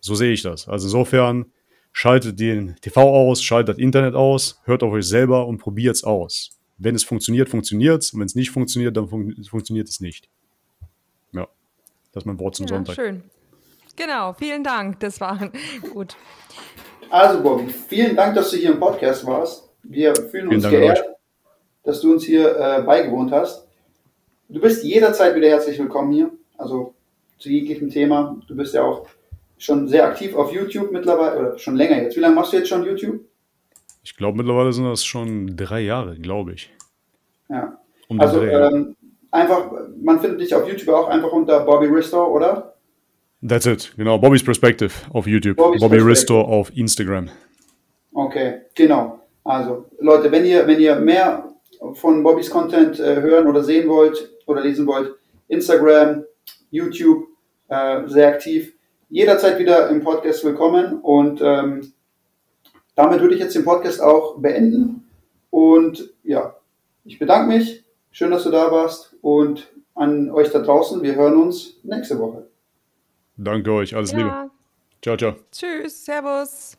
So 0.00 0.14
sehe 0.14 0.32
ich 0.32 0.42
das. 0.42 0.68
Also 0.68 0.88
insofern 0.88 1.46
schaltet 1.92 2.38
den 2.38 2.76
TV 2.82 3.00
aus, 3.00 3.42
schaltet 3.42 3.78
Internet 3.78 4.14
aus, 4.14 4.60
hört 4.64 4.82
auf 4.82 4.92
euch 4.92 5.06
selber 5.06 5.46
und 5.46 5.56
probiert 5.56 5.96
es 5.96 6.04
aus. 6.04 6.50
Wenn 6.76 6.94
es 6.94 7.04
funktioniert, 7.04 7.48
funktioniert 7.48 8.02
es. 8.02 8.12
Und 8.12 8.20
wenn 8.20 8.26
es 8.26 8.34
nicht 8.34 8.50
funktioniert, 8.50 8.98
dann 8.98 9.08
fun 9.08 9.34
funktioniert 9.48 9.88
es 9.88 10.00
nicht. 10.00 10.28
Ja, 11.32 11.48
das 12.12 12.24
ist 12.24 12.26
mein 12.26 12.38
Wort 12.38 12.54
zum 12.54 12.66
ja, 12.66 12.74
Sonntag. 12.74 12.94
Schön. 12.94 13.22
Genau, 13.98 14.32
vielen 14.32 14.62
Dank. 14.62 15.00
Das 15.00 15.20
war 15.20 15.50
gut. 15.92 16.16
Also, 17.10 17.42
Bobby, 17.42 17.66
vielen 17.66 18.14
Dank, 18.14 18.36
dass 18.36 18.52
du 18.52 18.56
hier 18.56 18.70
im 18.70 18.78
Podcast 18.78 19.26
warst. 19.26 19.68
Wir 19.82 20.14
fühlen 20.14 20.30
vielen 20.30 20.48
uns 20.54 20.62
Dank 20.62 20.74
geehrt, 20.74 21.04
dass 21.82 22.00
du 22.00 22.12
uns 22.12 22.24
hier 22.24 22.56
äh, 22.56 22.82
beigewohnt 22.82 23.32
hast. 23.32 23.66
Du 24.48 24.60
bist 24.60 24.84
jederzeit 24.84 25.34
wieder 25.34 25.48
herzlich 25.48 25.80
willkommen 25.80 26.12
hier. 26.12 26.30
Also 26.56 26.94
zu 27.38 27.48
jeglichem 27.48 27.90
Thema. 27.90 28.36
Du 28.46 28.54
bist 28.54 28.72
ja 28.72 28.84
auch 28.84 29.08
schon 29.58 29.88
sehr 29.88 30.06
aktiv 30.06 30.36
auf 30.36 30.52
YouTube 30.52 30.92
mittlerweile, 30.92 31.38
oder 31.38 31.58
schon 31.58 31.74
länger 31.74 32.00
jetzt. 32.00 32.16
Wie 32.16 32.20
lange 32.20 32.36
machst 32.36 32.52
du 32.52 32.58
jetzt 32.58 32.68
schon 32.68 32.84
YouTube? 32.84 33.20
Ich 34.04 34.16
glaube, 34.16 34.36
mittlerweile 34.36 34.72
sind 34.72 34.84
das 34.84 35.04
schon 35.04 35.56
drei 35.56 35.80
Jahre, 35.80 36.16
glaube 36.16 36.52
ich. 36.52 36.70
Ja. 37.48 37.76
Um 38.06 38.20
also 38.20 38.44
ähm, 38.44 38.96
einfach, 39.32 39.72
man 40.00 40.20
findet 40.20 40.40
dich 40.40 40.54
auf 40.54 40.68
YouTube 40.68 40.94
auch 40.94 41.08
einfach 41.08 41.32
unter 41.32 41.60
Bobby 41.64 41.86
Restore, 41.86 42.30
oder? 42.30 42.77
That's 43.46 43.66
it, 43.66 43.92
genau. 43.96 44.18
Bobby's 44.18 44.42
Perspective 44.42 44.92
auf 45.12 45.26
YouTube, 45.26 45.56
Bobby's 45.56 45.80
Bobby 45.80 45.98
Restore 45.98 46.46
auf 46.46 46.76
Instagram. 46.76 47.28
Okay, 48.12 48.62
genau. 48.74 49.20
Also, 49.44 49.86
Leute, 50.00 50.30
wenn 50.32 50.44
ihr, 50.44 50.66
wenn 50.66 50.80
ihr 50.80 50.96
mehr 50.96 51.52
von 51.94 52.22
Bobbys 52.22 52.50
Content 52.50 52.98
äh, 52.98 53.20
hören 53.20 53.46
oder 53.46 53.62
sehen 53.62 53.88
wollt 53.88 54.30
oder 54.46 54.60
lesen 54.60 54.86
wollt, 54.86 55.14
Instagram, 55.46 56.24
YouTube, 56.70 57.28
äh, 57.68 58.06
sehr 58.08 58.28
aktiv. 58.28 58.74
Jederzeit 59.08 59.58
wieder 59.58 59.88
im 59.88 60.02
Podcast 60.02 60.44
willkommen 60.44 61.00
und 61.00 61.40
ähm, 61.42 61.92
damit 62.94 63.20
würde 63.20 63.34
ich 63.34 63.40
jetzt 63.40 63.54
den 63.54 63.64
Podcast 63.64 64.02
auch 64.02 64.38
beenden. 64.38 65.08
Und 65.50 66.12
ja, 66.24 66.56
ich 67.04 67.18
bedanke 67.18 67.48
mich. 67.48 67.84
Schön, 68.10 68.32
dass 68.32 68.42
du 68.42 68.50
da 68.50 68.70
warst 68.72 69.14
und 69.22 69.72
an 69.94 70.30
euch 70.30 70.50
da 70.50 70.58
draußen. 70.58 71.02
Wir 71.02 71.14
hören 71.14 71.40
uns 71.40 71.78
nächste 71.84 72.18
Woche. 72.18 72.47
Danke 73.38 73.72
euch, 73.72 73.94
alles 73.94 74.10
ja. 74.10 74.18
Liebe. 74.18 74.50
Ciao, 75.00 75.16
ciao. 75.16 75.36
Tschüss, 75.52 76.04
Servus. 76.04 76.76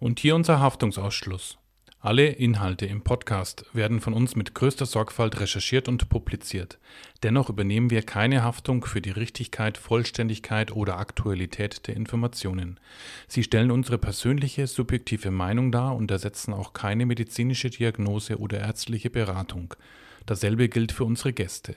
Und 0.00 0.18
hier 0.18 0.34
unser 0.34 0.58
Haftungsausschluss. 0.58 1.56
Alle 2.00 2.26
Inhalte 2.26 2.86
im 2.86 3.02
Podcast 3.02 3.64
werden 3.72 4.00
von 4.00 4.12
uns 4.12 4.34
mit 4.34 4.56
größter 4.56 4.86
Sorgfalt 4.86 5.38
recherchiert 5.38 5.86
und 5.86 6.08
publiziert. 6.08 6.80
Dennoch 7.22 7.48
übernehmen 7.48 7.90
wir 7.90 8.02
keine 8.02 8.42
Haftung 8.42 8.84
für 8.84 9.00
die 9.00 9.12
Richtigkeit, 9.12 9.78
Vollständigkeit 9.78 10.72
oder 10.72 10.98
Aktualität 10.98 11.86
der 11.86 11.94
Informationen. 11.94 12.80
Sie 13.28 13.44
stellen 13.44 13.70
unsere 13.70 13.98
persönliche, 13.98 14.66
subjektive 14.66 15.30
Meinung 15.30 15.70
dar 15.70 15.94
und 15.94 16.10
ersetzen 16.10 16.52
auch 16.52 16.72
keine 16.72 17.06
medizinische 17.06 17.70
Diagnose 17.70 18.38
oder 18.38 18.58
ärztliche 18.58 19.08
Beratung. 19.08 19.74
Dasselbe 20.26 20.68
gilt 20.68 20.90
für 20.90 21.04
unsere 21.04 21.32
Gäste. 21.32 21.76